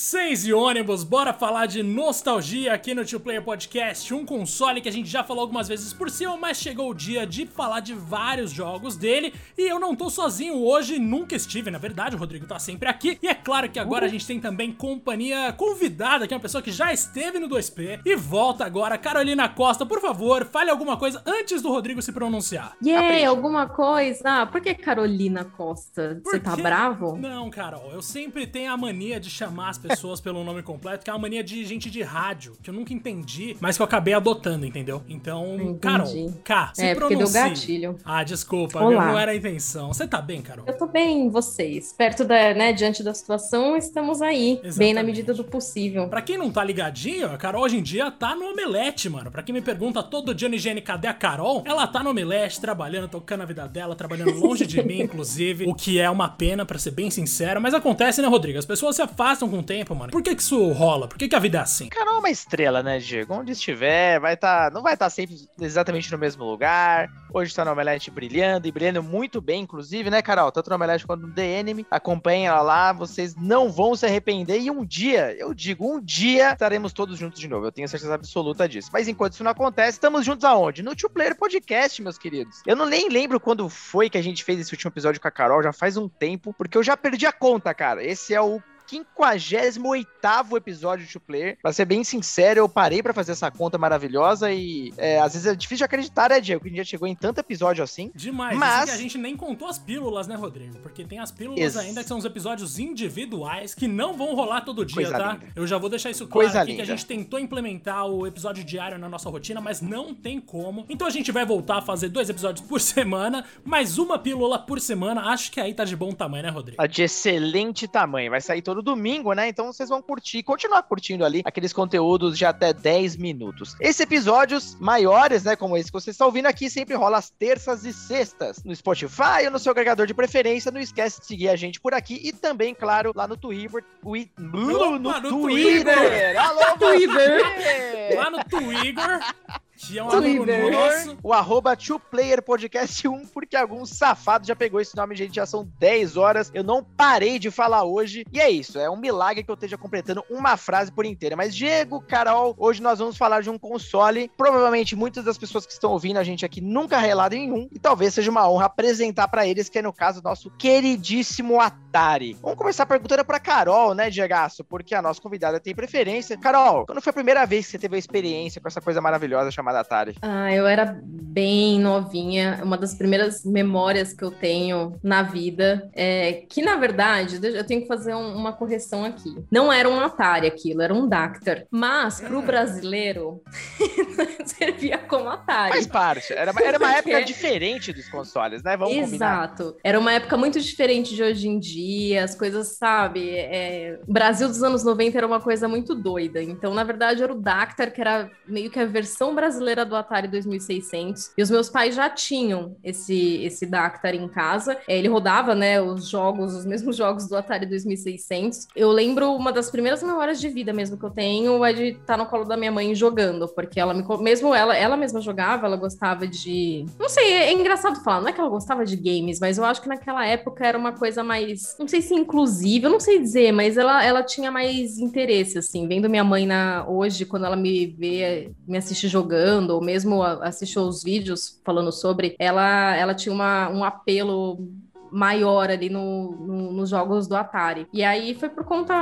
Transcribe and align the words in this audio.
Seis 0.00 0.46
e 0.46 0.52
ônibus, 0.52 1.02
bora 1.02 1.32
falar 1.32 1.66
de 1.66 1.82
nostalgia 1.82 2.72
aqui 2.72 2.94
no 2.94 3.04
Two 3.04 3.18
Player 3.18 3.42
Podcast, 3.42 4.14
um 4.14 4.24
console 4.24 4.80
que 4.80 4.88
a 4.88 4.92
gente 4.92 5.08
já 5.10 5.24
falou 5.24 5.42
algumas 5.42 5.66
vezes 5.66 5.92
por 5.92 6.08
cima, 6.08 6.36
mas 6.36 6.58
chegou 6.58 6.88
o 6.88 6.94
dia 6.94 7.26
de 7.26 7.46
falar 7.46 7.80
de 7.80 7.94
vários 7.94 8.52
jogos 8.52 8.96
dele 8.96 9.34
e 9.58 9.62
eu 9.68 9.80
não 9.80 9.96
tô 9.96 10.08
sozinho 10.08 10.54
hoje, 10.54 11.00
nunca 11.00 11.34
estive, 11.34 11.68
na 11.68 11.78
verdade, 11.78 12.14
o 12.14 12.18
Rodrigo 12.18 12.46
tá 12.46 12.60
sempre 12.60 12.88
aqui 12.88 13.18
e 13.20 13.26
é 13.26 13.34
claro 13.34 13.68
que 13.68 13.80
agora 13.80 14.06
a 14.06 14.08
gente 14.08 14.24
tem 14.24 14.38
também 14.38 14.70
companhia 14.70 15.52
convidada, 15.54 16.28
que 16.28 16.32
é 16.32 16.36
uma 16.36 16.42
pessoa 16.42 16.62
que 16.62 16.70
já 16.70 16.92
esteve 16.92 17.40
no 17.40 17.48
2P 17.48 18.02
e 18.04 18.14
volta 18.14 18.64
agora, 18.64 18.96
Carolina 18.96 19.48
Costa, 19.48 19.84
por 19.84 20.00
favor, 20.00 20.44
fale 20.44 20.70
alguma 20.70 20.96
coisa 20.96 21.20
antes 21.26 21.60
do 21.60 21.70
Rodrigo 21.70 22.00
se 22.00 22.12
pronunciar. 22.12 22.76
Yeah, 22.80 23.28
alguma 23.28 23.68
coisa? 23.68 24.22
Ah, 24.24 24.46
por 24.46 24.60
que 24.60 24.74
Carolina 24.74 25.44
Costa? 25.44 26.20
Você 26.24 26.38
tá 26.38 26.54
bravo? 26.54 27.16
Não, 27.16 27.50
Carol, 27.50 27.90
eu 27.90 28.00
sempre 28.00 28.46
tenho 28.46 28.72
a 28.72 28.76
mania 28.76 29.18
de 29.18 29.28
chamar 29.28 29.70
as 29.70 29.78
pessoas 29.78 29.87
pelo 30.22 30.44
nome 30.44 30.62
completo, 30.62 31.04
que 31.04 31.10
é 31.10 31.12
uma 31.12 31.18
mania 31.18 31.42
de 31.42 31.64
gente 31.64 31.90
de 31.90 32.02
rádio, 32.02 32.52
que 32.62 32.70
eu 32.70 32.74
nunca 32.74 32.92
entendi, 32.92 33.56
mas 33.60 33.76
que 33.76 33.82
eu 33.82 33.84
acabei 33.84 34.14
adotando, 34.14 34.64
entendeu? 34.66 35.02
Então, 35.08 35.54
Entendi. 35.56 35.78
Carol, 35.78 36.32
K, 36.44 36.70
se 36.74 36.84
É, 36.84 36.94
pronuncie. 36.94 37.32
deu 37.32 37.42
gatilho. 37.50 37.96
Ah, 38.04 38.22
desculpa, 38.24 38.80
Olá. 38.82 39.06
não 39.06 39.18
era 39.18 39.32
a 39.32 39.36
intenção. 39.36 39.88
Você 39.88 40.06
tá 40.06 40.20
bem, 40.20 40.40
Carol? 40.42 40.64
Eu 40.66 40.76
tô 40.76 40.86
bem, 40.86 41.28
vocês. 41.30 41.92
Perto 41.96 42.24
da, 42.24 42.54
né, 42.54 42.72
diante 42.72 43.02
da 43.02 43.14
situação, 43.14 43.76
estamos 43.76 44.20
aí. 44.22 44.56
Bem 44.56 44.66
Exatamente. 44.68 44.94
na 44.94 45.02
medida 45.02 45.34
do 45.34 45.44
possível. 45.44 46.08
Pra 46.08 46.22
quem 46.22 46.38
não 46.38 46.50
tá 46.50 46.62
ligadinho, 46.64 47.32
a 47.32 47.36
Carol 47.36 47.62
hoje 47.62 47.76
em 47.78 47.82
dia 47.82 48.10
tá 48.10 48.34
no 48.34 48.50
Omelete, 48.50 49.08
mano. 49.08 49.30
Pra 49.30 49.42
quem 49.42 49.52
me 49.52 49.60
pergunta 49.60 50.02
todo 50.02 50.34
dia 50.34 50.48
no 50.48 50.54
higiene, 50.54 50.80
cadê 50.80 51.06
a 51.08 51.14
Carol? 51.14 51.62
Ela 51.66 51.86
tá 51.86 52.02
no 52.02 52.10
Omelete, 52.10 52.60
trabalhando, 52.60 53.08
tocando 53.08 53.42
a 53.42 53.46
vida 53.46 53.66
dela, 53.68 53.94
trabalhando 53.94 54.32
longe 54.38 54.66
de 54.66 54.82
mim, 54.82 55.00
inclusive. 55.02 55.66
O 55.66 55.74
que 55.74 55.98
é 55.98 56.08
uma 56.10 56.28
pena, 56.28 56.64
pra 56.64 56.78
ser 56.78 56.90
bem 56.92 57.10
sincero. 57.10 57.60
Mas 57.60 57.74
acontece, 57.74 58.20
né, 58.22 58.28
Rodrigo? 58.28 58.58
As 58.58 58.66
pessoas 58.66 58.96
se 58.96 59.02
afastam 59.02 59.48
com 59.48 59.58
o 59.58 59.62
tempo, 59.62 59.77
mano. 59.94 60.12
Por 60.12 60.22
que 60.22 60.34
que 60.34 60.42
isso 60.42 60.72
rola? 60.72 61.08
Por 61.08 61.18
que 61.18 61.28
que 61.28 61.36
a 61.36 61.38
vida 61.38 61.58
é 61.58 61.60
assim? 61.62 61.88
Carol 61.88 62.16
é 62.16 62.18
uma 62.18 62.30
estrela, 62.30 62.82
né, 62.82 62.98
Diego? 62.98 63.34
Onde 63.34 63.52
estiver, 63.52 64.20
vai 64.20 64.36
tá, 64.36 64.70
não 64.72 64.82
vai 64.82 64.94
estar 64.94 65.10
sempre 65.10 65.36
exatamente 65.60 66.10
no 66.12 66.18
mesmo 66.18 66.44
lugar. 66.44 67.08
Hoje 67.32 67.54
tá 67.54 67.64
no 67.64 67.72
Omelete 67.72 68.10
brilhando 68.10 68.66
e 68.66 68.72
brilhando 68.72 69.02
muito 69.02 69.40
bem, 69.40 69.62
inclusive, 69.62 70.10
né, 70.10 70.22
Carol? 70.22 70.50
Tanto 70.50 70.70
no 70.70 70.76
Omelete 70.76 71.06
quanto 71.06 71.26
no 71.26 71.32
The 71.32 71.60
Enemy. 71.60 71.86
Acompanhem 71.90 72.46
ela 72.46 72.62
lá, 72.62 72.92
vocês 72.92 73.34
não 73.36 73.70
vão 73.70 73.94
se 73.94 74.06
arrepender. 74.06 74.60
E 74.60 74.70
um 74.70 74.84
dia, 74.84 75.36
eu 75.38 75.52
digo, 75.52 75.92
um 75.92 76.00
dia 76.00 76.52
estaremos 76.52 76.92
todos 76.92 77.18
juntos 77.18 77.40
de 77.40 77.48
novo. 77.48 77.66
Eu 77.66 77.72
tenho 77.72 77.88
certeza 77.88 78.14
absoluta 78.14 78.68
disso. 78.68 78.90
Mas 78.92 79.08
enquanto 79.08 79.34
isso 79.34 79.44
não 79.44 79.50
acontece, 79.50 79.92
estamos 79.92 80.24
juntos 80.24 80.44
aonde? 80.44 80.82
No 80.82 80.96
Two 80.96 81.10
Player 81.10 81.36
Podcast, 81.36 82.00
meus 82.02 82.18
queridos. 82.18 82.62
Eu 82.66 82.76
não 82.76 82.86
nem 82.86 83.08
lembro 83.08 83.38
quando 83.38 83.68
foi 83.68 84.08
que 84.08 84.18
a 84.18 84.22
gente 84.22 84.42
fez 84.44 84.60
esse 84.60 84.72
último 84.72 84.90
episódio 84.90 85.20
com 85.20 85.28
a 85.28 85.30
Carol, 85.30 85.62
já 85.62 85.72
faz 85.72 85.96
um 85.96 86.08
tempo, 86.08 86.54
porque 86.56 86.76
eu 86.76 86.82
já 86.82 86.96
perdi 86.96 87.26
a 87.26 87.32
conta, 87.32 87.74
cara. 87.74 88.02
Esse 88.02 88.34
é 88.34 88.40
o 88.40 88.60
58 88.88 90.56
episódio 90.56 91.06
de 91.06 91.12
Two 91.12 91.20
Player. 91.20 91.58
Pra 91.60 91.72
ser 91.72 91.84
bem 91.84 92.02
sincero, 92.04 92.60
eu 92.60 92.68
parei 92.68 93.02
pra 93.02 93.12
fazer 93.12 93.32
essa 93.32 93.50
conta 93.50 93.76
maravilhosa 93.78 94.50
e 94.52 94.92
é, 94.96 95.20
às 95.20 95.32
vezes 95.34 95.46
é 95.46 95.54
difícil 95.54 95.78
de 95.78 95.84
acreditar, 95.84 96.30
né, 96.30 96.40
Diego? 96.40 96.60
Que 96.62 96.68
a 96.68 96.70
gente 96.70 96.78
já 96.78 96.84
chegou 96.84 97.06
em 97.06 97.14
tanto 97.14 97.38
episódio 97.40 97.82
assim. 97.84 98.10
Demais. 98.14 98.56
Mas- 98.58 98.90
a 98.90 98.96
gente 98.96 99.18
nem 99.18 99.36
contou 99.36 99.68
as 99.68 99.78
pílulas, 99.78 100.26
né, 100.26 100.34
Rodrigo? 100.34 100.78
Porque 100.78 101.04
tem 101.04 101.18
as 101.18 101.30
pílulas 101.30 101.60
Ex- 101.60 101.76
ainda 101.76 102.02
que 102.02 102.08
são 102.08 102.18
os 102.18 102.24
episódios 102.24 102.78
individuais 102.78 103.74
que 103.74 103.86
não 103.86 104.16
vão 104.16 104.34
rolar 104.34 104.62
todo 104.62 104.84
dia, 104.84 104.94
Coisa 104.96 105.18
tá? 105.18 105.32
linda. 105.34 105.46
Eu 105.54 105.66
já 105.66 105.78
vou 105.78 105.88
deixar 105.90 106.10
isso 106.10 106.26
claro 106.26 106.46
Coisa 106.46 106.62
aqui 106.62 106.74
que 106.74 106.80
a 106.80 106.84
linda. 106.84 106.96
gente 106.96 107.06
tentou 107.06 107.38
implementar 107.38 108.06
o 108.06 108.26
episódio 108.26 108.64
diário 108.64 108.98
na 108.98 109.08
nossa 109.08 109.28
rotina, 109.28 109.60
mas 109.60 109.80
não 109.80 110.14
tem 110.14 110.40
como. 110.40 110.84
Então 110.88 111.06
a 111.06 111.10
gente 111.10 111.30
vai 111.32 111.44
voltar 111.44 111.78
a 111.78 111.82
fazer 111.82 112.08
dois 112.08 112.28
episódios 112.28 112.66
por 112.66 112.80
semana, 112.80 113.44
mais 113.64 113.98
uma 113.98 114.18
pílula 114.18 114.58
por 114.58 114.80
semana. 114.80 115.22
Acho 115.32 115.50
que 115.52 115.60
aí 115.60 115.74
tá 115.74 115.84
de 115.84 115.96
bom 115.96 116.12
tamanho, 116.12 116.44
né, 116.44 116.50
Rodrigo? 116.50 116.76
Tá 116.78 116.86
de 116.86 117.02
excelente 117.02 117.86
tamanho. 117.86 118.30
Vai 118.30 118.40
sair 118.40 118.62
todo 118.62 118.77
domingo, 118.82 119.32
né? 119.32 119.48
Então 119.48 119.66
vocês 119.72 119.88
vão 119.88 120.00
curtir, 120.02 120.42
continuar 120.42 120.82
curtindo 120.82 121.24
ali 121.24 121.42
aqueles 121.44 121.72
conteúdos 121.72 122.36
de 122.36 122.44
até 122.44 122.72
10 122.72 123.16
minutos. 123.16 123.74
Esses 123.80 124.00
episódios 124.00 124.76
maiores, 124.80 125.44
né? 125.44 125.56
Como 125.56 125.76
esse 125.76 125.90
que 125.90 126.00
você 126.00 126.10
está 126.10 126.24
ouvindo 126.26 126.46
aqui, 126.46 126.68
sempre 126.70 126.94
rola 126.94 127.18
às 127.18 127.30
terças 127.30 127.84
e 127.84 127.92
sextas 127.92 128.62
no 128.64 128.74
Spotify 128.74 129.44
ou 129.46 129.50
no 129.50 129.58
seu 129.58 129.72
agregador 129.72 130.06
de 130.06 130.14
preferência. 130.14 130.70
Não 130.70 130.80
esquece 130.80 131.20
de 131.20 131.26
seguir 131.26 131.48
a 131.48 131.56
gente 131.56 131.80
por 131.80 131.94
aqui 131.94 132.20
e 132.22 132.32
também, 132.32 132.74
claro, 132.74 133.12
lá 133.14 133.26
no 133.26 133.36
Twitter. 133.36 133.84
Ui- 134.04 134.30
Opa, 134.38 134.48
no, 134.48 134.98
no 134.98 135.20
Twitter! 135.20 135.94
Twitter! 135.96 136.40
Alô, 136.42 136.78
Twitter! 136.78 138.16
Lá 138.16 138.30
no 138.30 138.44
Twitter, 138.44 139.20
que 139.88 139.98
é 139.98 140.04
um 140.04 140.10
amigo 140.10 140.44
Twitter. 140.44 140.70
nosso. 140.70 141.18
o 141.22 141.32
arroba 141.32 141.74
Two 141.74 141.98
Player 141.98 142.42
Podcast 142.42 143.08
1, 143.08 143.26
porque 143.28 143.56
algum 143.56 143.84
safado 143.86 144.46
já 144.46 144.54
pegou 144.54 144.80
esse 144.80 144.94
nome, 144.94 145.16
gente. 145.16 145.34
Já 145.34 145.46
são 145.46 145.66
10 145.78 146.16
horas. 146.16 146.50
Eu 146.52 146.62
não 146.62 146.84
parei 146.84 147.38
de 147.38 147.50
falar 147.50 147.84
hoje. 147.84 148.24
E 148.32 148.40
é 148.40 148.50
isso, 148.50 148.78
é 148.78 148.90
um 148.90 148.96
milagre 148.96 149.42
que 149.42 149.50
eu 149.50 149.54
esteja 149.54 149.78
completando 149.78 150.22
uma 150.28 150.56
frase 150.56 150.92
por 150.92 151.06
inteira. 151.06 151.36
Mas, 151.36 151.56
Diego, 151.56 152.00
Carol, 152.02 152.54
hoje 152.58 152.82
nós 152.82 152.98
vamos 152.98 153.16
falar 153.16 153.40
de 153.42 153.48
um 153.48 153.58
console. 153.58 154.30
Provavelmente 154.36 154.94
muitas 154.94 155.24
das 155.24 155.38
pessoas 155.38 155.64
que 155.64 155.72
estão 155.72 155.92
ouvindo 155.92 156.18
a 156.18 156.24
gente 156.24 156.44
aqui 156.44 156.60
nunca 156.60 156.98
relaram 156.98 157.36
em 157.36 157.50
um. 157.50 157.68
E 157.72 157.78
talvez 157.78 158.12
seja 158.14 158.30
uma 158.30 158.48
honra 158.48 158.66
apresentar 158.66 159.28
pra 159.28 159.46
eles, 159.46 159.68
que 159.68 159.78
é 159.78 159.82
no 159.82 159.92
caso 159.92 160.22
nosso 160.22 160.50
queridíssimo 160.50 161.60
Atari. 161.60 162.36
Vamos 162.42 162.58
começar 162.58 162.84
perguntando 162.84 163.24
pra 163.24 163.40
Carol, 163.40 163.94
né, 163.94 164.10
Diegaço? 164.10 164.62
Porque 164.64 164.94
a 164.94 165.00
nossa 165.00 165.20
convidada 165.20 165.58
tem 165.58 165.74
preferência. 165.74 166.36
Carol, 166.36 166.84
quando 166.84 167.00
foi 167.00 167.10
a 167.10 167.14
primeira 167.14 167.46
vez 167.46 167.66
que 167.66 167.72
você 167.72 167.78
teve 167.78 167.96
a 167.96 167.98
experiência 167.98 168.60
com 168.60 168.68
essa 168.68 168.80
coisa 168.80 169.00
maravilhosa 169.00 169.50
chamada 169.50 169.77
Atari? 169.80 170.14
Ah, 170.22 170.52
eu 170.54 170.66
era 170.66 170.98
bem 171.04 171.78
novinha. 171.78 172.60
Uma 172.62 172.76
das 172.76 172.94
primeiras 172.94 173.44
memórias 173.44 174.12
que 174.12 174.24
eu 174.24 174.30
tenho 174.30 174.98
na 175.02 175.22
vida 175.22 175.88
é 175.94 176.44
que, 176.48 176.62
na 176.62 176.76
verdade, 176.76 177.38
eu 177.42 177.64
tenho 177.64 177.82
que 177.82 177.86
fazer 177.86 178.14
um- 178.14 178.34
uma 178.34 178.52
correção 178.52 179.04
aqui. 179.04 179.36
Não 179.50 179.72
era 179.72 179.88
um 179.88 180.00
Atari 180.00 180.46
aquilo, 180.46 180.82
era 180.82 180.92
um 180.94 181.06
Dactar. 181.08 181.64
Mas, 181.70 182.20
pro 182.20 182.38
Ah. 182.38 182.42
brasileiro, 182.42 183.42
servia 184.44 184.98
como 184.98 185.28
Atari. 185.28 185.72
Faz 185.72 185.86
parte. 185.86 186.32
Era, 186.32 186.52
uma- 186.52 186.62
era 186.62 186.78
uma 186.78 186.92
época 186.92 187.22
diferente 187.24 187.92
dos 187.92 188.08
consoles, 188.08 188.62
né? 188.62 188.76
Vamos 188.76 188.94
combinar. 188.94 189.14
Exato. 189.14 189.76
Era 189.84 189.98
uma 189.98 190.12
época 190.12 190.36
muito 190.36 190.60
diferente 190.60 191.14
de 191.14 191.22
hoje 191.22 191.48
em 191.48 191.58
dia, 191.58 192.24
as 192.24 192.34
coisas, 192.34 192.76
sabe? 192.76 193.30
É... 193.36 193.98
o 194.06 194.12
Brasil 194.12 194.48
dos 194.48 194.62
anos 194.62 194.84
90 194.84 195.16
era 195.18 195.26
uma 195.26 195.40
coisa 195.40 195.68
muito 195.68 195.94
doida. 195.94 196.42
Então, 196.42 196.74
na 196.74 196.82
verdade, 196.84 197.22
era 197.22 197.32
o 197.32 197.40
Dactar, 197.40 197.90
que 197.90 198.00
era 198.00 198.30
meio 198.46 198.70
que 198.70 198.78
a 198.78 198.84
versão 198.86 199.34
brasileira 199.34 199.67
do 199.84 199.96
Atari 199.96 200.28
2600. 200.28 201.32
E 201.36 201.42
os 201.42 201.50
meus 201.50 201.68
pais 201.68 201.94
já 201.94 202.08
tinham 202.10 202.76
esse, 202.82 203.42
esse 203.44 203.66
Dactar 203.66 204.14
em 204.14 204.28
casa. 204.28 204.78
É, 204.88 204.96
Ele 204.96 205.08
rodava, 205.08 205.54
né, 205.54 205.80
os 205.80 206.08
jogos, 206.08 206.54
os 206.54 206.64
mesmos 206.64 206.94
jogos 206.96 207.28
do 207.28 207.36
Atari 207.36 207.66
2600. 207.66 208.68
Eu 208.74 208.90
lembro 208.90 209.32
uma 209.32 209.52
das 209.52 209.70
primeiras 209.70 210.02
memórias 210.02 210.40
de 210.40 210.48
vida 210.48 210.72
mesmo 210.72 210.96
que 210.98 211.04
eu 211.04 211.10
tenho 211.10 211.64
é 211.64 211.72
de 211.72 211.82
estar 211.88 212.16
no 212.16 212.26
colo 212.26 212.44
da 212.44 212.56
minha 212.56 212.72
mãe 212.72 212.94
jogando, 212.94 213.48
porque 213.48 213.80
ela 213.80 213.94
me, 213.94 214.04
mesmo 214.20 214.54
ela, 214.54 214.76
ela 214.76 214.96
mesma 214.96 215.20
jogava, 215.20 215.66
ela 215.66 215.76
gostava 215.76 216.26
de, 216.26 216.84
não 216.98 217.08
sei, 217.08 217.32
é 217.32 217.52
engraçado 217.52 218.02
falar, 218.02 218.20
não 218.20 218.28
é 218.28 218.32
que 218.32 218.40
ela 218.40 218.48
gostava 218.48 218.84
de 218.84 218.96
games, 218.96 219.38
mas 219.40 219.58
eu 219.58 219.64
acho 219.64 219.82
que 219.82 219.88
naquela 219.88 220.26
época 220.26 220.66
era 220.66 220.78
uma 220.78 220.92
coisa 220.92 221.22
mais, 221.24 221.76
não 221.78 221.88
sei 221.88 222.00
se 222.00 222.14
inclusive, 222.14 222.86
eu 222.86 222.90
não 222.90 223.00
sei 223.00 223.18
dizer, 223.18 223.52
mas 223.52 223.76
ela, 223.76 224.04
ela 224.04 224.22
tinha 224.22 224.50
mais 224.50 224.98
interesse 224.98 225.58
assim, 225.58 225.86
vendo 225.86 226.08
minha 226.08 226.24
mãe 226.24 226.46
na 226.46 226.86
hoje 226.88 227.24
quando 227.24 227.46
ela 227.46 227.56
me 227.56 227.86
vê, 227.86 228.50
me 228.66 228.78
assiste 228.78 229.08
jogando 229.08 229.47
ou 229.74 229.80
mesmo 229.82 230.22
a- 230.22 230.46
assiste 230.46 230.78
os 230.78 231.02
vídeos 231.02 231.60
falando 231.64 231.92
sobre, 231.92 232.36
ela 232.38 232.94
ela 232.96 233.14
tinha 233.14 233.32
uma, 233.34 233.68
um 233.70 233.84
apelo 233.84 234.68
maior 235.12 235.70
ali 235.70 235.88
no, 235.88 236.30
no- 236.46 236.72
nos 236.72 236.90
jogos 236.90 237.26
do 237.28 237.36
Atari. 237.36 237.86
E 237.92 238.02
aí 238.04 238.34
foi 238.34 238.48
por 238.48 238.64
conta 238.64 238.94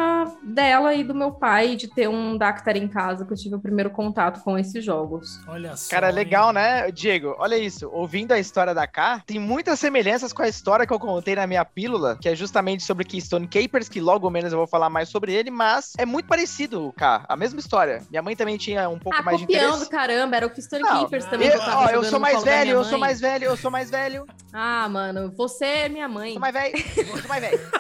dela 0.42 0.94
e 0.94 1.02
do 1.04 1.14
meu 1.14 1.32
pai 1.32 1.76
de 1.76 1.88
ter 1.88 2.08
um 2.08 2.36
Dactar 2.36 2.76
em 2.76 2.88
casa 2.88 3.24
que 3.24 3.32
eu 3.32 3.36
tive 3.36 3.54
o 3.54 3.60
primeiro 3.60 3.90
contato 3.90 4.42
com 4.42 4.58
esses 4.58 4.84
jogos. 4.84 5.40
Olha 5.48 5.76
só. 5.76 5.90
Cara, 5.90 6.08
hein? 6.08 6.14
legal, 6.14 6.52
né, 6.52 6.90
Diego? 6.90 7.34
Olha 7.38 7.56
isso. 7.56 7.88
Ouvindo 7.92 8.32
a 8.32 8.38
história 8.38 8.74
da 8.74 8.86
K, 8.86 9.22
tem 9.26 9.38
muitas 9.38 9.78
semelhanças 9.78 10.32
com 10.32 10.42
a 10.42 10.48
história 10.48 10.86
que 10.86 10.92
eu 10.92 10.98
contei 10.98 11.34
na 11.34 11.46
minha 11.46 11.64
pílula, 11.64 12.16
que 12.20 12.28
é 12.28 12.34
justamente 12.34 12.82
sobre 12.84 13.04
Keystone 13.04 13.46
Capers, 13.48 13.88
que 13.88 14.00
logo 14.00 14.28
menos 14.30 14.52
eu 14.52 14.58
vou 14.58 14.66
falar 14.66 14.90
mais 14.90 15.08
sobre 15.08 15.32
ele, 15.32 15.50
mas 15.50 15.92
é 15.98 16.04
muito 16.06 16.26
parecido, 16.26 16.92
K. 16.96 17.24
A 17.28 17.36
mesma 17.36 17.58
história. 17.60 18.02
Minha 18.10 18.22
mãe 18.22 18.36
também 18.36 18.56
tinha 18.56 18.88
um 18.88 18.98
pouco 18.98 19.18
Ah, 19.18 19.22
mais 19.22 19.38
de 19.38 19.46
copiando, 19.46 19.68
interesse. 19.68 19.90
caramba, 19.90 20.36
era 20.36 20.46
o 20.46 20.50
Keystone 20.50 20.82
Não, 20.82 21.00
Keepers 21.00 21.24
também 21.26 21.48
Eu, 21.48 21.52
que 21.54 21.58
eu 21.58 21.64
tava 21.64 21.84
ó, 21.86 21.88
eu 21.90 22.04
sou 22.04 22.20
mais 22.20 22.42
velho, 22.42 22.70
eu 22.72 22.84
sou 22.84 22.98
mais 22.98 23.20
velho, 23.20 23.44
eu 23.44 23.56
sou 23.56 23.70
mais 23.70 23.90
velho, 23.90 24.26
Ah, 24.52 24.88
mano, 24.88 25.32
você 25.36 25.64
é 25.64 25.88
minha 25.96 26.08
mãe. 26.08 26.32
sou 26.32 26.40
mais 26.40 26.54
velho, 26.54 26.94
sou 26.94 27.28
mais 27.28 27.40
velho. 27.40 27.58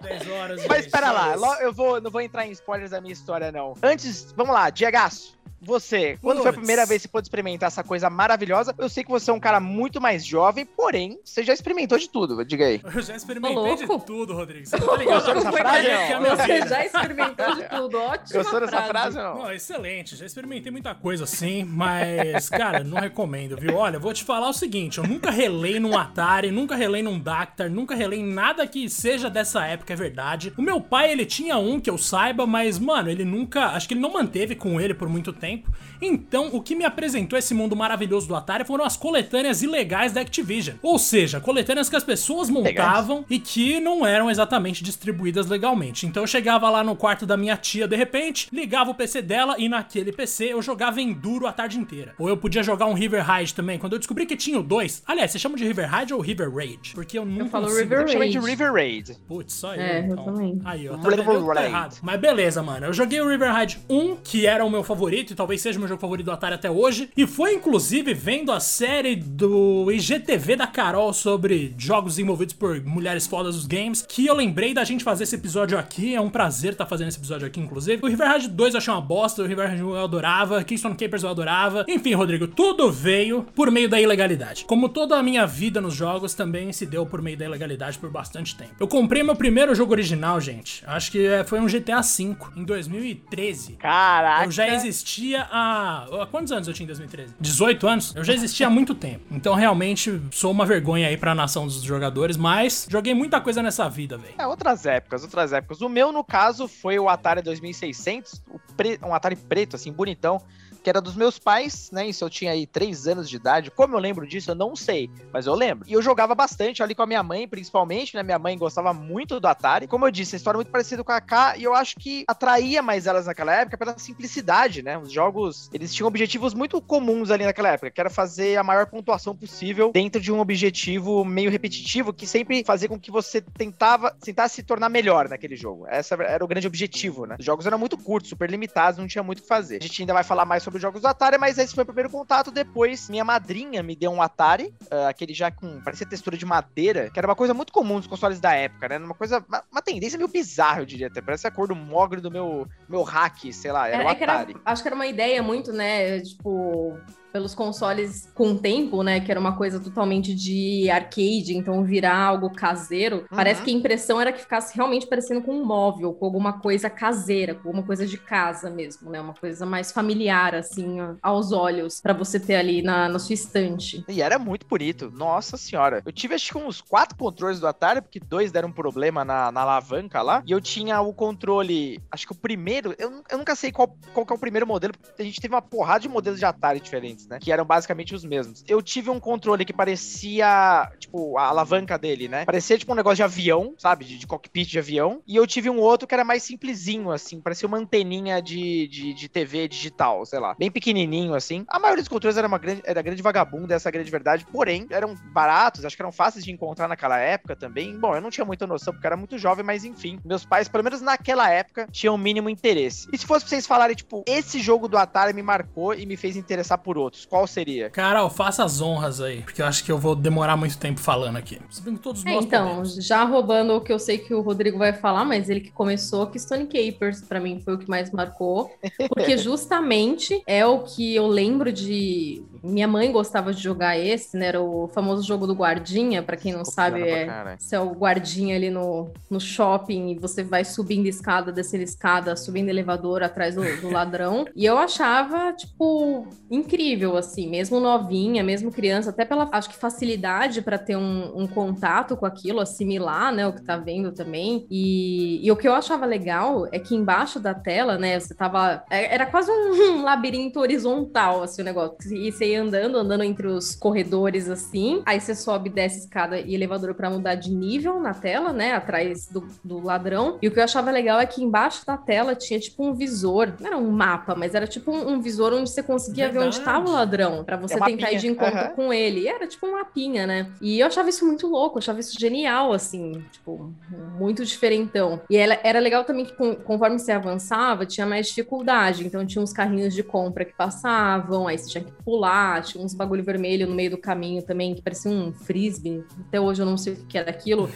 10 0.00 0.30
horas. 0.30 0.66
Mas 0.66 0.86
espera 0.86 1.10
lá, 1.10 1.34
eu 1.60 1.72
vou, 1.72 2.00
não 2.00 2.10
vou 2.10 2.20
entrar 2.20 2.46
em 2.46 2.52
spoilers 2.52 2.92
da 2.92 3.00
minha 3.00 3.12
história, 3.12 3.52
não. 3.52 3.74
Antes, 3.82 4.32
vamos 4.32 4.54
lá, 4.54 4.70
Diegaço. 4.70 5.35
Você, 5.66 6.18
quando 6.22 6.40
foi 6.40 6.50
a 6.50 6.54
primeira 6.54 6.86
vez 6.86 7.02
que 7.02 7.08
você 7.08 7.12
pôde 7.12 7.26
experimentar 7.26 7.66
essa 7.66 7.82
coisa 7.82 8.08
maravilhosa? 8.08 8.74
Eu 8.78 8.88
sei 8.88 9.04
que 9.04 9.10
você 9.10 9.30
é 9.30 9.34
um 9.34 9.40
cara 9.40 9.60
muito 9.60 10.00
mais 10.00 10.24
jovem, 10.24 10.64
porém, 10.64 11.18
você 11.24 11.42
já 11.42 11.52
experimentou 11.52 11.98
de 11.98 12.08
tudo, 12.08 12.44
diga 12.44 12.66
aí. 12.66 12.80
Eu 12.84 13.02
já 13.02 13.16
experimentei 13.16 13.76
de 13.76 13.86
tudo, 14.04 14.34
Rodrigo. 14.34 14.66
Você 14.66 14.78
tá 14.78 14.96
ligado? 14.96 15.14
Gostou 15.14 15.34
dessa 15.34 15.52
frase? 15.52 15.88
Não? 15.88 16.36
Você 16.36 16.68
já 16.68 16.84
experimentou 16.84 17.54
de 17.54 17.68
tudo, 17.68 17.98
ótimo. 17.98 18.42
Gostou 18.42 18.60
dessa 18.60 18.82
frase, 18.82 19.16
não? 19.16 19.38
Não, 19.38 19.52
excelente. 19.52 20.16
Já 20.16 20.26
experimentei 20.26 20.70
muita 20.70 20.94
coisa 20.94 21.24
assim, 21.24 21.64
mas, 21.64 22.48
cara, 22.48 22.84
não 22.84 22.98
recomendo, 22.98 23.56
viu? 23.56 23.76
Olha, 23.76 23.98
vou 23.98 24.12
te 24.12 24.24
falar 24.24 24.48
o 24.48 24.52
seguinte, 24.52 24.98
eu 24.98 25.04
nunca 25.04 25.30
relei 25.30 25.80
num 25.80 25.96
Atari, 25.96 26.50
nunca 26.50 26.76
relei 26.76 27.02
num 27.02 27.18
Dactar, 27.18 27.68
nunca 27.68 27.94
relei 27.94 28.20
em 28.20 28.26
nada 28.26 28.66
que 28.66 28.88
seja 28.88 29.28
dessa 29.28 29.64
época, 29.66 29.92
é 29.92 29.96
verdade. 29.96 30.52
O 30.56 30.62
meu 30.62 30.80
pai, 30.80 31.10
ele 31.10 31.26
tinha 31.26 31.56
um 31.58 31.80
que 31.80 31.90
eu 31.90 31.98
saiba, 31.98 32.46
mas, 32.46 32.78
mano, 32.78 33.10
ele 33.10 33.24
nunca, 33.24 33.66
acho 33.68 33.88
que 33.88 33.94
ele 33.94 34.00
não 34.00 34.12
manteve 34.12 34.54
com 34.54 34.80
ele 34.80 34.94
por 34.94 35.08
muito 35.08 35.32
tempo. 35.32 35.55
Então, 36.00 36.48
o 36.52 36.60
que 36.60 36.74
me 36.74 36.84
apresentou 36.84 37.38
esse 37.38 37.54
mundo 37.54 37.74
maravilhoso 37.74 38.28
do 38.28 38.34
Atari 38.36 38.64
foram 38.64 38.84
as 38.84 38.96
coletâneas 38.96 39.62
ilegais 39.62 40.12
da 40.12 40.20
Activision. 40.20 40.76
Ou 40.82 40.98
seja, 40.98 41.40
coletâneas 41.40 41.88
que 41.88 41.96
as 41.96 42.04
pessoas 42.04 42.50
montavam 42.50 43.24
e 43.30 43.38
que 43.38 43.80
não 43.80 44.06
eram 44.06 44.30
exatamente 44.30 44.84
distribuídas 44.84 45.46
legalmente. 45.46 46.06
Então 46.06 46.22
eu 46.22 46.26
chegava 46.26 46.68
lá 46.68 46.84
no 46.84 46.96
quarto 46.96 47.24
da 47.26 47.36
minha 47.36 47.56
tia 47.56 47.88
de 47.88 47.96
repente, 47.96 48.48
ligava 48.52 48.90
o 48.90 48.94
PC 48.94 49.22
dela 49.22 49.56
e 49.58 49.68
naquele 49.68 50.12
PC 50.12 50.52
eu 50.52 50.60
jogava 50.62 51.00
Enduro 51.00 51.46
a 51.46 51.52
tarde 51.52 51.78
inteira. 51.78 52.14
Ou 52.18 52.28
eu 52.28 52.36
podia 52.36 52.62
jogar 52.62 52.86
um 52.86 52.94
River 52.94 53.24
Raid 53.24 53.54
também. 53.54 53.78
Quando 53.78 53.94
eu 53.94 53.98
descobri 53.98 54.26
que 54.26 54.36
tinha 54.36 54.58
o 54.58 54.62
dois. 54.62 55.02
Aliás, 55.06 55.30
você 55.30 55.38
chama 55.38 55.56
de 55.56 55.64
River 55.64 55.88
Raid 55.88 56.12
ou 56.12 56.20
River 56.20 56.52
Raid? 56.54 56.92
Porque 56.94 57.18
eu 57.18 57.24
não 57.24 57.38
Eu 57.38 57.46
falo. 57.46 57.66
River 57.68 58.00
Eu 58.08 58.18
Raid. 58.18 58.32
de 58.32 58.38
River 58.38 58.72
Raid. 58.72 59.16
Putz, 59.26 59.54
só 59.54 59.74
eu. 59.74 59.80
É, 59.80 60.00
eu 60.00 60.04
então. 60.04 60.24
também. 60.24 60.60
Aí, 60.64 60.88
ó. 60.88 60.96
Tá? 60.96 61.08
Eu 61.08 61.24
tô 61.24 61.46
Raid. 61.52 61.66
errado. 61.68 61.96
Mas 62.02 62.20
beleza, 62.20 62.62
mano. 62.62 62.86
Eu 62.86 62.92
joguei 62.92 63.20
o 63.20 63.28
River 63.28 63.52
Raid 63.52 63.78
1, 63.88 64.16
que 64.16 64.46
era 64.46 64.64
o 64.64 64.70
meu 64.70 64.82
favorito, 64.82 65.32
e 65.32 65.36
talvez 65.46 65.62
seja 65.62 65.78
o 65.78 65.80
meu 65.80 65.88
jogo 65.88 66.00
favorito 66.00 66.26
do 66.26 66.32
Atari 66.32 66.56
até 66.56 66.68
hoje. 66.68 67.08
E 67.16 67.24
foi, 67.24 67.54
inclusive, 67.54 68.12
vendo 68.12 68.50
a 68.50 68.58
série 68.58 69.14
do 69.14 69.88
IGTV 69.92 70.56
da 70.56 70.66
Carol 70.66 71.12
sobre 71.12 71.72
jogos 71.78 72.14
desenvolvidos 72.14 72.52
por 72.52 72.84
mulheres 72.84 73.28
fodas 73.28 73.54
dos 73.54 73.64
games, 73.64 74.04
que 74.08 74.26
eu 74.26 74.34
lembrei 74.34 74.74
da 74.74 74.82
gente 74.82 75.04
fazer 75.04 75.22
esse 75.22 75.36
episódio 75.36 75.78
aqui. 75.78 76.16
É 76.16 76.20
um 76.20 76.28
prazer 76.28 76.72
estar 76.72 76.84
fazendo 76.84 77.08
esse 77.08 77.18
episódio 77.18 77.46
aqui, 77.46 77.60
inclusive. 77.60 78.04
O 78.04 78.08
River 78.08 78.26
Raid 78.26 78.48
2 78.48 78.74
eu 78.74 78.78
achei 78.78 78.92
uma 78.92 79.00
bosta, 79.00 79.40
o 79.40 79.46
River 79.46 79.68
Raid 79.68 79.84
1 79.84 79.88
eu 79.88 80.02
adorava, 80.02 80.64
Keystone 80.64 80.96
Capers 80.96 81.22
eu 81.22 81.28
adorava. 81.28 81.84
Enfim, 81.86 82.14
Rodrigo, 82.14 82.48
tudo 82.48 82.90
veio 82.90 83.46
por 83.54 83.70
meio 83.70 83.88
da 83.88 84.00
ilegalidade. 84.00 84.64
Como 84.64 84.88
toda 84.88 85.16
a 85.16 85.22
minha 85.22 85.46
vida 85.46 85.80
nos 85.80 85.94
jogos 85.94 86.34
também 86.34 86.72
se 86.72 86.84
deu 86.84 87.06
por 87.06 87.22
meio 87.22 87.36
da 87.36 87.44
ilegalidade 87.44 88.00
por 88.00 88.10
bastante 88.10 88.56
tempo. 88.56 88.74
Eu 88.80 88.88
comprei 88.88 89.22
meu 89.22 89.36
primeiro 89.36 89.72
jogo 89.76 89.92
original, 89.92 90.40
gente. 90.40 90.82
Acho 90.88 91.12
que 91.12 91.24
é, 91.24 91.44
foi 91.44 91.60
um 91.60 91.66
GTA 91.66 92.00
V 92.00 92.36
em 92.56 92.64
2013. 92.64 93.74
Caraca. 93.74 94.46
Eu 94.46 94.50
já 94.50 94.74
existia 94.74 95.25
há. 95.34 96.06
Há 96.22 96.26
quantos 96.26 96.52
anos 96.52 96.68
eu 96.68 96.74
tinha 96.74 96.84
em 96.84 96.86
2013? 96.88 97.34
18 97.40 97.88
anos? 97.88 98.14
Eu 98.14 98.22
já 98.22 98.32
existia 98.34 98.66
há 98.66 98.70
muito 98.70 98.94
tempo. 98.94 99.24
Então, 99.30 99.54
realmente, 99.54 100.20
sou 100.30 100.50
uma 100.52 100.64
vergonha 100.66 101.08
aí 101.08 101.16
pra 101.16 101.34
nação 101.34 101.64
dos 101.66 101.82
jogadores, 101.82 102.36
mas 102.36 102.86
joguei 102.90 103.14
muita 103.14 103.40
coisa 103.40 103.62
nessa 103.62 103.88
vida, 103.88 104.16
velho. 104.16 104.34
É, 104.38 104.46
outras 104.46 104.86
épocas, 104.86 105.22
outras 105.22 105.52
épocas. 105.52 105.80
O 105.80 105.88
meu, 105.88 106.12
no 106.12 106.22
caso, 106.22 106.68
foi 106.68 106.98
o 106.98 107.08
Atari 107.08 107.42
2600, 107.42 108.42
o 108.50 108.60
pre- 108.76 108.98
um 109.02 109.14
Atari 109.14 109.36
preto, 109.36 109.76
assim, 109.76 109.90
bonitão, 109.92 110.40
que 110.86 110.90
era 110.90 111.00
dos 111.00 111.16
meus 111.16 111.36
pais, 111.36 111.90
né? 111.90 112.06
Isso 112.06 112.24
eu 112.24 112.30
tinha 112.30 112.52
aí 112.52 112.64
3 112.64 113.08
anos 113.08 113.28
de 113.28 113.34
idade. 113.34 113.72
Como 113.72 113.96
eu 113.96 113.98
lembro 113.98 114.24
disso, 114.24 114.52
eu 114.52 114.54
não 114.54 114.76
sei, 114.76 115.10
mas 115.32 115.44
eu 115.44 115.52
lembro. 115.52 115.84
E 115.88 115.92
eu 115.92 116.00
jogava 116.00 116.32
bastante 116.32 116.80
ali 116.80 116.94
com 116.94 117.02
a 117.02 117.06
minha 117.06 117.24
mãe, 117.24 117.48
principalmente, 117.48 118.14
né? 118.14 118.22
Minha 118.22 118.38
mãe 118.38 118.56
gostava 118.56 118.92
muito 118.92 119.40
do 119.40 119.48
Atari. 119.48 119.88
Como 119.88 120.06
eu 120.06 120.12
disse, 120.12 120.36
a 120.36 120.38
história 120.38 120.54
é 120.54 120.58
muito 120.58 120.70
parecida 120.70 121.02
com 121.02 121.10
a 121.10 121.20
K, 121.20 121.56
e 121.56 121.64
eu 121.64 121.74
acho 121.74 121.96
que 121.96 122.24
atraía 122.28 122.82
mais 122.82 123.08
elas 123.08 123.26
naquela 123.26 123.52
época 123.52 123.76
pela 123.76 123.98
simplicidade, 123.98 124.80
né? 124.80 124.96
Os 124.96 125.10
jogos, 125.10 125.68
eles 125.72 125.92
tinham 125.92 126.06
objetivos 126.06 126.54
muito 126.54 126.80
comuns 126.80 127.32
ali 127.32 127.44
naquela 127.44 127.70
época, 127.70 127.90
que 127.90 128.00
era 128.00 128.08
fazer 128.08 128.56
a 128.56 128.62
maior 128.62 128.86
pontuação 128.86 129.34
possível 129.34 129.90
dentro 129.92 130.20
de 130.20 130.30
um 130.30 130.38
objetivo 130.38 131.24
meio 131.24 131.50
repetitivo, 131.50 132.12
que 132.12 132.28
sempre 132.28 132.62
fazia 132.64 132.88
com 132.88 132.96
que 132.96 133.10
você 133.10 133.40
tentava, 133.40 134.14
tentasse 134.22 134.54
se 134.54 134.62
tornar 134.62 134.88
melhor 134.88 135.28
naquele 135.28 135.56
jogo. 135.56 135.84
Esse 135.88 136.14
era 136.14 136.44
o 136.44 136.46
grande 136.46 136.68
objetivo, 136.68 137.26
né? 137.26 137.34
Os 137.40 137.44
jogos 137.44 137.66
eram 137.66 137.76
muito 137.76 137.98
curtos, 137.98 138.30
super 138.30 138.48
limitados, 138.48 139.00
não 139.00 139.08
tinha 139.08 139.24
muito 139.24 139.40
o 139.40 139.42
que 139.42 139.48
fazer. 139.48 139.78
A 139.78 139.82
gente 139.82 140.00
ainda 140.00 140.14
vai 140.14 140.22
falar 140.22 140.44
mais 140.44 140.62
sobre 140.62 140.75
os 140.76 140.82
jogos 140.82 141.00
do 141.02 141.08
Atari, 141.08 141.38
mas 141.38 141.58
esse 141.58 141.74
foi 141.74 141.82
o 141.82 141.86
primeiro 141.86 142.10
contato. 142.10 142.50
Depois, 142.50 143.08
minha 143.10 143.24
madrinha 143.24 143.82
me 143.82 143.96
deu 143.96 144.10
um 144.10 144.22
Atari, 144.22 144.72
ah, 144.90 145.08
aquele 145.08 145.34
já 145.34 145.50
com, 145.50 145.80
parecia 145.82 146.06
textura 146.06 146.36
de 146.36 146.46
madeira, 146.46 147.10
que 147.10 147.18
era 147.18 147.26
uma 147.28 147.34
coisa 147.36 147.52
muito 147.54 147.72
comum 147.72 147.96
nos 147.96 148.06
consoles 148.06 148.40
da 148.40 148.52
época, 148.54 148.88
né? 148.88 148.98
Uma 148.98 149.14
coisa, 149.14 149.44
uma, 149.48 149.62
uma 149.72 149.82
tendência 149.82 150.16
meio 150.18 150.28
bizarra, 150.28 150.80
eu 150.80 150.86
diria 150.86 151.06
até. 151.08 151.20
Parece 151.20 151.46
a 151.46 151.50
cor 151.50 151.68
do 151.68 151.74
mogre 151.74 152.20
do 152.20 152.30
meu, 152.30 152.66
meu 152.88 153.02
hack, 153.02 153.52
sei 153.52 153.72
lá, 153.72 153.88
era 153.88 154.04
o 154.04 154.08
É, 154.08 154.12
é 154.12 154.22
era- 154.22 154.32
Atari. 154.34 154.56
acho 154.64 154.82
que 154.82 154.88
era 154.88 154.94
uma 154.94 155.06
ideia 155.06 155.42
muito, 155.42 155.72
né? 155.72 156.20
Tipo, 156.20 156.98
pelos 157.36 157.54
consoles 157.54 158.32
com 158.34 158.52
o 158.52 158.58
tempo, 158.58 159.02
né? 159.02 159.20
Que 159.20 159.30
era 159.30 159.38
uma 159.38 159.54
coisa 159.54 159.78
totalmente 159.78 160.34
de 160.34 160.88
arcade, 160.88 161.54
então 161.54 161.84
virar 161.84 162.16
algo 162.16 162.48
caseiro. 162.48 163.26
Parece 163.28 163.60
que 163.62 163.70
a 163.70 163.74
impressão 163.74 164.18
era 164.18 164.32
que 164.32 164.40
ficasse 164.40 164.74
realmente 164.74 165.06
parecendo 165.06 165.42
com 165.42 165.52
um 165.52 165.62
móvel, 165.62 166.14
com 166.14 166.24
alguma 166.24 166.54
coisa 166.60 166.88
caseira, 166.88 167.54
com 167.54 167.68
alguma 167.68 167.84
coisa 167.84 168.06
de 168.06 168.16
casa 168.16 168.70
mesmo, 168.70 169.10
né? 169.10 169.20
Uma 169.20 169.34
coisa 169.34 169.66
mais 169.66 169.92
familiar, 169.92 170.54
assim, 170.54 170.96
aos 171.22 171.52
olhos, 171.52 172.00
pra 172.00 172.14
você 172.14 172.40
ter 172.40 172.56
ali 172.56 172.80
na, 172.80 173.06
na 173.06 173.18
sua 173.18 173.34
estante. 173.34 174.02
E 174.08 174.22
era 174.22 174.38
muito 174.38 174.66
bonito, 174.66 175.12
nossa 175.14 175.58
senhora. 175.58 176.02
Eu 176.06 176.12
tive 176.12 176.34
acho 176.34 176.50
que 176.50 176.56
uns 176.56 176.80
quatro 176.80 177.18
controles 177.18 177.60
do 177.60 177.66
Atari, 177.66 178.00
porque 178.00 178.18
dois 178.18 178.50
deram 178.50 178.72
problema 178.72 179.26
na, 179.26 179.52
na 179.52 179.60
alavanca 179.60 180.22
lá. 180.22 180.42
E 180.46 180.52
eu 180.52 180.60
tinha 180.60 181.02
o 181.02 181.12
controle, 181.12 182.00
acho 182.10 182.26
que 182.26 182.32
o 182.32 182.36
primeiro, 182.36 182.94
eu, 182.98 183.22
eu 183.30 183.36
nunca 183.36 183.54
sei 183.54 183.70
qual, 183.70 183.94
qual 184.14 184.24
que 184.24 184.32
é 184.32 184.36
o 184.36 184.38
primeiro 184.38 184.66
modelo, 184.66 184.94
porque 184.96 185.20
a 185.20 185.24
gente 185.24 185.38
teve 185.38 185.54
uma 185.54 185.60
porrada 185.60 186.00
de 186.00 186.08
modelos 186.08 186.38
de 186.38 186.46
Atari 186.46 186.80
diferentes, 186.86 187.25
né? 187.28 187.38
Que 187.40 187.52
eram 187.52 187.64
basicamente 187.64 188.14
os 188.14 188.24
mesmos. 188.24 188.64
Eu 188.66 188.82
tive 188.82 189.10
um 189.10 189.20
controle 189.20 189.64
que 189.64 189.72
parecia, 189.72 190.90
tipo, 190.98 191.36
a 191.38 191.48
alavanca 191.48 191.98
dele, 191.98 192.28
né? 192.28 192.44
Parecia 192.44 192.78
tipo 192.78 192.92
um 192.92 192.96
negócio 192.96 193.16
de 193.16 193.22
avião, 193.22 193.74
sabe? 193.78 194.04
De, 194.04 194.18
de 194.18 194.26
cockpit 194.26 194.68
de 194.68 194.78
avião. 194.78 195.22
E 195.26 195.36
eu 195.36 195.46
tive 195.46 195.68
um 195.70 195.78
outro 195.78 196.06
que 196.06 196.14
era 196.14 196.24
mais 196.24 196.42
simplesinho, 196.42 197.10
assim, 197.10 197.40
parecia 197.40 197.68
uma 197.68 197.78
anteninha 197.78 198.40
de, 198.40 198.88
de, 198.88 199.14
de 199.14 199.28
TV 199.28 199.68
digital, 199.68 200.24
sei 200.24 200.38
lá. 200.38 200.54
Bem 200.58 200.70
pequenininho, 200.70 201.34
assim. 201.34 201.64
A 201.68 201.78
maioria 201.78 202.02
dos 202.02 202.08
controles 202.08 202.36
era 202.36 202.48
uma 202.48 202.58
grande, 202.58 202.82
era 202.84 203.02
grande 203.02 203.22
vagabunda, 203.22 203.74
essa 203.74 203.90
grande 203.90 204.10
verdade. 204.10 204.46
Porém, 204.50 204.86
eram 204.90 205.14
baratos, 205.32 205.84
acho 205.84 205.96
que 205.96 206.02
eram 206.02 206.12
fáceis 206.12 206.44
de 206.44 206.50
encontrar 206.50 206.88
naquela 206.88 207.18
época 207.18 207.56
também. 207.56 207.98
Bom, 207.98 208.14
eu 208.14 208.20
não 208.20 208.30
tinha 208.30 208.44
muita 208.44 208.66
noção, 208.66 208.92
porque 208.92 209.06
era 209.06 209.16
muito 209.16 209.38
jovem, 209.38 209.64
mas 209.64 209.84
enfim. 209.84 210.18
Meus 210.24 210.44
pais, 210.44 210.68
pelo 210.68 210.84
menos 210.84 211.00
naquela 211.00 211.50
época, 211.50 211.88
tinham 211.90 212.14
o 212.14 212.18
mínimo 212.18 212.48
interesse. 212.48 213.08
E 213.12 213.18
se 213.18 213.26
fosse 213.26 213.44
pra 213.44 213.50
vocês 213.50 213.66
falarem, 213.66 213.96
tipo, 213.96 214.24
esse 214.26 214.60
jogo 214.60 214.88
do 214.88 214.96
Atari 214.96 215.32
me 215.32 215.42
marcou 215.42 215.94
e 215.94 216.06
me 216.06 216.16
fez 216.16 216.36
interessar 216.36 216.78
por 216.78 216.98
outros, 217.16 217.26
qual 217.26 217.46
seria? 217.46 217.88
Carol, 217.90 218.28
faça 218.28 218.62
as 218.64 218.80
honras 218.80 219.20
aí, 219.20 219.42
porque 219.42 219.62
eu 219.62 219.66
acho 219.66 219.82
que 219.84 219.90
eu 219.90 219.98
vou 219.98 220.14
demorar 220.14 220.56
muito 220.56 220.76
tempo 220.78 221.00
falando 221.00 221.36
aqui. 221.36 221.58
Se 221.70 221.82
bem 221.82 221.94
que 221.96 222.00
todos 222.02 222.24
É, 222.24 222.34
nós 222.34 222.44
então, 222.44 222.68
podemos. 222.68 222.94
já 223.04 223.24
roubando 223.24 223.74
o 223.74 223.80
que 223.80 223.92
eu 223.92 223.98
sei 223.98 224.18
que 224.18 224.34
o 224.34 224.40
Rodrigo 224.40 224.78
vai 224.78 224.92
falar, 224.92 225.24
mas 225.24 225.48
ele 225.48 225.60
que 225.60 225.70
começou, 225.72 226.26
que 226.26 226.38
Stone 226.38 226.66
Capers, 226.66 227.22
pra 227.22 227.40
mim, 227.40 227.60
foi 227.64 227.74
o 227.74 227.78
que 227.78 227.88
mais 227.88 228.10
marcou. 228.12 228.70
Porque 229.08 229.36
justamente 229.38 230.42
é 230.46 230.64
o 230.66 230.80
que 230.82 231.14
eu 231.14 231.26
lembro 231.26 231.72
de. 231.72 232.42
Minha 232.66 232.88
mãe 232.88 233.10
gostava 233.12 233.52
de 233.52 233.62
jogar 233.62 233.96
esse, 233.98 234.36
né? 234.36 234.46
Era 234.46 234.60
o 234.60 234.88
famoso 234.88 235.22
jogo 235.26 235.46
do 235.46 235.54
guardinha, 235.54 236.22
pra 236.22 236.36
quem 236.36 236.52
não 236.52 236.64
sabe, 236.64 237.00
Copiando 237.00 237.48
é. 237.48 237.56
Você 237.58 237.76
é 237.76 237.80
o 237.80 237.90
guardinha 237.92 238.56
ali 238.56 238.70
no, 238.70 239.10
no 239.30 239.40
shopping 239.40 240.10
e 240.10 240.18
você 240.18 240.42
vai 240.42 240.64
subindo 240.64 241.06
escada, 241.06 241.52
descendo 241.52 241.82
escada, 241.84 242.36
subindo 242.36 242.68
elevador 242.68 243.22
atrás 243.22 243.54
do, 243.54 243.62
do 243.80 243.90
ladrão. 243.90 244.44
E 244.54 244.64
eu 244.64 244.76
achava, 244.78 245.52
tipo, 245.52 246.26
incrível, 246.50 247.16
assim, 247.16 247.48
mesmo 247.48 247.80
novinha, 247.80 248.42
mesmo 248.42 248.70
criança, 248.72 249.10
até 249.10 249.24
pela, 249.24 249.48
acho 249.52 249.68
que 249.70 249.76
facilidade 249.76 250.62
para 250.62 250.78
ter 250.78 250.96
um, 250.96 251.32
um 251.42 251.46
contato 251.46 252.16
com 252.16 252.26
aquilo, 252.26 252.60
assimilar, 252.60 253.32
né, 253.32 253.46
o 253.46 253.52
que 253.52 253.62
tá 253.62 253.76
vendo 253.76 254.12
também. 254.12 254.66
E, 254.70 255.44
e 255.46 255.50
o 255.50 255.56
que 255.56 255.66
eu 255.68 255.74
achava 255.74 256.06
legal 256.06 256.66
é 256.72 256.78
que 256.78 256.94
embaixo 256.94 257.38
da 257.40 257.54
tela, 257.54 257.98
né, 257.98 258.18
você 258.18 258.34
tava. 258.34 258.82
é- 258.90 259.14
Era 259.14 259.26
quase 259.26 259.50
um, 259.50 260.02
labirinto 260.04 260.60
horizontal, 260.60 261.42
assim, 261.42 261.62
o 261.62 261.64
negócio. 261.64 261.96
E 262.12 262.30
você 262.32 262.50
ia 262.52 262.55
andando, 262.56 262.96
andando 262.98 263.22
entre 263.24 263.46
os 263.46 263.74
corredores, 263.74 264.48
assim. 264.48 265.02
Aí 265.06 265.20
você 265.20 265.34
sobe, 265.34 265.70
desce 265.70 266.00
escada 266.00 266.38
e 266.40 266.54
elevador 266.54 266.94
para 266.94 267.10
mudar 267.10 267.34
de 267.34 267.50
nível 267.54 268.00
na 268.00 268.14
tela, 268.14 268.52
né, 268.52 268.72
atrás 268.72 269.28
do, 269.30 269.46
do 269.64 269.80
ladrão. 269.80 270.38
E 270.42 270.48
o 270.48 270.52
que 270.52 270.58
eu 270.58 270.64
achava 270.64 270.90
legal 270.90 271.18
é 271.20 271.26
que 271.26 271.42
embaixo 271.42 271.84
da 271.86 271.96
tela 271.96 272.34
tinha, 272.34 272.58
tipo, 272.60 272.84
um 272.84 272.94
visor. 272.94 273.54
Não 273.60 273.66
era 273.66 273.76
um 273.78 273.90
mapa, 273.90 274.34
mas 274.34 274.54
era 274.54 274.66
tipo 274.66 274.90
um, 274.92 275.14
um 275.14 275.20
visor 275.20 275.52
onde 275.52 275.70
você 275.70 275.82
conseguia 275.82 276.30
ver 276.30 276.40
onde 276.40 276.56
Verdade. 276.56 276.64
tava 276.64 276.88
o 276.88 276.92
ladrão, 276.92 277.44
para 277.44 277.56
você 277.56 277.74
É 277.74 277.80
tentar 277.80 278.12
ir 278.12 278.18
de 278.18 278.26
encontro 278.28 278.56
aham. 278.58 278.74
com 278.74 278.92
ele. 278.92 279.20
E 279.22 279.28
era 279.28 279.46
tipo 279.46 279.66
um 279.66 279.72
mapinha, 279.72 280.26
né? 280.26 280.52
E 280.60 280.80
eu 280.80 280.86
achava 280.86 281.08
isso 281.08 281.26
muito 281.26 281.46
louco, 281.46 281.76
eu 281.76 281.80
achava 281.80 282.00
isso 282.00 282.18
genial, 282.18 282.72
assim, 282.72 283.12
tipo, 283.30 283.74
muito 283.88 284.44
diferentão. 284.44 285.22
E 285.30 285.36
ela, 285.36 285.58
era 285.62 285.78
legal 285.80 286.04
também 286.04 286.24
que 286.24 286.34
com- 286.36 286.54
conforme 286.56 286.98
você 286.98 287.12
avançava, 287.12 287.86
tinha 287.86 288.06
mais 288.06 288.28
dificuldade. 288.28 289.06
Então 289.06 289.26
tinha 289.26 289.42
uns 289.42 289.52
carrinhos 289.52 289.94
de 289.94 290.02
compra 290.02 290.44
que 290.44 290.54
passavam, 290.54 291.46
aí 291.46 291.58
você 291.58 291.68
tinha 291.70 291.84
que 291.84 291.92
pular, 292.04 292.45
tinha 292.60 292.84
uns 292.84 292.94
bagulho 292.94 293.22
vermelho 293.22 293.66
no 293.66 293.74
meio 293.74 293.90
do 293.90 293.98
caminho 293.98 294.42
também, 294.42 294.74
que 294.74 294.82
parecia 294.82 295.10
um 295.10 295.32
frisbee. 295.32 296.04
Até 296.28 296.40
hoje 296.40 296.62
eu 296.62 296.66
não 296.66 296.76
sei 296.76 296.94
o 296.94 296.96
que 297.06 297.18
era 297.18 297.30
aquilo. 297.30 297.70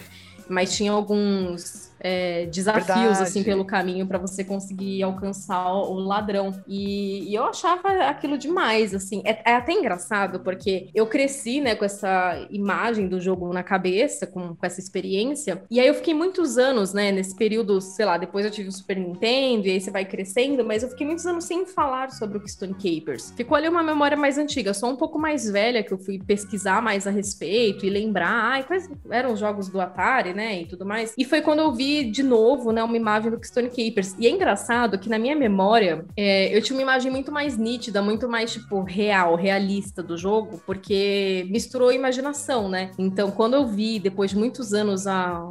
Mas 0.49 0.75
tinha 0.75 0.91
alguns 0.91 1.90
é, 2.01 2.47
desafios 2.47 2.87
Verdade. 2.87 3.23
assim 3.23 3.43
pelo 3.43 3.63
caminho 3.63 4.07
para 4.07 4.17
você 4.17 4.43
conseguir 4.43 5.03
alcançar 5.03 5.71
o 5.73 5.93
ladrão. 5.93 6.51
E, 6.67 7.29
e, 7.29 7.35
eu 7.35 7.45
achava 7.45 7.89
aquilo 8.05 8.37
demais, 8.37 8.93
assim. 8.93 9.21
É, 9.23 9.51
é, 9.51 9.55
até 9.55 9.71
engraçado 9.71 10.39
porque 10.39 10.89
eu 10.93 11.05
cresci, 11.05 11.61
né, 11.61 11.75
com 11.75 11.85
essa 11.85 12.47
imagem 12.49 13.07
do 13.07 13.21
jogo 13.21 13.53
na 13.53 13.63
cabeça, 13.63 14.25
com, 14.25 14.55
com 14.55 14.65
essa 14.65 14.79
experiência. 14.79 15.63
E 15.69 15.79
aí 15.79 15.87
eu 15.87 15.93
fiquei 15.93 16.13
muitos 16.13 16.57
anos, 16.57 16.93
né, 16.93 17.11
nesse 17.11 17.35
período, 17.35 17.79
sei 17.79 18.05
lá, 18.05 18.17
depois 18.17 18.45
eu 18.45 18.51
tive 18.51 18.69
o 18.69 18.71
Super 18.71 18.97
Nintendo 18.97 19.67
e 19.67 19.71
aí 19.71 19.79
você 19.79 19.91
vai 19.91 20.05
crescendo, 20.05 20.65
mas 20.65 20.81
eu 20.81 20.89
fiquei 20.89 21.05
muitos 21.05 21.25
anos 21.25 21.45
sem 21.45 21.65
falar 21.65 22.11
sobre 22.11 22.37
o 22.37 22.41
Keystone 22.41 22.73
Capers. 22.73 23.31
Ficou 23.37 23.55
ali 23.55 23.69
uma 23.69 23.83
memória 23.83 24.17
mais 24.17 24.37
antiga, 24.37 24.73
só 24.73 24.89
um 24.89 24.95
pouco 24.95 25.19
mais 25.19 25.49
velha 25.49 25.83
que 25.83 25.93
eu 25.93 25.99
fui 25.99 26.19
pesquisar 26.19 26.81
mais 26.81 27.05
a 27.05 27.11
respeito 27.11 27.85
e 27.85 27.89
lembrar, 27.89 28.31
ai, 28.31 28.63
quais 28.63 28.89
eram 29.09 29.33
os 29.33 29.39
jogos 29.39 29.69
do 29.69 29.79
Atari, 29.79 30.33
né, 30.33 30.61
e 30.61 30.65
tudo 30.65 30.85
mais. 30.85 31.13
E 31.17 31.23
foi 31.23 31.41
quando 31.41 31.59
eu 31.59 31.71
vi 31.71 31.90
de 32.11 32.23
novo, 32.23 32.71
né, 32.71 32.83
uma 32.83 32.97
imagem 32.97 33.31
do 33.31 33.37
Keystone 33.37 33.69
Capers. 33.69 34.15
E 34.17 34.27
é 34.27 34.29
engraçado 34.29 34.97
que 34.97 35.09
na 35.09 35.19
minha 35.19 35.35
memória, 35.35 36.05
é, 36.15 36.55
eu 36.55 36.61
tinha 36.61 36.75
uma 36.75 36.81
imagem 36.81 37.11
muito 37.11 37.31
mais 37.31 37.57
nítida, 37.57 38.01
muito 38.01 38.27
mais, 38.27 38.53
tipo, 38.53 38.83
real, 38.83 39.35
realista 39.35 40.01
do 40.01 40.17
jogo, 40.17 40.61
porque 40.65 41.45
misturou 41.49 41.91
imaginação, 41.91 42.69
né? 42.69 42.91
Então, 42.97 43.31
quando 43.31 43.55
eu 43.55 43.67
vi, 43.67 43.99
depois 43.99 44.31
de 44.31 44.37
muitos 44.37 44.73
anos, 44.73 45.07
a, 45.07 45.41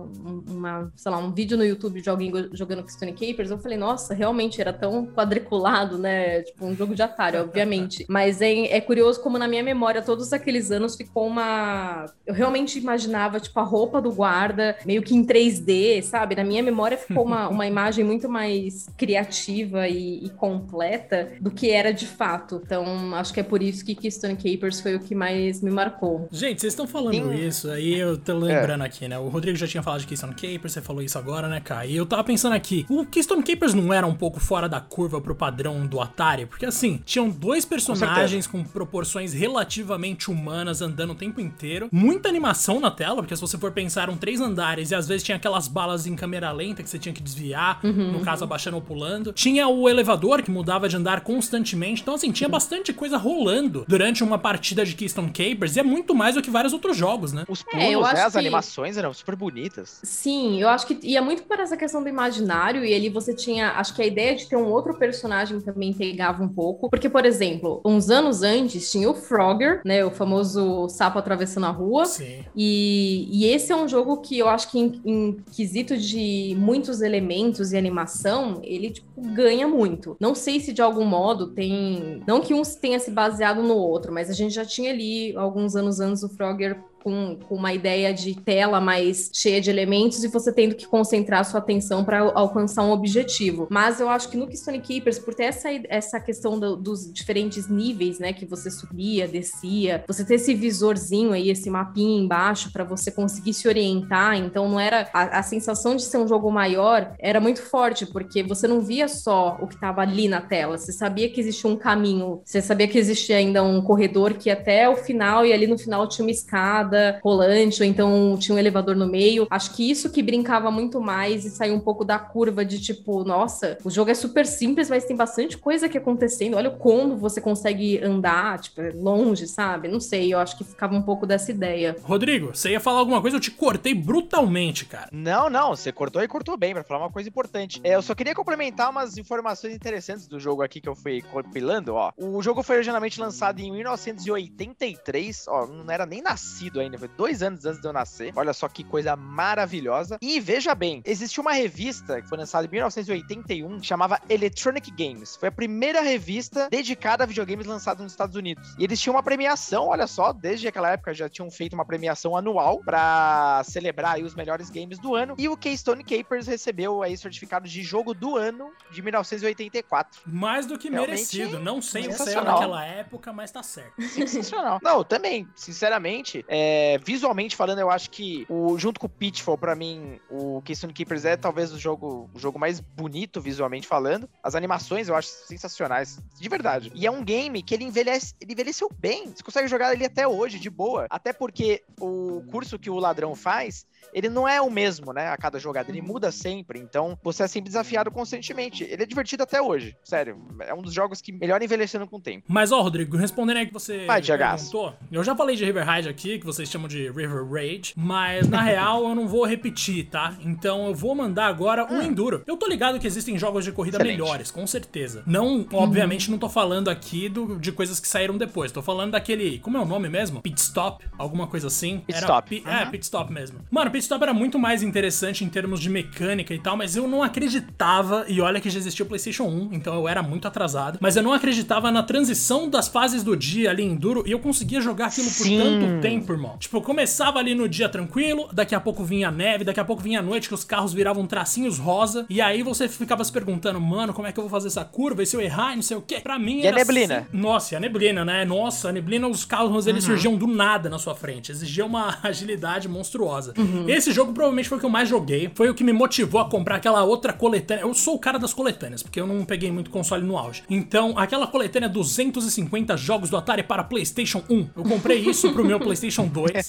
uma, 0.48 0.92
sei 0.96 1.10
lá, 1.10 1.18
um 1.18 1.32
vídeo 1.32 1.56
no 1.56 1.64
YouTube 1.64 2.00
de 2.00 2.08
alguém 2.08 2.32
jogando 2.52 2.82
Keystone 2.82 3.12
Capers, 3.12 3.50
eu 3.50 3.58
falei, 3.58 3.78
nossa, 3.78 4.14
realmente 4.14 4.60
era 4.60 4.72
tão 4.72 5.06
quadriculado, 5.06 5.98
né? 5.98 6.42
Tipo, 6.42 6.66
um 6.66 6.74
jogo 6.74 6.94
de 6.94 7.02
Atari, 7.02 7.36
obviamente. 7.36 8.04
Mas 8.08 8.40
é, 8.40 8.50
é 8.66 8.80
curioso 8.80 9.20
como 9.20 9.38
na 9.38 9.48
minha 9.48 9.62
memória, 9.62 10.02
todos 10.02 10.32
aqueles 10.32 10.70
anos 10.70 10.96
ficou 10.96 11.26
uma. 11.26 12.06
Eu 12.26 12.34
realmente 12.34 12.78
imaginava, 12.78 13.40
tipo, 13.40 13.58
a 13.58 13.62
roupa 13.62 14.00
do 14.00 14.12
guarda, 14.12 14.76
meio 14.84 15.02
que 15.02 15.14
em 15.14 15.24
3D, 15.24 16.02
sabe? 16.02 16.29
Na 16.36 16.44
minha 16.44 16.62
memória 16.62 16.96
ficou 16.96 17.24
uma, 17.24 17.48
uma 17.48 17.66
imagem 17.66 18.04
muito 18.04 18.28
mais 18.28 18.86
criativa 18.96 19.88
e, 19.88 20.24
e, 20.24 20.30
completa 20.30 21.32
do 21.40 21.50
que 21.50 21.70
era 21.70 21.92
de 21.92 22.06
fato. 22.06 22.60
Então, 22.64 23.14
acho 23.14 23.32
que 23.32 23.40
é 23.40 23.42
por 23.42 23.62
isso 23.62 23.84
que 23.84 23.94
Keystone 23.94 24.36
Capers 24.36 24.80
foi 24.80 24.94
o 24.94 25.00
que 25.00 25.14
mais 25.14 25.62
me 25.62 25.70
marcou. 25.70 26.28
Gente, 26.30 26.60
vocês 26.60 26.72
estão 26.72 26.86
falando 26.86 27.32
Sim. 27.32 27.46
isso, 27.46 27.70
aí 27.70 27.98
eu 27.98 28.16
tô 28.16 28.34
lembrando 28.38 28.82
é. 28.82 28.86
aqui, 28.86 29.08
né? 29.08 29.18
O 29.18 29.28
Rodrigo 29.28 29.56
já 29.56 29.66
tinha 29.66 29.82
falado 29.82 30.00
de 30.00 30.06
Keystone 30.06 30.34
Capers, 30.34 30.72
você 30.72 30.80
falou 30.80 31.02
isso 31.02 31.18
agora, 31.18 31.48
né, 31.48 31.60
Kai? 31.60 31.90
E 31.90 31.96
eu 31.96 32.06
tava 32.06 32.24
pensando 32.24 32.54
aqui, 32.54 32.86
o 32.88 33.04
Keystone 33.04 33.42
Capers 33.42 33.74
não 33.74 33.92
era 33.92 34.06
um 34.06 34.14
pouco 34.14 34.40
fora 34.40 34.68
da 34.68 34.80
curva 34.80 35.20
pro 35.20 35.34
padrão 35.34 35.86
do 35.86 36.00
Atari? 36.00 36.46
Porque 36.46 36.66
assim, 36.66 37.00
tinham 37.04 37.28
dois 37.28 37.64
personagens 37.64 38.46
com, 38.46 38.62
com 38.62 38.64
proporções 38.64 39.32
relativamente 39.32 40.30
humanas 40.30 40.82
andando 40.82 41.12
o 41.12 41.14
tempo 41.14 41.40
inteiro, 41.40 41.88
muita 41.92 42.28
animação 42.28 42.80
na 42.80 42.90
tela, 42.90 43.16
porque 43.16 43.34
se 43.34 43.40
você 43.40 43.58
for 43.58 43.72
pensar, 43.72 44.02
eram 44.02 44.16
três 44.16 44.40
andares 44.40 44.90
e 44.90 44.94
às 44.94 45.06
vezes 45.08 45.22
tinha 45.22 45.36
aquelas 45.36 45.68
balas 45.68 46.06
em 46.06 46.14
câmera 46.20 46.52
lenta 46.52 46.82
que 46.82 46.90
você 46.90 46.98
tinha 46.98 47.14
que 47.14 47.22
desviar, 47.22 47.80
uhum, 47.82 48.12
no 48.12 48.20
caso 48.20 48.44
abaixando 48.44 48.76
ou 48.76 48.82
pulando. 48.82 49.32
Tinha 49.32 49.66
o 49.66 49.88
elevador 49.88 50.42
que 50.42 50.50
mudava 50.50 50.86
de 50.86 50.94
andar 50.94 51.22
constantemente, 51.22 52.02
então 52.02 52.14
assim, 52.14 52.30
tinha 52.30 52.48
bastante 52.48 52.92
coisa 52.92 53.16
rolando 53.16 53.86
durante 53.88 54.22
uma 54.22 54.38
partida 54.38 54.84
de 54.84 54.94
Keystone 54.94 55.30
Capers 55.30 55.76
e 55.76 55.80
é 55.80 55.82
muito 55.82 56.14
mais 56.14 56.34
do 56.34 56.42
que 56.42 56.50
vários 56.50 56.74
outros 56.74 56.94
jogos, 56.94 57.32
né? 57.32 57.44
Os 57.48 57.64
é, 57.72 57.92
pulos, 57.92 58.08
é, 58.10 58.14
né, 58.14 58.22
as 58.22 58.32
que... 58.34 58.38
animações 58.38 58.98
eram 58.98 59.14
super 59.14 59.34
bonitas. 59.34 59.98
Sim, 60.02 60.60
eu 60.60 60.68
acho 60.68 60.86
que 60.86 60.98
ia 61.02 61.22
muito 61.22 61.44
para 61.44 61.62
essa 61.62 61.76
questão 61.76 62.02
do 62.02 62.08
imaginário 62.08 62.84
e 62.84 62.94
ali 62.94 63.08
você 63.08 63.34
tinha, 63.34 63.70
acho 63.72 63.94
que 63.94 64.02
a 64.02 64.06
ideia 64.06 64.36
de 64.36 64.46
ter 64.46 64.56
um 64.56 64.66
outro 64.66 64.98
personagem 64.98 65.58
também 65.60 65.94
pegava 65.94 66.42
um 66.42 66.48
pouco, 66.48 66.90
porque 66.90 67.08
por 67.08 67.24
exemplo, 67.24 67.80
uns 67.82 68.10
anos 68.10 68.42
antes 68.42 68.92
tinha 68.92 69.08
o 69.08 69.14
Frogger, 69.14 69.80
né, 69.86 70.04
o 70.04 70.10
famoso 70.10 70.86
sapo 70.90 71.18
atravessando 71.18 71.64
a 71.64 71.70
rua. 71.70 72.04
Sim. 72.04 72.44
E, 72.54 73.26
e 73.30 73.46
esse 73.46 73.72
é 73.72 73.76
um 73.76 73.88
jogo 73.88 74.18
que 74.18 74.38
eu 74.38 74.48
acho 74.50 74.70
que 74.70 74.78
em, 74.78 75.00
em 75.04 75.36
quesito 75.54 75.96
de 75.96 76.09
muitos 76.58 77.00
elementos 77.00 77.72
e 77.72 77.76
animação, 77.76 78.60
ele 78.62 78.90
tipo 78.90 79.08
ganha 79.20 79.68
muito. 79.68 80.16
Não 80.20 80.34
sei 80.34 80.60
se 80.60 80.72
de 80.72 80.82
algum 80.82 81.04
modo 81.04 81.48
tem, 81.48 82.22
não 82.26 82.40
que 82.40 82.54
um 82.54 82.62
tenha 82.80 82.98
se 82.98 83.10
baseado 83.10 83.62
no 83.62 83.74
outro, 83.74 84.12
mas 84.12 84.30
a 84.30 84.32
gente 84.32 84.54
já 84.54 84.64
tinha 84.64 84.90
ali 84.90 85.36
alguns 85.36 85.76
anos 85.76 86.00
antes 86.00 86.22
o 86.22 86.28
Frogger 86.28 86.78
com, 87.02 87.36
com, 87.36 87.54
uma 87.54 87.72
ideia 87.72 88.12
de 88.12 88.34
tela 88.34 88.80
mais 88.80 89.30
cheia 89.32 89.60
de 89.60 89.70
elementos 89.70 90.22
e 90.24 90.28
você 90.28 90.52
tendo 90.52 90.74
que 90.74 90.86
concentrar 90.86 91.44
sua 91.44 91.60
atenção 91.60 92.04
para 92.04 92.20
alcançar 92.20 92.82
um 92.82 92.90
objetivo. 92.90 93.66
Mas 93.70 94.00
eu 94.00 94.08
acho 94.08 94.28
que 94.28 94.36
no 94.36 94.46
Keystone 94.46 94.80
Keepers, 94.80 95.18
por 95.18 95.34
ter 95.34 95.44
essa, 95.44 95.68
essa 95.88 96.20
questão 96.20 96.58
do, 96.58 96.76
dos 96.76 97.12
diferentes 97.12 97.68
níveis, 97.68 98.18
né, 98.18 98.32
que 98.32 98.46
você 98.46 98.70
subia, 98.70 99.26
descia, 99.26 100.04
você 100.06 100.24
ter 100.24 100.34
esse 100.34 100.54
visorzinho 100.54 101.32
aí, 101.32 101.50
esse 101.50 101.68
mapinha 101.70 102.22
embaixo 102.22 102.72
para 102.72 102.84
você 102.84 103.10
conseguir 103.10 103.54
se 103.54 103.68
orientar, 103.68 104.36
então 104.36 104.68
não 104.68 104.78
era 104.78 105.08
a, 105.12 105.38
a, 105.38 105.42
sensação 105.42 105.96
de 105.96 106.02
ser 106.02 106.18
um 106.18 106.28
jogo 106.28 106.50
maior 106.50 107.14
era 107.18 107.40
muito 107.40 107.62
forte, 107.62 108.06
porque 108.06 108.42
você 108.42 108.66
não 108.66 108.80
via 108.80 109.08
só 109.08 109.58
o 109.60 109.66
que 109.66 109.74
estava 109.74 110.02
ali 110.02 110.28
na 110.28 110.40
tela, 110.40 110.78
você 110.78 110.92
sabia 110.92 111.28
que 111.28 111.40
existia 111.40 111.68
um 111.68 111.76
caminho, 111.76 112.40
você 112.44 112.60
sabia 112.60 112.88
que 112.88 112.98
existia 112.98 113.36
ainda 113.36 113.62
um 113.62 113.82
corredor 113.82 114.34
que 114.34 114.50
até 114.50 114.88
o 114.88 114.96
final 114.96 115.44
e 115.44 115.52
ali 115.52 115.66
no 115.66 115.78
final 115.78 116.08
tinha 116.08 116.24
uma 116.24 116.30
escada 116.30 116.89
escada 116.90 117.20
rolante, 117.22 117.82
ou 117.82 117.88
então 117.88 118.36
tinha 118.38 118.54
um 118.54 118.58
elevador 118.58 118.96
no 118.96 119.06
meio. 119.06 119.46
Acho 119.50 119.74
que 119.74 119.88
isso 119.88 120.10
que 120.10 120.22
brincava 120.22 120.70
muito 120.70 121.00
mais 121.00 121.44
e 121.44 121.50
saiu 121.50 121.74
um 121.74 121.80
pouco 121.80 122.04
da 122.04 122.18
curva 122.18 122.64
de 122.64 122.80
tipo, 122.80 123.24
nossa, 123.24 123.78
o 123.84 123.90
jogo 123.90 124.10
é 124.10 124.14
super 124.14 124.44
simples, 124.44 124.90
mas 124.90 125.04
tem 125.04 125.16
bastante 125.16 125.56
coisa 125.56 125.86
aqui 125.86 125.96
acontecendo. 125.96 126.56
Olha 126.56 126.70
como 126.70 127.16
você 127.16 127.40
consegue 127.40 128.02
andar, 128.02 128.58
tipo, 128.58 128.80
longe, 128.94 129.46
sabe? 129.46 129.88
Não 129.88 130.00
sei, 130.00 130.34
eu 130.34 130.38
acho 130.38 130.56
que 130.58 130.64
ficava 130.64 130.94
um 130.94 131.02
pouco 131.02 131.26
dessa 131.26 131.50
ideia. 131.50 131.96
Rodrigo, 132.02 132.48
você 132.54 132.70
ia 132.70 132.80
falar 132.80 132.98
alguma 132.98 133.20
coisa, 133.20 133.36
eu 133.36 133.40
te 133.40 133.50
cortei 133.50 133.94
brutalmente, 133.94 134.84
cara. 134.84 135.08
Não, 135.12 135.48
não, 135.48 135.76
você 135.76 135.92
cortou 135.92 136.22
e 136.22 136.28
cortou 136.28 136.56
bem, 136.56 136.74
para 136.74 136.82
falar 136.82 137.00
uma 137.00 137.10
coisa 137.10 137.28
importante. 137.28 137.80
É, 137.84 137.94
eu 137.94 138.02
só 138.02 138.14
queria 138.14 138.34
complementar 138.34 138.90
umas 138.90 139.16
informações 139.16 139.74
interessantes 139.74 140.26
do 140.26 140.40
jogo 140.40 140.62
aqui 140.62 140.80
que 140.80 140.88
eu 140.88 140.94
fui 140.94 141.22
compilando, 141.22 141.94
ó. 141.94 142.12
O 142.16 142.42
jogo 142.42 142.62
foi 142.62 142.76
originalmente 142.76 143.20
lançado 143.20 143.60
em 143.60 143.70
1983, 143.70 145.46
ó, 145.48 145.66
não 145.66 145.90
era 145.92 146.06
nem 146.06 146.22
nascido 146.22 146.79
ainda, 146.80 146.98
foi 146.98 147.08
dois 147.08 147.42
anos 147.42 147.64
antes 147.64 147.80
de 147.80 147.86
eu 147.86 147.92
nascer. 147.92 148.32
Olha 148.36 148.52
só 148.52 148.68
que 148.68 148.84
coisa 148.84 149.16
maravilhosa. 149.16 150.18
E 150.20 150.40
veja 150.40 150.74
bem, 150.74 151.02
existe 151.04 151.40
uma 151.40 151.52
revista 151.52 152.20
que 152.20 152.28
foi 152.28 152.38
lançada 152.38 152.66
em 152.66 152.70
1981, 152.70 153.80
que 153.80 153.86
chamava 153.86 154.20
Electronic 154.28 154.90
Games. 154.90 155.36
Foi 155.36 155.48
a 155.48 155.52
primeira 155.52 156.00
revista 156.00 156.68
dedicada 156.70 157.24
a 157.24 157.26
videogames 157.26 157.66
lançada 157.66 158.02
nos 158.02 158.12
Estados 158.12 158.36
Unidos. 158.36 158.74
E 158.78 158.84
eles 158.84 159.00
tinham 159.00 159.14
uma 159.14 159.22
premiação, 159.22 159.88
olha 159.88 160.06
só, 160.06 160.32
desde 160.32 160.68
aquela 160.68 160.90
época 160.90 161.14
já 161.14 161.28
tinham 161.28 161.50
feito 161.50 161.74
uma 161.74 161.84
premiação 161.84 162.36
anual 162.36 162.80
para 162.84 163.62
celebrar 163.64 164.18
os 164.20 164.34
melhores 164.34 164.70
games 164.70 164.98
do 164.98 165.14
ano. 165.14 165.34
E 165.38 165.48
o 165.48 165.56
Keystone 165.56 166.04
Capers 166.04 166.46
recebeu 166.46 167.02
aí 167.02 167.16
certificado 167.16 167.68
de 167.68 167.82
jogo 167.82 168.14
do 168.14 168.36
ano 168.36 168.70
de 168.90 169.02
1984. 169.02 170.22
Mais 170.26 170.66
do 170.66 170.78
que 170.78 170.88
Realmente, 170.88 171.10
merecido. 171.10 171.58
Não 171.58 171.80
sei 171.82 172.06
o 172.06 172.08
que 172.08 172.14
saiu 172.14 172.44
naquela 172.44 172.84
época, 172.84 173.32
mas 173.32 173.50
tá 173.50 173.62
certo. 173.62 174.00
Sensacional. 174.02 174.80
Não, 174.82 175.04
também, 175.04 175.48
sinceramente, 175.54 176.44
é, 176.48 176.69
é, 176.70 176.98
visualmente 176.98 177.56
falando, 177.56 177.80
eu 177.80 177.90
acho 177.90 178.08
que 178.10 178.46
o, 178.48 178.78
junto 178.78 179.00
com 179.00 179.06
o 179.06 179.10
Pitfall, 179.10 179.58
para 179.58 179.74
mim, 179.74 180.20
o 180.30 180.62
Keystone 180.62 180.92
Keepers 180.92 181.24
é 181.24 181.36
talvez 181.36 181.72
o 181.72 181.78
jogo, 181.78 182.30
o 182.32 182.38
jogo 182.38 182.60
mais 182.60 182.78
bonito 182.78 183.40
visualmente 183.40 183.88
falando. 183.88 184.28
As 184.40 184.54
animações 184.54 185.08
eu 185.08 185.16
acho 185.16 185.28
sensacionais, 185.28 186.20
de 186.38 186.48
verdade. 186.48 186.92
E 186.94 187.06
é 187.06 187.10
um 187.10 187.24
game 187.24 187.60
que 187.60 187.74
ele 187.74 187.84
envelhece, 187.84 188.34
ele 188.40 188.52
envelheceu 188.52 188.88
bem. 188.96 189.32
Você 189.34 189.42
consegue 189.42 189.66
jogar 189.66 189.92
ele 189.92 190.04
até 190.04 190.28
hoje, 190.28 190.60
de 190.60 190.70
boa. 190.70 191.06
Até 191.10 191.32
porque 191.32 191.82
o 192.00 192.44
curso 192.50 192.78
que 192.78 192.88
o 192.88 192.98
ladrão 193.00 193.34
faz 193.34 193.84
ele 194.12 194.28
não 194.28 194.48
é 194.48 194.60
o 194.60 194.70
mesmo, 194.70 195.12
né, 195.12 195.28
a 195.28 195.36
cada 195.36 195.58
jogada, 195.58 195.90
ele 195.90 196.02
muda 196.02 196.30
sempre, 196.32 196.78
então 196.78 197.18
você 197.22 197.44
é 197.44 197.48
sempre 197.48 197.68
desafiado 197.68 198.10
constantemente. 198.10 198.84
Ele 198.84 199.02
é 199.02 199.06
divertido 199.06 199.42
até 199.42 199.60
hoje, 199.60 199.96
sério, 200.02 200.38
é 200.60 200.74
um 200.74 200.82
dos 200.82 200.92
jogos 200.92 201.20
que 201.20 201.32
melhor 201.32 201.62
envelhecendo 201.62 202.06
com 202.06 202.16
o 202.16 202.20
tempo. 202.20 202.44
Mas 202.48 202.72
ó, 202.72 202.80
Rodrigo, 202.80 203.16
respondendo 203.16 203.58
aí 203.58 203.66
que 203.66 203.72
você 203.72 204.06
Vai, 204.06 204.22
perguntou, 204.22 204.94
eu 205.10 205.22
já 205.22 205.34
falei 205.34 205.56
de 205.56 205.64
River 205.64 205.88
Ride 205.88 206.08
aqui, 206.08 206.38
que 206.38 206.46
vocês 206.46 206.68
chamam 206.68 206.88
de 206.88 207.10
River 207.10 207.44
Rage, 207.44 207.92
mas 207.96 208.48
na 208.48 208.60
real 208.60 209.08
eu 209.08 209.14
não 209.14 209.28
vou 209.28 209.44
repetir, 209.44 210.08
tá? 210.08 210.36
Então 210.40 210.86
eu 210.86 210.94
vou 210.94 211.14
mandar 211.14 211.46
agora 211.46 211.84
o 211.84 211.94
hum. 211.94 212.02
Enduro. 212.02 212.42
Eu 212.46 212.56
tô 212.56 212.66
ligado 212.66 212.98
que 212.98 213.06
existem 213.06 213.38
jogos 213.38 213.64
de 213.64 213.72
corrida 213.72 213.96
Excelente. 213.98 214.18
melhores, 214.18 214.50
com 214.50 214.66
certeza. 214.66 215.22
Não, 215.26 215.66
obviamente, 215.72 216.28
hum. 216.28 216.32
não 216.32 216.38
tô 216.38 216.48
falando 216.48 216.88
aqui 216.88 217.28
do, 217.28 217.58
de 217.58 217.72
coisas 217.72 218.00
que 218.00 218.08
saíram 218.08 218.36
depois, 218.36 218.72
tô 218.72 218.82
falando 218.82 219.12
daquele, 219.12 219.58
como 219.58 219.76
é 219.76 219.80
o 219.80 219.84
nome 219.84 220.08
mesmo? 220.08 220.40
Pit 220.40 220.60
Stop, 220.60 221.04
alguma 221.18 221.46
coisa 221.46 221.66
assim. 221.66 222.00
Pit 222.00 222.16
Era, 222.16 222.26
Stop. 222.26 222.62
Uhum. 222.64 222.70
É, 222.72 222.86
Pit 222.86 223.04
Stop 223.04 223.32
mesmo. 223.32 223.60
Mano, 223.70 223.89
Pit 223.90 224.02
Stop 224.04 224.22
era 224.22 224.32
muito 224.34 224.58
mais 224.58 224.82
interessante 224.82 225.44
em 225.44 225.48
termos 225.48 225.80
de 225.80 225.88
mecânica 225.90 226.54
e 226.54 226.58
tal, 226.58 226.76
mas 226.76 226.96
eu 226.96 227.06
não 227.08 227.22
acreditava, 227.22 228.24
e 228.28 228.40
olha 228.40 228.60
que 228.60 228.70
já 228.70 228.78
existia 228.78 229.04
o 229.04 229.08
PlayStation 229.08 229.44
1, 229.44 229.70
então 229.72 229.94
eu 229.94 230.08
era 230.08 230.22
muito 230.22 230.46
atrasado, 230.48 230.98
mas 231.00 231.16
eu 231.16 231.22
não 231.22 231.32
acreditava 231.32 231.90
na 231.90 232.02
transição 232.02 232.68
das 232.68 232.88
fases 232.88 233.22
do 233.22 233.36
dia 233.36 233.70
ali 233.70 233.82
em 233.82 233.94
Duro, 233.96 234.22
e 234.26 234.30
eu 234.30 234.38
conseguia 234.38 234.80
jogar 234.80 235.06
aquilo 235.06 235.28
Sim. 235.28 235.58
por 235.58 235.64
tanto 235.64 236.00
tempo, 236.00 236.32
irmão. 236.32 236.56
Tipo, 236.58 236.80
começava 236.80 237.38
ali 237.38 237.54
no 237.54 237.68
dia 237.68 237.88
tranquilo, 237.88 238.48
daqui 238.52 238.74
a 238.74 238.80
pouco 238.80 239.04
vinha 239.04 239.28
a 239.28 239.30
neve, 239.32 239.64
daqui 239.64 239.80
a 239.80 239.84
pouco 239.84 240.02
vinha 240.02 240.20
a 240.20 240.22
noite 240.22 240.48
que 240.48 240.54
os 240.54 240.64
carros 240.64 240.92
viravam 240.92 241.26
tracinhos 241.26 241.78
rosa, 241.78 242.26
e 242.28 242.40
aí 242.40 242.62
você 242.62 242.88
ficava 242.88 243.24
se 243.24 243.32
perguntando, 243.32 243.80
mano, 243.80 244.12
como 244.12 244.26
é 244.26 244.32
que 244.32 244.38
eu 244.38 244.44
vou 244.44 244.50
fazer 244.50 244.68
essa 244.68 244.84
curva? 244.84 245.22
E 245.22 245.26
se 245.26 245.36
eu 245.36 245.40
errar, 245.40 245.72
e 245.72 245.76
não 245.76 245.82
sei 245.82 245.96
o 245.96 246.02
quê? 246.02 246.20
Pra 246.20 246.38
mim 246.38 246.60
E 246.60 246.64
a 246.64 246.68
era 246.68 246.76
neblina? 246.76 247.16
assim- 247.18 247.26
Nossa, 247.32 247.74
e 247.74 247.76
a 247.76 247.80
neblina, 247.80 248.24
né? 248.24 248.44
Nossa, 248.44 248.88
a 248.88 248.92
neblina, 248.92 249.28
os 249.28 249.44
carros 249.44 249.86
eles 249.86 250.04
surgiam 250.04 250.36
do 250.36 250.46
nada 250.46 250.88
na 250.88 250.98
sua 250.98 251.14
frente. 251.14 251.50
Exigia 251.52 251.84
uma 251.84 252.18
agilidade 252.22 252.88
monstruosa. 252.88 253.52
Esse 253.88 254.12
jogo 254.12 254.32
provavelmente 254.32 254.68
foi 254.68 254.78
o 254.78 254.80
que 254.80 254.86
eu 254.86 254.90
mais 254.90 255.08
joguei. 255.08 255.50
Foi 255.54 255.68
o 255.68 255.74
que 255.74 255.84
me 255.84 255.92
motivou 255.92 256.40
a 256.40 256.48
comprar 256.48 256.76
aquela 256.76 257.02
outra 257.04 257.32
coletânea. 257.32 257.82
Eu 257.82 257.94
sou 257.94 258.14
o 258.14 258.18
cara 258.18 258.38
das 258.38 258.52
coletâneas, 258.52 259.02
porque 259.02 259.20
eu 259.20 259.26
não 259.26 259.44
peguei 259.44 259.70
muito 259.70 259.90
console 259.90 260.24
no 260.24 260.36
auge. 260.36 260.62
Então, 260.68 261.18
aquela 261.18 261.46
coletânea 261.46 261.88
250 261.88 262.96
jogos 262.96 263.30
do 263.30 263.36
Atari 263.36 263.62
para 263.62 263.84
PlayStation 263.84 264.42
1. 264.48 264.68
Eu 264.76 264.82
comprei 264.84 265.18
isso 265.28 265.52
pro 265.52 265.64
meu 265.64 265.78
PlayStation 265.78 266.26
2. 266.26 266.68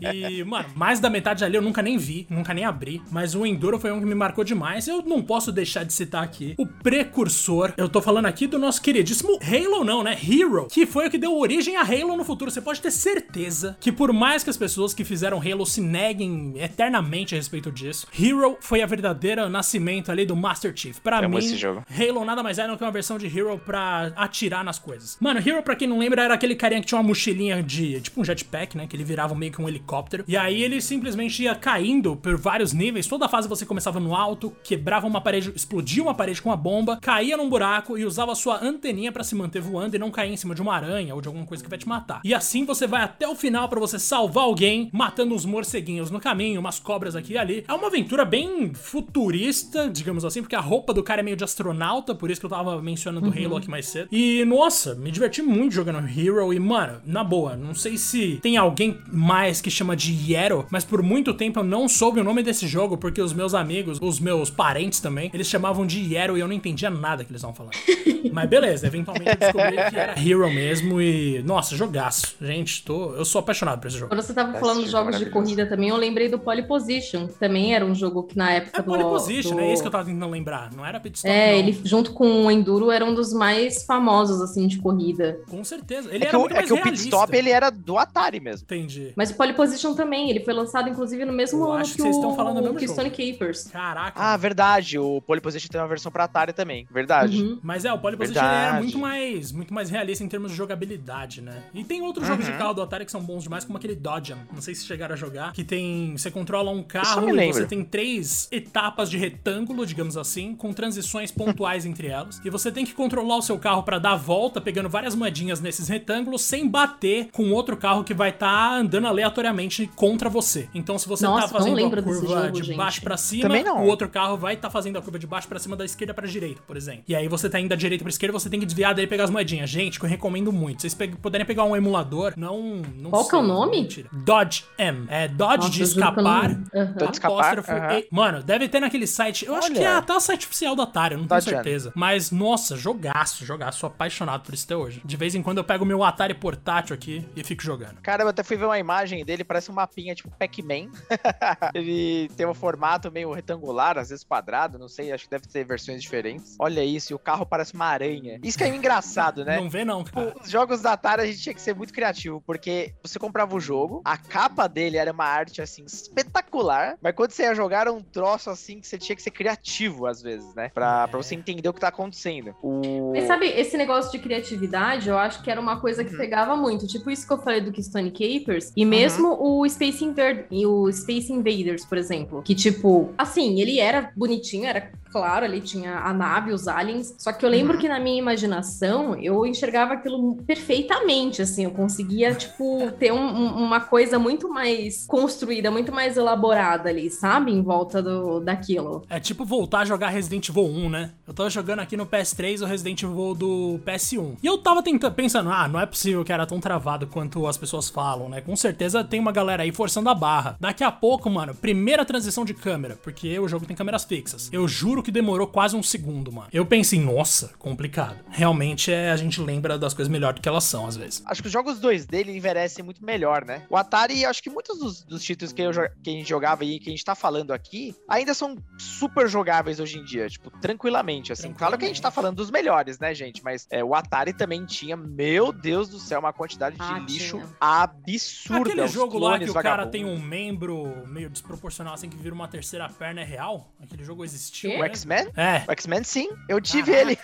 E, 0.00 0.44
mano, 0.44 0.68
mais 0.74 1.00
da 1.00 1.10
metade 1.10 1.44
ali 1.44 1.56
eu 1.56 1.62
nunca 1.62 1.82
nem 1.82 1.98
vi, 1.98 2.26
nunca 2.30 2.52
nem 2.52 2.64
abri. 2.64 3.02
Mas 3.10 3.34
o 3.34 3.44
Enduro 3.46 3.78
foi 3.78 3.92
um 3.92 4.00
que 4.00 4.06
me 4.06 4.14
marcou 4.14 4.44
demais. 4.44 4.88
Eu 4.88 5.02
não 5.02 5.22
posso 5.22 5.52
deixar 5.52 5.84
de 5.84 5.92
citar 5.92 6.22
aqui 6.22 6.54
o 6.58 6.66
precursor. 6.66 7.72
Eu 7.76 7.88
tô 7.88 8.00
falando 8.00 8.26
aqui 8.26 8.46
do 8.46 8.58
nosso 8.58 8.80
queridíssimo 8.80 9.38
Halo, 9.42 9.84
não, 9.84 10.02
né? 10.02 10.16
Hero, 10.16 10.66
que 10.70 10.86
foi 10.86 11.06
o 11.06 11.10
que 11.10 11.18
deu 11.18 11.36
origem 11.36 11.76
a 11.76 11.82
Halo 11.82 12.16
no 12.16 12.24
futuro. 12.24 12.50
Você 12.50 12.60
pode 12.60 12.80
ter 12.80 12.90
certeza 12.90 13.76
que, 13.80 13.92
por 13.92 14.12
mais 14.12 14.42
que 14.44 14.50
as 14.50 14.56
pessoas 14.56 14.94
que 14.94 15.04
fizeram 15.04 15.40
Halo 15.40 15.66
se 15.66 15.80
neguem 15.80 16.45
eternamente 16.56 17.34
a 17.34 17.38
respeito 17.38 17.70
disso, 17.72 18.06
Hero 18.18 18.56
foi 18.60 18.82
a 18.82 18.86
verdadeira 18.86 19.48
nascimento 19.48 20.10
ali 20.10 20.24
do 20.24 20.36
Master 20.36 20.72
Chief. 20.74 20.98
Pra 21.00 21.18
Amo 21.18 21.38
mim. 21.38 21.58
Halo 21.90 22.24
nada 22.24 22.42
mais 22.42 22.58
é 22.58 22.66
do 22.66 22.76
que 22.76 22.84
uma 22.84 22.90
versão 22.90 23.18
de 23.18 23.26
Hero 23.26 23.58
pra 23.58 24.12
atirar 24.16 24.64
nas 24.64 24.78
coisas. 24.78 25.16
Mano, 25.20 25.40
Hero, 25.40 25.62
pra 25.62 25.76
quem 25.76 25.88
não 25.88 25.98
lembra, 25.98 26.22
era 26.22 26.34
aquele 26.34 26.54
carinha 26.54 26.80
que 26.80 26.86
tinha 26.86 26.98
uma 26.98 27.06
mochilinha 27.06 27.62
de. 27.62 28.00
tipo 28.00 28.20
um 28.20 28.24
jetpack, 28.24 28.76
né? 28.76 28.86
Que 28.86 28.96
ele 28.96 29.04
virava 29.04 29.34
meio 29.34 29.52
que 29.52 29.60
um 29.60 29.68
helicóptero. 29.68 30.24
E 30.26 30.36
aí 30.36 30.62
ele 30.62 30.80
simplesmente 30.80 31.42
ia 31.42 31.54
caindo 31.54 32.16
por 32.16 32.36
vários 32.36 32.72
níveis. 32.72 33.06
Toda 33.06 33.28
fase 33.28 33.48
você 33.48 33.64
começava 33.64 34.00
no 34.00 34.14
alto, 34.14 34.54
quebrava 34.62 35.06
uma 35.06 35.20
parede, 35.20 35.52
explodia 35.54 36.02
uma 36.02 36.14
parede 36.14 36.42
com 36.42 36.48
uma 36.48 36.56
bomba, 36.56 36.98
caía 37.00 37.36
num 37.36 37.48
buraco 37.48 37.96
e 37.98 38.04
usava 38.04 38.34
sua 38.34 38.62
anteninha 38.62 39.12
pra 39.12 39.24
se 39.24 39.34
manter 39.34 39.60
voando 39.60 39.96
e 39.96 39.98
não 39.98 40.10
cair 40.10 40.32
em 40.32 40.36
cima 40.36 40.54
de 40.54 40.62
uma 40.62 40.74
aranha 40.74 41.14
ou 41.14 41.20
de 41.20 41.28
alguma 41.28 41.46
coisa 41.46 41.62
que 41.62 41.70
vai 41.70 41.78
te 41.78 41.88
matar. 41.88 42.20
E 42.24 42.34
assim 42.34 42.64
você 42.64 42.86
vai 42.86 43.02
até 43.02 43.26
o 43.26 43.34
final 43.34 43.68
pra 43.68 43.80
você 43.80 43.98
salvar 43.98 44.44
alguém, 44.44 44.90
matando 44.92 45.34
uns 45.34 45.44
morceguinhos 45.44 46.10
no 46.10 46.20
caminho, 46.20 46.35
umas 46.58 46.78
cobras 46.78 47.16
aqui 47.16 47.34
e 47.34 47.38
ali. 47.38 47.64
É 47.66 47.72
uma 47.72 47.86
aventura 47.86 48.24
bem 48.24 48.72
futurista, 48.74 49.88
digamos 49.88 50.24
assim, 50.24 50.42
porque 50.42 50.56
a 50.56 50.60
roupa 50.60 50.92
do 50.92 51.02
cara 51.02 51.20
é 51.20 51.24
meio 51.24 51.36
de 51.36 51.44
astronauta, 51.44 52.14
por 52.14 52.30
isso 52.30 52.40
que 52.40 52.46
eu 52.46 52.50
tava 52.50 52.80
mencionando 52.80 53.28
o 53.28 53.32
Halo 53.32 53.56
aqui 53.56 53.70
mais 53.70 53.86
cedo. 53.86 54.08
E 54.12 54.44
nossa, 54.44 54.94
me 54.94 55.10
diverti 55.10 55.42
muito 55.42 55.74
jogando 55.74 56.06
Hero 56.06 56.52
e, 56.52 56.58
mano, 56.58 57.00
na 57.04 57.24
boa, 57.24 57.56
não 57.56 57.74
sei 57.74 57.96
se 57.96 58.38
tem 58.42 58.56
alguém 58.56 58.98
mais 59.10 59.60
que 59.60 59.70
chama 59.70 59.96
de 59.96 60.12
Yero, 60.32 60.66
mas 60.70 60.84
por 60.84 61.02
muito 61.02 61.34
tempo 61.34 61.60
eu 61.60 61.64
não 61.64 61.88
soube 61.88 62.20
o 62.20 62.24
nome 62.24 62.42
desse 62.42 62.66
jogo 62.66 62.96
porque 62.96 63.20
os 63.20 63.32
meus 63.32 63.54
amigos, 63.54 63.98
os 64.00 64.20
meus 64.20 64.50
parentes 64.50 65.00
também, 65.00 65.30
eles 65.32 65.46
chamavam 65.46 65.86
de 65.86 66.14
Yero 66.14 66.36
e 66.36 66.40
eu 66.40 66.48
não 66.48 66.54
entendia 66.54 66.90
nada 66.90 67.24
que 67.24 67.30
eles 67.30 67.40
estavam 67.40 67.54
falando. 67.54 67.74
mas 68.32 68.48
beleza, 68.48 68.86
eventualmente 68.86 69.30
eu 69.30 69.36
descobri 69.36 69.76
que 69.90 69.98
era 69.98 70.14
Hero 70.18 70.50
mesmo 70.50 71.00
e, 71.00 71.42
nossa, 71.42 71.76
jogaço. 71.76 72.36
Gente, 72.40 72.84
tô, 72.84 73.14
eu 73.14 73.24
sou 73.24 73.38
apaixonado 73.38 73.80
por 73.80 73.88
esse 73.88 73.98
jogo. 73.98 74.10
Quando 74.10 74.22
você 74.22 74.34
tava 74.34 74.50
Esse 74.50 74.60
falando 74.60 74.84
é 74.84 74.88
jogos 74.88 75.18
de 75.18 75.26
corrida 75.26 75.66
também, 75.66 75.88
eu 75.88 75.96
lembrei 75.96 76.25
do 76.28 76.38
Pole 76.38 76.62
Position, 76.62 77.26
que 77.28 77.34
também 77.34 77.74
era 77.74 77.84
um 77.84 77.94
jogo 77.94 78.22
que 78.24 78.36
na 78.36 78.50
época 78.52 78.78
É 78.78 78.82
do... 78.82 78.86
Pole 78.86 79.02
Position, 79.04 79.54
do... 79.56 79.60
é 79.60 79.72
isso 79.72 79.82
que 79.82 79.88
eu 79.88 79.92
tava 79.92 80.04
tentando 80.04 80.30
lembrar. 80.30 80.72
Não 80.74 80.84
era 80.84 80.98
Pit 81.00 81.16
Stop, 81.16 81.32
É, 81.32 81.52
não. 81.52 81.58
ele 81.58 81.80
junto 81.84 82.12
com 82.12 82.46
o 82.46 82.50
Enduro 82.50 82.90
era 82.90 83.04
um 83.04 83.14
dos 83.14 83.32
mais 83.32 83.84
famosos, 83.84 84.40
assim, 84.40 84.66
de 84.66 84.78
corrida. 84.78 85.40
Com 85.48 85.62
certeza. 85.64 86.08
Ele 86.14 86.24
É 86.24 86.26
que, 86.26 86.26
era 86.28 86.38
o, 86.38 86.40
muito 86.40 86.52
é 86.52 86.56
mais 86.56 86.66
que 86.68 86.72
o 86.74 86.82
Pit. 86.82 86.94
Stop 87.00 87.36
ele 87.36 87.50
era 87.50 87.70
do 87.70 87.98
Atari 87.98 88.40
mesmo. 88.40 88.64
Entendi. 88.64 89.12
Mas 89.16 89.30
o 89.30 89.34
Pole 89.34 89.52
Position 89.52 89.94
também, 89.94 90.30
ele 90.30 90.40
foi 90.40 90.54
lançado, 90.54 90.88
inclusive, 90.88 91.24
no 91.24 91.32
mesmo 91.32 91.60
Eu 91.60 91.72
ano 91.72 91.80
acho 91.82 91.90
que, 91.92 91.96
que 91.96 92.02
vocês 92.02 92.14
o 92.16 92.18
estão 92.18 92.34
falando 92.36 92.56
do 92.56 92.62
mesmo 92.62 92.78
que 92.78 92.86
jogo. 92.86 93.00
Stone 93.00 93.10
Capers. 93.10 93.64
Caraca. 93.64 94.12
Ah, 94.20 94.36
verdade. 94.36 94.98
O 94.98 95.20
Pole 95.22 95.40
Position 95.40 95.68
tem 95.70 95.80
uma 95.80 95.88
versão 95.88 96.10
pra 96.12 96.24
Atari 96.24 96.52
também. 96.52 96.86
Verdade. 96.90 97.42
Uhum. 97.42 97.58
Mas 97.62 97.84
é, 97.84 97.92
o 97.92 97.98
Pole 97.98 98.16
Position 98.16 98.40
era 98.44 98.80
muito 98.80 98.98
mais, 98.98 99.52
muito 99.52 99.72
mais 99.74 99.90
realista 99.90 100.24
em 100.24 100.28
termos 100.28 100.50
de 100.50 100.56
jogabilidade, 100.56 101.40
né? 101.40 101.62
E 101.74 101.84
tem 101.84 102.02
outros 102.02 102.26
jogos 102.26 102.44
de 102.44 102.50
Uhum. 102.52 102.58
carro 102.58 102.74
do 102.74 102.82
Atari 102.82 103.04
que 103.04 103.10
são 103.12 103.20
bons 103.22 103.42
demais, 103.42 103.64
como 103.64 103.76
aquele 103.76 103.94
Dodge. 103.94 104.34
Não 104.52 104.60
sei 104.62 104.74
se 104.74 104.84
chegaram 104.86 105.14
a 105.14 105.16
jogar. 105.16 105.52
Que 105.52 105.64
tem. 105.64 106.15
Você 106.18 106.30
controla 106.30 106.70
um 106.70 106.82
carro 106.82 107.28
e 107.28 107.32
lembro. 107.32 107.54
você 107.54 107.66
tem 107.66 107.82
três 107.84 108.48
etapas 108.50 109.10
de 109.10 109.16
retângulo, 109.18 109.84
digamos 109.86 110.16
assim, 110.16 110.54
com 110.54 110.72
transições 110.72 111.30
pontuais 111.30 111.84
entre 111.86 112.08
elas. 112.08 112.40
E 112.44 112.50
você 112.50 112.70
tem 112.72 112.84
que 112.84 112.92
controlar 112.94 113.36
o 113.36 113.42
seu 113.42 113.58
carro 113.58 113.82
pra 113.82 113.98
dar 113.98 114.12
a 114.12 114.16
volta, 114.16 114.60
pegando 114.60 114.88
várias 114.88 115.14
moedinhas 115.14 115.60
nesses 115.60 115.88
retângulos, 115.88 116.42
sem 116.42 116.66
bater 116.68 117.28
com 117.32 117.50
outro 117.52 117.76
carro 117.76 118.04
que 118.04 118.14
vai 118.14 118.30
estar 118.30 118.72
andando 118.78 119.06
aleatoriamente 119.06 119.90
contra 119.94 120.28
você. 120.28 120.68
Então, 120.74 120.98
se 120.98 121.08
você 121.08 121.24
Nossa, 121.26 121.46
tá 121.48 121.52
não 121.52 121.58
fazendo 121.60 121.86
a 121.98 122.02
curva 122.02 122.26
jogo, 122.26 122.50
de 122.52 122.62
gente. 122.62 122.76
baixo 122.76 123.00
pra 123.02 123.16
cima, 123.16 123.48
o 123.80 123.86
outro 123.86 124.08
carro 124.08 124.36
vai 124.36 124.54
estar 124.54 124.70
fazendo 124.70 124.98
a 124.98 125.02
curva 125.02 125.18
de 125.18 125.26
baixo 125.26 125.48
pra 125.48 125.58
cima 125.58 125.76
da 125.76 125.84
esquerda 125.84 126.14
pra 126.14 126.26
direita, 126.26 126.62
por 126.66 126.76
exemplo. 126.76 127.02
E 127.08 127.14
aí 127.14 127.28
você 127.28 127.48
tá 127.48 127.58
indo 127.60 127.68
da 127.68 127.76
direita 127.76 128.02
pra 128.04 128.10
esquerda, 128.10 128.32
você 128.38 128.48
tem 128.50 128.60
que 128.60 128.66
desviar 128.66 128.94
daí 128.94 129.04
e 129.04 129.08
pegar 129.08 129.24
as 129.24 129.30
moedinhas. 129.30 129.68
Gente, 129.70 129.98
que 129.98 130.04
eu 130.04 130.08
recomendo 130.08 130.52
muito. 130.52 130.82
Vocês 130.82 130.94
pe- 130.94 131.08
puderem 131.08 131.46
pegar 131.46 131.64
um 131.64 131.76
emulador, 131.76 132.32
não. 132.36 132.82
não 132.98 133.10
Qual 133.10 133.28
que 133.28 133.34
é 133.34 133.38
o 133.38 133.42
sei, 133.42 133.48
nome? 133.48 133.76
Mentira. 133.82 134.08
Dodge 134.12 134.64
M. 134.78 135.06
É 135.08 135.28
Dodge 135.28 135.56
Nossa, 135.58 135.70
de 135.70 135.95
escapar. 135.98 136.50
Aham. 136.74 136.92
Dodge 136.92 137.12
escapar, 137.12 137.58
aham. 137.58 137.98
E. 137.98 138.08
Mano, 138.10 138.42
deve 138.42 138.68
ter 138.68 138.80
naquele 138.80 139.06
site. 139.06 139.46
Eu 139.46 139.54
acho 139.54 139.72
que 139.72 139.78
é 139.78 139.88
Olha. 139.88 139.98
até 139.98 140.12
o 140.14 140.20
site 140.20 140.46
oficial 140.46 140.74
do 140.74 140.82
Atari, 140.82 141.14
eu 141.14 141.20
não 141.20 141.26
tenho 141.26 141.40
Dodge 141.40 141.50
M. 141.50 141.56
certeza. 141.56 141.92
Mas, 141.94 142.30
nossa, 142.30 142.76
jogaço, 142.76 143.44
jogaço. 143.44 143.80
Sou 143.80 143.88
apaixonado 143.88 144.42
por 144.42 144.54
isso 144.54 144.64
até 144.64 144.76
hoje. 144.76 145.02
De 145.04 145.16
vez 145.16 145.34
em 145.34 145.42
quando 145.42 145.58
eu 145.58 145.64
pego 145.64 145.84
o 145.84 145.86
meu 145.86 146.02
Atari 146.04 146.34
portátil 146.34 146.94
aqui 146.94 147.26
e 147.34 147.44
fico 147.44 147.62
jogando. 147.62 148.00
Cara, 148.02 148.22
eu 148.22 148.28
até 148.28 148.42
fui 148.42 148.56
ver 148.56 148.66
uma 148.66 148.78
imagem 148.78 149.24
dele, 149.24 149.44
parece 149.44 149.70
um 149.70 149.74
mapinha 149.74 150.14
tipo 150.14 150.30
Pac-Man. 150.38 150.90
ele 151.74 152.28
tem 152.36 152.46
um 152.46 152.54
formato 152.54 153.10
meio 153.10 153.32
retangular, 153.32 153.98
às 153.98 154.10
vezes 154.10 154.24
quadrado, 154.24 154.78
não 154.78 154.88
sei, 154.88 155.12
acho 155.12 155.24
que 155.24 155.30
deve 155.30 155.46
ter 155.46 155.64
versões 155.64 156.02
diferentes. 156.02 156.56
Olha 156.58 156.84
isso, 156.84 157.12
e 157.12 157.14
o 157.14 157.18
carro 157.18 157.46
parece 157.46 157.74
uma 157.74 157.86
aranha. 157.86 158.38
Isso 158.42 158.58
que 158.58 158.64
é 158.64 158.68
engraçado, 158.68 159.44
né? 159.44 159.56
Não 159.58 159.70
vê, 159.70 159.84
não, 159.84 160.04
cara. 160.04 160.34
Os 160.42 160.50
jogos 160.50 160.80
da 160.82 160.92
Atari 160.92 161.22
a 161.22 161.26
gente 161.26 161.40
tinha 161.40 161.54
que 161.54 161.60
ser 161.60 161.74
muito 161.74 161.92
criativo, 161.92 162.42
porque 162.46 162.94
você 163.02 163.18
comprava 163.18 163.54
o 163.54 163.60
jogo, 163.60 164.02
a 164.04 164.16
capa 164.16 164.66
dele 164.66 164.96
era 164.96 165.12
uma 165.12 165.24
arte 165.24 165.60
assim 165.62 165.85
espetacular, 165.86 166.96
mas 167.00 167.14
quando 167.14 167.30
você 167.30 167.42
ia 167.44 167.54
jogar 167.54 167.82
era 167.82 167.92
um 167.92 168.02
troço 168.02 168.50
assim 168.50 168.80
que 168.80 168.86
você 168.86 168.98
tinha 168.98 169.14
que 169.16 169.22
ser 169.22 169.30
criativo 169.30 170.06
às 170.06 170.20
vezes, 170.22 170.54
né? 170.54 170.70
Pra, 170.74 171.04
É. 171.04 171.06
pra 171.10 171.16
você 171.22 171.34
entender 171.34 171.68
o 171.68 171.72
que 171.72 171.80
tá 171.80 171.88
acontecendo. 171.88 172.54
O... 172.62 173.12
Mas 173.14 173.24
sabe, 173.24 173.46
esse 173.46 173.76
negócio 173.76 174.10
de 174.12 174.18
criatividade, 174.18 175.08
eu 175.08 175.18
acho 175.18 175.42
que 175.42 175.50
era 175.50 175.60
uma 175.60 175.80
coisa 175.80 176.04
que 176.04 176.12
Uhum. 176.12 176.18
pegava 176.18 176.56
muito. 176.56 176.86
Tipo 176.86 177.10
isso 177.10 177.26
que 177.26 177.32
eu 177.32 177.38
falei 177.38 177.60
do 177.60 177.72
Keystone 177.72 178.10
Capers. 178.10 178.72
E 178.76 178.84
mesmo 178.84 179.36
o 179.40 179.68
Space, 179.68 180.04
Inver- 180.04 180.46
e 180.50 180.66
o 180.66 180.90
Space 180.92 181.32
Invaders, 181.32 181.84
por 181.84 181.98
exemplo. 181.98 182.42
Que, 182.42 182.54
tipo, 182.54 183.12
assim, 183.16 183.60
ele 183.60 183.78
era 183.78 184.10
bonitinho, 184.16 184.66
era 184.66 184.90
claro, 185.12 185.44
ali 185.46 185.60
tinha 185.62 185.96
a 186.00 186.12
nave, 186.12 186.52
os 186.52 186.68
aliens. 186.68 187.14
Só 187.18 187.32
que 187.32 187.44
eu 187.44 187.48
lembro 187.48 187.74
Uhum. 187.74 187.80
que 187.80 187.88
na 187.88 187.98
minha 187.98 188.18
imaginação, 188.18 189.16
eu 189.16 189.46
enxergava 189.46 189.94
aquilo 189.94 190.36
perfeitamente, 190.46 191.40
assim. 191.40 191.64
Eu 191.64 191.70
conseguia, 191.70 192.34
tipo, 192.34 192.90
ter 192.98 193.12
um- 193.12 193.18
um- 193.18 193.64
uma 193.64 193.80
coisa 193.80 194.18
muito 194.18 194.48
mais 194.48 195.06
construída, 195.06 195.70
muito 195.76 195.92
mais 195.92 196.16
elaborada 196.16 196.88
ali, 196.88 197.10
sabe? 197.10 197.52
Em 197.52 197.62
volta 197.62 198.02
do, 198.02 198.40
daquilo. 198.40 199.04
É 199.10 199.20
tipo 199.20 199.44
voltar 199.44 199.80
a 199.80 199.84
jogar 199.84 200.08
Resident 200.08 200.48
Evil 200.48 200.64
1, 200.64 200.88
né? 200.88 201.10
Eu 201.26 201.34
tava 201.34 201.50
jogando 201.50 201.80
aqui 201.80 201.98
no 201.98 202.06
PS3 202.06 202.62
o 202.62 202.64
Resident 202.64 203.02
Evil 203.02 203.34
do 203.34 203.78
PS1. 203.84 204.38
E 204.42 204.46
eu 204.46 204.56
tava 204.56 204.82
tentando, 204.82 205.12
pensando, 205.14 205.50
ah, 205.50 205.68
não 205.68 205.78
é 205.78 205.84
possível 205.84 206.24
que 206.24 206.32
era 206.32 206.46
tão 206.46 206.58
travado 206.60 207.06
quanto 207.06 207.46
as 207.46 207.58
pessoas 207.58 207.90
falam, 207.90 208.30
né? 208.30 208.40
Com 208.40 208.56
certeza 208.56 209.04
tem 209.04 209.20
uma 209.20 209.32
galera 209.32 209.64
aí 209.64 209.70
forçando 209.70 210.08
a 210.08 210.14
barra. 210.14 210.56
Daqui 210.58 210.82
a 210.82 210.90
pouco, 210.90 211.28
mano, 211.28 211.54
primeira 211.54 212.06
transição 212.06 212.42
de 212.42 212.54
câmera, 212.54 212.98
porque 213.02 213.38
o 213.38 213.46
jogo 213.46 213.66
tem 213.66 213.76
câmeras 213.76 214.04
fixas. 214.04 214.48
Eu 214.50 214.66
juro 214.66 215.02
que 215.02 215.10
demorou 215.10 215.46
quase 215.46 215.76
um 215.76 215.82
segundo, 215.82 216.32
mano. 216.32 216.48
Eu 216.54 216.64
pensei, 216.64 216.98
nossa, 216.98 217.50
complicado. 217.58 218.16
Realmente 218.30 218.90
é, 218.90 219.10
a 219.10 219.16
gente 219.16 219.42
lembra 219.42 219.76
das 219.76 219.92
coisas 219.92 220.10
melhor 220.10 220.32
do 220.32 220.40
que 220.40 220.48
elas 220.48 220.64
são, 220.64 220.86
às 220.86 220.96
vezes. 220.96 221.22
Acho 221.26 221.42
que 221.42 221.48
os 221.48 221.52
jogos 221.52 221.78
2 221.80 222.06
dele 222.06 222.34
envelhecem 222.34 222.82
muito 222.82 223.04
melhor, 223.04 223.44
né? 223.44 223.64
O 223.68 223.76
Atari, 223.76 224.24
acho 224.24 224.42
que 224.42 224.48
muitos 224.48 224.78
dos, 224.78 225.02
dos 225.02 225.22
títulos 225.22 225.52
que, 225.52 225.65
eu, 225.66 225.72
que 226.02 226.10
a 226.10 226.12
gente 226.12 226.28
jogava 226.28 226.64
e 226.64 226.78
que 226.78 226.88
a 226.88 226.90
gente 226.90 227.04
tá 227.04 227.14
falando 227.14 227.52
aqui, 227.52 227.94
ainda 228.08 228.34
são 228.34 228.56
super 228.78 229.28
jogáveis 229.28 229.80
hoje 229.80 229.98
em 229.98 230.04
dia, 230.04 230.28
tipo, 230.28 230.50
tranquilamente, 230.60 231.32
assim. 231.32 231.52
Claro 231.52 231.76
que 231.78 231.84
a 231.84 231.88
gente 231.88 232.00
tá 232.00 232.10
falando 232.10 232.36
dos 232.36 232.50
melhores, 232.50 232.98
né, 232.98 233.14
gente? 233.14 233.42
Mas 233.42 233.66
é, 233.70 233.82
o 233.84 233.94
Atari 233.94 234.32
também 234.32 234.64
tinha, 234.64 234.96
meu 234.96 235.52
Deus 235.52 235.88
do 235.88 235.98
céu, 235.98 236.20
uma 236.20 236.32
quantidade 236.32 236.76
de 236.76 236.82
Ah, 236.82 236.98
lixo 236.98 237.38
tinha. 237.38 237.56
absurda. 237.60 238.70
Aquele 238.70 238.88
jogo 238.88 239.18
lá 239.18 239.38
que 239.38 239.50
o 239.50 239.54
cara 239.54 239.86
tem 239.86 240.04
um 240.04 240.18
membro 240.20 241.06
meio 241.06 241.28
desproporcional, 241.30 241.94
assim, 241.94 242.08
que 242.08 242.16
vira 242.16 242.34
uma 242.34 242.48
terceira 242.48 242.88
perna 242.88 243.20
é 243.20 243.24
real? 243.24 243.72
Aquele 243.82 244.04
jogo 244.04 244.24
existiu, 244.24 244.70
Quê? 244.70 244.76
O 244.76 244.80
né? 244.80 244.86
X-Men? 244.86 245.28
É. 245.36 245.64
O 245.68 245.72
X-Men, 245.72 246.04
sim. 246.04 246.28
Eu 246.48 246.60
tive 246.60 246.92
Caraca, 246.92 247.10
ele. 247.10 247.18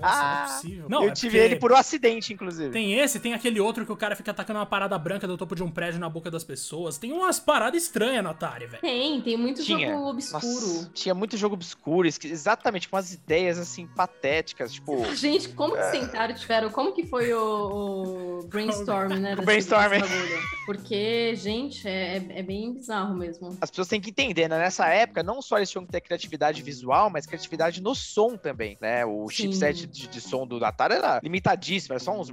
Nossa, 0.00 0.22
não 0.22 0.34
é 0.34 0.42
possível. 0.46 0.86
Não, 0.94 1.04
eu 1.04 1.10
é 1.10 1.12
tive 1.12 1.38
ele 1.38 1.56
por 1.56 1.72
um 1.72 1.76
acidente, 1.76 2.32
inclusive. 2.32 2.70
Tem 2.70 2.94
esse, 2.98 3.18
tem 3.18 3.34
aquele 3.34 3.60
outro 3.60 3.84
que 3.86 3.92
o 3.92 3.96
cara 3.96 4.14
fica 4.14 4.30
atacando 4.30 4.58
uma 4.58 4.66
parada 4.66 4.96
branca 4.98 5.26
do 5.26 5.36
topo 5.36 5.54
de 5.54 5.62
um 5.62 5.70
prédio 5.70 5.98
na 5.98 6.08
boca 6.08 6.30
das 6.30 6.44
pessoas. 6.44 6.98
Tem 6.98 7.12
umas 7.12 7.40
paradas 7.40 7.53
estranhas 7.74 8.22
no 8.22 8.30
Atari, 8.30 8.66
velho. 8.66 8.80
Tem, 8.80 9.20
tem 9.20 9.36
muito 9.36 9.62
Tinha. 9.62 9.90
jogo 9.90 10.08
obscuro. 10.08 10.44
Nossa, 10.44 10.90
tinha 10.92 11.14
muito 11.14 11.36
jogo 11.36 11.54
obscuro, 11.54 12.08
exatamente, 12.08 12.88
com 12.88 12.96
as 12.96 13.12
ideias 13.12 13.58
assim 13.58 13.86
patéticas, 13.86 14.72
tipo. 14.72 15.04
Gente, 15.14 15.48
como 15.50 15.74
que 15.74 15.82
sentaram 15.84 16.34
e 16.34 16.36
tiveram? 16.36 16.70
Como 16.70 16.92
que 16.92 17.06
foi 17.06 17.32
o, 17.32 18.40
o 18.40 18.46
brainstorm, 18.48 19.14
né? 19.14 19.34
O 19.34 19.42
bagulho. 20.00 20.38
Porque, 20.66 21.34
gente, 21.36 21.86
é, 21.86 22.16
é, 22.16 22.38
é 22.38 22.42
bem 22.42 22.72
bizarro 22.72 23.14
mesmo. 23.14 23.56
As 23.60 23.70
pessoas 23.70 23.88
têm 23.88 24.00
que 24.00 24.10
entender, 24.10 24.48
né? 24.48 24.58
Nessa 24.58 24.86
época, 24.88 25.22
não 25.22 25.40
só 25.40 25.56
eles 25.56 25.70
tinham 25.70 25.84
que 25.84 25.92
ter 25.92 26.00
criatividade 26.00 26.62
visual, 26.62 27.10
mas 27.10 27.26
criatividade 27.26 27.82
no 27.82 27.94
som 27.94 28.36
também, 28.36 28.76
né? 28.80 29.04
O 29.04 29.28
Sim. 29.28 29.52
chipset 29.52 29.86
de, 29.86 30.08
de, 30.08 30.20
som 30.20 30.46
do 30.46 30.62
Atari 30.64 30.94
era 30.94 31.20
limitadíssimo, 31.22 31.94
era 31.94 32.00
só 32.00 32.12
uns 32.18 32.30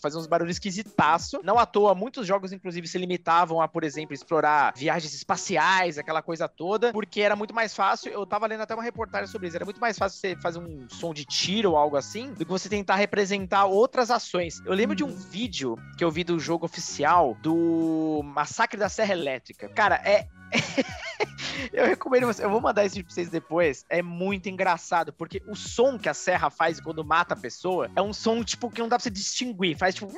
fazer 0.00 0.18
uns 0.18 0.26
barulhos 0.26 0.56
esquisitaço. 0.56 1.40
Não 1.42 1.58
à 1.58 1.66
toa, 1.66 1.94
muitos 1.94 2.26
jogos, 2.26 2.52
inclusive, 2.52 2.86
se 2.86 2.98
limitavam 2.98 3.60
a, 3.60 3.68
por 3.68 3.84
exemplo, 3.84 3.87
explorar 3.96 4.72
viagens 4.76 5.14
espaciais, 5.14 5.98
aquela 5.98 6.22
coisa 6.22 6.48
toda, 6.48 6.92
porque 6.92 7.20
era 7.20 7.36
muito 7.36 7.54
mais 7.54 7.74
fácil. 7.74 8.12
Eu 8.12 8.26
tava 8.26 8.46
lendo 8.46 8.62
até 8.62 8.74
uma 8.74 8.82
reportagem 8.82 9.26
sobre 9.26 9.48
isso. 9.48 9.56
Era 9.56 9.64
muito 9.64 9.80
mais 9.80 9.98
fácil 9.98 10.18
você 10.18 10.36
fazer 10.36 10.58
um 10.58 10.88
som 10.88 11.14
de 11.14 11.24
tiro 11.24 11.72
ou 11.72 11.76
algo 11.76 11.96
assim, 11.96 12.32
do 12.32 12.44
que 12.44 12.50
você 12.50 12.68
tentar 12.68 12.96
representar 12.96 13.66
outras 13.66 14.10
ações. 14.10 14.62
Eu 14.64 14.74
lembro 14.74 14.94
de 14.94 15.04
um 15.04 15.14
vídeo 15.14 15.76
que 15.96 16.04
eu 16.04 16.10
vi 16.10 16.24
do 16.24 16.38
jogo 16.38 16.66
oficial 16.66 17.36
do 17.42 18.20
Massacre 18.24 18.78
da 18.78 18.88
Serra 18.88 19.12
Elétrica. 19.12 19.68
Cara, 19.68 19.96
é 20.04 20.28
eu 21.72 21.86
recomendo 21.86 22.26
você. 22.26 22.44
Eu 22.44 22.50
vou 22.50 22.60
mandar 22.60 22.84
esse 22.84 23.02
pra 23.02 23.12
vocês 23.12 23.28
depois. 23.28 23.84
É 23.88 24.02
muito 24.02 24.48
engraçado, 24.48 25.12
porque 25.12 25.42
o 25.46 25.54
som 25.54 25.98
que 25.98 26.08
a 26.08 26.14
serra 26.14 26.50
faz 26.50 26.80
quando 26.80 27.04
mata 27.04 27.34
a 27.34 27.36
pessoa 27.36 27.90
é 27.94 28.02
um 28.02 28.12
som, 28.12 28.42
tipo, 28.42 28.70
que 28.70 28.80
não 28.80 28.88
dá 28.88 28.96
pra 28.96 29.02
você 29.02 29.10
distinguir. 29.10 29.76
Faz 29.76 29.94
tipo. 29.94 30.12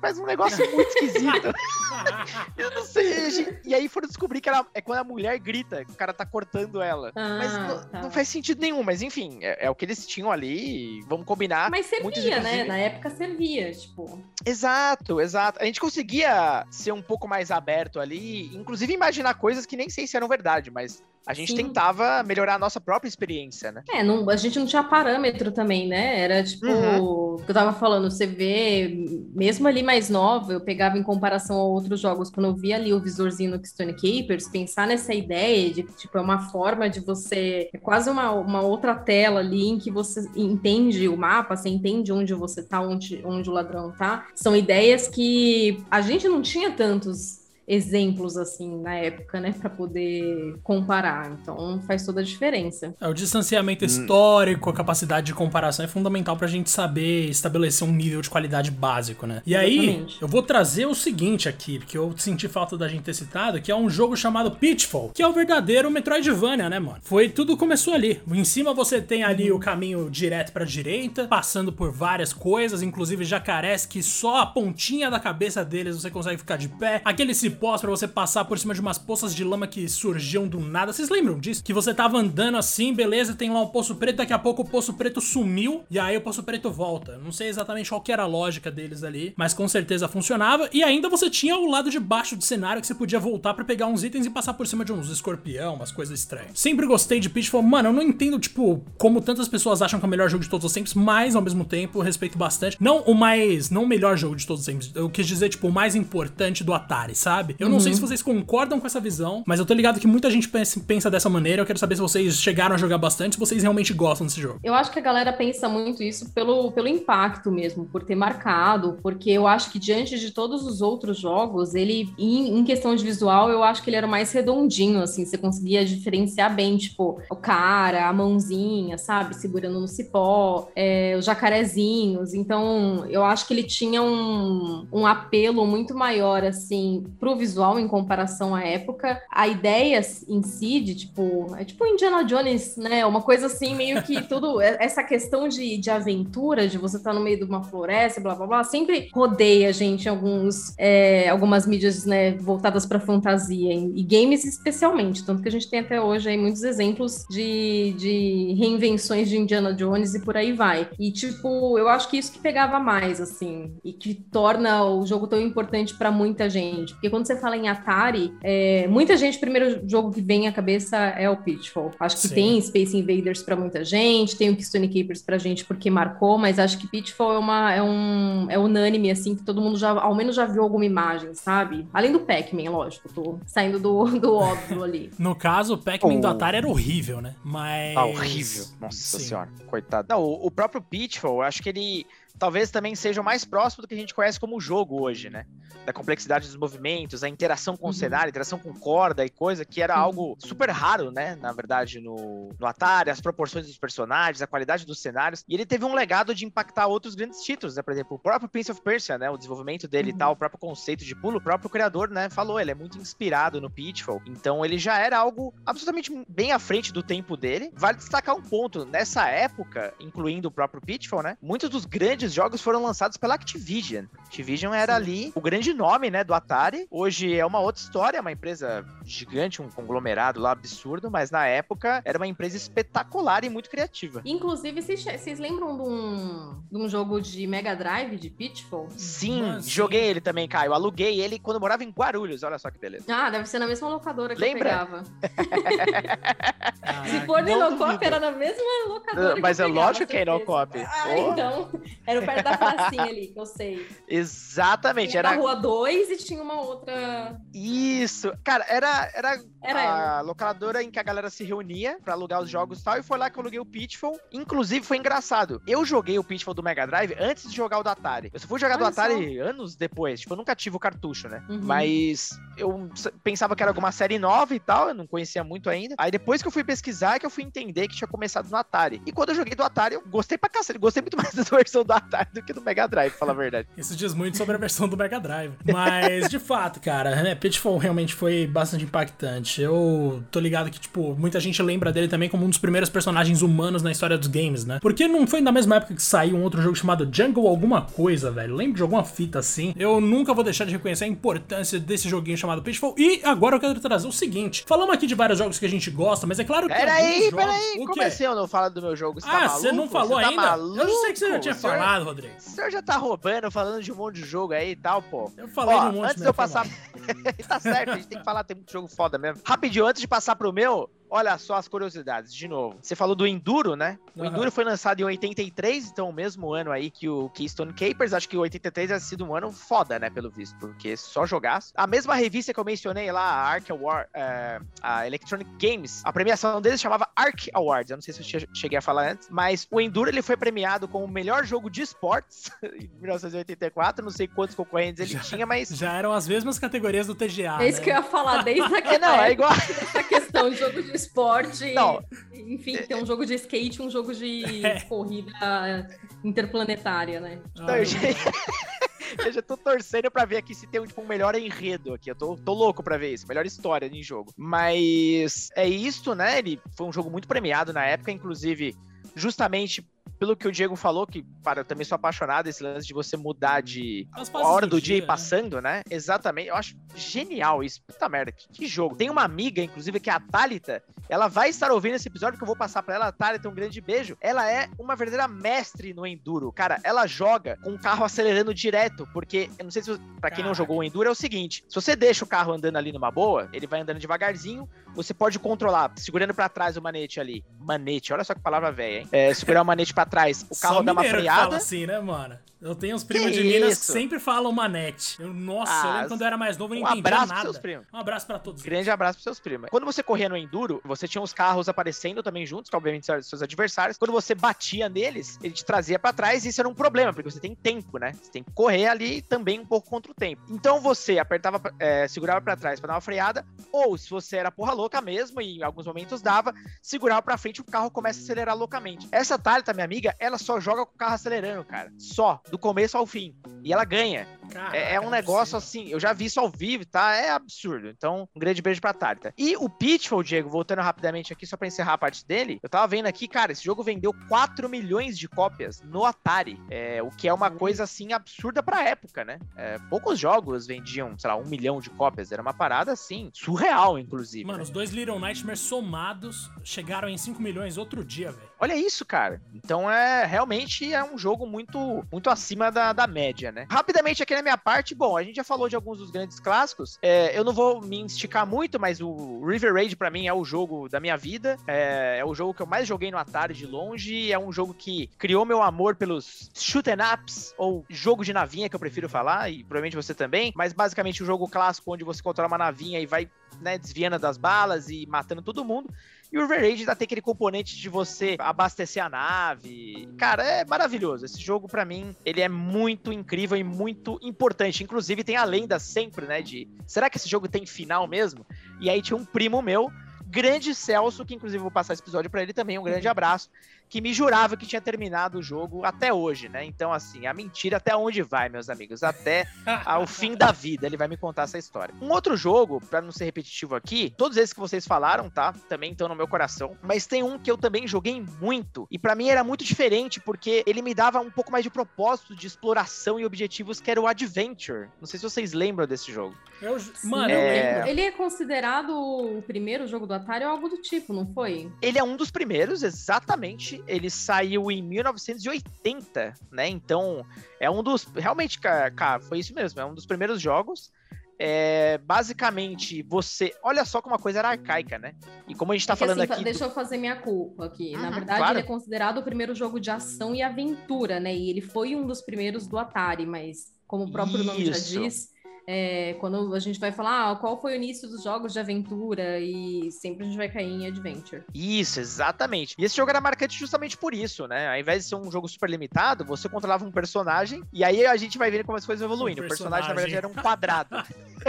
Faz 0.00 0.18
um 0.18 0.26
negócio 0.26 0.58
muito 0.74 0.88
esquisito. 0.88 1.52
eu 2.56 2.70
não 2.70 2.84
sei. 2.84 3.58
E 3.64 3.74
aí 3.74 3.88
foram 3.88 4.06
descobrir 4.06 4.40
que 4.40 4.48
ela, 4.48 4.66
é 4.74 4.80
quando 4.80 4.98
a 4.98 5.04
mulher 5.04 5.38
grita, 5.38 5.84
que 5.84 5.92
o 5.92 5.96
cara 5.96 6.12
tá 6.12 6.24
cortando 6.26 6.82
ela. 6.82 7.12
Ah, 7.14 7.38
mas 7.38 7.52
não, 7.52 7.88
tá. 7.88 8.02
não, 8.02 8.10
faz 8.10 8.28
sentido 8.28 8.60
nenhum. 8.60 8.82
Mas 8.82 9.02
enfim, 9.02 9.38
é, 9.42 9.66
é, 9.66 9.70
o 9.70 9.74
que 9.74 9.84
eles 9.84 10.06
tinham 10.06 10.30
ali. 10.30 11.02
Vamos 11.06 11.26
combinar. 11.26 11.70
Mas 11.70 11.86
servia, 11.86 12.04
Muitos, 12.04 12.24
né? 12.24 12.64
Na 12.64 12.76
época 12.76 13.10
servia, 13.10 13.72
tipo. 13.72 14.22
Exato, 14.44 15.20
exato. 15.20 15.60
A 15.60 15.64
gente 15.64 15.80
conseguia 15.80 16.66
ser 16.70 16.92
um 16.92 17.02
pouco 17.02 17.26
mais 17.26 17.50
aberto 17.50 17.98
ali, 17.98 18.54
inclusive 18.54 18.92
imaginar 18.92 19.34
coisas 19.34 19.66
que 19.66 19.76
nem 19.76 19.88
sei 19.88 20.06
se 20.06 20.16
eram 20.16 20.28
verdade, 20.28 20.70
mas 20.70 21.02
a 21.26 21.34
gente 21.34 21.50
Sim. 21.50 21.56
tentava 21.56 22.22
melhorar 22.22 22.54
a 22.54 22.58
nossa 22.58 22.80
própria 22.80 23.08
experiência, 23.08 23.72
né? 23.72 23.82
É, 23.90 24.04
não, 24.04 24.30
a 24.30 24.36
gente 24.36 24.58
não 24.58 24.66
tinha 24.66 24.84
parâmetro 24.84 25.50
também, 25.50 25.88
né? 25.88 26.20
Era 26.20 26.44
tipo, 26.44 26.66
uhum. 26.66 27.36
que 27.38 27.50
eu 27.50 27.54
tava 27.54 27.72
falando, 27.72 28.08
você 28.08 28.26
vê, 28.26 29.04
mesmo 29.34 29.66
ali 29.66 29.82
mais 29.82 30.08
nova, 30.08 30.52
eu 30.52 30.60
pegava 30.60 30.96
em 30.96 31.02
comparação 31.02 31.58
a 31.58 31.64
outros 31.64 31.98
jogos, 32.00 32.30
quando 32.30 32.46
eu 32.46 32.54
via 32.54 32.76
ali 32.76 32.94
o 32.94 33.00
visorzinho 33.00 33.50
no 33.50 33.66
Stone 33.66 33.94
Capers, 33.94 34.48
pensar 34.48 34.86
nessa 34.86 35.12
ideia 35.12 35.72
de 35.72 35.82
que, 35.82 35.96
tipo, 35.96 36.16
é 36.16 36.20
uma 36.20 36.38
forma 36.50 36.88
de 36.88 37.00
você, 37.00 37.68
é 37.72 37.78
quase 37.78 38.08
uma, 38.08 38.30
uma 38.30 38.62
outra 38.62 38.94
tela 38.94 39.40
ali 39.40 39.66
em 39.68 39.78
que 39.78 39.90
você 39.90 40.28
entende 40.36 41.08
o 41.08 41.16
mapa, 41.16 41.56
você 41.56 41.68
entende 41.68 42.12
onde 42.12 42.34
você 42.34 42.62
tá, 42.62 42.80
onde, 42.80 43.20
onde 43.24 43.50
o 43.50 43.52
ladrão 43.52 43.90
tá, 43.90 44.26
são 44.32 44.54
ideias 44.54 45.08
que 45.08 45.84
a 45.90 46.00
gente 46.00 46.28
não 46.28 46.40
tinha 46.40 46.70
tantos 46.70 47.45
exemplos 47.66 48.36
assim 48.36 48.80
na 48.80 48.94
época, 48.94 49.40
né, 49.40 49.54
para 49.58 49.68
poder 49.68 50.56
comparar. 50.62 51.30
Então 51.32 51.80
faz 51.86 52.04
toda 52.04 52.20
a 52.20 52.24
diferença. 52.24 52.94
É, 53.00 53.08
o 53.08 53.14
distanciamento 53.14 53.84
hum. 53.84 53.86
histórico, 53.86 54.70
a 54.70 54.72
capacidade 54.72 55.26
de 55.26 55.34
comparação 55.34 55.84
é 55.84 55.88
fundamental 55.88 56.36
pra 56.36 56.46
gente 56.46 56.70
saber 56.70 57.28
estabelecer 57.28 57.86
um 57.86 57.92
nível 57.92 58.20
de 58.20 58.30
qualidade 58.30 58.70
básico, 58.70 59.26
né? 59.26 59.42
E 59.44 59.54
Exatamente. 59.54 60.14
aí, 60.14 60.20
eu 60.20 60.28
vou 60.28 60.42
trazer 60.42 60.86
o 60.86 60.94
seguinte 60.94 61.48
aqui, 61.48 61.78
porque 61.78 61.98
eu 61.98 62.14
senti 62.16 62.48
falta 62.48 62.76
da 62.76 62.88
gente 62.88 63.02
ter 63.02 63.14
citado, 63.14 63.60
que 63.60 63.70
é 63.70 63.76
um 63.76 63.88
jogo 63.88 64.16
chamado 64.16 64.50
Pitfall, 64.52 65.10
que 65.14 65.22
é 65.22 65.26
o 65.26 65.32
verdadeiro 65.32 65.90
Metroidvania, 65.90 66.68
né, 66.68 66.78
mano? 66.78 66.98
Foi 67.02 67.28
tudo 67.28 67.56
começou 67.56 67.94
ali. 67.94 68.20
Em 68.30 68.44
cima 68.44 68.72
você 68.72 69.00
tem 69.00 69.24
ali 69.24 69.50
o 69.50 69.58
caminho 69.58 70.08
direto 70.10 70.52
para 70.52 70.64
direita, 70.64 71.26
passando 71.26 71.72
por 71.72 71.90
várias 71.90 72.32
coisas, 72.32 72.82
inclusive 72.82 73.24
jacarés 73.24 73.86
que 73.86 74.02
só 74.02 74.42
a 74.42 74.46
pontinha 74.46 75.10
da 75.10 75.18
cabeça 75.18 75.64
deles 75.64 75.96
você 76.00 76.10
consegue 76.10 76.38
ficar 76.38 76.56
de 76.56 76.68
pé. 76.68 77.00
Aquele 77.04 77.34
cipós 77.56 77.80
para 77.80 77.90
você 77.90 78.06
passar 78.06 78.44
por 78.44 78.58
cima 78.58 78.74
de 78.74 78.80
umas 78.80 78.98
poças 78.98 79.34
de 79.34 79.42
lama 79.42 79.66
que 79.66 79.88
surgiam 79.88 80.46
do 80.46 80.60
nada. 80.60 80.92
Vocês 80.92 81.08
lembram 81.08 81.38
disso? 81.38 81.64
Que 81.64 81.72
você 81.72 81.94
tava 81.94 82.18
andando 82.18 82.58
assim, 82.58 82.92
beleza, 82.92 83.34
tem 83.34 83.50
lá 83.50 83.60
um 83.60 83.66
poço 83.66 83.94
preto, 83.94 84.16
daqui 84.16 84.32
a 84.32 84.38
pouco 84.38 84.62
o 84.62 84.64
poço 84.64 84.92
preto 84.94 85.20
sumiu 85.20 85.84
e 85.90 85.98
aí 85.98 86.16
o 86.16 86.20
poço 86.20 86.42
preto 86.42 86.70
volta. 86.70 87.18
Não 87.18 87.32
sei 87.32 87.48
exatamente 87.48 87.88
qual 87.88 88.00
que 88.00 88.12
era 88.12 88.24
a 88.24 88.26
lógica 88.26 88.70
deles 88.70 89.02
ali, 89.02 89.32
mas 89.36 89.54
com 89.54 89.66
certeza 89.66 90.06
funcionava. 90.06 90.68
E 90.72 90.82
ainda 90.82 91.08
você 91.08 91.30
tinha 91.30 91.56
o 91.56 91.70
lado 91.70 91.90
de 91.90 91.98
baixo 91.98 92.36
do 92.36 92.44
cenário 92.44 92.80
que 92.80 92.86
você 92.86 92.94
podia 92.94 93.18
voltar 93.18 93.54
para 93.54 93.64
pegar 93.64 93.86
uns 93.86 94.04
itens 94.04 94.26
e 94.26 94.30
passar 94.30 94.54
por 94.54 94.66
cima 94.66 94.84
de 94.84 94.92
uns 94.92 95.08
escorpião, 95.08 95.74
umas 95.74 95.90
coisas 95.90 96.18
estranhas. 96.18 96.50
Sempre 96.54 96.86
gostei 96.86 97.18
de 97.18 97.30
Pitfall. 97.30 97.62
Mano, 97.62 97.88
eu 97.88 97.92
não 97.92 98.02
entendo, 98.02 98.38
tipo, 98.38 98.84
como 98.98 99.20
tantas 99.20 99.48
pessoas 99.48 99.80
acham 99.80 99.98
que 99.98 100.04
é 100.04 100.08
o 100.08 100.10
melhor 100.10 100.28
jogo 100.28 100.44
de 100.44 100.50
todos 100.50 100.66
os 100.66 100.72
tempos, 100.72 100.94
mas 100.94 101.34
ao 101.34 101.42
mesmo 101.42 101.64
tempo 101.64 102.00
respeito 102.00 102.36
bastante. 102.36 102.76
Não 102.80 103.00
o 103.00 103.14
mais, 103.14 103.70
não 103.70 103.84
o 103.84 103.88
melhor 103.88 104.16
jogo 104.16 104.36
de 104.36 104.46
todos 104.46 104.60
os 104.60 104.66
tempos. 104.66 104.92
Eu 104.94 105.08
quis 105.08 105.26
dizer, 105.26 105.48
tipo, 105.48 105.68
o 105.68 105.72
mais 105.72 105.94
importante 105.94 106.62
do 106.62 106.74
Atari, 106.74 107.14
sabe? 107.14 107.45
Eu 107.58 107.68
não 107.68 107.80
sei 107.80 107.92
se 107.92 108.00
uhum. 108.00 108.06
vocês 108.06 108.22
concordam 108.22 108.80
com 108.80 108.86
essa 108.86 109.00
visão, 109.00 109.42
mas 109.46 109.60
eu 109.60 109.66
tô 109.66 109.74
ligado 109.74 110.00
que 110.00 110.06
muita 110.06 110.30
gente 110.30 110.48
pensa, 110.48 110.80
pensa 110.80 111.10
dessa 111.10 111.28
maneira. 111.28 111.62
Eu 111.62 111.66
quero 111.66 111.78
saber 111.78 111.96
se 111.96 112.00
vocês 112.00 112.36
chegaram 112.40 112.74
a 112.74 112.78
jogar 112.78 112.98
bastante, 112.98 113.34
se 113.34 113.40
vocês 113.40 113.62
realmente 113.62 113.92
gostam 113.92 114.26
desse 114.26 114.40
jogo. 114.40 114.60
Eu 114.62 114.74
acho 114.74 114.90
que 114.90 114.98
a 114.98 115.02
galera 115.02 115.32
pensa 115.32 115.68
muito 115.68 116.02
isso 116.02 116.30
pelo, 116.32 116.72
pelo 116.72 116.88
impacto 116.88 117.50
mesmo, 117.50 117.84
por 117.86 118.02
ter 118.02 118.14
marcado, 118.14 118.98
porque 119.02 119.30
eu 119.30 119.46
acho 119.46 119.70
que 119.70 119.78
diante 119.78 120.18
de 120.18 120.30
todos 120.30 120.66
os 120.66 120.80
outros 120.82 121.18
jogos, 121.18 121.74
ele, 121.74 122.08
em, 122.18 122.58
em 122.58 122.64
questão 122.64 122.94
de 122.94 123.04
visual, 123.04 123.50
eu 123.50 123.62
acho 123.62 123.82
que 123.82 123.90
ele 123.90 123.96
era 123.96 124.06
mais 124.06 124.32
redondinho, 124.32 125.02
assim, 125.02 125.24
você 125.24 125.38
conseguia 125.38 125.84
diferenciar 125.84 126.54
bem, 126.54 126.76
tipo, 126.76 127.20
o 127.30 127.36
cara, 127.36 128.08
a 128.08 128.12
mãozinha, 128.12 128.98
sabe, 128.98 129.36
segurando 129.36 129.80
no 129.80 129.88
cipó, 129.88 130.68
é, 130.74 131.14
os 131.18 131.24
jacarezinhos. 131.24 132.34
Então, 132.34 133.06
eu 133.08 133.24
acho 133.24 133.46
que 133.46 133.54
ele 133.54 133.62
tinha 133.62 134.02
um, 134.02 134.86
um 134.92 135.06
apelo 135.06 135.66
muito 135.66 135.94
maior, 135.94 136.44
assim, 136.44 137.04
pro 137.18 137.35
visual 137.36 137.78
em 137.78 137.88
comparação 137.88 138.54
à 138.54 138.62
época. 138.62 139.20
A 139.30 139.46
ideia 139.48 140.00
em 140.28 140.42
si 140.42 140.80
de, 140.80 140.94
tipo, 140.94 141.54
é 141.58 141.64
tipo 141.64 141.86
Indiana 141.86 142.24
Jones, 142.24 142.76
né? 142.76 143.04
Uma 143.06 143.22
coisa 143.22 143.46
assim, 143.46 143.74
meio 143.74 144.02
que 144.02 144.22
tudo, 144.28 144.60
é, 144.60 144.76
essa 144.80 145.02
questão 145.02 145.48
de, 145.48 145.78
de 145.78 145.90
aventura, 145.90 146.68
de 146.68 146.78
você 146.78 146.96
estar 146.96 147.10
tá 147.10 147.18
no 147.18 147.22
meio 147.22 147.38
de 147.38 147.44
uma 147.44 147.62
floresta, 147.62 148.20
blá 148.20 148.34
blá 148.34 148.46
blá, 148.46 148.64
sempre 148.64 149.08
rodeia 149.12 149.68
a 149.68 149.72
gente 149.72 150.08
alguns, 150.08 150.74
é, 150.78 151.28
algumas 151.28 151.66
mídias, 151.66 152.04
né, 152.04 152.32
voltadas 152.32 152.86
para 152.86 153.00
fantasia, 153.00 153.74
e 153.74 154.02
games 154.02 154.44
especialmente. 154.44 155.24
Tanto 155.24 155.42
que 155.42 155.48
a 155.48 155.52
gente 155.52 155.68
tem 155.68 155.80
até 155.80 156.00
hoje 156.00 156.28
aí 156.28 156.38
muitos 156.38 156.62
exemplos 156.62 157.24
de, 157.30 157.94
de 157.98 158.54
reinvenções 158.58 159.28
de 159.28 159.36
Indiana 159.36 159.72
Jones 159.74 160.14
e 160.14 160.20
por 160.20 160.36
aí 160.36 160.52
vai. 160.52 160.88
E, 160.98 161.10
tipo, 161.10 161.78
eu 161.78 161.88
acho 161.88 162.08
que 162.08 162.16
isso 162.16 162.32
que 162.32 162.38
pegava 162.38 162.78
mais, 162.78 163.20
assim, 163.20 163.74
e 163.84 163.92
que 163.92 164.14
torna 164.14 164.84
o 164.84 165.06
jogo 165.06 165.26
tão 165.26 165.40
importante 165.40 165.94
para 165.94 166.10
muita 166.10 166.48
gente. 166.48 166.94
Porque 166.94 167.10
quando 167.10 167.25
você 167.26 167.36
fala 167.36 167.56
em 167.56 167.68
Atari, 167.68 168.32
é, 168.42 168.86
muita 168.88 169.16
gente, 169.16 169.36
o 169.36 169.40
primeiro 169.40 169.80
jogo 169.88 170.12
que 170.12 170.20
vem 170.20 170.46
à 170.46 170.52
cabeça 170.52 170.96
é 170.96 171.28
o 171.28 171.36
Pitfall. 171.36 171.90
Acho 171.98 172.16
que 172.16 172.28
Sim. 172.28 172.34
tem 172.34 172.60
Space 172.60 172.96
Invaders 172.96 173.42
para 173.42 173.56
muita 173.56 173.84
gente, 173.84 174.36
tem 174.36 174.50
o 174.50 174.56
Keystone 174.56 174.88
Keepers 174.88 175.22
pra 175.22 175.38
gente 175.38 175.64
porque 175.64 175.90
marcou, 175.90 176.38
mas 176.38 176.58
acho 176.58 176.78
que 176.78 176.86
Pitfall 176.86 177.34
é, 177.34 177.38
uma, 177.38 177.72
é 177.72 177.82
um 177.82 178.46
é 178.50 178.58
unânime, 178.58 179.10
assim, 179.10 179.34
que 179.34 179.42
todo 179.42 179.60
mundo 179.60 179.76
já, 179.76 179.90
ao 179.90 180.14
menos 180.14 180.36
já 180.36 180.46
viu 180.46 180.62
alguma 180.62 180.84
imagem, 180.84 181.34
sabe? 181.34 181.86
Além 181.92 182.12
do 182.12 182.20
Pac-Man, 182.20 182.70
lógico, 182.70 183.08
tô 183.12 183.38
saindo 183.46 183.78
do, 183.78 184.04
do 184.18 184.34
óbvio 184.34 184.82
ali. 184.82 185.10
no 185.18 185.34
caso, 185.34 185.74
o 185.74 185.78
Pac-Man 185.78 186.18
oh. 186.18 186.20
do 186.20 186.28
Atari 186.28 186.58
era 186.58 186.68
horrível, 186.68 187.20
né? 187.20 187.34
Mas... 187.44 187.96
Ah, 187.96 188.06
horrível. 188.06 188.64
Nossa 188.80 189.18
Sim. 189.18 189.24
senhora, 189.24 189.48
coitado. 189.66 190.06
Não, 190.08 190.22
o, 190.22 190.46
o 190.46 190.50
próprio 190.50 190.80
Pitfall, 190.80 191.42
acho 191.42 191.62
que 191.62 191.68
ele 191.68 192.06
talvez 192.38 192.70
também 192.70 192.94
seja 192.94 193.20
o 193.20 193.24
mais 193.24 193.44
próximo 193.44 193.82
do 193.82 193.88
que 193.88 193.94
a 193.94 193.96
gente 193.96 194.14
conhece 194.14 194.38
como 194.38 194.60
jogo 194.60 195.02
hoje, 195.02 195.30
né? 195.30 195.46
Da 195.84 195.92
complexidade 195.92 196.46
dos 196.46 196.56
movimentos, 196.56 197.22
a 197.22 197.28
interação 197.28 197.76
com 197.76 197.84
uhum. 197.86 197.90
o 197.90 197.94
cenário, 197.94 198.26
a 198.26 198.30
interação 198.30 198.58
com 198.58 198.72
corda 198.74 199.24
e 199.24 199.30
coisa, 199.30 199.64
que 199.64 199.80
era 199.80 199.96
uhum. 199.96 200.02
algo 200.02 200.36
super 200.38 200.70
raro, 200.70 201.10
né? 201.10 201.36
Na 201.36 201.52
verdade, 201.52 202.00
no, 202.00 202.50
no 202.58 202.66
Atari, 202.66 203.10
as 203.10 203.20
proporções 203.20 203.66
dos 203.66 203.78
personagens, 203.78 204.42
a 204.42 204.46
qualidade 204.46 204.84
dos 204.84 205.00
cenários. 205.00 205.44
E 205.48 205.54
ele 205.54 205.66
teve 205.66 205.84
um 205.84 205.94
legado 205.94 206.34
de 206.34 206.44
impactar 206.44 206.86
outros 206.86 207.14
grandes 207.14 207.40
títulos, 207.40 207.76
né? 207.76 207.82
Por 207.82 207.92
exemplo, 207.92 208.16
o 208.16 208.18
próprio 208.18 208.48
Prince 208.48 208.72
of 208.72 208.80
Persia, 208.82 209.18
né? 209.18 209.30
O 209.30 209.36
desenvolvimento 209.36 209.86
dele 209.88 210.10
uhum. 210.10 210.16
e 210.16 210.18
tal, 210.18 210.32
o 210.32 210.36
próprio 210.36 210.58
conceito 210.58 211.04
de 211.04 211.14
pulo, 211.14 211.38
o 211.38 211.42
próprio 211.42 211.70
criador, 211.70 212.10
né? 212.10 212.28
Falou, 212.28 212.60
ele 212.60 212.70
é 212.70 212.74
muito 212.74 212.98
inspirado 212.98 213.60
no 213.60 213.70
Pitfall. 213.70 214.20
Então 214.26 214.64
ele 214.64 214.78
já 214.78 214.98
era 214.98 215.18
algo 215.18 215.54
absolutamente 215.64 216.12
bem 216.28 216.52
à 216.52 216.58
frente 216.58 216.92
do 216.92 217.02
tempo 217.02 217.36
dele. 217.36 217.70
Vale 217.74 217.98
destacar 217.98 218.34
um 218.34 218.42
ponto, 218.42 218.84
nessa 218.84 219.28
época, 219.28 219.94
incluindo 220.00 220.48
o 220.48 220.50
próprio 220.50 220.80
Pitfall, 220.80 221.22
né? 221.22 221.38
Muitos 221.40 221.68
dos 221.68 221.84
grandes 221.84 222.25
grandes 222.26 222.32
jogos 222.32 222.60
foram 222.60 222.82
lançados 222.82 223.16
pela 223.16 223.34
Activision. 223.34 224.06
Activision 224.24 224.74
era 224.74 224.94
Sim. 224.94 225.02
ali 225.02 225.32
o 225.34 225.40
grande 225.40 225.72
nome, 225.72 226.10
né, 226.10 226.24
do 226.24 226.34
Atari. 226.34 226.86
Hoje 226.90 227.34
é 227.34 227.46
uma 227.46 227.60
outra 227.60 227.80
história, 227.80 228.20
uma 228.20 228.32
empresa 228.32 228.84
gigante, 229.04 229.62
um 229.62 229.70
conglomerado 229.70 230.40
lá 230.40 230.50
absurdo, 230.50 231.10
mas 231.10 231.30
na 231.30 231.46
época 231.46 232.02
era 232.04 232.18
uma 232.18 232.26
empresa 232.26 232.56
espetacular 232.56 233.44
e 233.44 233.48
muito 233.48 233.70
criativa. 233.70 234.20
Inclusive, 234.24 234.82
vocês 234.82 235.38
lembram 235.38 235.76
de 235.76 235.82
um, 235.82 236.60
de 236.70 236.76
um 236.76 236.88
jogo 236.88 237.20
de 237.20 237.46
Mega 237.46 237.74
Drive, 237.74 238.16
de 238.16 238.28
Pitfall? 238.28 238.88
Sim, 238.96 239.42
Nossa. 239.42 239.68
joguei 239.68 240.04
ele 240.04 240.20
também, 240.20 240.48
Caio. 240.48 240.72
Aluguei 240.72 241.20
ele 241.20 241.38
quando 241.38 241.60
morava 241.60 241.84
em 241.84 241.90
Guarulhos, 241.90 242.42
olha 242.42 242.58
só 242.58 242.70
que 242.70 242.78
beleza. 242.78 243.04
Ah, 243.08 243.30
deve 243.30 243.48
ser 243.48 243.58
na 243.58 243.66
mesma 243.66 243.88
locadora 243.88 244.34
que 244.34 244.40
Lembra? 244.40 244.70
eu 244.70 244.86
pegava. 244.86 245.04
Se 247.06 247.26
for 247.26 247.42
de 247.42 247.52
Inocop, 247.52 248.04
era 248.04 248.18
na 248.18 248.32
mesma 248.32 248.62
locadora. 248.88 249.40
Mas 249.40 249.60
é 249.60 249.66
lógico 249.66 250.06
que 250.06 250.16
é 250.16 250.22
Inocop. 250.22 250.80
Ah, 250.80 251.04
oh. 251.08 251.32
então. 251.32 251.70
Era 252.06 252.15
perto 252.22 252.44
da 252.44 252.56
pracinha 252.58 253.02
ali, 253.04 253.28
que 253.28 253.38
eu 253.38 253.46
sei. 253.46 253.86
Exatamente, 254.08 255.16
era, 255.16 255.34
Rua 255.34 255.56
2 255.56 256.10
e 256.10 256.16
tinha 256.16 256.42
uma 256.42 256.60
outra. 256.60 257.40
Isso! 257.54 258.32
Cara, 258.44 258.64
era, 258.68 259.10
era, 259.14 259.40
Era 259.62 259.80
a 259.80 259.82
ela. 259.82 260.20
locadora 260.22 260.82
em 260.82 260.90
que 260.90 260.98
a 260.98 261.02
galera 261.02 261.30
se 261.30 261.44
reunia 261.44 261.98
pra 262.04 262.14
alugar 262.14 262.42
os 262.42 262.48
jogos 262.48 262.80
e 262.80 262.84
tal, 262.84 262.98
e 262.98 263.02
foi 263.02 263.18
lá 263.18 263.28
que 263.30 263.38
eu 263.38 263.42
aluguei 263.42 263.60
o 263.60 263.64
Pitfall. 263.64 264.18
Inclusive, 264.32 264.84
foi 264.84 264.96
engraçado. 264.98 265.60
Eu 265.66 265.84
joguei 265.84 266.18
o 266.18 266.24
Pitfall 266.24 266.54
do 266.54 266.62
Mega 266.62 266.86
Drive 266.86 267.14
antes 267.18 267.50
de 267.50 267.56
jogar 267.56 267.78
o 267.78 267.82
do 267.82 267.88
Atari. 267.88 268.30
Eu 268.32 268.40
só 268.40 268.46
fui 268.46 268.58
jogar 268.58 268.76
do 268.76 268.84
Olha 268.84 268.92
só. 268.92 269.02
Atari 269.02 269.38
anos 269.38 269.76
depois. 269.76 270.20
Tipo, 270.20 270.34
eu 270.34 270.36
nunca 270.38 270.54
tive 270.54 270.76
o 270.76 270.80
cartucho, 270.80 271.28
né? 271.28 271.42
Uhum. 271.48 271.60
Mas 271.62 272.38
eu 272.56 272.88
pensava 273.22 273.54
que 273.54 273.62
era 273.62 273.70
alguma 273.70 273.92
série 273.92 274.18
nova 274.18 274.54
e 274.54 274.60
tal, 274.60 274.88
eu 274.88 274.94
não 274.94 275.06
conhecia 275.06 275.42
muito 275.44 275.68
ainda. 275.68 275.94
Aí 275.98 276.10
depois 276.10 276.42
que 276.42 276.48
eu 276.48 276.52
fui 276.52 276.64
pesquisar, 276.64 277.16
é 277.16 277.18
que 277.18 277.26
eu 277.26 277.30
fui 277.30 277.44
entender 277.44 277.88
que 277.88 277.96
tinha 277.96 278.08
começado 278.08 278.48
no 278.48 278.56
Atari. 278.56 279.02
E 279.06 279.12
quando 279.12 279.30
eu 279.30 279.34
joguei 279.34 279.54
do 279.54 279.62
Atari, 279.62 279.94
eu 279.94 280.02
gostei 280.06 280.38
pra 280.38 280.48
cacete. 280.48 280.78
Gostei 280.78 281.02
muito 281.02 281.16
mais 281.20 281.34
da 281.34 281.42
versão 281.42 281.84
do 281.84 281.92
Atari 281.92 282.05
do 282.32 282.42
que 282.42 282.52
do 282.52 282.60
Mega 282.62 282.86
Drive, 282.86 283.10
pra 283.10 283.18
falar 283.18 283.32
a 283.32 283.36
verdade. 283.36 283.68
Isso 283.76 283.94
diz 283.96 284.14
muito 284.14 284.36
sobre 284.36 284.54
a 284.54 284.58
versão 284.58 284.88
do 284.88 284.96
Mega 284.96 285.18
Drive. 285.20 285.52
Mas, 285.64 286.28
de 286.28 286.38
fato, 286.38 286.80
cara, 286.80 287.22
né, 287.22 287.34
Pitfall 287.34 287.78
realmente 287.78 288.14
foi 288.14 288.46
bastante 288.46 288.84
impactante. 288.84 289.60
Eu 289.60 290.22
tô 290.30 290.38
ligado 290.40 290.70
que, 290.70 290.78
tipo, 290.80 291.14
muita 291.18 291.38
gente 291.40 291.62
lembra 291.62 291.92
dele 291.92 292.08
também 292.08 292.28
como 292.28 292.44
um 292.44 292.48
dos 292.48 292.58
primeiros 292.58 292.88
personagens 292.88 293.42
humanos 293.42 293.82
na 293.82 293.90
história 293.90 294.16
dos 294.18 294.28
games, 294.28 294.64
né? 294.64 294.78
Porque 294.80 295.06
não 295.08 295.26
foi 295.26 295.40
na 295.40 295.52
mesma 295.52 295.76
época 295.76 295.94
que 295.94 296.02
saiu 296.02 296.36
um 296.36 296.42
outro 296.42 296.60
jogo 296.62 296.74
chamado 296.76 297.08
Jungle 297.12 297.46
alguma 297.46 297.82
coisa, 297.82 298.30
velho. 298.30 298.54
Lembro 298.54 298.76
de 298.76 298.82
alguma 298.82 299.04
fita 299.04 299.38
assim. 299.38 299.74
Eu 299.76 300.00
nunca 300.00 300.32
vou 300.34 300.44
deixar 300.44 300.64
de 300.64 300.72
reconhecer 300.72 301.04
a 301.04 301.08
importância 301.08 301.78
desse 301.78 302.08
joguinho 302.08 302.36
chamado 302.36 302.62
Pitfall. 302.62 302.94
E 302.98 303.20
agora 303.24 303.56
eu 303.56 303.60
quero 303.60 303.78
trazer 303.80 304.06
o 304.06 304.12
seguinte. 304.12 304.64
Falamos 304.66 304.94
aqui 304.94 305.06
de 305.06 305.14
vários 305.14 305.38
jogos 305.38 305.58
que 305.58 305.66
a 305.66 305.68
gente 305.68 305.90
gosta, 305.90 306.26
mas 306.26 306.38
é 306.38 306.44
claro 306.44 306.66
que 306.68 306.74
Peraí, 306.74 307.24
jogos... 307.30 307.36
peraí, 307.36 307.72
O 307.76 307.80
como 307.86 307.94
quê? 307.94 308.00
assim 308.04 308.24
eu 308.24 308.34
não 308.34 308.46
falo 308.48 308.70
do 308.70 308.82
meu 308.82 308.94
jogo? 308.96 309.20
Você 309.20 309.26
tá 309.26 309.32
Ah, 309.36 309.40
maluco? 309.46 309.60
você 309.60 309.72
não 309.72 309.88
falou 309.88 310.20
tá 310.20 310.28
ainda? 310.28 310.42
Maluco? 310.42 310.78
Eu 310.80 310.86
não 310.86 311.00
sei 311.00 311.12
que 311.12 311.18
você 311.18 311.28
já 311.30 311.38
tinha 311.40 311.54
O 311.54 311.58
falado, 311.96 312.04
Rodrigo. 312.04 312.34
O 312.36 312.40
senhor 312.40 312.70
já 312.70 312.82
tá 312.82 312.96
roubando, 312.96 313.50
falando 313.50 313.82
de 313.82 313.92
um 313.92 313.94
monte 313.94 314.16
de 314.16 314.24
jogo 314.24 314.52
aí 314.52 314.72
e 314.72 314.76
tal, 314.76 315.02
pô. 315.02 315.32
Eu 315.36 315.48
falei 315.48 315.76
Ó, 315.76 315.80
de 315.80 315.86
um 315.86 315.92
monte 316.00 316.10
antes 316.10 316.22
de 316.22 316.28
eu 316.28 316.34
passar. 316.34 316.66
tá 317.48 317.60
certo, 317.60 317.90
a 317.90 317.96
gente 317.96 318.08
tem 318.08 318.18
que 318.18 318.24
falar, 318.24 318.44
tem 318.44 318.56
muito 318.56 318.72
jogo 318.72 318.88
foda 318.88 319.18
mesmo. 319.18 319.42
Rapidinho, 319.44 319.86
antes 319.86 320.00
de 320.00 320.08
passar 320.08 320.36
pro 320.36 320.52
meu, 320.52 320.90
olha 321.10 321.36
só 321.38 321.54
as 321.56 321.68
curiosidades, 321.68 322.34
de 322.34 322.48
novo. 322.48 322.78
Você 322.80 322.94
falou 322.94 323.14
do 323.14 323.26
Enduro, 323.26 323.76
né? 323.76 323.98
O. 324.14 324.24
Enduro 324.24 324.50
foi 324.50 324.64
lançado 324.64 325.00
em 325.00 325.04
83, 325.04 325.90
então 325.90 326.08
o 326.08 326.12
mesmo 326.12 326.52
ano 326.52 326.70
aí 326.72 326.90
que 326.90 327.08
o 327.08 327.28
Keystone 327.30 327.72
Capers. 327.72 328.12
Acho 328.12 328.28
que 328.28 328.36
o 328.36 328.40
83 328.40 328.90
ha 328.92 329.00
sido 329.00 329.24
um 329.24 329.34
ano 329.34 329.52
foda, 329.52 329.98
né, 329.98 330.10
pelo 330.10 330.30
visto, 330.30 330.56
porque 330.58 330.96
só 330.96 331.26
jogaço. 331.26 331.72
A 331.76 331.86
mesma 331.86 332.14
revista 332.14 332.52
que 332.52 332.60
eu 332.60 332.64
mencionei 332.64 333.10
lá, 333.12 333.22
a 333.22 333.46
Arc 333.48 333.70
Award, 333.70 334.08
é, 334.14 334.60
a 334.82 335.06
Electronic 335.06 335.50
Games, 335.58 336.02
a 336.04 336.12
premiação 336.12 336.60
deles 336.60 336.80
chamava 336.80 337.08
Arc 337.14 337.48
Awards. 337.54 337.90
Eu 337.90 337.96
não 337.96 338.02
sei 338.02 338.14
se 338.14 338.20
eu 338.20 338.24
che- 338.24 338.48
cheguei 338.54 338.78
a 338.78 338.82
falar 338.82 339.10
antes, 339.12 339.28
mas 339.30 339.66
o 339.70 339.80
Enduro 339.80 340.08
ele 340.10 340.22
foi 340.22 340.36
premiado 340.36 340.86
como 340.88 341.04
o 341.04 341.08
melhor 341.08 341.44
jogo 341.44 341.68
de 341.70 341.82
esportes 341.82 342.50
em 342.62 342.88
1984. 343.00 344.04
Não 344.04 344.10
sei 344.12 344.26
quantos 344.28 344.54
concorrentes 344.54 345.00
ele 345.00 345.12
Já- 345.12 345.20
tinha, 345.20 345.46
mas 345.46 345.68
Já 345.70 345.92
eram 345.94 346.12
as 346.12 346.26
mesmas 346.28 346.58
categorias 346.58 347.06
do 347.06 347.14
TGA. 347.14 347.58
É 347.62 347.68
isso 347.68 347.78
né? 347.78 347.84
que 347.84 347.90
eu 347.90 347.94
ia 347.94 348.02
falar 348.02 348.42
desde 348.42 348.62
é, 348.74 348.78
aquela 348.78 348.98
não, 348.98 349.20
é 349.22 349.32
igual. 349.32 349.52
essa 349.56 350.02
questão 350.02 350.50
de 350.50 350.56
jogo 350.56 350.82
de 350.82 350.95
esporte. 350.96 351.72
Não. 351.72 352.02
Enfim, 352.32 352.76
tem 352.78 352.96
um 352.96 353.06
jogo 353.06 353.24
de 353.24 353.34
skate, 353.34 353.80
um 353.80 353.90
jogo 353.90 354.12
de 354.14 354.44
É. 354.66 354.80
corrida 354.80 355.86
interplanetária, 356.24 357.20
né? 357.20 357.40
Não, 357.56 357.76
eu, 357.76 357.84
já... 357.84 357.98
eu 359.24 359.32
já 359.32 359.42
tô 359.42 359.56
torcendo 359.56 360.10
pra 360.10 360.24
ver 360.24 360.38
aqui 360.38 360.54
se 360.54 360.66
tem 360.66 360.82
tipo, 360.84 361.00
um 361.00 361.06
melhor 361.06 361.34
enredo 361.34 361.94
aqui. 361.94 362.10
Eu 362.10 362.14
tô, 362.14 362.36
tô 362.36 362.52
louco 362.52 362.82
pra 362.82 362.98
ver 362.98 363.12
isso. 363.12 363.26
Melhor 363.28 363.46
história 363.46 363.86
em 363.86 364.02
jogo. 364.02 364.32
Mas 364.36 365.48
é 365.54 365.68
isso, 365.68 366.14
né? 366.14 366.38
Ele 366.38 366.60
foi 366.76 366.86
um 366.86 366.92
jogo 366.92 367.10
muito 367.10 367.28
premiado 367.28 367.72
na 367.72 367.84
época, 367.84 368.10
inclusive, 368.10 368.74
justamente 369.14 369.86
pelo 370.18 370.36
que 370.36 370.48
o 370.48 370.52
Diego 370.52 370.76
falou, 370.76 371.06
que 371.06 371.22
para, 371.42 371.60
eu 371.60 371.64
também 371.64 371.84
sou 371.84 371.96
apaixonado 371.96 372.48
esse 372.48 372.62
lance 372.62 372.86
de 372.86 372.94
você 372.94 373.16
mudar 373.16 373.60
de 373.62 374.08
a 374.32 374.38
hora 374.46 374.66
do 374.66 374.80
dia 374.80 374.96
e 374.96 375.00
né? 375.00 375.06
passando, 375.06 375.60
né? 375.60 375.82
Exatamente. 375.90 376.48
Eu 376.48 376.56
acho 376.56 376.76
genial 376.94 377.62
isso. 377.62 377.82
Puta 377.82 378.08
merda, 378.08 378.32
que, 378.32 378.48
que 378.48 378.66
jogo. 378.66 378.96
Tem 378.96 379.10
uma 379.10 379.22
amiga, 379.22 379.62
inclusive, 379.62 380.00
que 380.00 380.10
é 380.10 380.12
a 380.12 380.20
Thalita. 380.20 380.82
Ela 381.08 381.28
vai 381.28 381.50
estar 381.50 381.70
ouvindo 381.70 381.94
esse 381.94 382.08
episódio 382.08 382.36
que 382.38 382.42
eu 382.42 382.46
vou 382.46 382.56
passar 382.56 382.82
pra 382.82 382.94
ela. 382.94 383.12
Thalita, 383.12 383.48
um 383.48 383.54
grande 383.54 383.80
beijo. 383.80 384.16
Ela 384.20 384.50
é 384.50 384.68
uma 384.78 384.96
verdadeira 384.96 385.28
mestre 385.28 385.92
no 385.94 386.06
Enduro. 386.06 386.50
Cara, 386.52 386.80
ela 386.82 387.06
joga 387.06 387.56
com 387.62 387.74
o 387.74 387.78
carro 387.78 388.04
acelerando 388.04 388.52
direto. 388.52 389.06
Porque, 389.12 389.50
eu 389.58 389.64
não 389.64 389.70
sei 389.70 389.82
se 389.82 389.90
você- 389.90 390.02
pra 390.20 390.30
quem 390.30 390.44
não 390.44 390.54
jogou 390.54 390.78
o 390.78 390.84
Enduro, 390.84 391.08
é 391.08 391.12
o 391.12 391.14
seguinte: 391.14 391.64
se 391.68 391.74
você 391.74 391.94
deixa 391.94 392.24
o 392.24 392.28
carro 392.28 392.52
andando 392.52 392.76
ali 392.76 392.92
numa 392.92 393.10
boa, 393.10 393.48
ele 393.52 393.66
vai 393.66 393.80
andando 393.80 393.98
devagarzinho. 393.98 394.68
Você 394.94 395.12
pode 395.12 395.38
controlar, 395.38 395.92
segurando 395.96 396.32
pra 396.34 396.48
trás 396.48 396.76
o 396.76 396.82
manete 396.82 397.20
ali. 397.20 397.44
Manete, 397.60 398.12
olha 398.14 398.24
só 398.24 398.34
que 398.34 398.40
palavra 398.40 398.72
velha, 398.72 399.00
hein? 399.00 399.08
É, 399.12 399.34
segurar 399.34 399.60
o 399.62 399.64
manete 399.64 399.92
pra 399.92 400.05
trás, 400.06 400.46
o 400.50 400.56
carro 400.58 400.76
Só 400.76 400.82
dá 400.82 400.92
uma 400.92 401.02
que 401.02 401.08
fala 401.10 401.20
freada. 401.22 401.56
assim, 401.56 401.86
né, 401.86 402.00
mano? 402.00 402.38
Eu 402.58 402.74
tenho 402.74 402.96
uns 402.96 403.04
primos 403.04 403.32
de 403.32 403.44
Minas 403.44 403.78
que 403.78 403.84
sempre 403.84 404.18
falam 404.18 404.50
manete. 404.50 405.20
Eu, 405.20 405.32
nossa, 405.32 405.70
eu 405.70 405.76
Ah, 405.90 405.92
lembro 405.96 406.08
quando 406.08 406.20
eu 406.22 406.26
era 406.26 406.38
mais 406.38 406.56
novo, 406.56 406.74
eu 406.74 406.80
não 406.80 406.86
Um 406.86 406.90
entendia 406.90 407.00
abraço 407.12 407.26
pros 407.26 407.36
nada. 407.36 407.42
seus 407.42 407.58
primos. 407.58 407.86
Um 407.92 407.96
abraço 407.98 408.26
pra 408.26 408.38
todos. 408.38 408.62
Grande 408.62 408.90
abraço 408.90 409.12
pros 409.18 409.24
seus 409.24 409.38
primos. 409.38 409.68
Quando 409.70 409.84
você 409.84 410.02
corria 410.02 410.28
no 410.28 410.36
Enduro, 410.38 410.80
você 410.82 411.06
tinha 411.06 411.20
os 411.20 411.34
carros 411.34 411.68
aparecendo 411.68 412.22
também 412.22 412.46
juntos, 412.46 412.70
que 412.70 412.74
obviamente 412.76 413.04
são 413.04 413.20
seus 413.22 413.42
adversários. 413.42 413.98
Quando 413.98 414.10
você 414.10 414.34
batia 414.34 414.88
neles, 414.88 415.38
ele 415.42 415.52
te 415.52 415.64
trazia 415.66 415.98
pra 415.98 416.14
trás 416.14 416.46
e 416.46 416.48
isso 416.48 416.58
era 416.60 416.68
um 416.68 416.74
problema, 416.74 417.12
porque 417.12 417.30
você 417.30 417.38
tem 417.38 417.54
tempo, 417.54 417.98
né? 417.98 418.12
Você 418.22 418.30
tem 418.32 418.42
que 418.42 418.50
correr 418.52 418.86
ali 418.86 419.20
também 419.20 419.60
um 419.60 419.66
pouco 419.66 419.88
contra 419.90 420.10
o 420.10 420.14
tempo. 420.14 420.42
Então 420.48 420.80
você 420.80 421.18
apertava, 421.18 421.60
é, 421.78 422.08
segurava 422.08 422.40
pra 422.40 422.56
trás 422.56 422.80
pra 422.80 422.88
dar 422.88 422.94
uma 422.94 423.00
freada, 423.02 423.44
ou 423.70 423.98
se 423.98 424.08
você 424.08 424.38
era 424.38 424.50
porra 424.50 424.72
louca 424.72 425.02
mesmo, 425.02 425.42
e 425.42 425.58
em 425.58 425.62
alguns 425.62 425.86
momentos 425.86 426.22
dava, 426.22 426.54
segurava 426.80 427.20
pra 427.20 427.36
frente 427.36 427.58
e 427.58 427.60
o 427.60 427.64
carro 427.64 427.90
começa 427.90 428.18
a 428.18 428.22
acelerar 428.22 428.56
loucamente. 428.56 429.06
Essa 429.12 429.38
Thalita, 429.38 429.74
minha 429.74 429.84
amiga, 429.84 429.95
ela 430.18 430.38
só 430.38 430.60
joga 430.60 430.84
com 430.86 430.94
o 430.94 430.98
carro 430.98 431.14
acelerando, 431.14 431.64
cara. 431.64 431.92
Só, 431.98 432.40
do 432.50 432.58
começo 432.58 432.96
ao 432.96 433.06
fim. 433.06 433.34
E 433.62 433.72
ela 433.72 433.84
ganha. 433.84 434.26
Caraca, 434.50 434.76
É, 434.76 434.94
é 434.94 435.00
um 435.00 435.10
negócio 435.10 435.56
assim, 435.56 435.88
eu 435.88 435.98
já 435.98 436.12
vi 436.12 436.26
isso 436.26 436.38
ao 436.38 436.48
vivo, 436.48 436.84
tá? 436.86 437.14
É 437.14 437.30
absurdo. 437.30 437.88
Então, 437.88 438.28
um 438.34 438.38
grande 438.38 438.62
beijo 438.62 438.80
pra 438.80 438.92
Tarta. 438.94 439.34
E 439.36 439.56
o 439.56 439.68
Pitfall, 439.68 440.22
Diego, 440.22 440.48
voltando 440.48 440.80
rapidamente 440.82 441.32
aqui, 441.32 441.46
só 441.46 441.56
pra 441.56 441.66
encerrar 441.66 441.94
a 441.94 441.98
parte 441.98 442.24
dele, 442.26 442.60
eu 442.62 442.68
tava 442.68 442.86
vendo 442.86 443.06
aqui, 443.06 443.26
cara, 443.26 443.52
esse 443.52 443.64
jogo 443.64 443.82
vendeu 443.82 444.14
4 444.28 444.68
milhões 444.68 445.18
de 445.18 445.28
cópias 445.28 445.82
no 445.82 446.04
Atari. 446.04 446.60
É, 446.70 447.02
o 447.02 447.10
que 447.10 447.28
é 447.28 447.34
uma 447.34 447.50
coisa 447.50 447.84
assim 447.84 448.12
absurda 448.12 448.62
pra 448.62 448.84
época, 448.84 449.24
né? 449.24 449.38
É, 449.56 449.78
poucos 449.90 450.18
jogos 450.18 450.66
vendiam, 450.66 451.18
sei 451.18 451.28
lá, 451.28 451.36
um 451.36 451.46
milhão 451.46 451.80
de 451.80 451.90
cópias. 451.90 452.30
Era 452.30 452.40
uma 452.40 452.54
parada 452.54 452.92
assim, 452.92 453.30
surreal, 453.34 453.98
inclusive. 453.98 454.44
Mano, 454.44 454.58
né? 454.58 454.64
os 454.64 454.70
dois 454.70 454.90
Little 454.90 455.18
Nightmares 455.18 455.60
somados 455.60 456.50
chegaram 456.62 457.08
em 457.08 457.18
5 457.18 457.42
milhões 457.42 457.76
outro 457.76 458.04
dia, 458.04 458.30
velho. 458.32 458.48
Olha 458.58 458.74
isso, 458.76 459.04
cara. 459.04 459.42
Então 459.52 459.85
é 459.90 460.24
realmente 460.24 460.92
é 460.92 461.02
um 461.02 461.18
jogo 461.18 461.46
muito 461.46 462.04
muito 462.10 462.30
acima 462.30 462.70
da, 462.70 462.92
da 462.92 463.06
média, 463.06 463.52
né? 463.52 463.66
Rapidamente 463.70 464.22
aqui 464.22 464.34
na 464.34 464.42
minha 464.42 464.56
parte, 464.56 464.94
bom, 464.94 465.16
a 465.16 465.22
gente 465.22 465.36
já 465.36 465.44
falou 465.44 465.68
de 465.68 465.76
alguns 465.76 465.98
dos 465.98 466.10
grandes 466.10 466.38
clássicos. 466.40 466.98
É, 467.02 467.36
eu 467.36 467.44
não 467.44 467.52
vou 467.52 467.80
me 467.80 468.04
esticar 468.04 468.46
muito, 468.46 468.78
mas 468.78 469.00
o 469.00 469.44
River 469.44 469.74
Raid 469.74 469.96
pra 469.96 470.10
mim 470.10 470.26
é 470.26 470.32
o 470.32 470.44
jogo 470.44 470.88
da 470.88 471.00
minha 471.00 471.16
vida. 471.16 471.56
É, 471.66 472.18
é 472.20 472.24
o 472.24 472.34
jogo 472.34 472.54
que 472.54 472.62
eu 472.62 472.66
mais 472.66 472.86
joguei 472.86 473.10
no 473.10 473.18
Atari 473.18 473.54
de 473.54 473.66
longe. 473.66 474.32
É 474.32 474.38
um 474.38 474.52
jogo 474.52 474.74
que 474.74 475.08
criou 475.18 475.44
meu 475.44 475.62
amor 475.62 475.96
pelos 475.96 476.50
shoot 476.54 476.88
'em 476.88 477.14
ups 477.14 477.54
ou 477.56 477.84
jogo 477.88 478.24
de 478.24 478.32
navinha 478.32 478.68
que 478.68 478.76
eu 478.76 478.80
prefiro 478.80 479.08
falar 479.08 479.50
e 479.50 479.62
provavelmente 479.64 479.96
você 479.96 480.14
também. 480.14 480.52
Mas 480.54 480.72
basicamente 480.72 481.22
o 481.22 481.26
jogo 481.26 481.48
clássico 481.48 481.92
onde 481.92 482.04
você 482.04 482.22
controla 482.22 482.48
uma 482.48 482.58
navinha 482.58 483.00
e 483.00 483.06
vai 483.06 483.28
né, 483.60 483.78
desviando 483.78 484.18
das 484.18 484.36
balas 484.36 484.88
e 484.88 485.06
matando 485.06 485.42
todo 485.42 485.64
mundo. 485.64 485.88
E 486.32 486.38
o 486.38 486.46
Raid 486.46 486.80
ainda 486.80 486.96
tem 486.96 487.06
aquele 487.06 487.22
componente 487.22 487.76
de 487.76 487.88
você 487.88 488.36
abastecer 488.38 489.04
a 489.04 489.08
nave. 489.08 490.08
Cara, 490.18 490.42
é 490.42 490.64
maravilhoso. 490.64 491.24
Esse 491.24 491.40
jogo, 491.40 491.68
pra 491.68 491.84
mim, 491.84 492.14
ele 492.24 492.40
é 492.40 492.48
muito 492.48 493.12
incrível 493.12 493.56
e 493.56 493.62
muito 493.62 494.18
importante. 494.20 494.82
Inclusive, 494.82 495.22
tem 495.22 495.36
a 495.36 495.44
lenda 495.44 495.78
sempre, 495.78 496.26
né? 496.26 496.42
De 496.42 496.68
será 496.86 497.08
que 497.08 497.16
esse 497.16 497.28
jogo 497.28 497.48
tem 497.48 497.64
final 497.64 498.08
mesmo? 498.08 498.44
E 498.80 498.90
aí 498.90 499.00
tinha 499.00 499.16
um 499.16 499.24
primo 499.24 499.62
meu, 499.62 499.90
grande 500.26 500.74
Celso, 500.74 501.24
que 501.24 501.34
inclusive 501.34 501.62
vou 501.62 501.70
passar 501.70 501.92
esse 501.94 502.02
episódio 502.02 502.30
pra 502.30 502.42
ele 502.42 502.52
também. 502.52 502.78
Um 502.78 502.82
grande 502.82 503.06
abraço. 503.06 503.48
Que 503.88 504.00
me 504.00 504.12
jurava 504.12 504.56
que 504.56 504.66
tinha 504.66 504.80
terminado 504.80 505.38
o 505.38 505.42
jogo 505.42 505.84
até 505.84 506.12
hoje, 506.12 506.48
né? 506.48 506.64
Então, 506.64 506.92
assim, 506.92 507.26
a 507.26 507.32
mentira 507.34 507.76
até 507.76 507.96
onde 507.96 508.22
vai, 508.22 508.48
meus 508.48 508.68
amigos? 508.68 509.02
Até 509.02 509.46
ao 509.84 510.06
fim 510.06 510.34
da 510.34 510.50
vida. 510.52 510.86
Ele 510.86 510.96
vai 510.96 511.08
me 511.08 511.16
contar 511.16 511.42
essa 511.42 511.58
história. 511.58 511.94
Um 512.00 512.10
outro 512.10 512.36
jogo, 512.36 512.80
pra 512.80 513.00
não 513.00 513.12
ser 513.12 513.24
repetitivo 513.24 513.74
aqui, 513.74 514.12
todos 514.16 514.36
esses 514.36 514.52
que 514.52 514.60
vocês 514.60 514.86
falaram, 514.86 515.30
tá? 515.30 515.52
Também 515.68 515.92
estão 515.92 516.08
no 516.08 516.14
meu 516.16 516.26
coração. 516.28 516.76
Mas 516.82 517.06
tem 517.06 517.22
um 517.22 517.38
que 517.38 517.50
eu 517.50 517.56
também 517.56 517.86
joguei 517.86 518.20
muito. 518.40 518.86
E 518.90 518.98
pra 518.98 519.14
mim 519.14 519.28
era 519.28 519.44
muito 519.44 519.64
diferente, 519.64 520.20
porque 520.20 520.62
ele 520.66 520.82
me 520.82 520.94
dava 520.94 521.20
um 521.20 521.30
pouco 521.30 521.52
mais 521.52 521.62
de 521.62 521.70
propósito 521.70 522.34
de 522.34 522.46
exploração 522.46 523.18
e 523.20 523.24
objetivos, 523.24 523.80
que 523.80 523.90
era 523.90 524.00
o 524.00 524.06
Adventure. 524.06 524.88
Não 525.00 525.06
sei 525.06 525.18
se 525.18 525.22
vocês 525.24 525.52
lembram 525.52 525.86
desse 525.86 526.12
jogo. 526.12 526.36
Eu, 526.60 526.76
mano, 527.04 527.30
eu 527.30 527.38
eu 527.38 527.44
é- 527.46 527.72
lembro. 527.74 527.88
Ele 527.88 528.00
é 528.00 528.10
considerado 528.12 528.90
o 528.90 529.42
primeiro 529.42 529.86
jogo 529.86 530.06
do 530.06 530.14
Atari 530.14 530.44
ou 530.44 530.50
algo 530.50 530.68
do 530.68 530.78
tipo, 530.80 531.12
não 531.12 531.26
foi? 531.32 531.70
Ele 531.82 531.98
é 531.98 532.02
um 532.02 532.16
dos 532.16 532.30
primeiros, 532.30 532.82
exatamente. 532.82 533.75
Ele 533.86 534.10
saiu 534.10 534.70
em 534.70 534.82
1980, 534.82 536.34
né? 536.50 536.68
Então, 536.68 537.24
é 537.60 537.70
um 537.70 537.82
dos. 537.82 538.04
Realmente, 538.14 538.58
cara, 538.60 539.20
foi 539.20 539.38
isso 539.38 539.54
mesmo. 539.54 539.80
É 539.80 539.84
um 539.84 539.94
dos 539.94 540.06
primeiros 540.06 540.40
jogos. 540.40 540.90
É, 541.38 541.98
basicamente, 541.98 543.02
você. 543.02 543.54
Olha 543.62 543.84
só 543.84 544.00
como 544.00 544.14
a 544.14 544.18
coisa 544.18 544.38
era 544.38 544.48
arcaica, 544.50 544.98
né? 544.98 545.14
E 545.46 545.54
como 545.54 545.72
a 545.72 545.76
gente 545.76 545.86
tá 545.86 545.94
Porque, 545.94 546.06
falando 546.06 546.22
assim, 546.22 546.32
aqui. 546.32 546.44
Deixa 546.44 546.64
eu 546.64 546.70
fazer 546.70 546.96
minha 546.96 547.16
culpa 547.16 547.66
aqui. 547.66 547.92
Na 547.92 548.08
Uhum, 548.08 548.14
verdade, 548.14 548.38
claro. 548.38 548.52
ele 548.58 548.60
é 548.60 548.66
considerado 548.66 549.18
o 549.18 549.22
primeiro 549.22 549.54
jogo 549.54 549.78
de 549.78 549.90
ação 549.90 550.34
e 550.34 550.42
aventura, 550.42 551.20
né? 551.20 551.34
E 551.36 551.50
ele 551.50 551.60
foi 551.60 551.94
um 551.94 552.06
dos 552.06 552.22
primeiros 552.22 552.66
do 552.66 552.78
Atari, 552.78 553.26
mas 553.26 553.74
como 553.86 554.04
o 554.04 554.10
próprio 554.10 554.42
nome 554.42 554.64
já 554.64 554.72
Isso. 554.72 554.98
diz, 554.98 555.28
É, 555.66 556.14
quando 556.20 556.54
a 556.54 556.60
gente 556.60 556.78
vai 556.78 556.92
falar 556.92 557.32
ah, 557.32 557.36
qual 557.36 557.60
foi 557.60 557.72
o 557.72 557.76
início 557.76 558.08
dos 558.08 558.22
jogos 558.22 558.52
de 558.52 558.60
aventura 558.60 559.40
e 559.40 559.90
sempre 559.90 560.24
a 560.24 560.26
gente 560.26 560.36
vai 560.36 560.48
cair 560.48 560.70
em 560.70 560.86
Adventure. 560.86 561.42
Isso, 561.52 561.98
exatamente. 561.98 562.74
E 562.78 562.84
esse 562.84 562.96
jogo 562.96 563.10
era 563.10 563.20
marcante 563.20 563.58
justamente 563.58 563.96
por 563.96 564.14
isso, 564.14 564.46
né? 564.46 564.68
Ao 564.70 564.78
invés 564.78 565.02
de 565.02 565.08
ser 565.08 565.16
um 565.16 565.30
jogo 565.30 565.48
super 565.48 565.68
limitado, 565.68 566.24
você 566.24 566.48
controlava 566.48 566.84
um 566.84 566.92
personagem 566.92 567.64
e 567.72 567.82
aí 567.82 568.06
a 568.06 568.16
gente 568.16 568.38
vai 568.38 568.50
vendo 568.50 568.64
como 568.64 568.78
as 568.78 568.86
coisas 568.86 569.04
evoluindo. 569.04 569.42
Um 569.42 569.44
o 569.46 569.48
personagem, 569.48 569.88
na 569.88 569.94
verdade, 569.94 570.16
era 570.16 570.28
um 570.28 570.34
quadrado. 570.34 570.96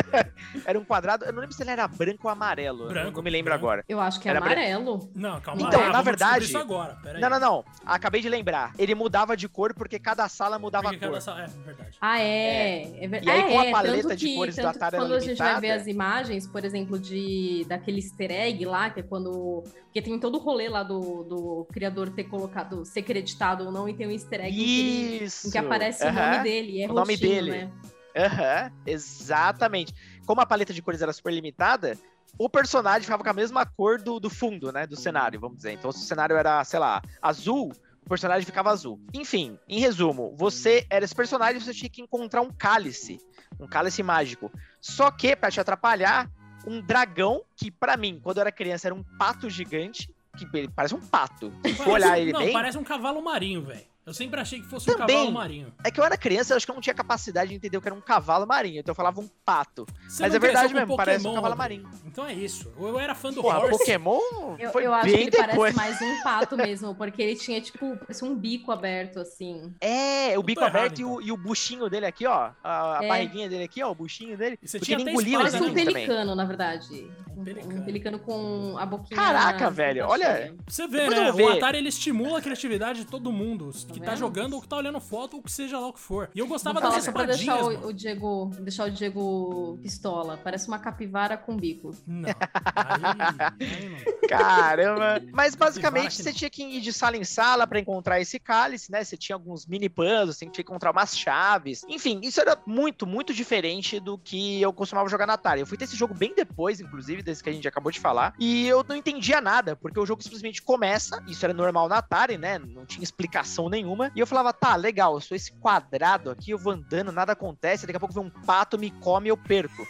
era 0.65 0.79
um 0.79 0.83
quadrado, 0.83 1.25
eu 1.25 1.33
não 1.33 1.41
lembro 1.41 1.55
se 1.55 1.61
ele 1.61 1.71
era 1.71 1.87
branco 1.87 2.27
ou 2.27 2.31
amarelo. 2.31 2.87
Branco, 2.87 3.17
não 3.17 3.23
me 3.23 3.29
lembro 3.29 3.51
branco. 3.51 3.65
agora. 3.65 3.85
Eu 3.87 3.99
acho 3.99 4.19
que 4.19 4.27
é 4.27 4.31
era 4.31 4.39
amarelo. 4.39 4.97
Branco. 4.97 5.11
Não, 5.15 5.41
calma 5.41 5.61
Então, 5.61 5.79
lá, 5.79 5.89
na 5.91 6.01
verdade. 6.01 6.57
Agora, 6.57 6.97
não, 7.19 7.29
não, 7.29 7.39
não. 7.39 7.65
Acabei 7.85 8.21
de 8.21 8.29
lembrar. 8.29 8.73
Ele 8.79 8.95
mudava 8.95 9.37
de 9.37 9.47
cor 9.47 9.73
porque 9.73 9.99
cada 9.99 10.27
sala 10.27 10.57
mudava 10.57 10.89
porque 10.89 11.05
a 11.05 11.09
cor. 11.09 11.21
Sala... 11.21 11.43
É, 11.43 11.47
verdade. 11.47 11.97
Ah, 12.01 12.19
é. 12.19 12.25
é. 12.25 13.05
é 13.05 13.23
e 13.23 13.29
aí, 13.29 13.39
é, 13.41 13.51
com 13.51 13.59
a 13.59 13.71
paleta 13.71 14.06
de 14.15 14.35
cores 14.35 14.55
do 14.55 14.67
Atari 14.67 14.97
Quando 14.97 15.13
a 15.13 15.19
gente 15.19 15.37
vai 15.37 15.59
ver 15.59 15.71
as 15.71 15.87
imagens, 15.87 16.47
por 16.47 16.63
exemplo, 16.63 16.99
de 16.99 17.65
daquele 17.67 17.99
easter 17.99 18.31
egg 18.31 18.65
lá, 18.65 18.89
que 18.89 18.99
é 18.99 19.03
quando. 19.03 19.63
Porque 19.83 20.01
tem 20.01 20.19
todo 20.19 20.35
o 20.35 20.39
rolê 20.39 20.69
lá 20.69 20.83
do, 20.83 21.23
do 21.23 21.67
criador 21.71 22.09
ter 22.09 22.25
colocado, 22.25 22.85
ser 22.85 23.01
creditado 23.03 23.65
ou 23.65 23.71
não, 23.71 23.87
e 23.87 23.93
tem 23.93 24.07
um 24.07 24.11
easter 24.11 24.41
egg 24.41 24.55
em 24.55 24.65
que, 24.65 25.47
em 25.47 25.51
que, 25.51 25.57
aparece 25.57 26.05
o 26.05 26.11
nome 26.11 26.43
dele. 26.43 26.81
É 26.81 26.89
o 26.89 26.93
nome 26.93 27.17
dele. 27.17 27.51
Né? 27.51 27.71
Aham, 28.15 28.71
uhum, 28.71 28.81
exatamente. 28.85 29.93
Como 30.25 30.41
a 30.41 30.45
paleta 30.45 30.73
de 30.73 30.81
cores 30.81 31.01
era 31.01 31.13
super 31.13 31.31
limitada, 31.31 31.97
o 32.37 32.49
personagem 32.49 33.03
ficava 33.03 33.23
com 33.23 33.29
a 33.29 33.33
mesma 33.33 33.65
cor 33.65 34.01
do, 34.01 34.19
do 34.19 34.29
fundo, 34.29 34.71
né? 34.71 34.85
Do 34.85 34.95
cenário, 34.95 35.39
vamos 35.39 35.57
dizer. 35.57 35.71
Então, 35.71 35.91
se 35.91 36.03
o 36.03 36.07
cenário 36.07 36.35
era, 36.35 36.63
sei 36.63 36.79
lá, 36.79 37.01
azul, 37.21 37.71
o 38.07 38.09
personagem 38.09 38.45
ficava 38.45 38.71
azul. 38.71 38.99
Enfim, 39.13 39.59
em 39.67 39.79
resumo, 39.79 40.33
você 40.37 40.87
era 40.89 41.03
esse 41.03 41.13
personagem, 41.13 41.59
você 41.59 41.73
tinha 41.73 41.89
que 41.89 42.01
encontrar 42.01 42.41
um 42.41 42.49
cálice, 42.49 43.19
um 43.59 43.67
cálice 43.67 44.01
mágico. 44.01 44.49
Só 44.79 45.11
que, 45.11 45.35
para 45.35 45.51
te 45.51 45.59
atrapalhar, 45.59 46.31
um 46.65 46.81
dragão, 46.81 47.43
que 47.55 47.69
para 47.69 47.97
mim, 47.97 48.19
quando 48.23 48.37
eu 48.37 48.41
era 48.41 48.51
criança, 48.51 48.87
era 48.87 48.95
um 48.95 49.03
pato 49.03 49.49
gigante, 49.49 50.09
que 50.37 50.45
parece 50.69 50.95
um 50.95 51.01
pato. 51.01 51.51
Se 51.65 51.89
olhar 51.89 52.17
ele 52.17 52.31
não, 52.31 52.39
bem. 52.39 52.53
Parece 52.53 52.77
um 52.77 52.83
cavalo 52.83 53.21
marinho, 53.21 53.61
velho. 53.61 53.85
Eu 54.07 54.13
sempre 54.13 54.39
achei 54.39 54.61
que 54.61 54.65
fosse 54.65 54.85
Também. 54.85 55.03
um 55.03 55.07
cavalo 55.07 55.31
marinho. 55.33 55.73
É 55.83 55.91
que 55.91 55.99
eu 55.99 56.03
era 56.05 56.15
criança, 56.15 56.53
eu 56.53 56.55
acho 56.57 56.65
que 56.65 56.71
eu 56.71 56.75
não 56.75 56.81
tinha 56.81 56.93
capacidade 56.93 57.49
de 57.49 57.55
entender 57.57 57.75
o 57.75 57.81
que 57.81 57.89
era 57.89 57.95
um 57.95 57.99
cavalo 57.99 58.47
marinho. 58.47 58.79
Então 58.79 58.93
eu 58.93 58.95
falava 58.95 59.19
um 59.19 59.27
pato. 59.43 59.85
Você 60.07 60.23
Mas 60.23 60.33
é 60.33 60.39
verdade 60.39 60.73
mesmo, 60.73 60.87
Pokémon, 60.87 61.05
parece 61.05 61.27
um 61.27 61.33
cavalo 61.33 61.57
marinho. 61.57 61.89
Então 62.05 62.25
é 62.25 62.31
isso. 62.31 62.71
Eu 62.79 62.97
era 62.97 63.13
fã 63.13 63.33
do 63.33 63.41
Pô, 63.41 63.49
Horse. 63.49 63.77
Pokémon 63.77 64.21
eu, 64.57 64.71
foi 64.71 64.85
eu 64.85 64.93
acho 64.93 65.09
que 65.09 65.13
ele 65.13 65.29
depois. 65.29 65.75
parece 65.75 65.75
mais 65.75 66.01
um 66.01 66.23
pato 66.23 66.55
mesmo, 66.57 66.95
porque 66.95 67.21
ele 67.21 67.35
tinha, 67.35 67.59
tipo, 67.59 67.99
um 68.23 68.33
bico 68.33 68.71
aberto, 68.71 69.19
assim. 69.19 69.75
É, 69.81 70.39
o 70.39 70.43
bico 70.43 70.63
aberto 70.63 70.99
errado, 70.99 70.99
e, 71.01 71.03
o, 71.03 71.11
então. 71.15 71.21
e 71.27 71.31
o 71.33 71.37
buchinho 71.37 71.89
dele 71.89 72.05
aqui, 72.05 72.25
ó. 72.25 72.51
A, 72.63 72.99
a 72.99 73.03
é. 73.03 73.07
barriguinha 73.09 73.49
dele 73.49 73.65
aqui, 73.65 73.83
ó, 73.83 73.91
o 73.91 73.95
buchinho 73.95 74.37
dele. 74.37 74.57
E 74.63 74.69
você 74.69 74.79
tinha 74.79 74.97
ele 74.97 75.11
engolia 75.11 75.37
Parece 75.39 75.57
um 75.57 75.73
pelicano, 75.73 76.07
também. 76.07 76.35
na 76.35 76.45
verdade. 76.45 77.11
Um 77.35 77.43
pelicano. 77.43 77.75
um 77.81 77.83
pelicano. 77.83 78.19
com 78.19 78.77
a 78.77 78.85
boquinha. 78.85 79.19
Caraca, 79.19 79.69
velho, 79.69 80.05
olha. 80.07 80.55
Você 80.65 80.87
vê, 80.87 81.09
né? 81.09 81.29
O 81.29 81.49
Atari 81.49 81.79
ele 81.79 81.89
estimula 81.89 82.37
a 82.39 82.41
criatividade 82.41 83.01
de 83.01 83.05
todo 83.05 83.33
mundo 83.33 83.69
que 83.99 84.05
tá, 84.05 84.11
tá 84.11 84.17
jogando 84.17 84.53
ou 84.53 84.61
que 84.61 84.67
tá 84.67 84.77
olhando 84.77 84.99
foto 84.99 85.37
ou 85.37 85.43
que 85.43 85.51
seja 85.51 85.79
lá 85.79 85.87
o 85.87 85.93
que 85.93 85.99
for. 85.99 86.29
E 86.33 86.39
eu 86.39 86.47
gostava 86.47 86.79
das 86.79 87.07
pra 87.09 87.25
deixar 87.25 87.63
o, 87.63 87.87
o, 87.87 87.93
Diego, 87.93 88.51
deixar 88.59 88.87
o 88.87 88.91
Diego 88.91 89.79
pistola. 89.81 90.39
Parece 90.43 90.67
uma 90.67 90.79
capivara 90.79 91.37
com 91.37 91.55
bico. 91.55 91.95
Não. 92.05 92.29
Aí, 92.29 93.67
aí 93.67 93.89
não. 93.89 94.16
Caramba. 94.27 95.21
Mas 95.31 95.55
basicamente 95.55 96.21
você 96.21 96.33
tinha 96.33 96.49
que 96.49 96.63
ir 96.63 96.81
de 96.81 96.91
sala 96.91 97.17
em 97.17 97.23
sala 97.23 97.65
para 97.65 97.79
encontrar 97.79 98.19
esse 98.19 98.39
cálice, 98.39 98.91
né? 98.91 99.03
Você 99.03 99.15
tinha 99.15 99.35
alguns 99.35 99.65
mini 99.65 99.89
puzzles, 99.89 100.37
você 100.37 100.45
tinha 100.45 100.51
que 100.51 100.61
encontrar 100.61 100.91
umas 100.91 101.17
chaves. 101.17 101.85
Enfim, 101.87 102.19
isso 102.23 102.41
era 102.41 102.57
muito, 102.65 103.07
muito 103.07 103.33
diferente 103.33 103.99
do 103.99 104.17
que 104.17 104.61
eu 104.61 104.73
costumava 104.73 105.09
jogar 105.09 105.25
na 105.25 105.33
Atari. 105.33 105.61
Eu 105.61 105.67
fui 105.67 105.77
ter 105.77 105.85
esse 105.85 105.95
jogo 105.95 106.13
bem 106.13 106.33
depois, 106.35 106.79
inclusive, 106.79 107.23
desse 107.23 107.43
que 107.43 107.49
a 107.49 107.53
gente 107.53 107.67
acabou 107.67 107.91
de 107.91 107.99
falar. 107.99 108.33
E 108.37 108.67
eu 108.67 108.83
não 108.87 108.95
entendia 108.95 109.39
nada, 109.39 109.75
porque 109.75 109.99
o 109.99 110.05
jogo 110.05 110.21
simplesmente 110.21 110.61
começa. 110.61 111.23
Isso 111.27 111.45
era 111.45 111.53
normal 111.53 111.87
na 111.87 111.97
Atari, 111.97 112.37
né? 112.37 112.59
Não 112.59 112.85
tinha 112.85 113.03
explicação 113.03 113.69
nenhuma. 113.69 114.11
E 114.15 114.19
eu 114.19 114.27
falava, 114.27 114.51
tá, 114.51 114.75
legal 114.75 114.97
legal, 114.97 115.13
eu 115.13 115.21
sou 115.21 115.37
esse 115.37 115.51
quadrado 115.53 116.31
aqui, 116.31 116.51
eu 116.51 116.57
vou 116.57 116.73
andando, 116.73 117.11
nada 117.11 117.33
acontece, 117.33 117.85
daqui 117.85 117.97
a 117.97 117.99
pouco 117.99 118.15
vem 118.15 118.23
um 118.23 118.29
pato, 118.29 118.77
me 118.77 118.89
come, 118.89 119.29
eu 119.29 119.37
perco. 119.37 119.87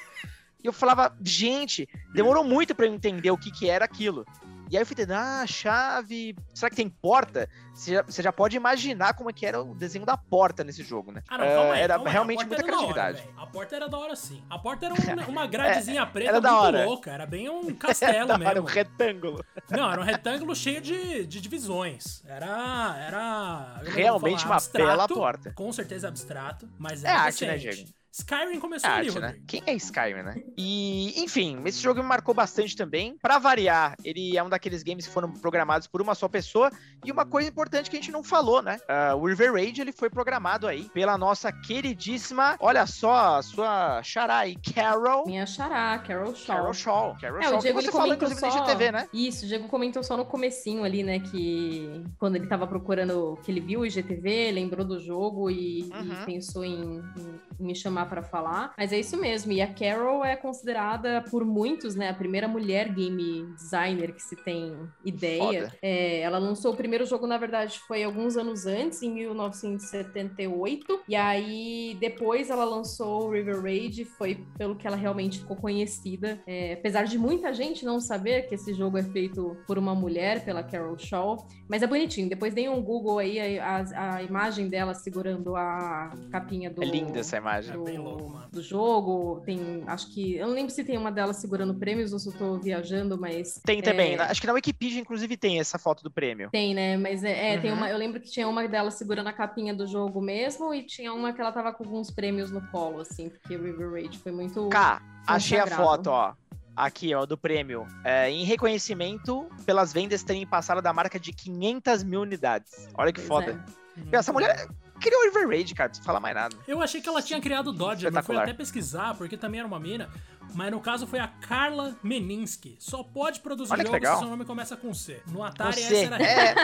E 0.64 0.68
eu 0.68 0.74
falava, 0.74 1.16
gente, 1.22 1.88
demorou 2.14 2.44
muito 2.44 2.74
para 2.74 2.86
eu 2.86 2.94
entender 2.94 3.32
o 3.32 3.38
que, 3.38 3.52
que 3.52 3.70
era 3.70 3.86
aquilo. 3.86 4.26
E 4.70 4.76
aí 4.76 4.82
eu 4.82 4.86
fui 4.86 4.94
entendendo, 4.94 5.18
ah, 5.18 5.48
chave, 5.48 6.36
será 6.54 6.70
que 6.70 6.76
tem 6.76 6.90
porta? 6.90 7.50
Você 7.74 7.94
já, 7.94 8.04
você 8.04 8.22
já, 8.22 8.34
pode 8.34 8.58
imaginar 8.58 9.14
como 9.14 9.30
é 9.30 9.34
que 9.34 9.46
era 9.46 9.62
o 9.62 9.74
desenho 9.74 10.06
da 10.06 10.18
porta 10.18 10.62
nesse 10.62 10.84
jogo, 10.84 11.10
né? 11.12 11.24
Ah, 11.30 11.38
não, 11.38 11.46
calma 11.48 11.74
aí, 11.74 11.82
era 11.82 11.94
calma 11.96 12.10
realmente 12.10 12.46
muita 12.46 12.64
criatividade. 12.64 13.22
Hora, 13.22 13.44
a 13.44 13.48
porta 13.48 13.76
era 13.78 13.88
da 13.88 13.98
hora, 13.98 14.16
sim. 14.16 14.44
A 14.50 14.60
porta 14.60 14.88
era 14.88 14.94
um, 15.26 15.32
uma 15.32 15.48
gradezinha 15.48 16.02
é, 16.02 16.06
preta 16.06 16.32
era 16.32 16.42
muito 16.42 16.54
hora. 16.54 16.86
louca, 16.86 17.12
era 17.12 17.26
bem 17.26 17.48
um 17.48 17.64
castelo 17.76 18.28
mesmo. 18.28 18.44
Era 18.44 18.62
um 18.62 18.66
retângulo. 18.66 19.46
Não, 19.70 19.90
era 19.90 20.02
um 20.02 20.04
retângulo 20.04 20.54
cheio 20.54 20.82
de, 20.82 21.26
de 21.26 21.40
divisões. 21.40 22.22
Era. 22.26 22.98
era 23.08 23.82
realmente 23.86 24.42
falar, 24.42 24.52
uma 24.52 24.56
abstrato, 24.56 24.86
bela 24.86 25.08
porta. 25.08 25.54
Com 25.54 25.72
certeza 25.72 26.10
abstrato, 26.10 26.68
mas 26.78 27.06
é 27.06 27.10
arte, 27.10 27.46
né, 27.46 27.58
Diego? 27.58 27.88
Skyrim 28.20 28.60
começou 28.60 28.90
é 28.90 28.94
ali, 28.94 29.10
arte, 29.10 29.20
né? 29.20 29.36
Quem 29.48 29.62
é 29.66 29.74
Skyrim, 29.76 30.24
né? 30.24 30.42
E, 30.58 31.22
enfim, 31.22 31.62
esse 31.66 31.80
jogo 31.80 32.02
me 32.02 32.08
marcou 32.08 32.34
bastante 32.34 32.76
também. 32.76 33.16
Para 33.22 33.38
variar, 33.38 33.96
ele 34.04 34.36
é 34.36 34.44
um 34.44 34.50
daqueles 34.50 34.82
games 34.82 35.06
que 35.06 35.14
foram 35.14 35.32
programados 35.32 35.88
por 35.88 36.02
uma 36.02 36.16
só 36.16 36.28
pessoa. 36.28 36.72
E 37.06 37.12
uma 37.12 37.26
coisa 37.26 37.50
importante 37.50 37.90
que 37.92 37.96
a 37.96 38.00
gente 38.00 38.12
não 38.12 38.24
falou, 38.24 38.62
né? 38.62 38.80
Uh, 38.90 39.16
o 39.18 39.28
River 39.28 39.54
Raid, 39.54 39.80
ele 39.80 39.92
foi 39.92 40.10
programado 40.10 40.68
aí 40.68 40.90
pela 40.90 41.16
nossa 41.16 41.52
queridíssima, 41.52 42.58
olha 42.60 42.88
só, 42.88 43.38
a 43.38 43.42
sua 43.44 44.02
xará 44.02 44.40
aí, 44.40 44.56
Carol. 44.74 45.26
Minha 45.28 45.46
xará, 45.46 46.00
Carol 46.00 46.34
Shaw. 46.34 46.56
Carol 46.56 46.74
Shaw. 46.74 47.18
Carol 47.22 47.40
é, 47.40 47.44
Shaw. 47.44 47.58
O 47.58 47.62
Diego, 47.62 47.80
que 47.80 47.86
você 47.86 47.92
falou, 47.92 48.16
inclusive, 48.16 48.40
só... 48.40 48.50
no 48.50 48.64
IGTV, 48.64 48.92
né? 48.92 49.10
Isso, 49.14 49.46
o 49.46 49.48
Diego 49.48 49.68
comentou 49.68 50.04
só 50.04 50.18
no 50.18 50.26
comecinho 50.26 50.84
ali, 50.84 51.04
né? 51.04 51.20
Que 51.20 52.04
quando 52.18 52.36
ele 52.36 52.48
tava 52.48 52.66
procurando, 52.66 53.38
que 53.44 53.52
ele 53.52 53.62
viu 53.62 53.82
o 53.82 53.86
IGTV, 53.86 54.52
lembrou 54.52 54.86
do 54.86 55.00
jogo 55.00 55.52
e, 55.52 55.90
uhum. 55.94 56.24
e 56.24 56.26
pensou 56.26 56.66
em, 56.66 57.04
em, 57.18 57.40
me 57.60 57.76
chamar 57.76 58.07
para 58.08 58.24
falar. 58.24 58.74
Mas 58.78 58.92
é 58.92 59.00
isso 59.00 59.18
mesmo. 59.18 59.52
E 59.52 59.62
a 59.62 59.68
Carol 59.68 60.24
é 60.24 60.36
considerada 60.36 61.24
por 61.30 61.46
muitos, 61.46 61.96
né, 61.96 62.10
a 62.10 62.14
primeira 62.14 62.48
mulher 62.48 62.90
game 62.94 63.44
designer 63.56 64.14
que 64.14 64.22
se 64.22 64.36
tem 64.36 64.76
ideia. 65.06 65.72
É, 65.82 66.20
ela 66.22 66.38
lançou 66.38 66.74
o 66.74 66.76
primeiro 66.76 67.06
jogo, 67.06 67.28
na 67.28 67.38
verdade, 67.38 67.80
foi 67.88 68.04
alguns 68.04 68.38
anos 68.38 68.66
antes, 68.66 69.02
em 69.02 69.12
1978. 69.14 71.02
E 71.08 71.16
aí, 71.16 71.98
depois 72.00 72.50
ela 72.50 72.66
lançou 72.66 73.28
o 73.28 73.32
River 73.32 73.62
Raid, 73.62 74.06
foi 74.06 74.46
pelo 74.58 74.76
que 74.76 74.88
ela 74.88 74.98
realmente 74.98 75.40
ficou 75.40 75.56
conhecida. 75.56 76.42
É, 76.48 76.74
apesar 76.74 77.04
de 77.04 77.18
muita 77.18 77.54
gente 77.54 77.86
não 77.86 78.00
saber 78.00 78.48
que 78.48 78.56
esse 78.56 78.74
jogo 78.74 78.98
é 78.98 79.04
feito 79.04 79.58
por 79.66 79.78
uma 79.78 79.94
mulher, 79.94 80.44
pela 80.44 80.64
Carol 80.64 80.98
Shaw. 80.98 81.38
Mas 81.68 81.84
é 81.84 81.88
bonitinho. 81.88 82.30
Depois 82.30 82.54
dei 82.54 82.70
um 82.70 82.82
Google 82.82 83.20
aí, 83.20 83.60
a, 83.60 83.84
a, 83.96 84.16
a 84.16 84.24
imagem 84.24 84.70
dela 84.70 84.94
segurando 84.94 85.56
a 85.56 86.12
capinha 86.32 86.70
do. 86.70 86.84
É 86.84 86.86
linda 86.86 87.20
essa 87.20 87.38
imagem. 87.38 87.74
Do, 87.74 87.87
louco, 87.96 88.28
mano. 88.28 88.50
do 88.52 88.60
jogo 88.60 89.44
tem, 89.46 89.84
acho 89.86 90.12
que, 90.12 90.36
eu 90.36 90.48
não 90.48 90.56
lembro 90.56 90.72
se 90.72 90.84
tem 90.84 90.98
uma 90.98 91.12
delas 91.12 91.36
segurando 91.38 91.76
prêmios 91.76 92.12
ou 92.12 92.18
se 92.18 92.30
eu 92.30 92.34
tô 92.34 92.58
viajando, 92.58 93.20
mas... 93.20 93.62
Tem 93.64 93.84
também, 93.84 94.16
é... 94.16 94.22
acho 94.22 94.42
que 94.42 94.48
na 94.48 94.54
Wikipedia, 94.54 95.00
inclusive, 95.00 95.38
tem 95.38 95.60
essa 95.60 95.78
foto 95.78 96.02
do 96.02 96.10
prêmio. 96.10 96.50
Tem, 96.50 96.74
né, 96.74 96.98
mas 96.98 97.24
é, 97.24 97.54
é 97.54 97.56
uhum. 97.56 97.62
tem 97.62 97.72
uma, 97.72 97.88
eu 97.88 97.98
lembro 97.98 98.20
que 98.20 98.32
tinha 98.32 98.48
uma 98.48 98.68
delas 98.68 98.96
segurando 98.96 99.28
a 99.28 99.34
capinha 99.34 99.76
do 99.76 99.86
jogo 99.86 100.20
mesmo, 100.20 100.74
e 100.74 100.82
tinha 100.82 101.14
uma 101.14 101.32
que 101.32 101.40
ela 101.40 101.52
tava 101.52 101.72
com 101.72 101.84
alguns 101.84 102.10
prêmios 102.10 102.50
no 102.50 102.66
colo, 102.70 103.02
assim, 103.02 103.30
porque 103.30 103.56
River 103.56 103.92
Raid 103.92 104.18
foi 104.18 104.32
muito... 104.32 104.68
Cá, 104.70 105.00
achei 105.28 105.60
a 105.60 105.68
foto, 105.68 106.08
ó 106.08 106.34
aqui, 106.78 107.16
ó, 107.16 107.26
do 107.26 107.36
prêmio. 107.36 107.88
É, 108.04 108.30
em 108.30 108.44
reconhecimento 108.44 109.50
pelas 109.66 109.92
vendas 109.92 110.22
terem 110.22 110.46
passado 110.46 110.80
da 110.80 110.94
marca 110.94 111.20
de 111.20 111.34
500 111.34 112.04
mil 112.04 112.22
unidades. 112.22 112.88
Olha 112.94 113.12
que 113.12 113.20
pois 113.20 113.28
foda. 113.28 113.66
É. 114.12 114.16
Essa 114.16 114.32
mulher 114.32 114.68
criou 115.08 115.24
River 115.24 115.48
Raid, 115.48 115.74
cara, 115.74 115.88
não 115.88 115.90
precisa 115.92 116.06
falar 116.06 116.20
mais 116.20 116.36
nada. 116.36 116.56
Eu 116.68 116.82
achei 116.82 117.02
que 117.02 117.08
ela 117.08 117.22
tinha 117.22 117.40
criado 117.40 117.72
Dodge, 117.72 118.06
eu 118.06 118.24
fui 118.24 118.38
até 118.38 118.54
pesquisar, 118.54 119.16
porque 119.16 119.38
também 119.38 119.60
era 119.60 119.68
uma 119.68 119.80
mina. 119.80 120.10
Mas 120.54 120.72
no 120.72 120.80
caso 120.80 121.06
foi 121.06 121.20
a 121.20 121.28
Carla 121.28 121.96
Meninsky. 122.04 122.76
Só 122.80 123.04
pode 123.04 123.40
produzir 123.42 123.74
Olha 123.74 123.86
jogos 123.86 124.10
se 124.10 124.20
seu 124.20 124.30
nome 124.30 124.46
começa 124.46 124.76
com 124.76 124.94
C. 124.94 125.22
No 125.28 125.44
Atari 125.44 125.82
essa 125.82 125.96
era... 125.96 126.24
É, 126.24 126.56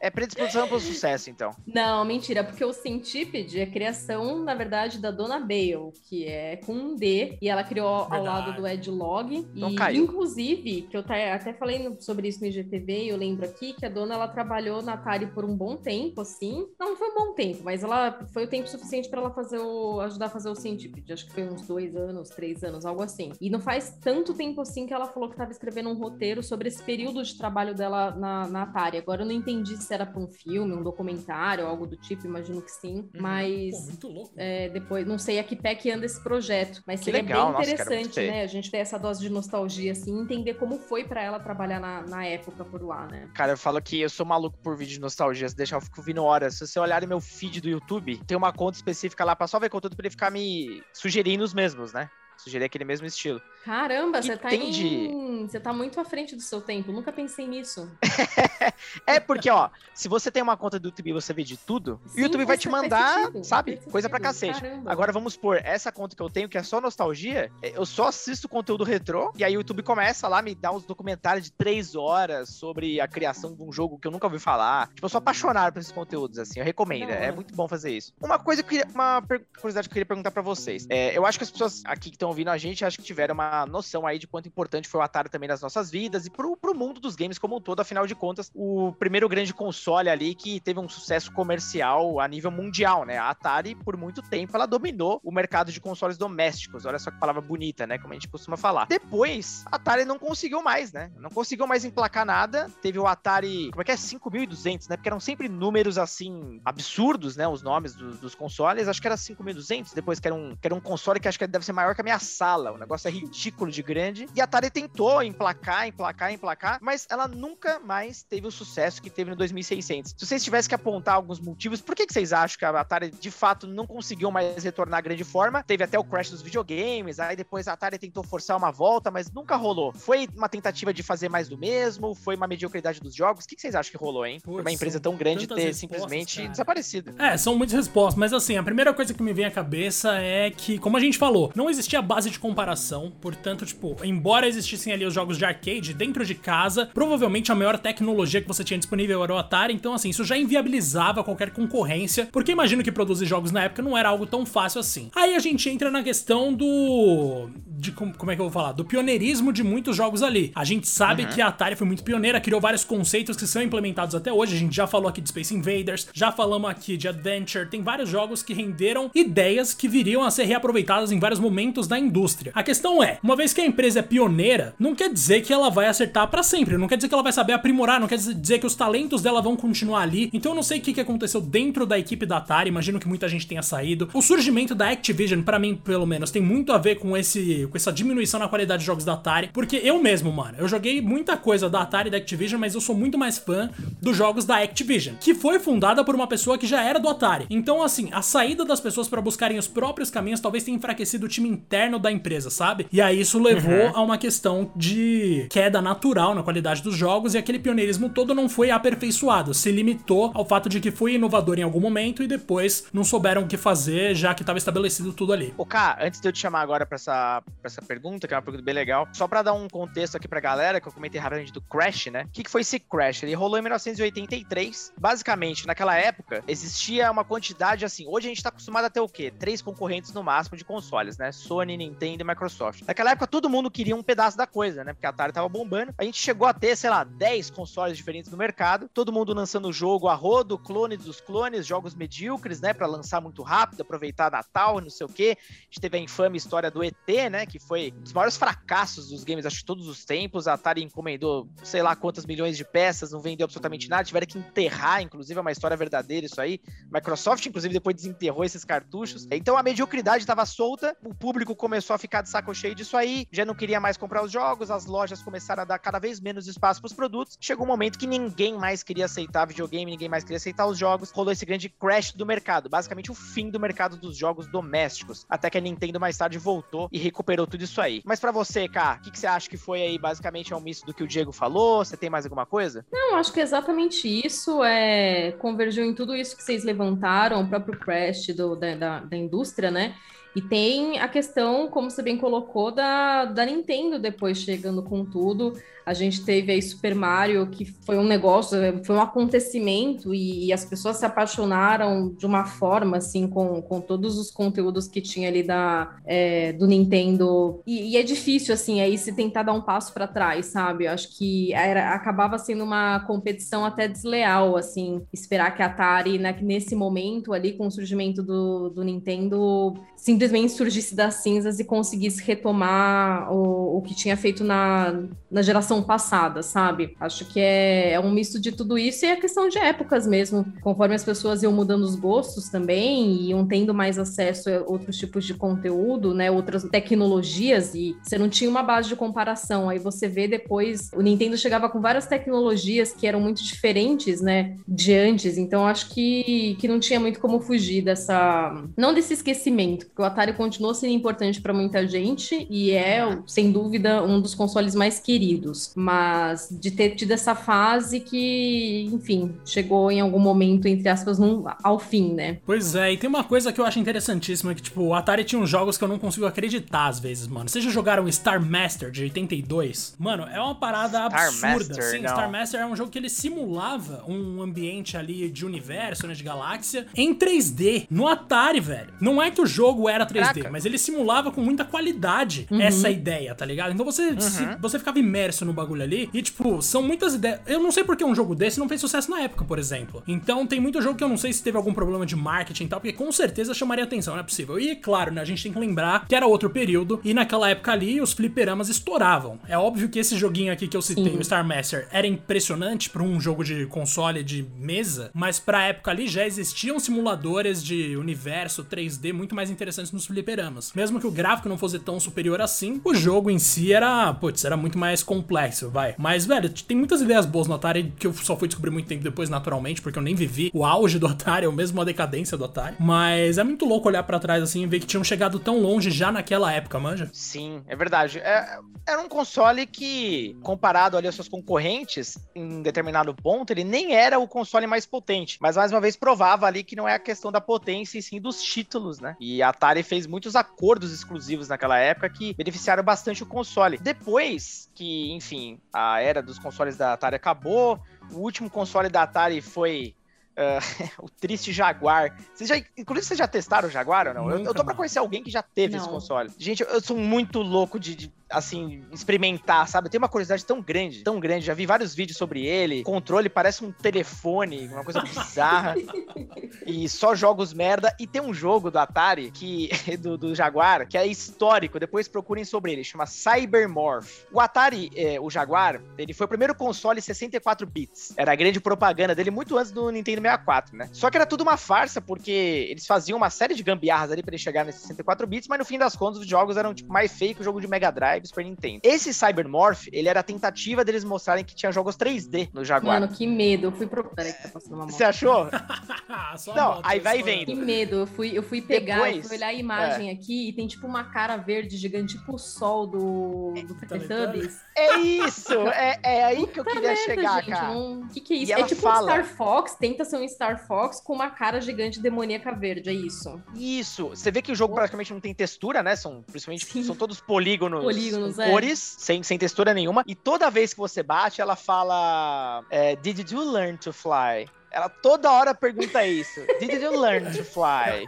é 0.00 0.10
predisposição 0.10 0.66
para 0.66 0.76
o 0.76 0.80
sucesso, 0.80 1.30
então. 1.30 1.54
Não, 1.66 2.04
mentira, 2.04 2.44
porque 2.44 2.64
o 2.64 2.72
Centipede 2.72 3.60
é 3.60 3.66
criação, 3.66 4.42
na 4.42 4.54
verdade, 4.54 4.98
da 4.98 5.10
Dona 5.10 5.38
Bale, 5.38 5.92
que 6.08 6.26
é 6.26 6.56
com 6.56 6.72
um 6.72 6.96
D, 6.96 7.38
e 7.40 7.48
ela 7.48 7.64
criou 7.64 8.00
verdade. 8.00 8.16
ao 8.16 8.24
lado 8.24 8.56
do 8.56 8.66
Edlog. 8.66 9.46
Então 9.54 9.70
e, 9.70 9.74
caiu. 9.74 10.04
inclusive, 10.04 10.82
que 10.82 10.96
eu 10.96 11.00
até 11.00 11.52
falei 11.52 11.96
sobre 12.00 12.28
isso 12.28 12.40
no 12.40 12.46
IGTV, 12.46 13.04
e 13.04 13.08
eu 13.10 13.16
lembro 13.16 13.44
aqui 13.44 13.72
que 13.72 13.84
a 13.84 13.88
dona 13.88 14.14
ela 14.14 14.28
trabalhou 14.28 14.82
na 14.82 14.94
Atari 14.94 15.26
por 15.26 15.44
um 15.44 15.56
bom 15.56 15.76
tempo, 15.76 16.20
assim. 16.20 16.66
Não, 16.78 16.90
não 16.90 16.96
foi 16.96 17.10
um 17.10 17.14
bom 17.14 17.34
tempo, 17.34 17.62
mas 17.62 17.82
ela 17.82 18.26
foi 18.32 18.44
o 18.44 18.48
tempo 18.48 18.68
suficiente 18.68 19.08
para 19.08 19.20
ela 19.20 19.30
fazer 19.30 19.58
o, 19.58 20.00
ajudar 20.00 20.26
a 20.26 20.30
fazer 20.30 20.48
o 20.48 20.54
Centipede. 20.54 21.12
Acho 21.12 21.26
que 21.26 21.32
foi 21.32 21.44
uns 21.44 21.62
dois 21.66 21.94
anos, 21.94 22.30
três 22.30 22.64
anos, 22.64 22.85
algo 22.88 23.02
assim. 23.02 23.32
E 23.40 23.50
não 23.50 23.60
faz 23.60 23.98
tanto 24.00 24.34
tempo 24.34 24.60
assim 24.60 24.86
que 24.86 24.94
ela 24.94 25.06
falou 25.06 25.28
que 25.28 25.34
estava 25.34 25.50
escrevendo 25.50 25.90
um 25.90 25.94
roteiro 25.94 26.42
sobre 26.42 26.68
esse 26.68 26.82
período 26.82 27.22
de 27.22 27.36
trabalho 27.36 27.74
dela 27.74 28.10
na, 28.12 28.46
na 28.48 28.62
Atari. 28.62 28.98
Agora 28.98 29.22
eu 29.22 29.26
não 29.26 29.32
entendi 29.32 29.76
se 29.76 29.92
era 29.92 30.06
para 30.06 30.20
um 30.20 30.28
filme, 30.28 30.74
um 30.74 30.82
documentário, 30.82 31.66
algo 31.66 31.86
do 31.86 31.96
tipo, 31.96 32.26
imagino 32.26 32.62
que 32.62 32.70
sim. 32.70 32.98
Uhum. 32.98 33.10
Mas 33.20 33.76
Pô, 33.76 33.86
muito 33.86 34.08
louco. 34.08 34.34
É, 34.36 34.68
depois, 34.68 35.06
não 35.06 35.18
sei 35.18 35.38
a 35.38 35.44
que 35.44 35.56
pé 35.56 35.74
que 35.74 35.90
anda 35.90 36.06
esse 36.06 36.22
projeto, 36.22 36.82
mas 36.86 37.00
que 37.00 37.06
seria 37.06 37.22
legal. 37.22 37.52
bem 37.52 37.62
interessante, 37.62 38.06
Nossa, 38.06 38.20
né? 38.22 38.42
A 38.42 38.46
gente 38.46 38.70
ter 38.70 38.78
essa 38.78 38.98
dose 38.98 39.20
de 39.20 39.30
nostalgia, 39.30 39.92
assim, 39.92 40.18
entender 40.20 40.54
como 40.54 40.78
foi 40.78 41.04
para 41.04 41.22
ela 41.22 41.38
trabalhar 41.38 41.80
na, 41.80 42.02
na 42.02 42.24
época 42.24 42.64
por 42.64 42.82
lá, 42.82 43.06
né? 43.06 43.28
Cara, 43.34 43.52
eu 43.52 43.58
falo 43.58 43.80
que 43.80 44.00
eu 44.00 44.10
sou 44.10 44.26
maluco 44.26 44.58
por 44.58 44.76
vídeo 44.76 44.94
de 44.94 45.00
nostalgia, 45.00 45.48
se 45.48 45.56
deixar 45.56 45.76
eu 45.76 45.80
fico 45.80 46.02
vindo 46.02 46.22
horas. 46.22 46.54
Se 46.54 46.66
você 46.66 46.78
olhar 46.78 47.02
no 47.02 47.08
meu 47.08 47.20
feed 47.20 47.60
do 47.60 47.68
YouTube, 47.68 48.18
tem 48.26 48.36
uma 48.36 48.52
conta 48.52 48.76
específica 48.76 49.24
lá 49.24 49.34
pra 49.34 49.46
só 49.46 49.58
ver 49.58 49.70
conteúdo 49.70 49.96
pra 49.96 50.04
ele 50.04 50.10
ficar 50.10 50.30
me 50.30 50.82
sugerindo 50.92 51.44
os 51.44 51.54
mesmos, 51.54 51.92
né? 51.92 52.10
Sugerir 52.36 52.64
aquele 52.64 52.84
mesmo 52.84 53.06
estilo. 53.06 53.40
Caramba, 53.64 54.22
você 54.22 54.36
tá 54.36 54.54
em... 54.54 55.46
Você 55.46 55.58
tá 55.58 55.72
muito 55.72 55.98
à 55.98 56.04
frente 56.04 56.36
do 56.36 56.42
seu 56.42 56.60
tempo. 56.60 56.92
Nunca 56.92 57.12
pensei 57.12 57.48
nisso. 57.48 57.90
é 59.06 59.18
porque, 59.18 59.50
ó, 59.50 59.70
se 59.92 60.08
você 60.08 60.30
tem 60.30 60.42
uma 60.42 60.56
conta 60.56 60.78
do 60.78 60.88
YouTube 60.88 61.10
e 61.10 61.12
você 61.12 61.32
vê 61.32 61.42
de 61.42 61.56
tudo, 61.56 62.00
o 62.16 62.20
YouTube 62.20 62.44
vai 62.44 62.56
te 62.56 62.68
mandar, 62.68 63.32
sabe? 63.42 63.78
Coisa 63.90 64.08
pra 64.08 64.20
cacete. 64.20 64.60
Caramba. 64.60 64.92
Agora 64.92 65.12
vamos 65.12 65.36
por 65.36 65.56
essa 65.56 65.90
conta 65.90 66.14
que 66.14 66.22
eu 66.22 66.30
tenho, 66.30 66.48
que 66.48 66.56
é 66.56 66.62
só 66.62 66.80
nostalgia. 66.80 67.50
É, 67.60 67.76
eu 67.76 67.84
só 67.84 68.06
assisto 68.06 68.48
conteúdo 68.48 68.84
retrô, 68.84 69.32
e 69.36 69.42
aí 69.42 69.56
o 69.56 69.60
YouTube 69.60 69.82
começa 69.82 70.28
lá, 70.28 70.40
me 70.40 70.54
dá 70.54 70.70
uns 70.70 70.84
documentários 70.84 71.46
de 71.46 71.52
três 71.52 71.96
horas 71.96 72.50
sobre 72.50 73.00
a 73.00 73.08
criação 73.08 73.54
de 73.54 73.62
um 73.62 73.72
jogo 73.72 73.98
que 73.98 74.06
eu 74.06 74.12
nunca 74.12 74.26
ouvi 74.26 74.38
falar. 74.38 74.88
Tipo, 74.88 75.06
eu 75.06 75.08
sou 75.08 75.18
apaixonado 75.18 75.72
por 75.72 75.80
esses 75.80 75.92
conteúdos, 75.92 76.38
assim. 76.38 76.60
Eu 76.60 76.64
recomendo. 76.64 77.10
É 77.10 77.32
muito 77.32 77.54
bom 77.54 77.66
fazer 77.66 77.90
isso. 77.90 78.12
Uma 78.20 78.38
coisa 78.38 78.62
que 78.62 78.66
eu 78.66 78.80
queria, 78.80 78.94
uma 78.94 79.22
curiosidade 79.22 79.88
que 79.88 79.92
eu 79.92 79.94
queria 79.94 80.06
perguntar 80.06 80.30
pra 80.30 80.42
vocês. 80.42 80.86
É, 80.88 81.16
eu 81.16 81.26
acho 81.26 81.38
que 81.38 81.44
as 81.44 81.50
pessoas 81.50 81.82
aqui 81.84 82.10
que 82.10 82.16
estão 82.16 82.25
ouvindo 82.28 82.48
a 82.48 82.58
gente, 82.58 82.84
acho 82.84 82.98
que 82.98 83.04
tiveram 83.04 83.34
uma 83.34 83.66
noção 83.66 84.06
aí 84.06 84.18
de 84.18 84.26
quanto 84.26 84.48
importante 84.48 84.88
foi 84.88 85.00
o 85.00 85.02
Atari 85.02 85.28
também 85.28 85.48
nas 85.48 85.60
nossas 85.60 85.90
vidas 85.90 86.26
e 86.26 86.30
pro, 86.30 86.56
pro 86.56 86.74
mundo 86.74 87.00
dos 87.00 87.16
games 87.16 87.38
como 87.38 87.56
um 87.56 87.60
todo, 87.60 87.80
afinal 87.80 88.06
de 88.06 88.14
contas, 88.14 88.50
o 88.54 88.92
primeiro 88.98 89.28
grande 89.28 89.52
console 89.54 90.08
ali 90.08 90.34
que 90.34 90.60
teve 90.60 90.80
um 90.80 90.88
sucesso 90.88 91.32
comercial 91.32 92.20
a 92.20 92.28
nível 92.28 92.50
mundial, 92.50 93.04
né? 93.04 93.18
A 93.18 93.30
Atari, 93.30 93.74
por 93.74 93.96
muito 93.96 94.22
tempo, 94.22 94.56
ela 94.56 94.66
dominou 94.66 95.20
o 95.22 95.32
mercado 95.32 95.72
de 95.72 95.80
consoles 95.80 96.16
domésticos. 96.16 96.84
Olha 96.84 96.98
só 96.98 97.10
que 97.10 97.18
palavra 97.18 97.40
bonita, 97.40 97.86
né? 97.86 97.98
Como 97.98 98.12
a 98.12 98.14
gente 98.14 98.28
costuma 98.28 98.56
falar. 98.56 98.86
Depois, 98.86 99.64
a 99.66 99.76
Atari 99.76 100.04
não 100.04 100.18
conseguiu 100.18 100.62
mais, 100.62 100.92
né? 100.92 101.10
Não 101.16 101.30
conseguiu 101.30 101.66
mais 101.66 101.84
emplacar 101.84 102.24
nada. 102.24 102.70
Teve 102.82 102.98
o 102.98 103.06
Atari, 103.06 103.70
como 103.70 103.82
é 103.82 103.84
que 103.84 103.92
é? 103.92 103.96
5200, 103.96 104.88
né? 104.88 104.96
Porque 104.96 105.08
eram 105.08 105.20
sempre 105.20 105.48
números 105.48 105.98
assim 105.98 106.60
absurdos, 106.64 107.36
né? 107.36 107.46
Os 107.46 107.62
nomes 107.62 107.94
do, 107.94 108.12
dos 108.16 108.34
consoles. 108.34 108.88
Acho 108.88 109.00
que 109.00 109.06
era 109.06 109.16
5200, 109.16 109.92
depois 109.92 110.20
que 110.20 110.28
era 110.28 110.34
um, 110.34 110.56
que 110.56 110.66
era 110.66 110.74
um 110.74 110.80
console 110.80 111.20
que 111.20 111.28
acho 111.28 111.38
que 111.38 111.46
deve 111.46 111.64
ser 111.64 111.72
maior 111.72 111.94
que 111.94 112.00
a 112.00 112.04
minha 112.04 112.15
sala. 112.18 112.72
O 112.72 112.78
negócio 112.78 113.08
é 113.08 113.10
ridículo 113.10 113.70
de 113.70 113.82
grande. 113.82 114.28
E 114.34 114.40
a 114.40 114.44
Atari 114.44 114.70
tentou 114.70 115.22
emplacar, 115.22 115.86
emplacar, 115.86 116.32
emplacar, 116.32 116.78
mas 116.80 117.06
ela 117.10 117.26
nunca 117.28 117.78
mais 117.78 118.22
teve 118.22 118.46
o 118.46 118.50
sucesso 118.50 119.02
que 119.02 119.10
teve 119.10 119.30
no 119.30 119.36
2600. 119.36 120.14
Se 120.16 120.26
vocês 120.26 120.42
tivessem 120.42 120.68
que 120.68 120.74
apontar 120.74 121.14
alguns 121.14 121.40
motivos, 121.40 121.80
por 121.80 121.94
que, 121.94 122.06
que 122.06 122.12
vocês 122.12 122.32
acham 122.32 122.58
que 122.58 122.64
a 122.64 122.70
Atari 122.70 123.10
de 123.10 123.30
fato 123.30 123.66
não 123.66 123.86
conseguiu 123.86 124.30
mais 124.30 124.64
retornar 124.64 124.98
à 124.98 125.00
grande 125.00 125.24
forma? 125.24 125.62
Teve 125.62 125.84
até 125.84 125.98
o 125.98 126.04
crash 126.04 126.30
dos 126.30 126.42
videogames, 126.42 127.18
aí 127.18 127.36
depois 127.36 127.68
a 127.68 127.72
Atari 127.72 127.98
tentou 127.98 128.22
forçar 128.22 128.56
uma 128.56 128.70
volta, 128.70 129.10
mas 129.10 129.30
nunca 129.30 129.56
rolou. 129.56 129.92
Foi 129.92 130.28
uma 130.36 130.48
tentativa 130.48 130.92
de 130.92 131.02
fazer 131.02 131.28
mais 131.28 131.48
do 131.48 131.58
mesmo? 131.58 132.14
Foi 132.14 132.36
uma 132.36 132.46
mediocridade 132.46 133.00
dos 133.00 133.14
jogos? 133.14 133.44
O 133.44 133.48
que, 133.48 133.56
que 133.56 133.62
vocês 133.62 133.74
acham 133.74 133.90
que 133.90 133.98
rolou, 133.98 134.24
hein? 134.24 134.40
uma 134.46 134.72
empresa 134.72 135.00
tão 135.00 135.16
grande 135.16 135.46
ter 135.46 135.74
simplesmente 135.74 136.36
cara. 136.36 136.48
desaparecido. 136.48 137.14
É, 137.18 137.36
são 137.36 137.56
muitas 137.56 137.74
respostas, 137.74 138.18
mas 138.18 138.32
assim, 138.32 138.56
a 138.56 138.62
primeira 138.62 138.92
coisa 138.92 139.12
que 139.12 139.22
me 139.22 139.32
vem 139.32 139.44
à 139.44 139.50
cabeça 139.50 140.16
é 140.18 140.50
que, 140.50 140.78
como 140.78 140.96
a 140.96 141.00
gente 141.00 141.18
falou, 141.18 141.52
não 141.54 141.68
existia 141.70 142.00
base 142.06 142.30
de 142.30 142.38
comparação, 142.38 143.12
portanto, 143.20 143.66
tipo, 143.66 143.96
embora 144.04 144.48
existissem 144.48 144.92
ali 144.92 145.04
os 145.04 145.14
jogos 145.14 145.36
de 145.36 145.44
arcade 145.44 145.92
dentro 145.92 146.24
de 146.24 146.34
casa, 146.34 146.88
provavelmente 146.92 147.52
a 147.52 147.54
maior 147.54 147.78
tecnologia 147.78 148.40
que 148.40 148.48
você 148.48 148.64
tinha 148.64 148.78
disponível 148.78 149.22
era 149.22 149.34
o 149.34 149.38
Atari, 149.38 149.74
então 149.74 149.92
assim, 149.92 150.10
isso 150.10 150.24
já 150.24 150.36
inviabilizava 150.36 151.24
qualquer 151.24 151.50
concorrência, 151.50 152.28
porque 152.32 152.52
imagino 152.52 152.82
que 152.82 152.92
produzir 152.92 153.26
jogos 153.26 153.50
na 153.50 153.64
época 153.64 153.82
não 153.82 153.96
era 153.96 154.08
algo 154.08 154.26
tão 154.26 154.46
fácil 154.46 154.80
assim. 154.80 155.10
Aí 155.14 155.34
a 155.34 155.38
gente 155.38 155.68
entra 155.68 155.90
na 155.90 156.02
questão 156.02 156.52
do 156.52 157.50
de 157.78 157.92
como, 157.92 158.30
é 158.30 158.34
que 158.34 158.40
eu 158.40 158.46
vou 158.46 158.50
falar? 158.50 158.72
Do 158.72 158.84
pioneirismo 158.84 159.52
de 159.52 159.62
muitos 159.62 159.96
jogos 159.96 160.22
ali. 160.22 160.50
A 160.54 160.64
gente 160.64 160.88
sabe 160.88 161.24
uhum. 161.24 161.30
que 161.30 161.40
a 161.40 161.48
Atari 161.48 161.76
foi 161.76 161.86
muito 161.86 162.02
pioneira, 162.02 162.40
criou 162.40 162.60
vários 162.60 162.84
conceitos 162.84 163.36
que 163.36 163.46
são 163.46 163.62
implementados 163.62 164.14
até 164.14 164.32
hoje. 164.32 164.56
A 164.56 164.58
gente 164.58 164.74
já 164.74 164.86
falou 164.86 165.08
aqui 165.08 165.20
de 165.20 165.28
Space 165.28 165.54
Invaders, 165.54 166.08
já 166.12 166.32
falamos 166.32 166.70
aqui 166.70 166.96
de 166.96 167.06
Adventure, 167.06 167.68
tem 167.68 167.82
vários 167.82 168.08
jogos 168.08 168.42
que 168.42 168.54
renderam 168.54 169.10
ideias 169.14 169.74
que 169.74 169.88
viriam 169.88 170.22
a 170.22 170.30
ser 170.30 170.44
reaproveitadas 170.44 171.12
em 171.12 171.18
vários 171.18 171.38
momentos 171.38 171.86
da 171.86 171.95
indústria. 171.98 172.52
A 172.54 172.62
questão 172.62 173.02
é, 173.02 173.18
uma 173.22 173.36
vez 173.36 173.52
que 173.52 173.60
a 173.60 173.66
empresa 173.66 174.00
é 174.00 174.02
pioneira, 174.02 174.74
não 174.78 174.94
quer 174.94 175.12
dizer 175.12 175.42
que 175.42 175.52
ela 175.52 175.70
vai 175.70 175.86
acertar 175.86 176.28
para 176.28 176.42
sempre, 176.42 176.76
não 176.76 176.88
quer 176.88 176.96
dizer 176.96 177.08
que 177.08 177.14
ela 177.14 177.22
vai 177.22 177.32
saber 177.32 177.52
aprimorar, 177.52 178.00
não 178.00 178.08
quer 178.08 178.18
dizer 178.18 178.58
que 178.58 178.66
os 178.66 178.74
talentos 178.74 179.22
dela 179.22 179.40
vão 179.42 179.56
continuar 179.56 180.02
ali. 180.02 180.30
Então 180.32 180.52
eu 180.52 180.56
não 180.56 180.62
sei 180.62 180.78
o 180.78 180.82
que, 180.82 181.00
aconteceu 181.00 181.40
dentro 181.40 181.86
da 181.86 181.98
equipe 181.98 182.26
da 182.26 182.38
Atari, 182.38 182.68
imagino 182.68 182.98
que 182.98 183.08
muita 183.08 183.28
gente 183.28 183.46
tenha 183.46 183.62
saído. 183.62 184.08
O 184.12 184.22
surgimento 184.22 184.74
da 184.74 184.90
Activision, 184.90 185.42
para 185.42 185.58
mim, 185.58 185.76
pelo 185.76 186.06
menos, 186.06 186.30
tem 186.30 186.42
muito 186.42 186.72
a 186.72 186.78
ver 186.78 186.96
com 186.96 187.16
esse 187.16 187.66
com 187.70 187.76
essa 187.76 187.92
diminuição 187.92 188.40
na 188.40 188.48
qualidade 188.48 188.80
de 188.80 188.86
jogos 188.86 189.04
da 189.04 189.12
Atari, 189.14 189.50
porque 189.52 189.76
eu 189.76 190.02
mesmo, 190.02 190.32
mano, 190.32 190.56
eu 190.58 190.68
joguei 190.68 191.00
muita 191.00 191.36
coisa 191.36 191.68
da 191.68 191.82
Atari 191.82 192.08
e 192.08 192.10
da 192.10 192.16
Activision, 192.16 192.60
mas 192.60 192.74
eu 192.74 192.80
sou 192.80 192.94
muito 192.94 193.18
mais 193.18 193.38
fã 193.38 193.70
dos 194.00 194.16
jogos 194.16 194.44
da 194.44 194.56
Activision, 194.58 195.16
que 195.20 195.34
foi 195.34 195.58
fundada 195.58 196.04
por 196.04 196.14
uma 196.14 196.26
pessoa 196.26 196.58
que 196.58 196.66
já 196.66 196.82
era 196.82 196.98
do 196.98 197.08
Atari. 197.08 197.46
Então, 197.50 197.82
assim, 197.82 198.08
a 198.12 198.22
saída 198.22 198.64
das 198.64 198.80
pessoas 198.80 199.08
para 199.08 199.20
buscarem 199.20 199.58
os 199.58 199.68
próprios 199.68 200.10
caminhos 200.10 200.40
talvez 200.40 200.64
tenha 200.64 200.76
enfraquecido 200.76 201.26
o 201.26 201.28
time 201.28 201.48
interno 201.48 201.85
da 201.98 202.10
empresa, 202.10 202.50
sabe? 202.50 202.86
E 202.92 203.00
aí 203.00 203.20
isso 203.20 203.38
levou 203.42 203.72
uhum. 203.72 203.96
a 203.96 204.02
uma 204.02 204.18
questão 204.18 204.70
de 204.74 205.46
queda 205.50 205.80
natural 205.80 206.34
na 206.34 206.42
qualidade 206.42 206.82
dos 206.82 206.96
jogos 206.96 207.34
e 207.34 207.38
aquele 207.38 207.58
pioneirismo 207.58 208.08
todo 208.08 208.34
não 208.34 208.48
foi 208.48 208.70
aperfeiçoado, 208.70 209.54
se 209.54 209.70
limitou 209.70 210.30
ao 210.34 210.44
fato 210.44 210.68
de 210.68 210.80
que 210.80 210.90
foi 210.90 211.14
inovador 211.14 211.58
em 211.58 211.62
algum 211.62 211.80
momento 211.80 212.22
e 212.22 212.26
depois 212.26 212.86
não 212.92 213.04
souberam 213.04 213.42
o 213.42 213.46
que 213.46 213.56
fazer, 213.56 214.14
já 214.14 214.34
que 214.34 214.42
estava 214.42 214.58
estabelecido 214.58 215.12
tudo 215.12 215.32
ali. 215.32 215.54
O 215.56 215.64
K, 215.64 215.98
antes 216.00 216.20
de 216.20 216.28
eu 216.28 216.32
te 216.32 216.38
chamar 216.38 216.60
agora 216.60 216.84
para 216.84 216.96
essa, 216.96 217.42
pra 217.60 217.68
essa 217.68 217.82
pergunta, 217.82 218.26
que 218.26 218.34
é 218.34 218.36
uma 218.36 218.42
pergunta 218.42 218.64
bem 218.64 218.74
legal, 218.74 219.08
só 219.12 219.28
para 219.28 219.42
dar 219.42 219.52
um 219.52 219.68
contexto 219.68 220.16
aqui 220.16 220.28
pra 220.28 220.40
galera, 220.40 220.80
que 220.80 220.88
eu 220.88 220.92
comentei 220.92 221.20
rapidamente 221.20 221.52
do 221.52 221.60
Crash, 221.60 222.06
né? 222.06 222.24
O 222.24 222.28
que, 222.28 222.42
que 222.44 222.50
foi 222.50 222.62
esse 222.62 222.78
Crash? 222.78 223.22
Ele 223.22 223.34
rolou 223.34 223.58
em 223.58 223.62
1983. 223.62 224.92
Basicamente, 224.98 225.66
naquela 225.66 225.96
época, 225.96 226.42
existia 226.48 227.10
uma 227.10 227.24
quantidade 227.24 227.84
assim. 227.84 228.06
Hoje 228.08 228.26
a 228.26 228.30
gente 228.30 228.42
tá 228.42 228.48
acostumado 228.48 228.84
a 228.84 228.90
ter 228.90 229.00
o 229.00 229.08
quê? 229.08 229.32
Três 229.36 229.62
concorrentes 229.62 230.12
no 230.12 230.22
máximo 230.22 230.56
de 230.56 230.64
consoles, 230.64 231.18
né? 231.18 231.32
Sony, 231.32 231.75
Nintendo 231.76 232.22
e 232.22 232.26
Microsoft. 232.26 232.82
Naquela 232.86 233.10
época, 233.10 233.26
todo 233.26 233.48
mundo 233.48 233.70
queria 233.70 233.96
um 233.96 234.02
pedaço 234.02 234.36
da 234.36 234.46
coisa, 234.46 234.84
né? 234.84 234.92
Porque 234.92 235.06
a 235.06 235.10
Atari 235.10 235.32
tava 235.32 235.48
bombando. 235.48 235.94
A 235.98 236.04
gente 236.04 236.20
chegou 236.20 236.46
a 236.46 236.54
ter, 236.54 236.76
sei 236.76 236.90
lá, 236.90 237.04
10 237.04 237.50
consoles 237.50 237.96
diferentes 237.96 238.30
no 238.30 238.36
mercado. 238.36 238.88
Todo 238.92 239.12
mundo 239.12 239.32
lançando 239.34 239.72
jogo 239.72 240.08
a 240.08 240.14
rodo, 240.14 240.58
clones 240.58 240.98
dos 240.98 241.20
clones, 241.20 241.66
jogos 241.66 241.94
medíocres, 241.94 242.60
né? 242.60 242.72
Para 242.72 242.86
lançar 242.86 243.20
muito 243.20 243.42
rápido, 243.42 243.82
aproveitar 243.82 244.30
Natal, 244.30 244.80
não 244.80 244.90
sei 244.90 245.06
o 245.06 245.08
quê. 245.08 245.36
A 245.38 245.64
gente 245.64 245.80
teve 245.80 245.96
a 245.96 246.00
infame 246.00 246.36
história 246.36 246.70
do 246.70 246.82
ET, 246.82 246.94
né? 247.30 247.46
Que 247.46 247.58
foi 247.58 247.92
um 247.96 248.02
dos 248.02 248.12
maiores 248.12 248.36
fracassos 248.36 249.08
dos 249.08 249.24
games, 249.24 249.46
acho, 249.46 249.58
de 249.58 249.64
todos 249.64 249.88
os 249.88 250.04
tempos. 250.04 250.48
A 250.48 250.54
Atari 250.54 250.82
encomendou 250.82 251.48
sei 251.62 251.82
lá 251.82 251.94
quantas 251.96 252.26
milhões 252.26 252.56
de 252.56 252.64
peças, 252.64 253.10
não 253.10 253.20
vendeu 253.20 253.44
absolutamente 253.44 253.88
nada. 253.88 254.04
Tiveram 254.04 254.26
que 254.26 254.38
enterrar, 254.38 255.02
inclusive, 255.02 255.38
é 255.38 255.40
uma 255.40 255.52
história 255.52 255.76
verdadeira 255.76 256.26
isso 256.26 256.40
aí. 256.40 256.60
Microsoft, 256.92 257.44
inclusive, 257.46 257.72
depois 257.72 257.96
desenterrou 257.96 258.44
esses 258.44 258.64
cartuchos. 258.64 259.26
Então 259.30 259.56
a 259.56 259.62
mediocridade 259.62 260.22
estava 260.22 260.44
solta, 260.46 260.96
o 261.04 261.14
público 261.14 261.54
começou 261.66 261.94
a 261.94 261.98
ficar 261.98 262.22
de 262.22 262.28
saco 262.28 262.54
cheio 262.54 262.76
disso 262.76 262.96
aí, 262.96 263.26
já 263.32 263.44
não 263.44 263.52
queria 263.52 263.80
mais 263.80 263.96
comprar 263.96 264.22
os 264.22 264.30
jogos, 264.30 264.70
as 264.70 264.86
lojas 264.86 265.20
começaram 265.20 265.62
a 265.62 265.64
dar 265.64 265.80
cada 265.80 265.98
vez 265.98 266.20
menos 266.20 266.46
espaço 266.46 266.80
para 266.80 266.86
os 266.86 266.92
produtos. 266.92 267.36
Chegou 267.40 267.64
um 267.64 267.68
momento 267.68 267.98
que 267.98 268.06
ninguém 268.06 268.56
mais 268.56 268.84
queria 268.84 269.06
aceitar 269.06 269.48
videogame, 269.48 269.90
ninguém 269.90 270.08
mais 270.08 270.22
queria 270.22 270.36
aceitar 270.36 270.64
os 270.68 270.78
jogos. 270.78 271.10
Rolou 271.10 271.32
esse 271.32 271.44
grande 271.44 271.68
crash 271.68 272.12
do 272.12 272.24
mercado, 272.24 272.68
basicamente 272.68 273.10
o 273.10 273.14
fim 273.14 273.50
do 273.50 273.58
mercado 273.58 273.96
dos 273.96 274.16
jogos 274.16 274.46
domésticos. 274.46 275.26
Até 275.28 275.50
que 275.50 275.58
a 275.58 275.60
Nintendo 275.60 275.98
mais 275.98 276.16
tarde 276.16 276.38
voltou 276.38 276.88
e 276.92 276.98
recuperou 276.98 277.48
tudo 277.48 277.64
isso 277.64 277.80
aí. 277.80 278.00
Mas 278.04 278.20
para 278.20 278.30
você, 278.30 278.68
Cá, 278.68 278.98
o 279.00 279.02
que, 279.02 279.10
que, 279.10 279.18
você 279.18 279.26
acha 279.26 279.50
que 279.50 279.56
foi 279.56 279.82
aí 279.82 279.98
basicamente 279.98 280.52
ao 280.52 280.60
misto 280.60 280.86
do 280.86 280.94
que 280.94 281.02
o 281.02 281.08
Diego 281.08 281.32
falou? 281.32 281.84
Você 281.84 281.96
tem 281.96 282.08
mais 282.08 282.24
alguma 282.24 282.46
coisa? 282.46 282.86
Não, 282.92 283.16
acho 283.16 283.32
que 283.32 283.40
é 283.40 283.42
exatamente 283.42 284.06
isso. 284.06 284.62
É, 284.62 285.32
convergiu 285.32 285.84
em 285.84 285.94
tudo 285.94 286.14
isso 286.14 286.36
que 286.36 286.44
vocês 286.44 286.62
levantaram, 286.62 287.42
o 287.42 287.48
próprio 287.48 287.76
crash 287.76 288.28
do, 288.28 288.54
da, 288.54 288.76
da, 288.76 289.00
da 289.00 289.16
indústria, 289.16 289.68
né? 289.68 289.96
E 290.36 290.42
tem 290.42 290.98
a 290.98 291.08
questão, 291.08 291.66
como 291.68 291.90
você 291.90 292.02
bem 292.02 292.18
colocou, 292.18 292.70
da, 292.70 293.24
da 293.24 293.46
Nintendo 293.46 293.98
depois 293.98 294.36
chegando 294.36 294.82
com 294.82 295.02
tudo. 295.02 295.54
A 295.86 295.94
gente 295.94 296.24
teve 296.24 296.50
aí 296.50 296.60
Super 296.60 296.96
Mario, 296.96 297.46
que 297.46 297.64
foi 297.64 297.96
um 297.96 298.02
negócio, 298.02 298.58
foi 298.84 298.96
um 298.96 299.00
acontecimento, 299.00 300.12
e, 300.12 300.46
e, 300.46 300.52
as 300.52 300.64
pessoas 300.64 300.96
se 300.96 301.06
apaixonaram 301.06 302.12
de 302.12 302.26
uma 302.26 302.44
forma, 302.44 302.96
assim, 302.96 303.28
com, 303.28 303.62
com 303.62 303.80
todos 303.80 304.18
os 304.18 304.28
conteúdos 304.28 304.88
que 304.88 305.00
tinha 305.00 305.28
ali 305.28 305.44
da, 305.44 305.96
é, 306.04 306.52
do 306.54 306.66
Nintendo. 306.66 307.62
E, 307.64 307.92
e, 307.92 307.96
é 307.96 308.02
difícil, 308.02 308.52
assim, 308.52 308.80
aí 308.80 308.98
se 308.98 309.14
tentar 309.14 309.44
dar 309.44 309.52
um 309.52 309.62
passo 309.62 309.94
para 309.94 310.08
trás, 310.08 310.46
sabe? 310.46 310.86
Eu 310.86 310.90
acho 310.90 311.16
que 311.16 311.54
era, 311.54 311.94
acabava 311.94 312.36
sendo 312.36 312.64
uma 312.64 312.98
competição 313.06 313.64
até 313.64 313.86
desleal, 313.86 314.56
assim, 314.56 315.06
esperar 315.12 315.54
que 315.54 315.62
a 315.62 315.66
Atari, 315.66 316.18
né, 316.18 316.36
nesse 316.42 316.74
momento 316.74 317.32
ali, 317.32 317.52
com 317.52 317.68
o 317.68 317.70
surgimento 317.70 318.24
do, 318.24 318.70
do 318.70 318.82
Nintendo, 318.82 319.72
se 319.94 320.10
simplesmente 320.26 320.52
surgisse 320.52 320.94
das 320.94 321.14
cinzas 321.14 321.60
e 321.60 321.64
conseguisse 321.64 322.22
retomar 322.22 323.32
o, 323.32 323.78
o 323.78 323.82
que 323.82 323.94
tinha 323.94 324.16
feito 324.16 324.42
na, 324.42 325.02
na 325.30 325.42
geração 325.42 325.82
passada, 325.82 326.42
sabe? 326.42 326.96
Acho 327.00 327.24
que 327.26 327.38
é, 327.38 327.92
é 327.92 328.00
um 328.00 328.10
misto 328.10 328.40
de 328.40 328.52
tudo 328.52 328.76
isso 328.76 329.04
e 329.04 329.08
é 329.08 329.16
questão 329.16 329.48
de 329.48 329.58
épocas 329.58 330.06
mesmo. 330.06 330.44
Conforme 330.60 330.94
as 330.94 331.04
pessoas 331.04 331.42
iam 331.42 331.52
mudando 331.52 331.82
os 331.82 331.94
gostos 331.94 332.48
também 332.48 333.12
e 333.12 333.30
iam 333.30 333.46
tendo 333.46 333.72
mais 333.72 333.98
acesso 333.98 334.50
a 334.50 334.62
outros 334.66 334.98
tipos 334.98 335.24
de 335.24 335.34
conteúdo, 335.34 336.12
né? 336.12 336.30
Outras 336.30 336.64
tecnologias 336.64 337.74
e 337.74 337.96
você 338.02 338.18
não 338.18 338.28
tinha 338.28 338.50
uma 338.50 338.62
base 338.62 338.88
de 338.88 338.96
comparação. 338.96 339.68
Aí 339.68 339.78
você 339.78 340.08
vê 340.08 340.26
depois, 340.26 340.90
o 340.94 341.00
Nintendo 341.00 341.36
chegava 341.36 341.68
com 341.68 341.80
várias 341.80 342.06
tecnologias 342.06 342.92
que 342.92 343.06
eram 343.06 343.20
muito 343.20 343.42
diferentes, 343.42 344.20
né? 344.20 344.56
De 344.66 344.94
antes. 344.94 345.38
Então 345.38 345.66
acho 345.66 345.90
que, 345.90 346.56
que 346.58 346.68
não 346.68 346.80
tinha 346.80 346.98
muito 346.98 347.20
como 347.20 347.40
fugir 347.40 347.82
dessa. 347.82 348.64
Não 348.76 348.92
desse 348.92 349.14
esquecimento, 349.14 349.86
porque 349.86 350.02
o 350.02 350.04
Atari 350.16 350.32
continuou 350.32 350.74
sendo 350.74 350.94
importante 350.94 351.42
para 351.42 351.52
muita 351.52 351.86
gente 351.86 352.46
e 352.48 352.70
é, 352.70 353.18
sem 353.26 353.52
dúvida, 353.52 354.02
um 354.02 354.18
dos 354.18 354.34
consoles 354.34 354.74
mais 354.74 354.98
queridos. 354.98 355.72
Mas 355.76 356.48
de 356.50 356.70
ter 356.70 356.94
tido 356.94 357.10
essa 357.10 357.34
fase 357.34 358.00
que, 358.00 358.88
enfim, 358.92 359.34
chegou 359.44 359.90
em 359.90 360.00
algum 360.00 360.18
momento, 360.18 360.66
entre 360.66 360.88
aspas, 360.88 361.18
num, 361.18 361.44
ao 361.62 361.78
fim, 361.78 362.14
né? 362.14 362.38
Pois 362.46 362.74
é, 362.74 362.94
e 362.94 362.96
tem 362.96 363.08
uma 363.08 363.24
coisa 363.24 363.52
que 363.52 363.60
eu 363.60 363.66
acho 363.66 363.78
interessantíssima, 363.78 364.54
que, 364.54 364.62
tipo, 364.62 364.82
o 364.82 364.94
Atari 364.94 365.22
tinha 365.22 365.40
uns 365.40 365.50
jogos 365.50 365.76
que 365.76 365.84
eu 365.84 365.88
não 365.88 365.98
consigo 365.98 366.24
acreditar 366.24 366.86
às 366.86 366.98
vezes, 366.98 367.26
mano. 367.26 367.48
Vocês 367.48 367.62
já 367.62 367.70
jogaram 367.70 368.10
Star 368.10 368.42
Master 368.42 368.90
de 368.90 369.02
82? 369.02 369.96
Mano, 369.98 370.24
é 370.24 370.40
uma 370.40 370.54
parada 370.54 371.06
Star 371.08 371.26
absurda. 371.26 371.48
Master, 371.48 371.82
Sim, 371.82 372.00
não. 372.00 372.10
Star 372.10 372.30
Master 372.30 372.60
é 372.60 372.66
um 372.66 372.74
jogo 372.74 372.90
que 372.90 372.98
ele 372.98 373.10
simulava 373.10 374.02
um 374.08 374.40
ambiente 374.40 374.96
ali 374.96 375.28
de 375.30 375.44
universo, 375.44 376.06
né, 376.06 376.14
de 376.14 376.22
galáxia, 376.22 376.86
em 376.94 377.14
3D, 377.14 377.86
no 377.90 378.08
Atari, 378.08 378.60
velho. 378.60 378.94
Não 378.98 379.20
é 379.20 379.30
que 379.30 379.42
o 379.42 379.46
jogo 379.46 379.88
era 379.88 380.05
3D, 380.06 380.20
Caraca. 380.20 380.50
mas 380.50 380.64
ele 380.64 380.78
simulava 380.78 381.30
com 381.30 381.40
muita 381.40 381.64
qualidade 381.64 382.46
uhum. 382.50 382.60
essa 382.60 382.90
ideia, 382.90 383.34
tá 383.34 383.44
ligado? 383.44 383.72
Então 383.72 383.84
você, 383.84 384.10
uhum. 384.10 384.20
se, 384.20 384.56
você 384.60 384.78
ficava 384.78 384.98
imerso 384.98 385.44
no 385.44 385.52
bagulho 385.52 385.82
ali 385.82 386.08
e, 386.12 386.22
tipo, 386.22 386.62
são 386.62 386.82
muitas 386.82 387.14
ideias. 387.14 387.40
Eu 387.46 387.60
não 387.60 387.70
sei 387.70 387.84
porque 387.84 388.04
um 388.04 388.14
jogo 388.14 388.34
desse 388.34 388.58
não 388.58 388.68
fez 388.68 388.80
sucesso 388.80 389.10
na 389.10 389.20
época, 389.20 389.44
por 389.44 389.58
exemplo. 389.58 390.02
Então 390.06 390.46
tem 390.46 390.60
muito 390.60 390.80
jogo 390.80 390.96
que 390.96 391.04
eu 391.04 391.08
não 391.08 391.16
sei 391.16 391.32
se 391.32 391.42
teve 391.42 391.56
algum 391.56 391.72
problema 391.72 392.06
de 392.06 392.16
marketing 392.16 392.64
e 392.64 392.68
tal, 392.68 392.80
porque 392.80 392.96
com 392.96 393.10
certeza 393.12 393.54
chamaria 393.54 393.84
atenção, 393.84 394.14
não 394.14 394.20
é 394.20 394.24
possível. 394.24 394.58
E 394.58 394.76
claro, 394.76 395.12
né, 395.12 395.20
a 395.20 395.24
gente 395.24 395.42
tem 395.42 395.52
que 395.52 395.58
lembrar 395.58 396.06
que 396.06 396.14
era 396.14 396.26
outro 396.26 396.50
período 396.50 397.00
e 397.04 397.12
naquela 397.12 397.50
época 397.50 397.72
ali 397.72 398.00
os 398.00 398.12
fliperamas 398.12 398.68
estouravam. 398.68 399.38
É 399.48 399.58
óbvio 399.58 399.88
que 399.88 399.98
esse 399.98 400.16
joguinho 400.16 400.52
aqui 400.52 400.68
que 400.68 400.76
eu 400.76 400.82
citei, 400.82 401.12
Sim. 401.12 401.18
o 401.18 401.24
Star 401.24 401.46
Master, 401.46 401.88
era 401.90 402.06
impressionante 402.06 402.90
para 402.90 403.02
um 403.02 403.20
jogo 403.20 403.44
de 403.44 403.66
console 403.66 404.22
de 404.22 404.46
mesa, 404.58 405.10
mas 405.14 405.38
pra 405.38 405.64
época 405.64 405.90
ali 405.90 406.06
já 406.06 406.26
existiam 406.26 406.78
simuladores 406.78 407.62
de 407.62 407.96
universo 407.96 408.64
3D 408.64 409.12
muito 409.12 409.34
mais 409.34 409.50
interessantes 409.50 409.85
nos 409.92 410.06
fliperamas. 410.06 410.72
Mesmo 410.74 411.00
que 411.00 411.06
o 411.06 411.10
gráfico 411.10 411.48
não 411.48 411.58
fosse 411.58 411.78
tão 411.78 411.98
superior 411.98 412.40
assim, 412.40 412.80
o 412.84 412.94
jogo 412.94 413.30
em 413.30 413.38
si 413.38 413.72
era, 413.72 414.12
putz, 414.14 414.44
era 414.44 414.56
muito 414.56 414.78
mais 414.78 415.02
complexo, 415.02 415.70
vai. 415.70 415.94
Mas, 415.98 416.26
velho, 416.26 416.48
tem 416.48 416.76
muitas 416.76 417.00
ideias 417.00 417.26
boas 417.26 417.46
no 417.46 417.54
Atari 417.54 417.92
que 417.98 418.06
eu 418.06 418.12
só 418.12 418.36
fui 418.36 418.48
descobrir 418.48 418.70
muito 418.70 418.88
tempo 418.88 419.02
depois, 419.02 419.28
naturalmente, 419.28 419.82
porque 419.82 419.98
eu 419.98 420.02
nem 420.02 420.14
vivi 420.14 420.50
o 420.54 420.64
auge 420.64 420.98
do 420.98 421.06
Atari, 421.06 421.46
ou 421.46 421.52
mesmo 421.52 421.80
a 421.80 421.84
decadência 421.84 422.36
do 422.36 422.44
Atari. 422.44 422.76
Mas 422.78 423.38
é 423.38 423.44
muito 423.44 423.64
louco 423.64 423.88
olhar 423.88 424.02
para 424.02 424.18
trás 424.18 424.42
assim 424.42 424.62
e 424.62 424.66
ver 424.66 424.80
que 424.80 424.86
tinham 424.86 425.04
chegado 425.04 425.38
tão 425.38 425.60
longe 425.60 425.90
já 425.90 426.10
naquela 426.10 426.52
época, 426.52 426.78
manja? 426.78 427.10
Sim, 427.12 427.62
é 427.66 427.76
verdade. 427.76 428.18
É, 428.18 428.58
era 428.86 429.00
um 429.00 429.08
console 429.08 429.66
que, 429.66 430.36
comparado 430.42 430.96
ali 430.96 431.06
aos 431.06 431.16
seus 431.16 431.28
concorrentes, 431.28 432.18
em 432.34 432.62
determinado 432.62 433.14
ponto, 433.14 433.50
ele 433.50 433.64
nem 433.64 433.94
era 433.94 434.18
o 434.18 434.28
console 434.28 434.66
mais 434.66 434.86
potente. 434.86 435.38
Mas 435.40 435.56
mais 435.56 435.72
uma 435.72 435.80
vez 435.80 435.96
provava 435.96 436.46
ali 436.46 436.62
que 436.62 436.76
não 436.76 436.88
é 436.88 436.94
a 436.94 436.98
questão 436.98 437.32
da 437.32 437.40
potência 437.40 437.98
e 437.98 438.02
sim 438.02 438.20
dos 438.20 438.42
títulos, 438.42 439.00
né? 439.00 439.16
E 439.20 439.42
a 439.42 439.48
Atari 439.48 439.75
fez 439.82 440.06
muitos 440.06 440.36
acordos 440.36 440.92
exclusivos 440.92 441.48
naquela 441.48 441.78
época 441.78 442.08
que 442.08 442.34
beneficiaram 442.34 442.82
bastante 442.82 443.22
o 443.22 443.26
console. 443.26 443.78
Depois 443.78 444.70
que, 444.74 445.12
enfim, 445.12 445.60
a 445.72 446.00
era 446.00 446.22
dos 446.22 446.38
consoles 446.38 446.76
da 446.76 446.92
Atari 446.92 447.16
acabou, 447.16 447.80
o 448.10 448.18
último 448.18 448.48
console 448.50 448.88
da 448.88 449.02
Atari 449.02 449.40
foi 449.40 449.94
Uh, 450.36 450.88
o 451.02 451.08
triste 451.08 451.50
Jaguar. 451.50 452.14
Vocês 452.34 452.48
já, 452.48 452.58
inclusive, 452.76 453.06
vocês 453.06 453.18
já 453.18 453.26
testaram 453.26 453.68
o 453.68 453.70
Jaguar 453.70 454.08
ou 454.08 454.14
não? 454.14 454.30
eu, 454.30 454.44
eu 454.44 454.54
tô 454.54 454.62
pra 454.62 454.74
conhecer 454.74 454.98
alguém 454.98 455.22
que 455.22 455.30
já 455.30 455.42
teve 455.42 455.76
não. 455.76 455.80
esse 455.80 455.88
console. 455.88 456.30
Gente, 456.38 456.62
eu, 456.62 456.68
eu 456.68 456.80
sou 456.80 456.96
muito 456.96 457.40
louco 457.40 457.80
de, 457.80 457.94
de, 457.94 458.12
assim, 458.28 458.84
experimentar, 458.92 459.66
sabe? 459.66 459.86
Eu 459.86 459.90
tenho 459.90 460.02
uma 460.02 460.10
curiosidade 460.10 460.44
tão 460.44 460.60
grande, 460.60 461.02
tão 461.02 461.18
grande. 461.18 461.46
Já 461.46 461.54
vi 461.54 461.64
vários 461.64 461.94
vídeos 461.94 462.18
sobre 462.18 462.44
ele. 462.44 462.82
Controle 462.82 463.30
parece 463.30 463.64
um 463.64 463.72
telefone, 463.72 464.68
uma 464.68 464.84
coisa 464.84 465.00
bizarra. 465.00 465.74
e 466.66 466.86
só 466.86 467.14
jogos 467.14 467.54
merda. 467.54 467.94
E 467.98 468.06
tem 468.06 468.20
um 468.20 468.34
jogo 468.34 468.70
do 468.70 468.78
Atari, 468.78 469.30
que 469.30 469.70
do, 469.98 470.18
do 470.18 470.34
Jaguar, 470.34 470.86
que 470.86 470.98
é 470.98 471.06
histórico. 471.06 471.80
Depois 471.80 472.08
procurem 472.08 472.44
sobre 472.44 472.72
ele. 472.72 472.84
Chama 472.84 473.06
Cybermorph. 473.06 474.24
O 474.30 474.38
Atari, 474.38 474.90
é, 474.94 475.18
o 475.18 475.30
Jaguar, 475.30 475.80
ele 475.96 476.12
foi 476.12 476.26
o 476.26 476.28
primeiro 476.28 476.54
console 476.54 477.00
64 477.00 477.66
bits. 477.66 478.12
Era 478.18 478.32
a 478.32 478.36
grande 478.36 478.60
propaganda 478.60 479.14
dele 479.14 479.30
muito 479.30 479.56
antes 479.56 479.72
do 479.72 479.90
Nintendo 479.90 480.25
64, 480.26 480.76
né? 480.76 480.88
Só 480.92 481.10
que 481.10 481.16
era 481.16 481.26
tudo 481.26 481.42
uma 481.42 481.56
farsa, 481.56 482.00
porque 482.00 482.66
eles 482.70 482.86
faziam 482.86 483.16
uma 483.16 483.30
série 483.30 483.54
de 483.54 483.62
gambiarras 483.62 484.12
ali 484.12 484.22
pra 484.22 484.30
ele 484.34 484.42
chegar 484.42 484.64
nesses 484.64 484.82
64 484.82 485.26
bits, 485.26 485.48
mas 485.48 485.58
no 485.58 485.64
fim 485.64 485.78
das 485.78 485.94
contas 485.94 486.20
os 486.20 486.26
jogos 486.26 486.56
eram 486.56 486.74
tipo 486.74 486.92
mais 486.92 487.16
fake 487.16 487.36
que 487.36 487.40
o 487.40 487.44
jogo 487.44 487.60
de 487.60 487.68
Mega 487.68 487.90
Drive 487.90 488.24
e 488.24 488.26
Super 488.26 488.44
Nintendo. 488.44 488.80
Esse 488.82 489.12
Cybermorph, 489.12 489.86
ele 489.92 490.08
era 490.08 490.20
a 490.20 490.22
tentativa 490.22 490.84
deles 490.84 491.04
mostrarem 491.04 491.44
que 491.44 491.54
tinha 491.54 491.70
jogos 491.70 491.96
3D 491.96 492.48
no 492.52 492.64
Jaguar. 492.64 493.00
Mano, 493.00 493.12
que 493.12 493.26
medo. 493.26 493.68
Eu 493.68 493.72
fui 493.72 493.86
pro. 493.86 494.04
Peraí 494.04 494.32
que 494.32 494.42
tá 494.42 494.48
passando 494.48 494.74
uma 494.74 494.84
moto. 494.84 494.94
Você 494.94 495.04
achou? 495.04 495.48
Não, 496.54 496.80
aí 496.82 496.98
vai 497.00 497.22
vendo. 497.22 497.46
Que 497.46 497.54
medo. 497.54 497.96
Eu 497.96 498.06
fui, 498.06 498.36
eu 498.36 498.42
fui 498.42 498.62
pegar, 498.62 498.96
Depois, 498.96 499.16
eu 499.16 499.22
fui 499.24 499.36
olhar 499.36 499.48
a 499.48 499.54
imagem 499.54 500.08
é. 500.08 500.12
aqui 500.12 500.48
e 500.48 500.52
tem 500.52 500.66
tipo 500.66 500.86
uma 500.86 501.04
cara 501.04 501.36
verde 501.36 501.76
gigante, 501.76 502.16
tipo 502.16 502.34
o 502.34 502.38
sol 502.38 502.86
do, 502.86 503.54
do 503.66 503.74
Teletubbies. 503.74 504.60
É 504.74 504.98
isso! 504.98 505.54
É, 505.68 505.98
é 506.02 506.24
aí 506.24 506.46
que 506.46 506.60
eu 506.60 506.64
queria 506.64 506.80
merda, 506.80 507.04
chegar, 507.04 507.40
gente, 507.42 507.50
cara. 507.50 507.78
O 507.78 508.08
que, 508.08 508.20
que 508.20 508.34
é 508.34 508.36
isso? 508.36 508.52
é 508.52 508.62
tipo 508.64 508.82
fala... 508.82 509.00
um 509.00 509.04
Star 509.04 509.24
Fox, 509.24 509.74
tenta 509.74 510.04
ser 510.04 510.15
um 510.16 510.28
Star 510.28 510.66
Fox 510.66 511.00
com 511.00 511.12
uma 511.12 511.30
cara 511.30 511.60
gigante 511.60 512.00
demoníaca 512.00 512.52
verde, 512.52 512.90
é 512.90 512.92
isso? 512.92 513.40
Isso. 513.54 514.08
Você 514.08 514.30
vê 514.30 514.42
que 514.42 514.52
o 514.52 514.54
jogo 514.54 514.74
praticamente 514.74 515.12
não 515.12 515.20
tem 515.20 515.34
textura, 515.34 515.82
né? 515.82 515.96
São 515.96 516.22
principalmente 516.22 516.66
Sim. 516.66 516.82
são 516.82 516.96
todos 516.96 517.20
polígonos, 517.20 517.82
polígonos 517.82 518.38
é. 518.38 518.50
cores, 518.50 518.78
sem, 518.78 519.22
sem 519.22 519.38
textura 519.38 519.72
nenhuma. 519.74 520.02
E 520.06 520.14
toda 520.14 520.50
vez 520.50 520.72
que 520.72 520.78
você 520.78 521.02
bate, 521.02 521.40
ela 521.40 521.56
fala: 521.56 522.64
é, 522.70 522.96
Did 522.96 523.30
you 523.30 523.50
learn 523.50 523.78
to 523.78 523.92
fly? 523.92 524.46
Ela 524.70 524.88
toda 524.88 525.30
hora 525.30 525.54
pergunta 525.54 526.04
isso. 526.06 526.40
Did 526.60 526.82
you 526.82 527.00
learn 527.00 527.32
to 527.32 527.44
fly? 527.44 528.06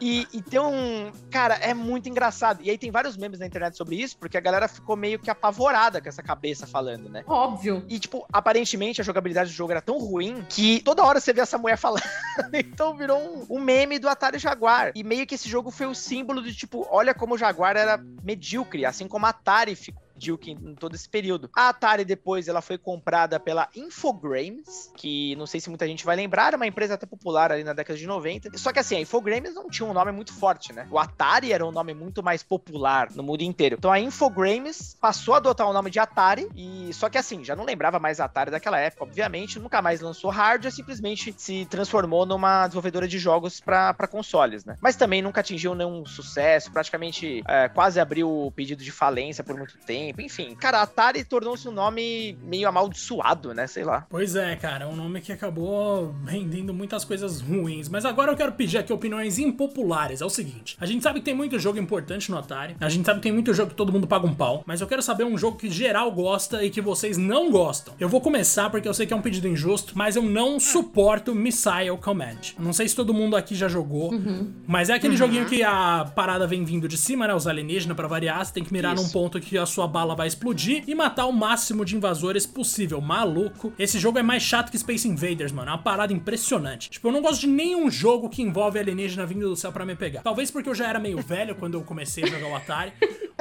E, 0.00 0.26
e 0.32 0.42
tem 0.42 0.60
um. 0.60 1.10
Cara, 1.30 1.54
é 1.56 1.74
muito 1.74 2.08
engraçado. 2.08 2.62
E 2.62 2.70
aí 2.70 2.78
tem 2.78 2.90
vários 2.90 3.16
memes 3.16 3.40
na 3.40 3.46
internet 3.46 3.76
sobre 3.76 3.96
isso, 3.96 4.16
porque 4.16 4.36
a 4.36 4.40
galera 4.40 4.68
ficou 4.68 4.96
meio 4.96 5.18
que 5.18 5.30
apavorada 5.30 6.00
com 6.00 6.08
essa 6.08 6.22
cabeça 6.22 6.66
falando, 6.66 7.08
né? 7.08 7.24
Óbvio. 7.26 7.84
E, 7.88 7.98
tipo, 7.98 8.26
aparentemente 8.32 9.00
a 9.00 9.04
jogabilidade 9.04 9.50
do 9.50 9.56
jogo 9.56 9.72
era 9.72 9.80
tão 9.80 9.98
ruim 9.98 10.44
que 10.48 10.80
toda 10.82 11.04
hora 11.04 11.20
você 11.20 11.32
vê 11.32 11.40
essa 11.40 11.58
mulher 11.58 11.76
falando. 11.76 12.02
então 12.52 12.96
virou 12.96 13.18
um, 13.18 13.56
um, 13.56 13.60
meme 13.60 13.98
do 13.98 14.08
Atari 14.08 14.38
Jaguar. 14.38 14.92
E 14.94 15.02
meio 15.02 15.26
que 15.26 15.34
esse 15.34 15.48
jogo 15.48 15.70
foi 15.70 15.86
o 15.86 15.94
símbolo 15.94 16.42
de, 16.42 16.54
tipo, 16.54 16.86
olha 16.90 17.12
como 17.14 17.34
o 17.34 17.38
Jaguar 17.38 17.76
era 17.76 17.98
medíocre, 18.22 18.84
assim 18.84 19.08
como 19.08 19.26
a 19.26 19.30
Atari 19.30 19.74
ficou 19.74 20.07
Duke 20.18 20.50
em 20.50 20.74
todo 20.74 20.94
esse 20.94 21.08
período. 21.08 21.48
A 21.54 21.68
Atari 21.68 22.04
depois 22.04 22.48
ela 22.48 22.60
foi 22.60 22.76
comprada 22.76 23.38
pela 23.38 23.68
Infogrames, 23.74 24.92
que 24.96 25.36
não 25.36 25.46
sei 25.46 25.60
se 25.60 25.68
muita 25.68 25.86
gente 25.86 26.04
vai 26.04 26.16
lembrar, 26.16 26.48
era 26.48 26.56
uma 26.56 26.66
empresa 26.66 26.94
até 26.94 27.06
popular 27.06 27.52
ali 27.52 27.64
na 27.64 27.72
década 27.72 27.98
de 27.98 28.06
90. 28.06 28.56
Só 28.58 28.72
que 28.72 28.78
assim, 28.78 28.96
a 28.96 29.00
Infogrames 29.00 29.54
não 29.54 29.68
tinha 29.68 29.88
um 29.88 29.92
nome 29.92 30.12
muito 30.12 30.32
forte, 30.32 30.72
né? 30.72 30.86
O 30.90 30.98
Atari 30.98 31.52
era 31.52 31.64
um 31.64 31.70
nome 31.70 31.94
muito 31.94 32.22
mais 32.22 32.42
popular 32.42 33.10
no 33.12 33.22
mundo 33.22 33.42
inteiro. 33.42 33.76
Então 33.78 33.92
a 33.92 34.00
Infogrames 34.00 34.96
passou 35.00 35.34
a 35.34 35.36
adotar 35.38 35.68
o 35.68 35.72
nome 35.72 35.90
de 35.90 35.98
Atari 35.98 36.48
e 36.54 36.90
só 36.92 37.08
que 37.08 37.18
assim, 37.18 37.44
já 37.44 37.54
não 37.54 37.64
lembrava 37.64 37.98
mais 37.98 38.20
Atari 38.20 38.50
daquela 38.50 38.78
época, 38.78 39.04
obviamente, 39.04 39.58
nunca 39.58 39.80
mais 39.80 40.00
lançou 40.00 40.30
hardware, 40.30 40.72
simplesmente 40.72 41.34
se 41.36 41.66
transformou 41.66 42.26
numa 42.26 42.66
desenvolvedora 42.66 43.06
de 43.06 43.18
jogos 43.18 43.60
para 43.60 44.08
consoles, 44.08 44.64
né? 44.64 44.76
Mas 44.80 44.96
também 44.96 45.22
nunca 45.22 45.40
atingiu 45.40 45.74
nenhum 45.74 46.04
sucesso, 46.04 46.72
praticamente 46.72 47.42
é, 47.46 47.68
quase 47.68 48.00
abriu 48.00 48.28
o 48.28 48.50
pedido 48.50 48.82
de 48.82 48.90
falência 48.90 49.44
por 49.44 49.56
muito 49.56 49.78
tempo 49.78 50.07
tempo, 50.08 50.22
enfim. 50.22 50.54
Cara, 50.54 50.82
Atari 50.82 51.24
tornou-se 51.24 51.68
um 51.68 51.72
nome 51.72 52.36
meio 52.42 52.68
amaldiçoado, 52.68 53.54
né? 53.54 53.66
Sei 53.66 53.84
lá. 53.84 54.06
Pois 54.08 54.34
é, 54.34 54.56
cara, 54.56 54.88
um 54.88 54.96
nome 54.96 55.20
que 55.20 55.32
acabou 55.32 56.14
rendendo 56.26 56.72
muitas 56.72 57.04
coisas 57.04 57.40
ruins. 57.40 57.88
Mas 57.88 58.04
agora 58.04 58.32
eu 58.32 58.36
quero 58.36 58.52
pedir 58.52 58.78
aqui 58.78 58.92
opiniões 58.92 59.38
impopulares. 59.38 60.20
É 60.20 60.24
o 60.24 60.30
seguinte: 60.30 60.76
a 60.80 60.86
gente 60.86 61.02
sabe 61.02 61.20
que 61.20 61.24
tem 61.24 61.34
muito 61.34 61.58
jogo 61.58 61.78
importante 61.78 62.30
no 62.30 62.38
Atari, 62.38 62.76
a 62.80 62.88
gente 62.88 63.04
sabe 63.04 63.20
que 63.20 63.24
tem 63.24 63.32
muito 63.32 63.52
jogo 63.52 63.70
que 63.70 63.76
todo 63.76 63.92
mundo 63.92 64.06
paga 64.06 64.26
um 64.26 64.34
pau, 64.34 64.62
mas 64.66 64.80
eu 64.80 64.86
quero 64.86 65.02
saber 65.02 65.24
um 65.24 65.36
jogo 65.36 65.56
que 65.56 65.70
geral 65.70 66.10
gosta 66.10 66.64
e 66.64 66.70
que 66.70 66.80
vocês 66.80 67.16
não 67.16 67.50
gostam. 67.50 67.94
Eu 67.98 68.08
vou 68.08 68.20
começar 68.20 68.70
porque 68.70 68.88
eu 68.88 68.94
sei 68.94 69.06
que 69.06 69.12
é 69.12 69.16
um 69.16 69.22
pedido 69.22 69.48
injusto, 69.48 69.92
mas 69.96 70.16
eu 70.16 70.22
não 70.22 70.58
suporto 70.58 71.34
Missile 71.34 71.96
Command. 72.00 72.54
Não 72.58 72.72
sei 72.72 72.88
se 72.88 72.96
todo 72.96 73.12
mundo 73.12 73.36
aqui 73.36 73.54
já 73.54 73.68
jogou, 73.68 74.12
uhum. 74.12 74.52
mas 74.66 74.90
é 74.90 74.94
aquele 74.94 75.12
uhum. 75.12 75.18
joguinho 75.18 75.46
que 75.46 75.62
a 75.62 76.10
parada 76.14 76.46
vem 76.46 76.64
vindo 76.64 76.88
de 76.88 76.96
cima, 76.96 77.26
né? 77.26 77.34
Os 77.34 77.46
alienígenas, 77.46 77.96
para 77.96 78.08
variar, 78.08 78.44
você 78.44 78.52
tem 78.52 78.64
que 78.64 78.72
mirar 78.72 78.94
Isso. 78.94 79.04
num 79.04 79.10
ponto 79.10 79.40
que 79.40 79.58
a 79.58 79.66
sua 79.66 79.86
bala 79.98 80.14
vai 80.14 80.28
explodir 80.28 80.84
e 80.86 80.94
matar 80.94 81.26
o 81.26 81.32
máximo 81.32 81.84
de 81.84 81.96
invasores 81.96 82.46
possível. 82.46 83.00
Maluco. 83.00 83.72
Esse 83.76 83.98
jogo 83.98 84.16
é 84.16 84.22
mais 84.22 84.44
chato 84.44 84.70
que 84.70 84.78
Space 84.78 85.08
Invaders, 85.08 85.50
mano. 85.50 85.70
É 85.70 85.72
uma 85.72 85.82
parada 85.82 86.12
impressionante. 86.12 86.88
Tipo, 86.88 87.08
eu 87.08 87.12
não 87.12 87.20
gosto 87.20 87.40
de 87.40 87.48
nenhum 87.48 87.90
jogo 87.90 88.28
que 88.28 88.40
envolve 88.40 88.78
alienígena 88.78 89.26
vindo 89.26 89.48
do 89.48 89.56
céu 89.56 89.72
para 89.72 89.84
me 89.84 89.96
pegar. 89.96 90.22
Talvez 90.22 90.52
porque 90.52 90.68
eu 90.68 90.74
já 90.74 90.88
era 90.88 91.00
meio 91.00 91.20
velho 91.20 91.56
quando 91.56 91.74
eu 91.74 91.82
comecei 91.82 92.22
a 92.22 92.26
jogar 92.28 92.46
o 92.46 92.54
Atari. 92.54 92.92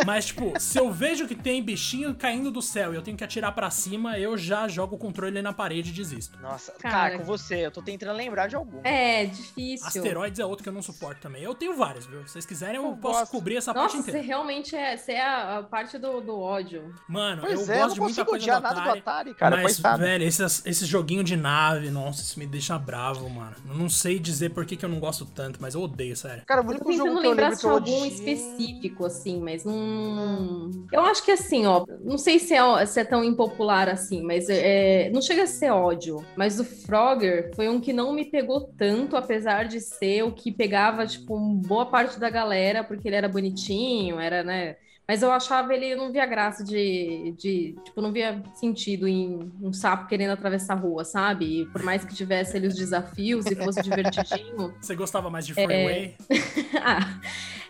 Mas, 0.06 0.28
tipo, 0.28 0.54
se 0.60 0.80
eu 0.80 0.92
vejo 0.92 1.28
que 1.28 1.36
tem 1.36 1.62
bichinho 1.62 2.14
caindo 2.14 2.52
do 2.52 2.62
céu 2.62 2.94
e 2.94 2.96
eu 2.96 3.02
tenho 3.02 3.18
que 3.18 3.24
atirar 3.24 3.52
para 3.52 3.70
cima, 3.70 4.18
eu 4.20 4.38
já 4.38 4.68
jogo 4.68 4.96
o 4.96 4.98
controle 4.98 5.42
na 5.42 5.52
parede 5.52 5.90
e 5.90 5.94
desisto. 5.94 6.40
Nossa, 6.40 6.72
cara, 6.74 6.94
cara, 6.94 7.18
com 7.18 7.24
você, 7.24 7.66
eu 7.66 7.72
tô 7.72 7.82
tentando 7.82 8.14
lembrar 8.14 8.48
de 8.48 8.56
algum. 8.56 8.80
É, 8.84 9.26
difícil. 9.26 9.88
Asteroides 9.88 10.40
é 10.40 10.46
outro 10.46 10.64
que 10.64 10.70
eu 10.70 10.74
não 10.74 10.84
suporto 10.84 11.22
também. 11.22 11.44
Eu 11.44 11.56
tenho 11.56 11.76
vários, 11.76 12.06
viu? 12.06 12.26
Se 12.28 12.34
vocês 12.34 12.46
quiserem, 12.46 12.76
eu, 12.76 12.86
eu 12.86 12.98
posso 12.98 13.20
gosto. 13.20 13.32
cobrir 13.32 13.58
essa 13.58 13.74
Nossa, 13.74 13.88
parte 13.88 13.98
inteira. 13.98 14.20
Você 14.20 14.26
realmente 14.26 14.76
é, 14.76 14.96
você 14.96 15.14
é 15.14 15.22
a, 15.22 15.58
a 15.58 15.64
parte 15.64 15.98
do, 15.98 16.22
do, 16.22 16.38
ódio. 16.48 16.94
Mano, 17.08 17.42
pois 17.42 17.68
eu 17.68 17.76
é, 17.76 17.80
gosto 17.80 17.90
eu 17.90 17.94
de 17.94 18.02
muita 18.02 18.26
coisa 18.26 18.46
do 18.46 18.52
Atari, 18.52 18.76
nada 18.76 18.92
do 18.92 18.98
Atari, 18.98 19.34
cara. 19.34 19.58
Mas, 19.62 19.80
velho, 19.80 20.24
esses, 20.24 20.66
esses 20.66 20.88
joguinhos 20.88 21.26
de 21.26 21.36
nave, 21.36 21.90
nossa, 21.90 22.22
isso 22.22 22.40
me 22.40 22.48
deixa 22.48 22.78
bravo, 22.78 23.30
mano. 23.30 23.56
Eu 23.68 23.76
não 23.76 23.90
sei 23.90 24.20
dizer 24.20 24.50
por 24.50 24.66
que, 24.66 24.76
que 24.76 24.86
eu 24.86 24.90
não 24.90 25.00
gosto 25.00 25.26
tanto, 25.26 25.60
mas 25.62 25.76
eu 25.76 25.82
odeio, 25.82 26.16
sério. 26.16 26.44
Cara, 26.46 26.62
o 26.62 26.70
único 26.70 26.92
jogo 26.94 27.20
que 27.20 27.28
eu 27.28 27.34
lembro 27.34 27.58
de 27.58 27.68
algum 27.68 28.06
específico, 28.06 29.06
assim, 29.06 29.42
mas 29.42 29.64
não... 29.64 30.72
Eu 30.92 31.02
acho 31.02 31.24
que 31.24 31.32
assim, 31.32 31.66
ó, 31.66 31.86
não 32.04 32.18
sei 32.18 32.40
se 32.40 32.54
é, 32.54 32.86
se 32.86 33.00
é 33.00 33.04
tão 33.04 33.24
impopular 33.24 33.90
assim, 33.90 34.22
mas 34.22 34.50
é, 34.50 35.10
não 35.12 35.22
chega 35.22 35.44
a 35.44 35.48
ser 35.48 35.72
ódio. 35.72 36.26
Mas 36.36 36.60
o 36.60 36.64
Frogger 36.64 37.52
foi 37.56 37.68
um 37.68 37.80
que 37.80 37.94
não 37.94 38.14
me 38.14 38.26
pegou 38.26 38.62
tanto, 38.78 39.16
apesar 39.16 39.66
de 39.66 39.80
ser 39.80 40.24
o 40.24 40.32
que 40.32 40.52
pegava, 40.52 41.06
tipo, 41.06 41.38
boa 41.38 41.86
parte 41.86 42.20
da 42.20 42.30
galera, 42.30 42.84
porque 42.84 43.08
ele 43.08 43.16
era 43.16 43.28
bonitinho, 43.28 44.20
era, 44.20 44.44
né? 44.44 44.78
Mas 45.08 45.22
eu 45.22 45.32
achava 45.32 45.74
ele, 45.74 45.94
eu 45.94 45.98
não 45.98 46.12
via 46.12 46.26
graça 46.26 46.64
de, 46.64 47.34
de, 47.38 47.76
tipo, 47.86 48.02
não 48.02 48.12
via 48.12 48.44
sentido 48.56 49.08
em 49.08 49.52
um 49.62 49.72
sapo 49.72 50.06
querendo 50.06 50.32
atravessar 50.32 50.74
a 50.74 50.78
rua, 50.78 51.06
sabe? 51.06 51.62
E 51.62 51.66
por 51.68 51.82
mais 51.82 52.04
que 52.04 52.14
tivesse 52.14 52.58
ali 52.58 52.68
os 52.68 52.76
desafios 52.76 53.46
e 53.46 53.56
fosse 53.56 53.82
divertidinho. 53.82 54.76
Você 54.82 54.96
gostava 54.96 55.30
mais 55.30 55.46
de 55.46 55.54
Freeway? 55.54 56.16
É... 56.30 56.36
ah, 56.84 57.22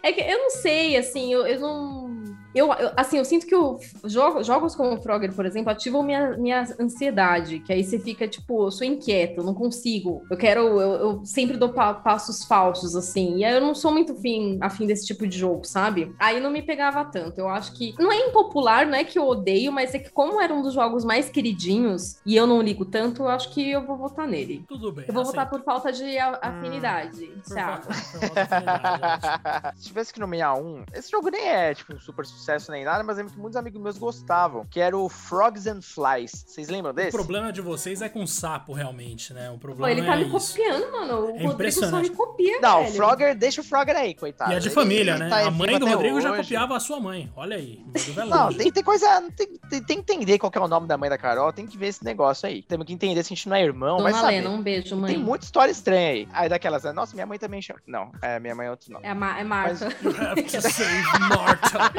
é 0.01 0.11
que 0.11 0.21
eu 0.21 0.37
não 0.39 0.49
sei, 0.49 0.97
assim, 0.97 1.31
eu, 1.31 1.45
eu 1.45 1.59
não 1.59 2.37
eu, 2.53 2.71
eu, 2.73 2.91
assim, 2.95 3.17
eu 3.17 3.25
sinto 3.25 3.45
que 3.45 3.55
o, 3.55 3.79
jogo, 4.05 4.43
jogos 4.43 4.75
como 4.75 4.93
o 4.93 5.01
Frogger, 5.01 5.33
por 5.33 5.45
exemplo, 5.45 5.71
ativam 5.71 6.03
minha, 6.03 6.37
minha 6.37 6.67
ansiedade, 6.79 7.59
que 7.59 7.71
aí 7.71 7.83
você 7.83 7.99
fica, 7.99 8.27
tipo, 8.27 8.65
eu 8.65 8.71
sou 8.71 8.85
inquieto, 8.85 9.37
eu 9.39 9.43
não 9.43 9.53
consigo. 9.53 10.23
Eu 10.29 10.37
quero, 10.37 10.61
eu, 10.61 10.93
eu 10.93 11.25
sempre 11.25 11.57
dou 11.57 11.69
pa 11.69 11.93
passos 11.93 12.43
falsos, 12.45 12.95
assim. 12.95 13.37
E 13.37 13.45
aí 13.45 13.53
eu 13.53 13.61
não 13.61 13.75
sou 13.75 13.91
muito 13.91 14.15
fim, 14.15 14.57
afim 14.61 14.85
desse 14.85 15.05
tipo 15.05 15.27
de 15.27 15.37
jogo, 15.37 15.65
sabe? 15.65 16.15
Aí 16.19 16.39
não 16.39 16.49
me 16.49 16.61
pegava 16.61 17.03
tanto. 17.05 17.39
Eu 17.39 17.49
acho 17.49 17.73
que 17.73 17.93
não 17.99 18.11
é 18.11 18.27
impopular, 18.27 18.85
não 18.85 18.95
é 18.95 19.03
que 19.03 19.19
eu 19.19 19.27
odeio, 19.27 19.71
mas 19.71 19.93
é 19.93 19.99
que 19.99 20.09
como 20.09 20.41
era 20.41 20.53
um 20.53 20.61
dos 20.61 20.73
jogos 20.73 21.03
mais 21.03 21.29
queridinhos 21.29 22.19
e 22.25 22.35
eu 22.35 22.47
não 22.47 22.61
ligo 22.61 22.85
tanto, 22.85 23.23
eu 23.23 23.29
acho 23.29 23.53
que 23.53 23.71
eu 23.71 23.85
vou 23.85 23.97
votar 23.97 24.27
nele. 24.27 24.63
Tudo 24.67 24.91
bem. 24.91 25.05
Eu 25.07 25.13
vou 25.13 25.23
votar 25.23 25.49
por 25.49 25.61
falta 25.63 25.91
de 25.91 26.17
afinidade, 26.17 27.25
hum, 27.25 27.41
Thiago. 27.45 27.87
Se 29.75 29.87
tivesse 29.87 30.13
que 30.13 30.19
nomear 30.19 30.57
um, 30.57 30.83
esse 30.93 31.11
jogo 31.11 31.29
nem 31.29 31.47
é, 31.47 31.73
tipo, 31.73 31.93
um 31.93 31.99
super 31.99 32.25
sucesso 32.37 32.71
nem 32.71 32.83
nada, 32.83 33.03
mas 33.03 33.17
é 33.17 33.23
que 33.23 33.37
muitos 33.37 33.55
amigos 33.55 33.81
meus 33.81 33.97
gostavam, 33.97 34.65
que 34.69 34.79
era 34.79 34.97
o 34.97 35.09
Frogs 35.09 35.67
and 35.67 35.81
Flies. 35.81 36.45
Vocês 36.47 36.69
lembram 36.69 36.93
desse? 36.93 37.09
O 37.09 37.11
problema 37.11 37.51
de 37.51 37.61
vocês 37.61 38.01
é 38.01 38.09
com 38.09 38.25
sapo, 38.25 38.73
realmente, 38.73 39.33
né? 39.33 39.49
O 39.49 39.57
problema 39.57 39.87
Pô, 39.87 39.91
ele 39.91 40.05
tá 40.05 40.15
é 40.15 40.23
me 40.23 40.29
copiando, 40.29 40.91
mano. 40.91 41.33
O 41.33 41.37
é 41.37 41.43
Rodrigo 41.43 41.71
só 41.71 41.99
me 41.99 42.09
copia, 42.09 42.59
Não, 42.61 42.83
velho. 42.83 42.89
o 42.89 42.95
Frogger, 42.95 43.35
deixa 43.35 43.61
o 43.61 43.63
Frogger 43.63 43.95
aí, 43.95 44.13
coitado. 44.13 44.51
E 44.51 44.55
é 44.55 44.59
de 44.59 44.69
família, 44.69 45.11
ele, 45.11 45.23
né? 45.23 45.29
Tá 45.29 45.47
a 45.47 45.51
mãe 45.51 45.77
do 45.79 45.87
Rodrigo 45.87 46.17
hoje. 46.17 46.27
já 46.27 46.35
copiava 46.35 46.77
a 46.77 46.79
sua 46.79 46.99
mãe. 46.99 47.31
Olha 47.35 47.57
aí. 47.57 47.83
É 47.95 48.25
não, 48.25 48.53
tem, 48.53 48.71
tem 48.71 48.83
coisa. 48.83 49.07
Tem, 49.35 49.47
tem, 49.69 49.83
tem, 49.83 50.01
que 50.03 50.13
entender 50.13 50.37
qual 50.37 50.51
que 50.51 50.57
é 50.57 50.61
o 50.61 50.67
nome 50.67 50.87
da 50.87 50.97
mãe 50.97 51.09
da 51.09 51.17
Carol, 51.17 51.51
tem 51.51 51.65
que 51.65 51.77
ver 51.77 51.87
esse 51.87 52.03
negócio 52.03 52.47
aí. 52.47 52.61
Temos 52.61 52.85
que 52.85 52.93
entender 52.93 53.23
se 53.23 53.33
a 53.33 53.35
gente 53.35 53.49
não 53.49 53.55
é 53.55 53.63
irmão, 53.63 53.97
Dona 53.97 54.11
mas. 54.11 54.23
Lena, 54.23 54.49
um 54.49 54.61
beijo, 54.61 54.95
mãe. 54.95 55.13
Tem 55.13 55.23
muita 55.23 55.45
história 55.45 55.71
estranha 55.71 56.09
aí. 56.09 56.27
Aí 56.31 56.49
daquelas, 56.49 56.83
né? 56.83 56.91
nossa, 56.91 57.13
minha 57.13 57.25
mãe 57.25 57.37
também 57.37 57.61
chama. 57.61 57.79
Não, 57.87 58.11
é, 58.21 58.39
minha 58.39 58.55
mãe 58.55 58.67
é 58.67 58.69
outro 58.69 58.91
nome. 58.91 59.05
É, 59.05 59.13
Ma 59.13 59.39
é 59.39 59.43
Marta. 59.43 59.67
Mas... 59.67 60.03
You 60.03 60.15
have 60.21 60.43
to 60.43 60.61
save 60.61 61.19
Marta. 61.29 61.91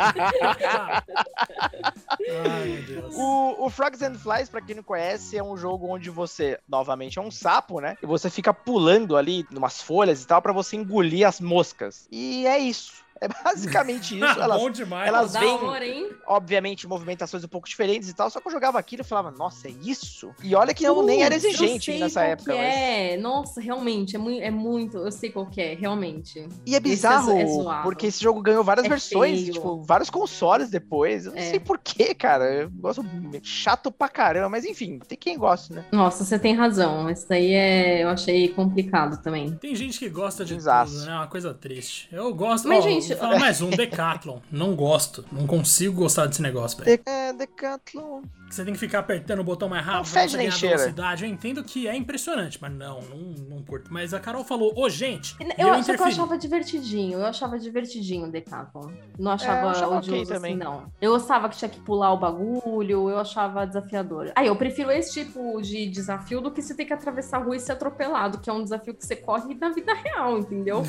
Deus. 2.87 3.15
O, 3.17 3.67
o 3.67 3.71
Frogs 3.71 4.03
and 4.03 4.15
Flies, 4.15 4.49
pra 4.49 4.61
quem 4.61 4.77
não 4.77 4.83
conhece, 4.83 5.37
é 5.37 5.43
um 5.43 5.57
jogo 5.57 5.87
onde 5.89 6.11
você, 6.11 6.59
novamente, 6.69 7.19
é 7.19 7.23
um 7.23 7.31
sapo, 7.31 7.81
né? 7.81 7.97
E 8.03 8.07
você 8.07 8.29
fica 8.31 8.53
pulando 8.53 9.17
ali 9.17 9.47
numas 9.51 9.81
folhas 9.81 10.23
e 10.23 10.27
tal 10.27 10.43
para 10.43 10.53
você 10.53 10.77
engolir 10.77 11.27
as 11.27 11.41
moscas. 11.41 12.07
E 12.11 12.47
é 12.47 12.59
isso. 12.59 13.05
É 13.21 13.29
basicamente 13.29 14.17
isso. 14.19 14.41
Elas, 14.41 14.61
Bom 14.61 14.71
demais. 14.71 15.09
Elas 15.09 15.33
vêm, 15.33 16.11
obviamente, 16.27 16.87
movimentações 16.87 17.45
um 17.45 17.49
pouco 17.49 17.69
diferentes 17.69 18.09
e 18.09 18.15
tal. 18.15 18.31
Só 18.31 18.41
que 18.41 18.49
eu 18.49 18.53
jogava 18.53 18.79
aquilo 18.79 19.03
e 19.03 19.05
falava, 19.05 19.31
nossa, 19.31 19.69
é 19.69 19.73
isso? 19.83 20.31
E 20.43 20.55
olha 20.55 20.75
que 20.75 20.85
eu 20.85 21.03
nem 21.03 21.23
era 21.23 21.35
exigente 21.35 21.99
nessa 21.99 22.23
época. 22.23 22.55
Mas... 22.55 22.61
É, 22.61 23.17
nossa, 23.17 23.61
realmente, 23.61 24.17
é 24.17 24.19
muito, 24.19 24.43
é 24.43 24.51
muito. 24.51 24.99
Eu 24.99 25.13
sei 25.13 25.31
qual 25.31 25.47
que 25.47 25.61
é, 25.61 25.75
realmente. 25.75 26.49
E 26.67 26.75
é 26.75 26.81
bizarro, 26.81 27.33
é, 27.33 27.43
é 27.43 27.83
porque 27.83 28.07
esse 28.07 28.23
jogo 28.23 28.41
ganhou 28.41 28.65
várias 28.65 28.87
é 28.87 28.89
versões, 28.89 29.41
feio. 29.41 29.53
tipo, 29.53 29.83
vários 29.83 30.11
consoles 30.11 30.71
depois. 30.71 31.27
Eu 31.27 31.33
não 31.33 31.39
é. 31.39 31.51
sei 31.51 31.61
porquê, 31.61 32.15
cara. 32.15 32.45
Eu 32.45 32.71
gosto 32.71 33.05
chato 33.43 33.91
pra 33.91 34.09
caramba, 34.09 34.49
mas 34.49 34.65
enfim, 34.65 34.99
tem 35.07 35.19
quem 35.19 35.39
gosta, 35.39 35.75
né? 35.75 35.85
Nossa, 35.93 36.25
você 36.25 36.39
tem 36.39 36.55
razão. 36.55 37.11
Isso 37.11 37.27
daí 37.29 37.53
é, 37.53 38.03
eu 38.03 38.09
achei 38.09 38.49
complicado 38.49 39.23
também. 39.23 39.57
Tem 39.57 39.75
gente 39.75 39.99
que 39.99 40.09
gosta 40.09 40.45
de 40.45 40.55
Exato. 40.55 40.91
tudo, 40.91 41.05
né? 41.05 41.13
É 41.13 41.15
uma 41.17 41.27
coisa 41.27 41.55
triste. 41.55 42.09
Eu 42.13 42.35
gosto. 42.35 42.69
Mas, 42.69 42.85
ó, 42.85 42.89
gente, 42.89 43.08
Vou 43.15 43.27
falar 43.27 43.39
mais 43.39 43.61
um, 43.61 43.71
Decathlon. 43.71 44.39
Não 44.51 44.75
gosto. 44.75 45.25
Não 45.31 45.47
consigo 45.47 45.95
gostar 45.95 46.27
desse 46.27 46.43
negócio, 46.43 46.83
velho. 46.83 47.01
É, 47.07 47.33
Decathlon 47.33 48.23
você 48.51 48.65
tem 48.65 48.73
que 48.73 48.81
ficar 48.81 49.01
apertando 49.01 49.41
o 49.41 49.45
botão 49.45 49.69
mais 49.69 49.85
rápido 49.85 50.13
pra 50.13 50.27
ganhar 50.27 50.57
velocidade. 50.57 51.25
Eu 51.25 51.31
entendo 51.31 51.63
que 51.63 51.87
é 51.87 51.95
impressionante, 51.95 52.59
mas 52.61 52.73
não, 52.73 53.01
não, 53.03 53.19
não 53.49 53.63
curto. 53.63 53.93
Mas 53.93 54.15
a 54.15 54.21
Carol 54.21 54.45
falou, 54.45 54.73
ô, 54.75 54.85
oh, 54.85 54.89
gente. 54.89 55.37
Eu, 55.39 55.69
eu, 55.69 55.75
eu 55.75 56.05
achava 56.05 56.39
divertidinho, 56.39 57.19
eu 57.19 57.27
achava 57.27 57.59
divertidinho 57.59 58.27
o 58.27 58.31
Decathlon. 58.31 58.91
Não 59.19 59.33
achava, 59.33 59.69
é, 59.69 59.71
achava 59.71 59.99
odioso 59.99 60.23
okay 60.23 60.37
assim, 60.37 60.57
não. 60.57 60.91
Eu 61.01 61.13
gostava 61.13 61.49
que 61.49 61.57
tinha 61.57 61.69
que 61.69 61.81
pular 61.81 62.13
o 62.13 62.17
bagulho, 62.17 63.11
eu 63.11 63.19
achava 63.19 63.67
desafiador. 63.67 64.33
Aí, 64.35 64.47
eu 64.47 64.57
prefiro 64.57 64.91
esse 64.91 65.13
tipo 65.13 65.61
de 65.61 65.87
desafio 65.87 66.41
do 66.41 66.51
que 66.51 66.63
você 66.63 66.75
ter 66.75 66.85
que 66.85 66.93
atravessar 66.93 67.39
a 67.39 67.41
rua 67.41 67.57
e 67.57 67.61
ser 67.61 67.73
atropelado, 67.73 68.39
que 68.39 68.49
é 68.49 68.53
um 68.53 68.63
desafio 68.63 68.95
que 68.95 69.05
você 69.05 69.17
corre 69.17 69.55
na 69.55 69.71
vida 69.71 69.93
real, 69.93 70.39
entendeu? 70.39 70.83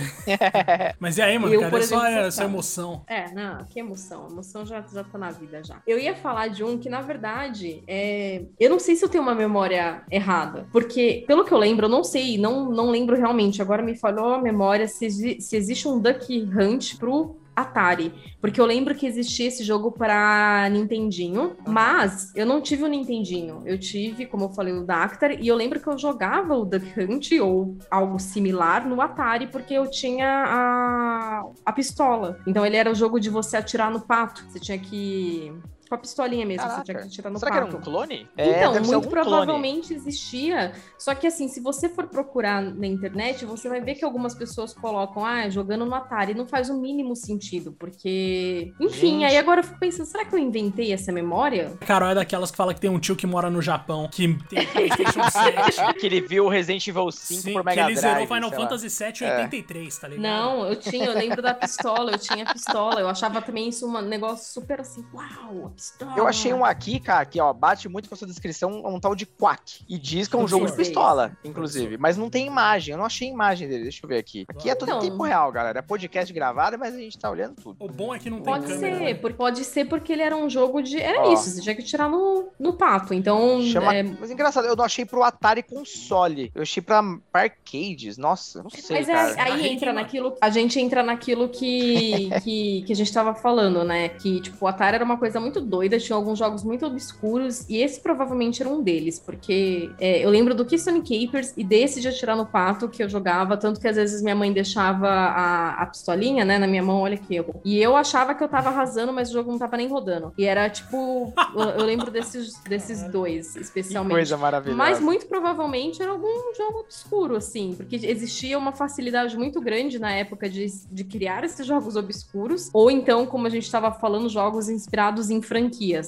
mas 0.99 1.17
e 1.17 1.21
aí, 1.21 1.37
mano, 1.37 1.53
eu, 1.53 1.61
cara, 1.61 1.77
é 1.77 1.81
só 1.81 2.08
essa 2.11 2.43
emoção. 2.43 3.03
É, 3.07 3.31
não, 3.31 3.63
que 3.65 3.79
emoção. 3.79 4.27
A 4.27 4.31
emoção 4.31 4.65
já, 4.65 4.81
já 4.81 5.03
tá 5.03 5.17
na 5.17 5.31
vida 5.31 5.63
já. 5.63 5.81
Eu 5.85 5.99
ia 5.99 6.15
falar 6.15 6.47
de 6.47 6.63
um 6.63 6.77
que, 6.77 6.89
na 6.89 7.01
verdade, 7.01 7.83
é... 7.87 8.43
eu 8.59 8.69
não 8.69 8.79
sei 8.79 8.95
se 8.95 9.03
eu 9.03 9.09
tenho 9.09 9.23
uma 9.23 9.35
memória 9.35 10.03
errada, 10.11 10.67
porque, 10.71 11.23
pelo 11.27 11.45
que 11.45 11.51
eu 11.51 11.57
lembro, 11.57 11.85
eu 11.85 11.89
não 11.89 12.03
sei, 12.03 12.37
não, 12.37 12.69
não 12.69 12.89
lembro 12.89 13.15
realmente. 13.15 13.61
Agora 13.61 13.81
me 13.81 13.95
falou 13.95 14.33
a 14.33 14.41
memória 14.41 14.87
se, 14.87 15.09
se 15.39 15.55
existe 15.55 15.87
um 15.87 15.99
Duck 15.99 16.41
Hunt 16.43 16.97
pro 16.97 17.38
Atari, 17.61 18.13
porque 18.41 18.59
eu 18.59 18.65
lembro 18.65 18.95
que 18.95 19.05
existia 19.05 19.47
esse 19.47 19.63
jogo 19.63 19.91
para 19.91 20.67
Nintendinho, 20.71 21.55
mas 21.67 22.33
eu 22.35 22.45
não 22.45 22.61
tive 22.61 22.83
o 22.83 22.87
Nintendinho. 22.87 23.61
Eu 23.65 23.77
tive, 23.77 24.25
como 24.25 24.45
eu 24.45 24.49
falei, 24.49 24.73
o 24.73 24.85
Dactar 24.85 25.31
e 25.31 25.47
eu 25.47 25.55
lembro 25.55 25.79
que 25.79 25.87
eu 25.87 25.97
jogava 25.97 26.55
o 26.55 26.65
Duck 26.65 26.99
Hunt 26.99 27.31
ou 27.41 27.77
algo 27.89 28.19
similar 28.19 28.87
no 28.87 29.01
Atari 29.01 29.47
porque 29.47 29.73
eu 29.73 29.89
tinha 29.89 30.27
a, 30.27 31.45
a 31.65 31.71
pistola. 31.71 32.39
Então 32.47 32.65
ele 32.65 32.77
era 32.77 32.91
o 32.91 32.95
jogo 32.95 33.19
de 33.19 33.29
você 33.29 33.57
atirar 33.57 33.91
no 33.91 34.01
pato. 34.01 34.43
Você 34.49 34.59
tinha 34.59 34.77
que 34.77 35.53
com 35.89 35.95
a 35.95 35.97
pistolinha 35.97 36.45
mesmo, 36.45 36.61
Caraca. 36.61 36.85
você 36.85 36.91
tinha 36.93 37.03
que 37.03 37.09
tirar 37.09 37.29
no 37.31 37.39
Será 37.39 37.51
que 37.51 37.57
era 37.57 37.65
um 37.65 37.81
clone? 37.81 38.29
Então, 38.37 38.75
é, 38.75 38.79
muito 38.79 39.09
provavelmente 39.09 39.87
clone. 39.87 40.01
existia. 40.01 40.71
Só 40.97 41.15
que 41.15 41.25
assim, 41.25 41.47
se 41.47 41.59
você 41.59 41.89
for 41.89 42.07
procurar 42.07 42.61
na 42.61 42.85
internet, 42.85 43.43
você 43.43 43.67
vai 43.67 43.81
ver 43.81 43.95
que 43.95 44.05
algumas 44.05 44.35
pessoas 44.35 44.71
colocam, 44.73 45.25
ah, 45.25 45.49
jogando 45.49 45.85
no 45.85 45.95
Atari. 45.95 46.35
Não 46.35 46.47
faz 46.47 46.69
o 46.69 46.79
mínimo 46.79 47.15
sentido, 47.15 47.71
porque. 47.71 48.71
Enfim, 48.79 49.21
Gente. 49.21 49.25
aí 49.25 49.37
agora 49.37 49.61
eu 49.61 49.63
fico 49.63 49.79
pensando, 49.79 50.05
será 50.05 50.23
que 50.23 50.35
eu 50.35 50.39
inventei 50.39 50.93
essa 50.93 51.11
memória? 51.11 51.75
Carol 51.81 52.09
é 52.09 52.15
daquelas 52.15 52.51
que 52.51 52.57
fala 52.57 52.73
que 52.73 52.79
tem 52.79 52.89
um 52.89 52.99
tio 52.99 53.15
que 53.15 53.25
mora 53.25 53.49
no 53.49 53.61
Japão, 53.61 54.07
que 54.11 54.37
tem 54.47 54.67
PlayStation 54.67 55.23
7. 55.31 55.93
que 55.99 56.05
ele 56.05 56.21
viu 56.21 56.45
o 56.45 56.49
Resident 56.49 56.87
Evil 56.87 57.11
5 57.11 57.41
Sim, 57.41 57.53
por 57.53 57.63
Mega 57.63 57.83
Drive. 57.83 57.95
Que 57.95 58.05
ele 58.05 58.13
zerou 58.13 58.27
Final 58.27 58.51
Fantasy 58.51 58.89
7 58.91 59.23
em 59.23 59.27
83, 59.27 59.97
tá 59.97 60.07
ligado? 60.07 60.21
Não, 60.23 60.67
eu 60.67 60.75
tinha, 60.75 61.05
eu 61.05 61.13
lembro 61.13 61.41
da 61.41 61.53
pistola, 61.55 62.11
eu 62.11 62.19
tinha 62.19 62.45
pistola. 62.45 63.01
Eu 63.01 63.09
achava 63.09 63.41
também 63.41 63.69
isso 63.69 63.87
um 63.87 64.01
negócio 64.01 64.53
super 64.53 64.81
assim, 64.81 65.03
uau, 65.13 65.73
pistola. 65.79 66.13
Eu 66.17 66.27
achei 66.27 66.53
um 66.53 66.65
aqui, 66.65 66.99
cara, 66.99 67.25
que 67.25 67.39
ó, 67.39 67.53
bate 67.53 67.87
muito 67.87 68.09
com 68.09 68.15
a 68.15 68.17
sua 68.17 68.27
descrição, 68.27 68.83
um 68.85 68.99
tal 68.99 69.15
de 69.15 69.25
Quack. 69.25 69.83
E 69.87 69.97
diz 69.97 70.27
que 70.27 70.35
é 70.35 70.39
um 70.39 70.47
jogo 70.47 70.65
de 70.65 70.75
pistola, 70.75 71.37
inclusive. 71.43 71.97
Mas 71.97 72.17
não 72.17 72.29
tem 72.29 72.45
imagem. 72.45 72.91
Eu 72.93 72.97
não 72.97 73.05
achei 73.05 73.29
imagem 73.29 73.67
dele. 73.67 73.83
Deixa 73.83 74.01
eu 74.03 74.09
ver 74.09 74.17
aqui. 74.17 74.45
Aqui 74.47 74.69
é 74.69 74.75
tudo 74.75 74.89
então, 74.89 74.99
em 74.99 75.09
tempo 75.09 75.23
real, 75.23 75.51
galera. 75.51 75.79
É 75.79 75.81
podcast 75.81 76.33
gravado, 76.33 76.77
mas 76.77 76.93
a 76.93 76.97
gente 76.97 77.17
tá 77.17 77.29
olhando 77.29 77.55
tudo. 77.55 77.77
O 77.79 77.87
bom 77.87 78.13
é 78.13 78.19
que 78.19 78.29
não 78.29 78.41
tem 78.41 78.53
pode 78.53 78.67
câmera. 78.67 78.97
Ser, 78.97 79.03
né? 79.03 79.13
Pode 79.13 79.63
ser 79.63 79.85
porque 79.85 80.11
ele 80.11 80.21
era 80.21 80.35
um 80.35 80.49
jogo 80.49 80.81
de. 80.81 80.99
Era 80.99 81.21
ó, 81.21 81.33
isso, 81.33 81.49
você 81.49 81.61
tinha 81.61 81.75
que 81.75 81.83
tirar 81.83 82.09
no, 82.09 82.49
no 82.59 82.73
pato. 82.73 83.13
Então. 83.13 83.61
Chama... 83.63 83.95
É... 83.95 84.03
Mas 84.03 84.31
engraçado, 84.31 84.65
eu 84.65 84.75
não 84.75 84.83
achei 84.83 85.05
pro 85.05 85.23
Atari 85.23 85.63
console. 85.63 86.51
Eu 86.53 86.61
achei 86.61 86.81
pra 86.83 87.01
arcades. 87.33 88.17
Nossa, 88.17 88.61
não 88.61 88.69
sei. 88.69 88.97
Mas 88.97 89.09
é, 89.09 89.39
aí 89.39 89.67
entra 89.67 89.93
naquilo. 89.93 90.35
A 90.41 90.49
gente 90.49 90.79
entra 90.79 91.03
naquilo 91.03 91.47
que, 91.49 92.29
que, 92.43 92.83
que 92.85 92.93
a 92.93 92.95
gente 92.95 93.13
tava 93.13 93.33
falando, 93.33 93.83
né? 93.83 94.09
Que, 94.09 94.41
tipo, 94.41 94.65
o 94.65 94.67
Atari 94.67 94.95
era 94.95 95.05
uma 95.05 95.17
coisa 95.17 95.39
muito 95.39 95.61
doida, 95.69 95.99
tinha 95.99 96.15
alguns 96.15 96.39
jogos 96.39 96.63
muito 96.63 96.85
obscuros, 96.85 97.69
e 97.69 97.77
esse 97.77 97.99
provavelmente 97.99 98.61
era 98.61 98.69
um 98.69 98.81
deles, 98.81 99.19
porque 99.19 99.91
é, 99.99 100.25
eu 100.25 100.29
lembro 100.29 100.55
do 100.55 100.65
Keystone 100.65 101.01
Capers 101.01 101.53
e 101.55 101.63
desse 101.63 102.01
de 102.01 102.07
atirar 102.07 102.35
no 102.35 102.45
pato 102.45 102.89
que 102.89 103.03
eu 103.03 103.09
jogava, 103.09 103.55
tanto 103.55 103.79
que 103.79 103.87
às 103.87 103.95
vezes 103.95 104.21
minha 104.21 104.35
mãe 104.35 104.51
deixava 104.51 105.07
a, 105.07 105.81
a 105.81 105.85
pistolinha, 105.85 106.43
né, 106.43 106.57
na 106.57 106.67
minha 106.67 106.83
mão, 106.83 107.01
olha 107.01 107.15
aqui. 107.15 107.35
Eu, 107.35 107.55
e 107.63 107.79
eu 107.81 107.95
achava 107.95 108.33
que 108.33 108.43
eu 108.43 108.47
tava 108.47 108.69
arrasando, 108.69 109.13
mas 109.13 109.29
o 109.29 109.33
jogo 109.33 109.51
não 109.51 109.59
tava 109.59 109.77
nem 109.77 109.87
rodando. 109.87 110.33
E 110.37 110.45
era 110.45 110.69
tipo, 110.69 111.33
eu, 111.55 111.61
eu 111.61 111.85
lembro 111.85 112.09
desses, 112.09 112.55
desses 112.67 113.03
dois, 113.03 113.55
especialmente. 113.55 114.09
Que 114.09 114.15
coisa 114.15 114.37
maravilhosa. 114.37 114.77
Mas 114.77 114.99
muito 114.99 115.27
provavelmente 115.27 116.01
era 116.01 116.11
algum 116.11 116.53
jogo 116.55 116.79
obscuro, 116.79 117.35
assim, 117.35 117.73
porque 117.75 117.95
existia 117.95 118.57
uma 118.57 118.71
facilidade 118.71 119.37
muito 119.37 119.61
grande 119.61 119.99
na 119.99 120.11
época 120.11 120.49
de, 120.49 120.65
de 120.91 121.03
criar 121.03 121.43
esses 121.43 121.65
jogos 121.65 121.95
obscuros, 121.95 122.69
ou 122.73 122.89
então, 122.89 123.25
como 123.25 123.47
a 123.47 123.49
gente 123.49 123.63
estava 123.63 123.91
falando, 123.91 124.29
jogos 124.29 124.69
inspirados 124.69 125.29
em 125.29 125.41
franquias, 125.41 125.58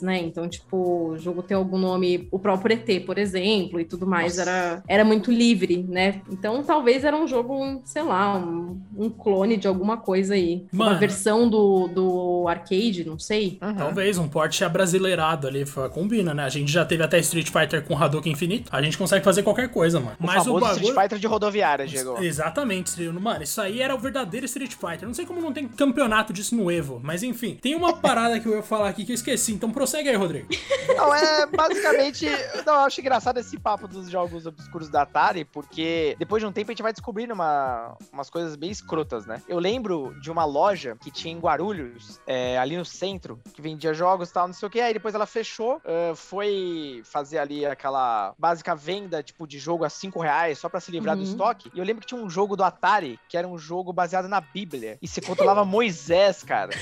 né? 0.01 0.19
Então, 0.19 0.47
tipo, 0.47 1.11
o 1.11 1.17
jogo 1.17 1.41
tem 1.41 1.55
algum 1.55 1.77
nome, 1.77 2.27
o 2.31 2.39
próprio 2.39 2.75
ET, 2.75 3.05
por 3.05 3.17
exemplo, 3.17 3.79
e 3.79 3.85
tudo 3.85 4.05
mais, 4.07 4.37
era, 4.37 4.83
era 4.87 5.03
muito 5.03 5.31
livre, 5.31 5.85
né? 5.87 6.21
Então, 6.29 6.63
talvez 6.63 7.03
era 7.03 7.15
um 7.15 7.27
jogo, 7.27 7.81
sei 7.85 8.03
lá, 8.03 8.37
um, 8.37 8.79
um 8.97 9.09
clone 9.09 9.57
de 9.57 9.67
alguma 9.67 9.97
coisa 9.97 10.33
aí. 10.33 10.65
Mano. 10.71 10.91
Uma 10.91 10.99
versão 10.99 11.49
do, 11.49 11.87
do 11.87 12.45
arcade, 12.47 13.03
não 13.05 13.19
sei. 13.19 13.57
Uhum. 13.61 13.75
Talvez 13.75 14.17
um 14.17 14.27
porte 14.27 14.63
abrasileirado 14.63 15.47
ali, 15.47 15.65
combina, 15.93 16.33
né? 16.33 16.43
A 16.43 16.49
gente 16.49 16.71
já 16.71 16.85
teve 16.85 17.03
até 17.03 17.19
Street 17.19 17.49
Fighter 17.49 17.83
com 17.83 17.97
Hadouken 17.97 18.31
infinito. 18.31 18.69
A 18.71 18.81
gente 18.81 18.97
consegue 18.97 19.23
fazer 19.23 19.43
qualquer 19.43 19.69
coisa, 19.69 19.99
mano. 19.99 20.15
O 20.19 20.25
Mas 20.25 20.47
o 20.47 20.53
bagulho. 20.53 20.71
Street 20.73 20.95
Fighter 20.95 21.19
de 21.19 21.27
rodoviária, 21.27 21.85
Diego. 21.85 22.21
Exatamente, 22.21 23.01
mano. 23.09 23.43
Isso 23.43 23.59
aí 23.61 23.81
era 23.81 23.95
o 23.95 23.99
verdadeiro 23.99 24.45
Street 24.45 24.73
Fighter. 24.73 25.07
Não 25.07 25.13
sei 25.13 25.25
como 25.25 25.41
não 25.41 25.53
tem 25.53 25.67
campeonato 25.67 26.33
disso 26.33 26.55
no 26.55 26.71
Evo, 26.71 26.99
mas 27.03 27.23
enfim. 27.23 27.57
Tem 27.61 27.75
uma 27.75 27.93
parada 27.93 28.39
que 28.39 28.47
eu 28.47 28.55
ia 28.55 28.63
falar 28.63 28.89
aqui 28.89 29.05
que 29.05 29.11
eu 29.11 29.15
esqueci, 29.15 29.40
então 29.49 29.71
prossegue 29.71 30.09
aí, 30.09 30.15
Rodrigo. 30.15 30.47
Não, 30.95 31.13
é 31.13 31.45
basicamente. 31.45 32.25
Não, 32.65 32.73
eu 32.73 32.79
acho 32.81 32.99
engraçado 33.01 33.37
esse 33.39 33.57
papo 33.57 33.87
dos 33.87 34.09
jogos 34.09 34.45
obscuros 34.45 34.89
da 34.89 35.03
Atari, 35.03 35.45
porque 35.45 36.15
depois 36.19 36.41
de 36.41 36.47
um 36.47 36.51
tempo 36.51 36.69
a 36.69 36.73
gente 36.73 36.83
vai 36.83 36.91
descobrindo 36.91 37.33
uma, 37.33 37.95
umas 38.11 38.29
coisas 38.29 38.55
bem 38.55 38.69
escrotas, 38.69 39.25
né? 39.25 39.41
Eu 39.47 39.57
lembro 39.57 40.13
de 40.21 40.29
uma 40.29 40.43
loja 40.45 40.97
que 41.01 41.09
tinha 41.09 41.33
em 41.33 41.39
Guarulhos, 41.39 42.19
é, 42.27 42.57
ali 42.59 42.75
no 42.77 42.83
centro, 42.85 43.39
que 43.53 43.61
vendia 43.61 43.93
jogos 43.93 44.29
e 44.29 44.33
tal, 44.33 44.47
não 44.47 44.53
sei 44.53 44.67
o 44.67 44.69
que. 44.69 44.81
Aí 44.81 44.93
depois 44.93 45.15
ela 45.15 45.25
fechou, 45.25 45.81
é, 45.85 46.13
foi 46.15 47.01
fazer 47.05 47.37
ali 47.37 47.65
aquela 47.65 48.33
básica 48.37 48.75
venda, 48.75 49.23
tipo, 49.23 49.47
de 49.47 49.57
jogo 49.59 49.85
a 49.85 49.89
5 49.89 50.19
reais, 50.19 50.59
só 50.59 50.67
pra 50.69 50.79
se 50.79 50.91
livrar 50.91 51.15
do 51.15 51.23
Uhum. 51.23 51.29
estoque. 51.29 51.71
E 51.73 51.79
eu 51.79 51.85
lembro 51.85 52.01
que 52.01 52.07
tinha 52.07 52.21
um 52.21 52.29
jogo 52.29 52.55
do 52.55 52.63
Atari, 52.63 53.19
que 53.29 53.37
era 53.37 53.47
um 53.47 53.57
jogo 53.57 53.93
baseado 53.93 54.27
na 54.27 54.41
Bíblia. 54.41 54.97
E 55.01 55.07
você 55.07 55.21
controlava 55.21 55.63
Moisés, 55.65 56.43
cara. 56.43 56.71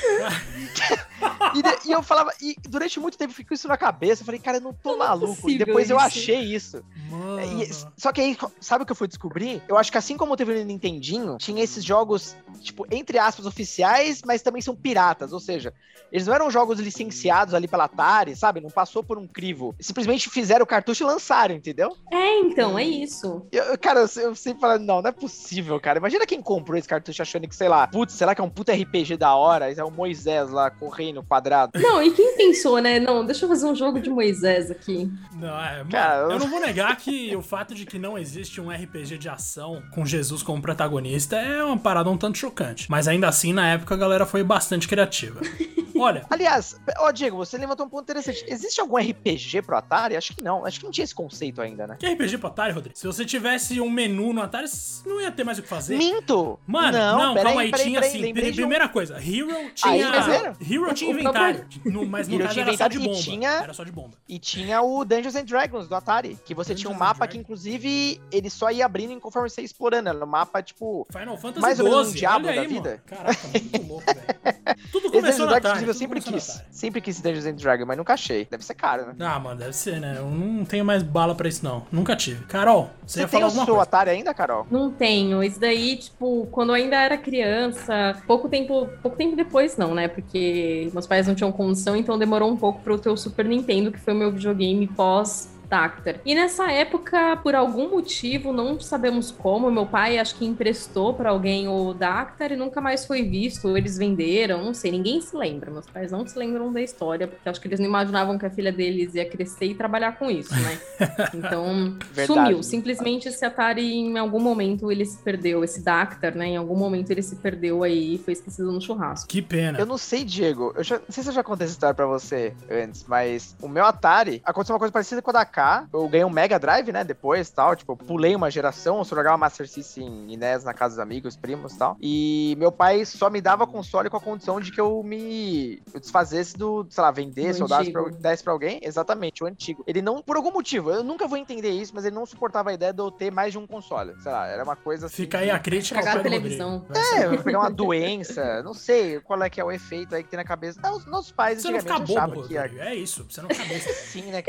E, 1.55 1.62
de- 1.64 1.89
e 1.89 1.91
eu 1.91 2.03
falava, 2.03 2.32
e 2.42 2.56
durante 2.68 3.00
muito 3.00 3.18
tempo 3.18 3.34
ficou 3.34 3.56
isso 3.56 3.68
na 3.68 3.78
cabeça. 3.78 4.22
Eu 4.22 4.26
falei, 4.26 4.40
cara, 4.40 4.58
eu 4.58 4.62
não 4.62 4.74
tô 4.74 4.96
Não 4.96 5.04
é 5.06 5.08
maluco. 5.10 5.34
E 5.34 5.36
possível 5.42 5.66
depois 5.66 5.90
eu 5.90 5.98
isso. 5.98 6.06
achei 6.06 6.40
isso. 6.40 6.84
Mano. 7.10 7.62
E- 7.64 7.70
só 7.98 8.12
que 8.12 8.22
aí, 8.22 8.38
sabe 8.62 8.84
o 8.84 8.86
que 8.86 8.92
eu 8.92 8.96
fui 8.96 9.08
descobrir? 9.08 9.62
Eu 9.68 9.78
acho 9.78 9.92
que 9.92 9.98
assim 9.98 10.16
como 10.18 10.36
teve 10.38 10.54
no 10.56 10.64
Nintendinho, 10.64 11.38
tinha 11.38 11.64
esses 11.64 11.84
jogos, 11.84 12.36
tipo, 12.62 12.86
entre 12.92 13.18
aspas, 13.18 13.46
oficiais, 13.46 14.22
mas 14.26 14.42
também 14.42 14.62
são 14.62 14.76
piratas. 14.76 15.34
Ou 15.34 15.40
seja, 15.40 15.74
eles 16.12 16.26
não 16.28 16.34
eram 16.34 16.50
jogos 16.50 16.80
licenciados 16.80 17.54
ali 17.54 17.68
pela 17.68 17.86
Atari, 17.86 18.36
sabe? 18.36 18.62
Não 18.62 18.70
passou 18.70 19.04
por 19.04 19.18
um 19.18 19.28
crivo. 19.28 19.76
Simplesmente 19.80 20.30
fizeram 20.30 20.64
o 20.64 20.68
cartucho 20.68 21.04
e 21.04 21.06
lançaram, 21.06 21.56
entendeu? 21.56 21.96
É, 22.12 22.40
então, 22.40 22.78
é 22.80 22.84
isso. 22.84 23.46
Eu, 23.52 23.64
eu- 23.66 23.78
cara, 23.78 24.00
eu, 24.16 24.22
eu 24.22 24.36
sempre 24.36 24.62
falo, 24.62 24.80
não, 24.80 25.02
não 25.02 25.10
é 25.10 25.12
possível, 25.12 25.80
cara. 25.80 26.00
Imagina 26.00 26.26
quem 26.26 26.42
comprou 26.42 26.78
esse 26.78 26.88
cartucho 26.88 27.22
achando 27.22 27.48
que, 27.48 27.56
sei 27.56 27.68
lá, 27.70 27.86
putz, 27.88 28.14
será 28.14 28.34
que 28.34 28.42
é 28.42 28.44
um 28.44 28.50
puta 28.50 28.74
RPG 28.74 29.18
da 29.18 29.36
hora? 29.36 29.72
É 29.72 29.84
o 29.84 29.92
Moisés 29.92 30.50
lá 30.50 30.70
correndo 30.72 31.24
quadrado. 31.24 31.80
Não, 31.80 32.02
e 32.02 32.12
quem 32.12 32.28
pensou, 32.38 32.80
né? 32.80 32.99
Não, 32.99 33.25
deixa 33.25 33.45
eu 33.45 33.49
fazer 33.49 33.65
um 33.65 33.75
jogo 33.75 33.99
de 33.99 34.09
Moisés 34.09 34.69
aqui. 34.71 35.11
Não, 35.34 35.47
é, 35.63 35.77
mano, 35.80 35.89
Cara, 35.91 36.34
eu- 36.34 36.39
não 36.39 36.47
vou 36.49 36.59
negar 36.59 36.95
que 36.97 37.36
o 37.36 37.41
fato 37.41 37.73
de 37.75 37.86
que 37.86 37.97
não 37.99 38.17
existe 38.17 38.59
um 38.59 38.69
RPG 38.71 39.17
de 39.17 39.30
ação 39.30 39.82
com 39.93 40.05
Jesus 40.05 40.43
como 40.43 40.61
protagonista 40.61 41.36
é 41.38 41.63
uma 41.63 41.77
parada 41.77 42.09
um 42.09 42.17
tanto 42.17 42.38
chocante. 42.38 42.89
Mas 42.89 43.07
ainda 43.07 43.27
assim, 43.27 43.53
na 43.53 43.67
época, 43.69 43.93
a 43.95 43.97
galera 43.97 44.25
foi 44.25 44.43
bastante 44.43 44.88
criativa. 44.88 45.39
Olha, 46.01 46.25
Aliás, 46.30 46.80
ó, 46.99 47.11
Diego, 47.11 47.36
você 47.36 47.57
levantou 47.57 47.86
um 47.86 47.89
ponto 47.89 48.03
interessante. 48.03 48.45
Existe 48.47 48.80
algum 48.80 48.95
RPG 48.95 49.61
pro 49.63 49.75
Atari? 49.75 50.15
Acho 50.15 50.34
que 50.34 50.41
não. 50.41 50.65
Acho 50.65 50.80
que 50.80 50.86
não 50.86 50.91
tinha 50.93 51.03
esse 51.03 51.13
conceito 51.13 51.61
ainda, 51.61 51.86
né? 51.86 51.97
que 51.99 52.07
RPG 52.07 52.38
pro 52.38 52.47
Atari, 52.47 52.71
Rodrigo? 52.71 52.97
Se 52.97 53.05
você 53.05 53.25
tivesse 53.25 53.82
um 53.82 53.89
menu 53.89 54.32
no 54.32 54.41
Atari, 54.41 54.65
não 55.05 55.19
ia 55.19 55.30
ter 55.30 55.43
mais 55.43 55.59
o 55.59 55.61
que 55.61 55.67
fazer. 55.67 55.97
Minto! 55.97 56.57
Mano, 56.65 56.97
não, 56.97 57.34
peraí, 57.34 57.43
calma 57.47 57.61
aí, 57.63 57.71
peraí, 57.71 57.86
tinha 57.88 57.99
peraí, 57.99 58.09
assim. 58.15 58.21
lembrei 58.21 58.43
pri- 58.45 58.53
de 58.53 58.59
um. 58.61 58.63
primeira 58.63 58.88
coisa, 58.88 59.15
Hero 59.17 59.71
tinha. 59.75 60.11
primeiro? 60.21 60.57
Hero 60.86 60.93
tinha 60.93 61.09
O 61.11 61.13
inventário. 61.19 61.65
No, 61.84 62.05
mas 62.20 62.28
no 62.28 62.38
caso 62.39 62.53
tinha 62.53 62.63
era 62.65 62.78
só 62.78 62.88
de 62.88 62.97
inventário 62.97 63.01
e 63.01 63.07
bomba. 63.07 63.22
tinha- 63.22 63.63
Era 63.63 63.74
só 63.74 63.84
de 63.84 63.91
bomba. 63.91 64.13
E 64.28 64.39
tinha 64.39 64.82
o 64.82 65.03
Dungeons 65.05 65.36
and 65.36 65.45
Dragons 65.45 65.88
do 65.88 65.95
Atari, 65.95 66.38
que 66.45 66.53
você 66.53 66.74
tinha 66.76 66.89
um 66.89 66.93
Dungeons 66.93 67.09
mapa 67.17 67.28
que, 67.28 67.38
inclusive, 67.38 68.22
ele 68.32 68.49
só 68.49 68.70
ia 68.72 68.86
abrindo 68.86 69.20
conforme 69.20 69.49
você 69.49 69.61
ia 69.61 69.65
explorando. 69.65 70.09
Era 70.09 70.24
um 70.24 70.28
mapa, 70.28 70.61
tipo. 70.61 71.05
Final 71.11 71.38
Fantasy 71.38 71.61
Mais 71.61 71.80
ou 71.80 71.86
menos 71.86 71.99
um 71.99 72.03
12, 72.03 72.17
Diablo 72.17 72.47
olha 72.47 72.55
da 72.55 72.61
aí, 72.61 72.67
vida. 72.67 72.89
mano. 72.89 73.01
Caraca, 73.05 73.39
muito 73.49 73.88
louco, 73.88 74.05
velho. 74.05 74.59
Tudo 74.91 75.07
Esse 75.07 75.11
Dungeons 75.11 75.11
começou 75.11 75.45
Atari. 75.47 75.57
inclusive, 75.82 75.89
eu 75.89 75.93
sempre 75.93 76.22
quis. 76.22 76.63
Sempre 76.72 77.01
quis 77.01 77.22
Dungeons 77.22 77.45
and 77.45 77.53
Dragons, 77.55 77.88
mas 77.88 77.97
nunca 77.97 78.13
achei. 78.13 78.45
Deve 78.49 78.63
ser 78.63 78.74
caro, 78.76 79.07
né? 79.07 79.15
Ah, 79.20 79.39
mano, 79.39 79.59
deve 79.59 79.74
ser, 79.74 79.99
né? 79.99 80.15
Eu 80.17 80.30
não 80.30 80.63
tenho 80.65 80.86
mais 80.86 81.03
bala 81.03 81.36
pra 81.36 81.47
isso, 81.49 81.63
não. 81.63 81.86
Nunca 81.91 82.15
tive. 82.15 82.45
Carol, 82.45 82.89
você, 83.05 83.13
Você 83.13 83.20
ia 83.22 83.28
tem 83.28 83.39
falar 83.39 83.51
o 83.51 83.55
seu 83.55 83.65
coisa? 83.65 83.82
Atari 83.82 84.09
ainda, 84.11 84.34
Carol? 84.34 84.65
Não 84.70 84.91
tenho. 84.91 85.43
Isso 85.43 85.59
daí, 85.59 85.97
tipo, 85.97 86.47
quando 86.51 86.70
eu 86.70 86.76
ainda 86.76 86.95
era 87.01 87.17
criança, 87.17 88.22
pouco 88.28 88.47
tempo, 88.49 88.88
pouco 89.01 89.17
tempo 89.17 89.36
depois 89.36 89.78
não, 89.78 89.93
né? 89.93 90.07
Porque 90.07 90.89
meus 90.93 91.07
pais 91.07 91.28
não 91.28 91.36
tinham 91.36 91.51
condição, 91.51 91.95
então 91.95 92.09
demorou 92.18 92.49
um 92.49 92.57
pouco 92.57 92.82
para 92.82 93.12
o 93.12 93.18
Super 93.18 93.45
Nintendo, 93.45 93.91
que 93.91 93.99
foi 93.99 94.14
o 94.14 94.18
meu 94.18 94.32
videogame 94.32 94.88
pós 94.88 95.59
Dactar. 95.70 96.15
E 96.26 96.34
nessa 96.34 96.72
época, 96.72 97.38
por 97.38 97.53
algum 97.53 97.89
motivo, 97.89 98.51
não 98.51 98.80
sabemos 98.80 99.32
como, 99.32 99.72
meu 99.72 99.86
pai 99.86 100.17
acho 100.17 100.36
que 100.36 100.45
emprestou 100.45 101.13
para 101.13 101.30
alguém 101.30 101.67
o 101.67 101.93
Dactar 101.93 102.51
e 102.51 102.55
nunca 102.55 102.82
mais 102.82 103.05
foi 103.05 103.24
visto, 103.24 103.67
ou 103.67 103.78
eles 103.78 103.97
venderam, 103.97 104.63
não 104.63 104.74
sei, 104.74 104.91
ninguém 104.91 105.22
se 105.22 105.36
lembra. 105.36 105.70
Meus 105.72 105.86
pais 105.88 106.11
não 106.11 106.28
se 106.28 106.38
lembram 106.38 106.74
da 106.74 106.82
história, 106.82 107.28
porque 107.28 107.47
acho 107.47 107.61
que 107.61 107.67
eles 107.67 107.80
não 107.80 107.86
imaginavam 107.86 108.38
que 108.38 108.45
a 108.45 108.49
filha 108.49 108.72
deles 108.72 109.13
ia 109.13 109.30
crescer 109.30 109.65
e 109.65 109.76
trabalhar 109.76 110.17
com 110.17 110.30
isso, 110.30 110.53
né? 110.55 110.80
Então, 111.34 111.97
Verdade. 112.11 112.26
sumiu. 112.26 112.63
Simplesmente 112.63 113.28
esse 113.28 113.45
Atari, 113.45 113.93
em 113.93 114.17
algum 114.17 114.39
momento, 114.39 114.91
ele 114.91 115.05
se 115.05 115.17
perdeu. 115.20 115.63
Esse 115.63 115.84
Dactar, 115.84 116.36
né? 116.36 116.47
Em 116.47 116.57
algum 116.57 116.76
momento 116.76 117.11
ele 117.11 117.22
se 117.22 117.36
perdeu 117.36 117.84
aí 117.84 118.15
e 118.15 118.17
foi 118.17 118.34
esquecido 118.34 118.72
no 118.72 118.82
churrasco. 118.82 119.28
Que 119.28 119.41
pena. 119.41 119.80
Eu 119.80 119.86
não 119.86 119.97
sei, 119.97 120.24
Diego. 120.24 120.74
Eu 120.76 120.84
já, 120.84 120.95
não 120.97 121.05
sei 121.09 121.24
se 121.24 121.30
eu 121.30 121.34
já 121.34 121.43
contei 121.43 121.65
essa 121.65 121.74
história 121.74 121.93
pra 121.93 122.05
você 122.05 122.53
antes, 122.70 123.05
mas 123.07 123.55
o 123.61 123.67
meu 123.67 123.86
Atari 123.86 124.41
aconteceu 124.43 124.74
uma 124.74 124.80
coisa 124.80 124.91
parecida 124.91 125.22
com 125.22 125.30
a 125.30 125.34
da 125.34 125.45
K. 125.60 125.88
Eu 125.91 126.07
ganhei 126.07 126.24
um 126.24 126.30
Mega 126.30 126.57
Drive, 126.57 126.89
né? 126.91 127.03
Depois 127.03 127.49
tal. 127.49 127.76
Tipo, 127.76 127.91
eu 127.91 127.97
pulei 127.97 128.34
uma 128.34 128.49
geração. 128.49 128.99
Eu 128.99 129.03
só 129.03 129.16
jogava 129.16 129.38
Master 129.38 129.68
System 129.68 130.32
em 130.32 130.38
NES 130.38 130.64
na 130.64 130.74
casa 130.74 130.95
dos 130.95 130.99
amigos, 130.99 131.36
primos 131.36 131.74
e 131.74 131.78
tal. 131.78 131.97
E 131.99 132.55
meu 132.57 132.72
pai 132.72 133.03
só 133.03 133.30
me 133.30 133.41
dava 133.41 133.68
console 133.68 134.10
com 134.10 134.16
a 134.16 134.22
condição 134.22 134.62
de 134.62 134.72
que 134.72 134.80
eu 134.80 135.03
me 135.03 135.82
eu 135.93 135.99
desfazesse 135.99 136.57
do, 136.57 136.88
sei 136.89 137.03
lá, 137.03 137.12
vendesse 137.12 137.62
ou 137.62 137.68
desse 137.68 137.91
pra, 137.91 138.03
desse 138.03 138.43
pra 138.43 138.53
alguém. 138.53 138.80
Exatamente, 138.82 139.43
o 139.43 139.47
antigo. 139.47 139.84
Ele 139.86 140.01
não, 140.01 140.22
por 140.22 140.38
algum 140.38 140.51
motivo, 140.51 140.91
eu 140.91 141.03
nunca 141.03 141.28
vou 141.28 141.38
entender 141.38 141.72
isso, 141.72 141.91
mas 141.93 142.05
ele 142.05 142.16
não 142.16 142.26
suportava 142.26 142.70
a 142.70 142.74
ideia 142.74 142.93
de 142.93 143.01
eu 143.01 143.12
ter 143.12 143.32
mais 143.32 143.51
de 143.51 143.57
um 143.57 143.68
console. 143.68 144.14
Sei 144.22 144.32
lá, 144.32 144.47
era 144.47 144.64
uma 144.64 144.76
coisa 144.76 145.07
assim. 145.07 145.16
Fica 145.16 145.39
aí 145.39 145.51
a 145.51 145.60
crítica 145.60 145.99
ao 145.99 146.24
televisão. 146.24 146.86
É, 147.18 147.26
eu 147.26 147.43
pegar 147.43 147.60
uma 147.60 147.72
doença, 147.72 148.64
não 148.64 148.74
sei 148.74 149.20
qual 149.20 149.41
é 149.43 149.49
que 149.49 149.60
é 149.60 149.64
o 149.64 149.72
efeito 149.72 150.16
aí 150.16 150.24
que 150.24 150.30
tem 150.30 150.38
na 150.38 150.43
cabeça. 150.45 150.80
Não, 150.82 150.95
os 150.95 151.05
nossos 151.05 151.32
pais 151.32 151.62
Você 151.62 151.70
não 151.70 151.80
ficar 151.80 151.99
antigamente 151.99 152.36
bobo, 152.36 152.55
achavam 152.55 152.78
que. 152.78 152.80
É 152.80 152.95
isso, 152.95 153.26
você 153.30 153.41
não 153.41 153.49
ficar 153.49 153.68
besta. 153.68 153.89
assim, 154.10 154.22
né? 154.24 154.43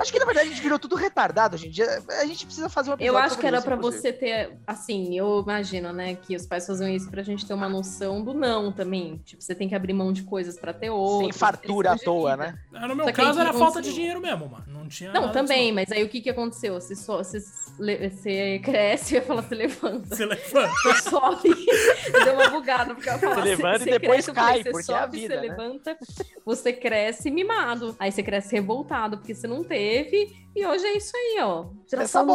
Acho 0.00 0.12
que 0.12 0.18
na 0.18 0.24
verdade 0.24 0.53
gente 0.54 0.62
virou 0.62 0.78
tudo 0.78 0.94
retardado 0.96 1.54
hoje 1.56 1.68
em 1.68 1.70
dia. 1.70 2.02
A 2.20 2.24
gente 2.26 2.46
precisa 2.46 2.68
fazer 2.68 2.90
um 2.90 2.94
episódio 2.94 3.12
Eu 3.12 3.18
acho 3.18 3.38
que 3.38 3.46
era 3.46 3.58
inclusive. 3.58 4.02
você 4.02 4.12
ter, 4.12 4.56
assim, 4.66 5.16
eu 5.18 5.40
imagino, 5.42 5.92
né, 5.92 6.14
que 6.14 6.34
os 6.36 6.46
pais 6.46 6.66
faziam 6.66 6.88
isso 6.88 7.10
pra 7.10 7.22
gente 7.22 7.44
ter 7.46 7.54
uma 7.54 7.68
noção 7.68 8.22
do 8.22 8.32
não 8.32 8.72
também. 8.72 9.20
Tipo, 9.24 9.42
você 9.42 9.54
tem 9.54 9.68
que 9.68 9.74
abrir 9.74 9.92
mão 9.92 10.12
de 10.12 10.22
coisas 10.22 10.56
pra 10.58 10.72
ter 10.72 10.90
outro. 10.90 11.24
Sem 11.24 11.32
fartura 11.32 11.92
à 11.92 11.98
toa, 11.98 12.36
né? 12.36 12.58
Ah, 12.72 12.86
No 12.88 12.94
meu 12.96 13.06
Só 13.06 13.12
caso 13.12 13.40
era 13.40 13.52
falta 13.52 13.82
de 13.82 13.92
dinheiro 13.92 14.20
mesmo, 14.20 14.48
mano. 14.48 14.64
Não 14.68 14.88
tinha 14.88 15.12
Não, 15.12 15.30
também, 15.32 15.72
mas 15.72 15.90
aí 15.90 16.02
o 16.02 16.08
que 16.08 16.20
que 16.20 16.30
aconteceu? 16.30 16.74
Você, 16.74 16.94
só, 16.94 17.18
você, 17.18 17.40
você 17.40 18.60
cresce, 18.62 19.14
eu 19.14 19.20
ia 19.20 19.26
falar, 19.26 19.42
você 19.42 19.54
levanta. 19.54 20.14
Você 20.14 20.26
levanta. 20.26 20.72
Você 20.82 21.10
sobe, 21.10 21.48
deu 22.24 22.34
uma 22.34 22.48
bugada, 22.50 22.94
porque 22.94 23.08
eu 23.08 23.12
ia 23.14 23.18
falar, 23.18 23.34
Você 23.36 23.42
levanta 23.42 23.76
e 23.76 23.78
você 23.84 23.90
depois 23.98 24.24
cresce, 24.26 24.32
falei, 24.34 24.52
cai, 24.52 24.62
você 24.62 24.70
porque 24.70 24.92
é 24.92 24.94
a 24.94 25.00
sobe, 25.02 25.18
vida, 25.18 25.34
você 25.34 25.40
né? 25.40 25.48
levanta, 25.48 25.98
você 26.44 26.72
cresce 26.72 27.30
mimado. 27.30 27.96
Aí 27.98 28.12
você 28.12 28.22
cresce 28.22 28.54
revoltado, 28.54 29.18
porque 29.18 29.34
você 29.34 29.46
não 29.46 29.64
teve, 29.64 30.43
E 30.56 30.64
hoje 30.66 30.84
é 30.86 30.96
isso 30.96 31.16
aí, 31.16 31.38
ó. 31.42 31.64
Essa 31.84 31.96
Geração 31.96 32.22
aí. 32.22 32.26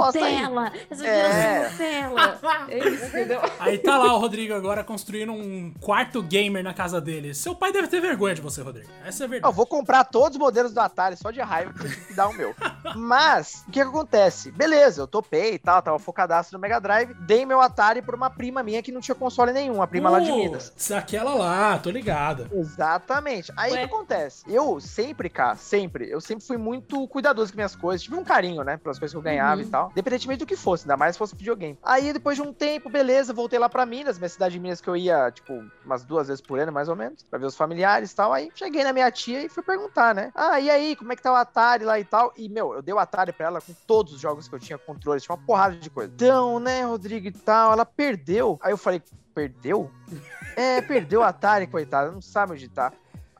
Nutella. 0.41 0.74
Essa 0.89 1.07
É. 1.07 1.70
geração 1.70 2.09
Nutella. 2.09 2.65
É 2.72 2.78
isso, 2.89 3.05
entendeu? 3.05 3.41
Aí 3.59 3.78
tá 3.78 3.97
lá 3.97 4.13
o 4.13 4.20
Rodrigo 4.20 4.53
agora 4.53 4.84
construindo 4.84 5.32
um 5.32 5.74
quarto 5.82 6.22
gamer 6.22 6.63
na 6.63 6.74
casa 6.74 6.99
dele. 6.99 7.34
Seu 7.34 7.55
pai 7.55 7.72
deve 7.72 7.88
ter 7.88 7.99
vergonha 8.01 8.36
de 8.36 8.41
você, 8.41 8.61
Rodrigo. 8.61 8.89
Essa 9.05 9.24
é 9.24 9.26
a 9.26 9.28
Eu 9.28 9.30
verdade. 9.30 9.55
vou 9.55 9.65
comprar 9.65 10.03
todos 10.03 10.32
os 10.32 10.38
modelos 10.38 10.74
do 10.74 10.80
Atari 10.80 11.15
só 11.17 11.32
de 11.32 11.39
raiva 11.41 11.74
que 11.74 11.80
eu 11.86 11.89
tive 11.89 12.05
que 12.07 12.13
dar 12.13 12.28
o 12.28 12.34
meu. 12.34 12.53
Mas, 12.95 13.63
o 13.67 13.72
que, 13.72 13.72
que 13.74 13.80
acontece? 13.82 14.51
Beleza, 14.51 15.01
eu 15.01 15.07
topei 15.07 15.53
e 15.53 15.59
tal, 15.59 15.82
tava 15.82 15.97
focadaço 15.99 16.53
no 16.53 16.59
Mega 16.59 16.80
Drive. 16.80 17.13
Dei 17.22 17.45
meu 17.45 17.61
Atari 17.61 18.01
pra 18.01 18.15
uma 18.15 18.30
prima 18.30 18.61
minha 18.63 18.82
que 18.84 18.91
não 18.91 19.01
tinha 19.01 19.15
console 19.15 19.51
nenhum, 19.53 19.82
a 19.82 19.88
prima 19.88 20.09
lá 20.09 20.20
de 20.20 20.32
Minas. 20.32 20.70
Putz, 20.70 20.91
Aquela 20.91 21.34
lá, 21.34 21.78
tô 21.80 21.89
ligado. 21.89 22.47
Exatamente. 22.53 23.51
Aí 23.55 23.72
o 23.72 23.76
que 23.78 23.84
acontece? 23.84 24.43
Eu 24.47 24.80
sempre, 24.80 25.30
cara, 25.30 25.55
sempre, 25.55 26.09
eu 26.09 26.20
sempre 26.20 26.45
fui 26.45 26.57
muito 26.57 27.07
cuidadoso 27.07 27.51
com 27.51 27.57
minhas 27.57 27.76
coisas. 27.76 28.09
Tive 28.10 28.20
um 28.20 28.24
carinho, 28.24 28.64
né, 28.64 28.76
pelas 28.78 28.97
coisas 28.97 29.14
que 29.14 29.18
eu 29.18 29.22
ganhava 29.22 29.62
Uhum. 29.62 29.68
e 29.68 29.70
tal. 29.70 29.89
Independentemente 29.91 30.39
do 30.39 30.45
que 30.47 30.55
fosse, 30.55 30.84
ainda 30.86 30.97
mais 30.97 31.14
se 31.16 31.20
fosse 31.20 31.36
videogame. 31.36 31.78
Aí 31.84 32.12
depois 32.12 32.36
de 32.36 32.41
um 32.41 32.51
tempo, 32.51 32.89
beleza, 32.89 33.32
voltei 33.34 33.60
lá 33.60 33.70
pra 33.70 33.86
Minas, 33.86 34.18
minha 34.18 34.28
cidade 34.30 34.53
de 34.53 34.60
Minas 34.60 34.82
que 34.82 34.89
eu 34.89 34.95
ia, 34.97 35.30
tipo, 35.30 35.64
umas 35.86 36.03
duas 36.03 36.28
vezes 36.28 36.41
por 36.41 36.60
ano, 36.60 36.72
mais 36.72 36.89
ou 36.89 36.95
menos, 36.95 37.24
pra 37.30 37.38
ver 37.38 37.45
os 37.45 37.55
familiares 37.55 38.12
e 38.12 38.16
tal. 38.16 38.34
Aí 38.34 38.49
cheguei 38.55 38.84
na 38.84 38.91
minha 38.93 39.12
tia 39.12 39.43
e 39.45 39.49
fui 39.49 39.62
perguntar, 39.62 40.16
né? 40.16 40.32
Ah, 40.34 40.60
e 40.60 40.72
aí, 40.72 40.95
como 40.95 41.14
é 41.14 41.16
que 41.16 41.22
tá 41.22 41.32
o 41.32 41.36
Atari 41.36 41.84
lá 41.86 41.99
e 41.99 42.03
tal? 42.03 42.34
E, 42.36 42.49
meu, 42.49 42.74
eu 42.74 42.82
dei 42.82 42.95
o 42.95 42.97
Atari 42.99 43.32
pra 43.32 43.45
ela 43.45 43.62
com 43.62 43.76
todos 43.86 44.14
os 44.14 44.20
jogos 44.20 44.47
que 44.47 44.55
eu 44.55 44.60
tinha 44.60 44.80
controle, 44.80 45.22
tinha 45.22 45.36
uma 45.36 45.45
porrada 45.45 45.76
de 45.76 45.89
coisa. 45.91 46.12
Então, 46.12 46.60
né, 46.60 46.82
Rodrigo 46.86 47.28
e 47.28 47.32
tal, 47.32 47.74
ela 47.74 47.86
perdeu. 47.86 48.57
Aí 48.64 48.72
eu 48.72 48.78
falei, 48.78 49.03
perdeu? 49.36 49.91
É, 50.57 50.82
perdeu 50.82 51.22
o 51.22 51.24
Atari, 51.24 51.68
coitada, 51.68 52.12
não 52.12 52.22
sabe 52.22 52.51
onde 52.53 52.68
tá. 52.68 52.91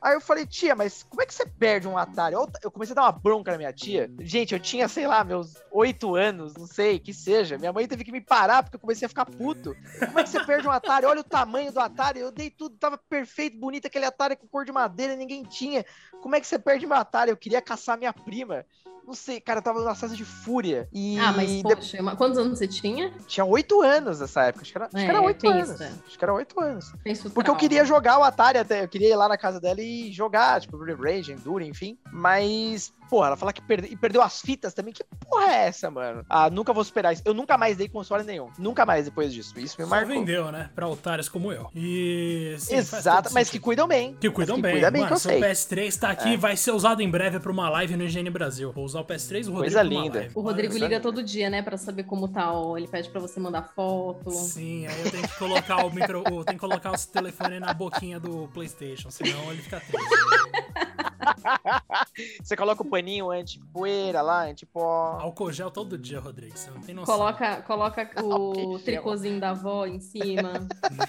Aí 0.02 0.14
eu 0.14 0.20
falei, 0.20 0.46
tia, 0.46 0.74
mas 0.74 1.02
como 1.02 1.20
é 1.20 1.26
que 1.26 1.34
você 1.34 1.44
perde 1.44 1.86
um 1.86 1.98
Atari? 1.98 2.34
Eu, 2.34 2.70
comecei 2.70 2.92
a 2.92 2.96
dar 2.96 3.02
uma 3.02 3.12
bronca 3.12 3.52
na 3.52 3.58
minha 3.58 3.72
tia. 3.72 4.10
Gente, 4.20 4.54
eu 4.54 4.60
tinha, 4.60 4.88
sei 4.88 5.06
lá, 5.06 5.22
meus 5.22 5.54
oito 5.70 6.14
anos, 6.14 6.54
não 6.54 6.66
sei, 6.66 6.98
que 6.98 7.12
seja. 7.12 7.58
Minha 7.58 7.72
mãe 7.72 7.86
teve 7.86 8.02
que 8.02 8.12
me 8.12 8.20
parar 8.20 8.62
porque 8.62 8.76
eu 8.76 8.80
comecei 8.80 9.04
a 9.04 9.08
ficar 9.10 9.26
puto. 9.26 9.76
Como 9.98 10.18
é 10.18 10.22
que 10.22 10.30
você 10.30 10.42
perde 10.44 10.66
um 10.66 10.70
Atari? 10.70 11.04
Olha 11.04 11.20
o 11.20 11.24
tamanho 11.24 11.70
do 11.70 11.80
Atari. 11.80 12.20
Eu 12.20 12.30
dei 12.32 12.48
tudo, 12.48 12.76
tava 12.78 12.96
perfeito, 12.96 13.58
bonito 13.58 13.86
aquele 13.86 14.06
Atari 14.06 14.36
com 14.36 14.48
cor 14.48 14.64
de 14.64 14.72
madeira, 14.72 15.14
ninguém 15.16 15.42
tinha. 15.44 15.84
Como 16.22 16.34
é 16.34 16.40
que 16.40 16.46
você 16.46 16.58
perde 16.58 16.86
meu 16.86 16.96
Atari? 16.96 17.30
Eu 17.30 17.36
queria 17.36 17.60
caçar 17.60 17.98
minha 17.98 18.12
prima. 18.12 18.64
Não 19.10 19.14
sei, 19.16 19.40
cara, 19.40 19.58
eu 19.58 19.62
tava 19.64 19.80
numa 19.80 19.92
sensação 19.92 20.16
de 20.16 20.24
fúria. 20.24 20.88
E 20.92 21.18
Ah, 21.18 21.32
mas 21.32 21.50
de- 21.50 21.62
poxa, 21.64 22.00
mas 22.00 22.14
quantos 22.16 22.38
anos 22.38 22.56
você 22.56 22.68
tinha? 22.68 23.10
tinha 23.26 23.44
oito 23.44 23.82
anos 23.82 24.20
nessa 24.20 24.44
época. 24.44 24.62
Acho 24.62 24.70
que 24.70 24.78
era, 24.78 24.84
acho 24.86 24.94
que 24.94 25.00
É, 25.00 25.04
era 25.08 25.20
oito 25.20 25.48
anos. 25.48 25.80
Acho 25.80 26.16
que 26.18 26.24
era 26.24 26.32
oito 26.32 26.60
anos. 26.60 26.92
Pensa 27.02 27.26
o 27.26 27.30
Porque 27.32 27.50
eu 27.50 27.56
queria 27.56 27.84
jogar 27.84 28.18
o 28.20 28.22
Atari 28.22 28.58
até, 28.58 28.84
eu 28.84 28.88
queria 28.88 29.08
ir 29.08 29.16
lá 29.16 29.28
na 29.28 29.36
casa 29.36 29.58
dela 29.60 29.80
e 29.80 30.12
jogar, 30.12 30.60
tipo, 30.60 30.76
Rage, 30.94 31.32
Enduro, 31.32 31.64
enfim. 31.64 31.98
Mas, 32.12 32.92
porra, 33.10 33.26
ela 33.26 33.36
fala 33.36 33.52
que 33.52 33.60
perde... 33.60 33.88
e 33.92 33.96
perdeu 33.96 34.22
as 34.22 34.40
fitas 34.40 34.72
também. 34.72 34.94
Que 34.94 35.02
porra 35.04 35.52
é 35.52 35.66
essa, 35.66 35.90
mano? 35.90 36.24
Ah, 36.28 36.48
nunca 36.48 36.72
vou 36.72 36.84
superar 36.84 37.12
isso. 37.12 37.22
Eu 37.24 37.34
nunca 37.34 37.58
mais 37.58 37.76
dei 37.76 37.88
console 37.88 38.22
nenhum. 38.22 38.48
Nunca 38.56 38.86
mais 38.86 39.06
depois 39.06 39.34
disso. 39.34 39.58
Isso 39.58 39.74
me 39.78 39.84
Só 39.84 39.90
marcou. 39.90 40.14
vendeu, 40.14 40.52
né? 40.52 40.70
Pra 40.74 40.86
otários 40.86 41.28
como 41.28 41.52
eu. 41.52 41.68
E. 41.74 42.54
sim, 42.58 42.76
Exato, 42.76 43.32
mas 43.34 43.50
que 43.50 43.58
cuidam 43.58 43.88
bem. 43.88 44.14
Que 44.14 44.30
cuidam 44.30 44.56
Mas 44.56 44.62
bem. 44.62 44.72
Cuida 44.74 44.90
bem, 44.90 45.00
Mano, 45.02 45.08
que 45.08 45.14
eu 45.14 45.18
seu 45.18 45.30
sei. 45.32 45.42
É. 45.42 45.50
PS3 45.52 45.98
tá 45.98 46.10
aqui, 46.10 46.36
vai 46.36 46.56
ser 46.56 46.70
usado 46.70 47.02
em 47.02 47.10
breve 47.10 47.40
pra 47.40 47.50
uma 47.50 47.68
live 47.68 47.96
no 47.96 48.04
IGN 48.04 48.30
Brasil. 48.30 48.72
Vou 48.72 48.84
usar 48.84 49.00
o 49.00 49.04
PS3 49.04 49.48
o 49.48 49.52
Rodrigo 49.52 49.56
Coisa 49.60 49.82
linda. 49.82 50.18
live. 50.20 50.32
O 50.34 50.40
Rodrigo 50.40 50.74
Olha, 50.74 50.82
liga 50.84 50.94
sabe? 50.96 51.02
todo 51.02 51.22
dia, 51.22 51.50
né, 51.50 51.62
pra 51.62 51.76
saber 51.76 52.04
como 52.04 52.28
tá. 52.28 52.52
ó. 52.52 52.76
Ele 52.76 52.86
pede 52.86 53.08
pra 53.10 53.20
você 53.20 53.40
mandar 53.40 53.62
foto. 53.74 54.30
Sim, 54.30 54.86
aí 54.86 55.00
eu 55.04 55.10
tenho 55.10 55.26
que 55.28 55.38
colocar 55.38 55.84
o 55.84 55.90
micro. 55.90 56.22
Tem 56.44 56.54
que 56.54 56.60
colocar 56.60 56.92
o 56.92 56.96
telefone 57.08 57.58
na 57.58 57.74
boquinha 57.74 58.20
do 58.20 58.48
PlayStation, 58.54 59.10
senão 59.10 59.50
ele 59.50 59.62
fica 59.62 59.80
triste. 59.80 61.09
Você 62.42 62.56
coloca 62.56 62.82
o 62.82 62.84
paninho 62.86 63.30
anti-poeira 63.30 64.20
lá, 64.22 64.44
anti-pó. 64.44 65.18
Álcool 65.20 65.52
gel 65.52 65.70
todo 65.70 65.96
dia, 65.98 66.20
Rodrigo. 66.20 66.56
Você 66.56 66.70
não 66.70 66.80
tem 66.80 66.94
noção. 66.94 67.14
Coloca, 67.16 67.62
coloca 67.62 68.10
o 68.24 68.78
tricôzinho 68.78 69.38
da 69.40 69.50
avó 69.50 69.86
em 69.86 70.00
cima. 70.00 70.52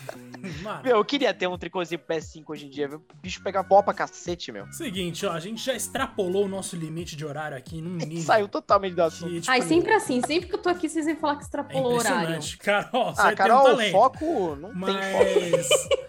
Mano, 0.63 0.83
Meu, 0.83 0.97
eu 0.97 1.05
queria 1.05 1.33
ter 1.33 1.47
um 1.47 1.57
tricôzinho 1.57 1.99
pro 1.99 2.15
PS5 2.15 2.43
hoje 2.47 2.65
em 2.65 2.69
dia, 2.69 2.87
viu? 2.87 2.97
O 2.97 3.17
bicho 3.21 3.41
pega 3.43 3.63
pó 3.63 3.81
pra 3.81 3.93
cacete, 3.93 4.51
meu. 4.51 4.65
seguinte, 4.71 5.25
ó, 5.25 5.31
a 5.31 5.39
gente 5.39 5.63
já 5.63 5.73
extrapolou 5.73 6.45
o 6.45 6.47
nosso 6.47 6.75
limite 6.75 7.15
de 7.15 7.25
horário 7.25 7.55
aqui 7.57 7.79
num 7.81 7.95
nível. 7.95 8.23
Saiu 8.23 8.47
totalmente 8.47 8.93
do 8.95 9.03
assunto. 9.03 9.29
que, 9.31 9.41
tipo, 9.41 9.51
Ai, 9.51 9.61
sempre 9.61 9.93
assim. 9.93 10.19
Sempre 10.25 10.47
que 10.49 10.55
eu 10.55 10.59
tô 10.61 10.69
aqui, 10.69 10.89
vocês 10.89 11.05
vêm 11.05 11.15
falar 11.15 11.35
que 11.35 11.41
É 11.41 11.45
extrapolou 11.45 11.93
o 11.93 11.95
horário. 11.97 12.35
impressionante. 12.35 12.57
Carol, 12.57 13.13
você 13.15 13.21
Ah, 13.21 13.23
tem 13.25 13.33
um 13.33 13.35
Carol, 13.37 13.63
talento. 13.63 13.91
foco 13.91 14.55
não 14.55 14.69
tem 14.73 14.93
foco. 14.93 15.25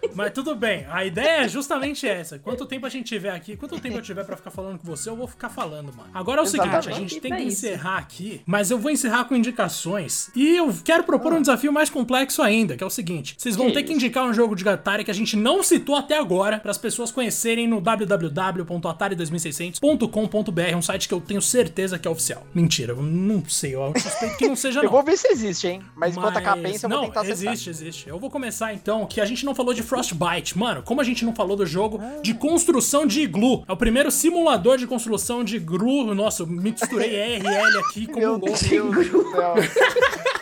Mas, 0.01 0.15
mas 0.15 0.31
tudo 0.31 0.55
bem, 0.55 0.85
a 0.89 1.05
ideia 1.05 1.43
é 1.45 1.47
justamente 1.47 2.07
essa. 2.07 2.39
Quanto 2.39 2.65
tempo 2.65 2.85
a 2.85 2.89
gente 2.89 3.05
tiver 3.07 3.31
aqui, 3.31 3.55
quanto 3.55 3.79
tempo 3.79 3.92
eu 3.97 4.01
tiver 4.01 4.23
pra 4.25 4.35
ficar 4.35 4.51
falando 4.51 4.79
com 4.79 4.85
você, 4.87 5.09
eu 5.09 5.15
vou 5.15 5.27
ficar 5.27 5.49
falando, 5.49 5.93
mano. 5.95 6.09
Agora 6.13 6.41
é 6.41 6.43
o 6.43 6.45
seguinte, 6.45 6.75
a 6.75 6.79
Exatamente. 6.79 6.99
gente 7.09 7.21
tem 7.21 7.35
que 7.35 7.43
encerrar 7.43 7.97
aqui, 7.97 8.41
mas 8.45 8.71
eu 8.71 8.77
vou 8.79 8.91
encerrar 8.91 9.25
com 9.25 9.35
indicações. 9.35 10.29
E 10.35 10.55
eu 10.55 10.73
quero 10.83 11.03
propor 11.03 11.33
um 11.33 11.41
desafio 11.41 11.71
mais 11.71 11.89
complexo 11.89 12.41
ainda, 12.41 12.75
que 12.77 12.83
é 12.83 12.87
o 12.87 12.89
seguinte: 12.89 13.35
vocês 13.37 13.55
vão 13.55 13.67
Que 13.67 13.73
ter 13.73 13.83
que 13.83 13.93
indicar 13.93 14.25
um 14.25 14.33
jogo 14.33 14.55
de 14.55 14.67
Atari 14.67 15.03
que 15.03 15.11
a 15.11 15.13
gente 15.13 15.35
não 15.35 15.61
citou 15.63 15.95
até 15.95 16.17
agora, 16.17 16.59
para 16.59 16.71
as 16.71 16.77
pessoas 16.77 17.11
conhecerem 17.11 17.67
no 17.67 17.81
www.atari2600.com.br, 17.81 20.75
um 20.77 20.81
site 20.81 21.07
que 21.07 21.13
eu 21.13 21.21
tenho 21.21 21.41
certeza 21.41 21.97
que 21.99 22.07
é 22.07 22.11
oficial. 22.11 22.45
Mentira, 22.53 22.93
eu 22.93 23.01
não 23.01 23.43
sei, 23.47 23.75
eu 23.75 23.93
suspeito 23.99 24.37
que 24.37 24.47
não 24.47 24.55
seja 24.55 24.79
Eu 24.83 24.85
não. 24.85 24.91
vou 24.91 25.03
ver 25.03 25.17
se 25.17 25.27
existe, 25.27 25.67
hein? 25.67 25.81
Mas 25.95 26.15
enquanto 26.17 26.37
a 26.37 26.41
Mas- 26.41 26.43
capença, 26.43 26.85
eu 26.85 26.89
vou 26.89 26.97
não, 26.99 27.05
tentar 27.07 27.21
acessar. 27.21 27.53
existe, 27.53 27.69
existe. 27.69 28.09
Eu 28.09 28.19
vou 28.19 28.29
começar 28.29 28.73
então, 28.73 29.05
que 29.05 29.21
a 29.21 29.25
gente 29.25 29.45
não 29.45 29.53
falou 29.55 29.73
de 29.73 29.83
Frostbite. 29.83 30.57
Mano, 30.57 30.81
como 30.83 31.01
a 31.01 31.03
gente 31.03 31.23
não 31.25 31.33
falou 31.35 31.55
do 31.55 31.65
jogo 31.65 31.99
de 32.21 32.33
construção 32.33 33.05
de 33.05 33.21
iglu. 33.21 33.63
É 33.67 33.71
o 33.71 33.77
primeiro 33.83 34.09
simulador 34.09 34.77
de 34.77 34.87
construção 34.87 35.43
de 35.43 35.57
iglu. 35.57 36.15
Nossa, 36.15 36.43
eu 36.43 36.47
misturei 36.47 37.35
RL 37.39 37.79
aqui 37.79 38.07
como 38.07 38.17
Meu. 38.17 38.39
Deus 38.39 38.61
do 39.09 39.29
céu. 39.31 39.55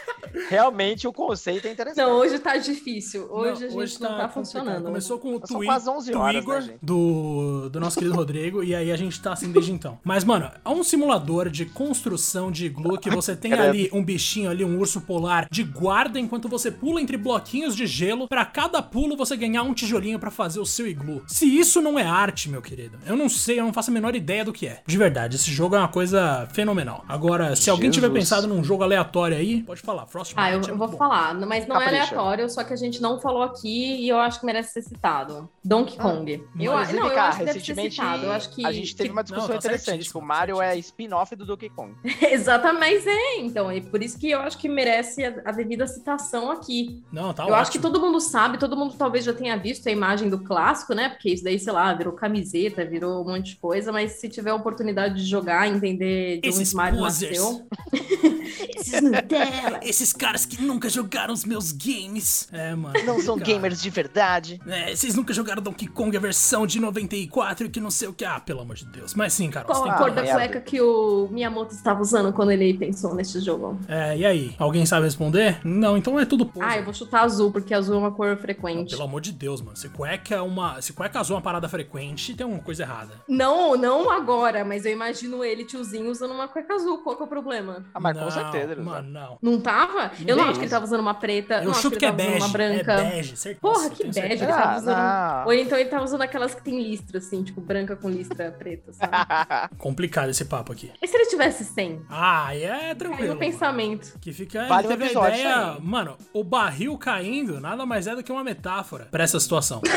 Realmente 0.50 1.08
o 1.08 1.14
conceito 1.14 1.68
é 1.68 1.72
interessante. 1.72 2.06
Não, 2.06 2.18
hoje 2.18 2.40
tá 2.40 2.58
difícil. 2.58 3.28
Hoje 3.32 3.68
Não, 3.68 3.80
a 3.80 3.86
gente 3.86 4.02
não 4.02 4.10
tá, 4.10 4.16
complicado. 4.16 4.34
funcionando. 4.34 4.86
Começou 4.86 5.20
com 5.20 5.36
o 5.36 5.40
tweet, 5.40 5.66
quase 5.66 5.90
11 5.90 6.14
horas, 6.14 6.68
né, 6.68 6.74
do, 6.82 7.70
do 7.70 7.80
nosso 7.80 7.98
querido 7.98 8.16
Rodrigo, 8.16 8.64
e 8.64 8.76
aí 8.76 8.92
a 8.92 8.96
gente 8.96 9.22
tá 9.22 9.34
assim 9.34 9.52
desde 9.52 9.72
então. 9.72 10.00
Mas, 10.04 10.24
mano, 10.24 10.52
é 10.64 10.70
um 10.70 10.84
simulador 10.84 11.50
de 11.50 11.66
construção 11.66 12.52
de 12.52 12.66
iglu 12.66 12.98
que 12.98 13.10
você 13.10 13.36
tem 13.36 13.54
ali 13.54 13.90
um 13.94 14.04
bichinho 14.04 14.50
ali, 14.50 14.64
um 14.64 14.78
urso 14.80 15.02
polar 15.02 15.48
de 15.50 15.64
guarda 15.64 16.20
enquanto 16.20 16.48
você 16.48 16.72
pula 16.72 17.02
entre 17.02 17.18
bloquinhos 17.18 17.76
de 17.76 17.86
gelo. 17.86 18.28
Pra 18.28 18.46
cada 18.46 18.82
pulo 18.82 19.16
você 19.16 19.36
ganhar 19.36 19.64
um 19.64 19.74
tijolinho 19.74 20.20
pra 20.20 20.32
fazer 20.32 20.60
o 20.60 20.66
seu 20.66 20.88
iglu. 20.88 21.24
Se 21.28 21.46
isso 21.46 21.82
não 21.82 21.98
é 21.98 22.04
arte, 22.04 22.50
meu 22.50 22.62
querido, 22.62 22.98
eu 23.06 23.16
não 23.16 23.30
sei, 23.30 23.60
eu 23.60 23.66
não 23.66 23.74
faço 23.74 23.92
a 23.92 23.94
menor 23.94 24.16
ideia 24.16 24.44
do 24.44 24.54
que 24.54 24.68
é. 24.68 24.82
De 24.86 24.98
verdade, 24.98 25.36
esse 25.36 25.52
jogo 25.52 25.76
é 25.76 25.80
uma 25.80 25.88
coisa 25.88 26.48
fenomenal. 26.54 27.04
Agora, 27.08 27.56
se 27.56 27.70
alguém 27.70 27.90
tiver 27.90 28.08
Jesus. 28.08 28.24
pensado 28.24 28.48
num 28.48 28.64
jogo 28.64 28.84
aleatório 28.84 29.38
aí, 29.38 29.64
pode 29.64 29.82
falar. 29.82 30.06
Ah, 30.36 30.52
eu, 30.52 30.60
é 30.60 30.62
vou 30.74 30.88
bom. 30.88 30.98
falar, 30.98 31.34
mas 31.36 31.68
não 31.68 31.76
é 31.78 31.86
Capricha. 31.86 32.04
aleatório, 32.16 32.50
só 32.50 32.64
que 32.64 32.74
a 32.74 32.76
gente 32.78 33.02
não 33.02 33.20
falou 33.20 33.44
aqui 33.44 33.96
e 34.02 34.10
eu 34.10 34.18
acho 34.20 34.40
que 34.40 34.46
merece 34.46 34.74
ser 34.74 34.82
citado. 34.84 35.50
Donkey 35.64 35.98
Kong. 35.98 36.32
eu, 36.32 36.72
Inclusive, 36.74 37.00
não, 37.00 37.08
eu 37.12 37.20
acho 37.20 37.38
que 37.40 37.46
deve 37.46 37.60
ser 37.60 37.76
citado. 37.76 38.26
Eu 38.26 38.32
acho 38.32 38.50
que. 38.54 38.66
a 38.66 38.72
gente 38.72 38.96
teve 38.96 39.10
que- 39.10 39.14
uma 39.14 39.24
discussão 39.24 39.48
Não, 39.48 39.54
tá 39.54 39.60
interessante, 39.60 40.10
que 40.10 40.18
o 40.18 40.22
Mario 40.22 40.62
é 40.62 40.78
spin-off 40.78 41.36
do 41.36 41.46
Donkey 41.46 41.70
Kong. 41.70 41.94
Exatamente, 42.22 42.80
mas 42.80 43.06
é, 43.08 43.38
então. 43.40 43.70
É 43.70 43.80
por 43.82 44.02
isso 44.02 44.18
que 44.20 44.30
eu 44.32 44.40
acho 44.42 44.58
que 44.58 44.68
merece 44.68 45.24
a, 45.24 45.42
a 45.46 45.52
devida 45.52 45.86
citação 45.88 46.50
aqui. 46.52 47.04
Não, 47.12 47.34
tá 47.34 47.44
eu 47.44 47.48
ótimo. 47.48 47.62
acho 47.62 47.72
que 47.72 47.80
todo 47.80 48.00
mundo 48.00 48.20
sabe, 48.20 48.58
todo 48.58 48.76
mundo 48.76 48.96
talvez 48.98 49.24
já 49.26 49.34
tenha 49.34 49.56
visto 49.58 49.88
a 49.88 49.92
imagem 49.92 50.30
do 50.30 50.40
clássico, 50.40 50.94
né? 50.94 51.10
Porque 51.10 51.30
isso 51.30 51.44
daí, 51.44 51.60
sei 51.60 51.72
lá, 51.74 51.94
virou 51.94 52.14
camiseta, 52.14 52.84
virou 52.86 53.22
um 53.22 53.28
monte 53.28 53.52
de 53.52 53.56
coisa, 53.58 53.92
mas 53.92 54.14
se 54.14 54.28
tiver 54.30 54.52
a 54.52 54.56
oportunidade 54.56 55.16
de 55.16 55.26
jogar, 55.26 55.68
entender 55.68 56.40
de 56.42 56.50
Esses 56.50 56.70
onde 56.70 56.76
Mario 56.76 57.00
posers. 57.00 57.38
nasceu. 57.40 57.68
Esses 58.76 59.02
Nutella. 59.02 59.80
Esses 59.84 60.14
caras 60.22 60.46
que 60.46 60.62
nunca 60.62 60.88
jogaram 60.88 61.34
os 61.34 61.44
meus 61.44 61.72
games. 61.72 62.48
É, 62.52 62.76
mano. 62.76 62.94
Não 63.04 63.20
são 63.20 63.40
Cara, 63.40 63.48
gamers 63.54 63.82
de 63.82 63.90
verdade. 63.90 64.62
É, 64.68 64.96
vocês 64.96 65.16
nunca 65.16 65.34
jogaram 65.34 65.64
Donkey 65.64 65.88
Kong 65.88 66.16
a 66.16 66.20
versão 66.20 66.68
de 66.68 66.80
94 66.80 67.66
e 67.66 67.70
que 67.70 67.80
não 67.80 67.90
sei 67.90 68.08
o 68.08 68.14
que. 68.14 68.24
Ah, 68.24 68.40
pelo 68.40 68.62
amor 68.62 68.76
de 68.76 68.86
Deus. 68.86 69.16
Mas 69.16 69.34
sim, 69.34 69.50
cara. 69.50 69.66
Qual 69.66 69.80
Você 69.80 69.84
tem 69.86 69.92
a 69.92 69.96
que... 69.96 70.04
cor 70.04 70.12
da 70.12 70.22
cueca 70.32 70.62
que 70.62 70.80
o 70.80 71.28
Miyamoto 71.32 71.74
estava 71.74 72.00
usando 72.02 72.32
quando 72.34 72.52
ele 72.52 72.72
pensou 72.76 73.16
neste 73.16 73.40
jogo? 73.40 73.80
É, 73.88 74.16
e 74.16 74.24
aí? 74.24 74.56
Alguém 74.60 74.86
sabe 74.86 75.06
responder? 75.06 75.60
Não, 75.64 75.98
então 75.98 76.20
é 76.20 76.26
tudo 76.26 76.46
pose. 76.46 76.64
Ah, 76.64 76.78
eu 76.78 76.84
vou 76.84 76.94
chutar 76.94 77.24
azul, 77.24 77.52
porque 77.52 77.74
azul 77.74 77.96
é 77.96 77.98
uma 77.98 78.12
cor 78.12 78.38
frequente. 78.38 78.92
pelo 78.92 79.04
amor 79.04 79.22
de 79.22 79.32
Deus, 79.32 79.60
mano. 79.60 79.76
Se 79.76 79.90
cueca 79.90 80.36
é 80.36 80.42
uma. 80.42 80.80
Se 80.84 80.94
cueca 80.94 81.20
azul 81.20 81.36
é 81.36 81.38
uma 81.38 81.44
parada 81.44 81.68
frequente, 81.68 82.36
tem 82.36 82.46
uma 82.46 82.60
coisa 82.60 82.84
errada. 82.84 83.14
Não, 83.28 83.76
não 83.76 84.12
agora, 84.12 84.64
mas 84.64 84.86
eu 84.86 84.92
imagino 84.92 85.44
ele, 85.44 85.66
tiozinho, 85.66 86.12
usando 86.12 86.32
uma 86.32 86.48
cueca 86.48 86.76
azul. 86.76 87.00
Qual 87.00 87.16
que 87.16 87.24
é 87.24 87.26
o 87.26 87.30
problema? 87.30 87.84
Ah, 87.92 88.00
mas 88.00 88.16
não, 88.16 88.26
com 88.26 88.32
certeza. 88.32 88.76
Mano, 88.76 89.10
não. 89.10 89.40
Não 89.42 89.60
tava? 89.60 90.11
Eu 90.26 90.36
não 90.36 90.46
acho 90.46 90.60
que 90.60 90.66
ele 90.66 90.70
tava 90.72 90.86
usando 90.86 91.00
uma 91.00 91.14
preta. 91.14 91.56
Eu 91.56 91.64
não 91.66 91.72
acho 91.72 91.82
chuto 91.82 91.98
que 91.98 92.06
ele 92.06 92.12
é 92.14 92.16
tava 92.16 92.22
usando 92.30 92.34
bege. 92.34 92.46
uma 92.46 92.50
branca. 92.52 92.92
É 92.94 93.10
bege, 93.12 93.38
certeza. 93.38 93.60
Porra, 93.62 93.90
que 93.90 94.04
bege. 94.04 94.14
certeza. 94.14 94.44
Ele 94.44 94.52
tava 94.54 94.64
Ah, 94.72 94.78
usando. 94.78 94.98
não. 94.98 95.46
Ou 95.46 95.54
então 95.54 95.78
ele 95.78 95.90
tava 95.90 96.04
usando 96.04 96.22
aquelas 96.22 96.56
que 96.56 96.62
tem 96.64 96.82
listra, 96.82 97.18
assim, 97.20 97.44
tipo 97.44 97.62
branca 97.62 97.96
com 97.96 98.10
listra 98.10 98.52
preta, 98.52 98.94
sabe? 98.94 99.12
Complicado 99.78 100.30
esse 100.30 100.46
papo 100.46 100.72
aqui. 100.72 100.92
e 101.02 101.08
se 101.08 101.16
ele 101.16 101.26
tivesse 101.28 101.64
100? 101.66 102.02
Ah, 102.10 102.48
aí 102.48 102.64
é 102.64 102.70
Caiu 102.80 102.96
tranquilo. 102.96 103.24
o 103.24 103.28
mano. 103.30 103.40
pensamento. 103.40 104.20
Que 104.20 104.32
fica. 104.34 104.68
Vale 104.68 104.88
ele 104.88 104.98
teve 104.98 105.18
a 105.18 105.30
ideia. 105.30 105.78
Mano, 105.82 106.18
o 106.34 106.44
barril 106.44 106.98
caindo 106.98 107.60
nada 107.60 107.86
mais 107.86 108.08
é 108.08 108.16
do 108.16 108.24
que 108.24 108.32
uma 108.32 108.44
metáfora 108.44 109.06
pra 109.12 109.24
essa 109.24 109.40
situação. 109.40 109.82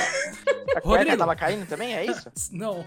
A 0.74 0.80
cueca 0.80 0.98
Rodrigo. 0.98 1.16
tava 1.18 1.36
caindo 1.36 1.66
também, 1.68 1.94
é 1.94 2.04
isso? 2.04 2.28
Não. 2.50 2.84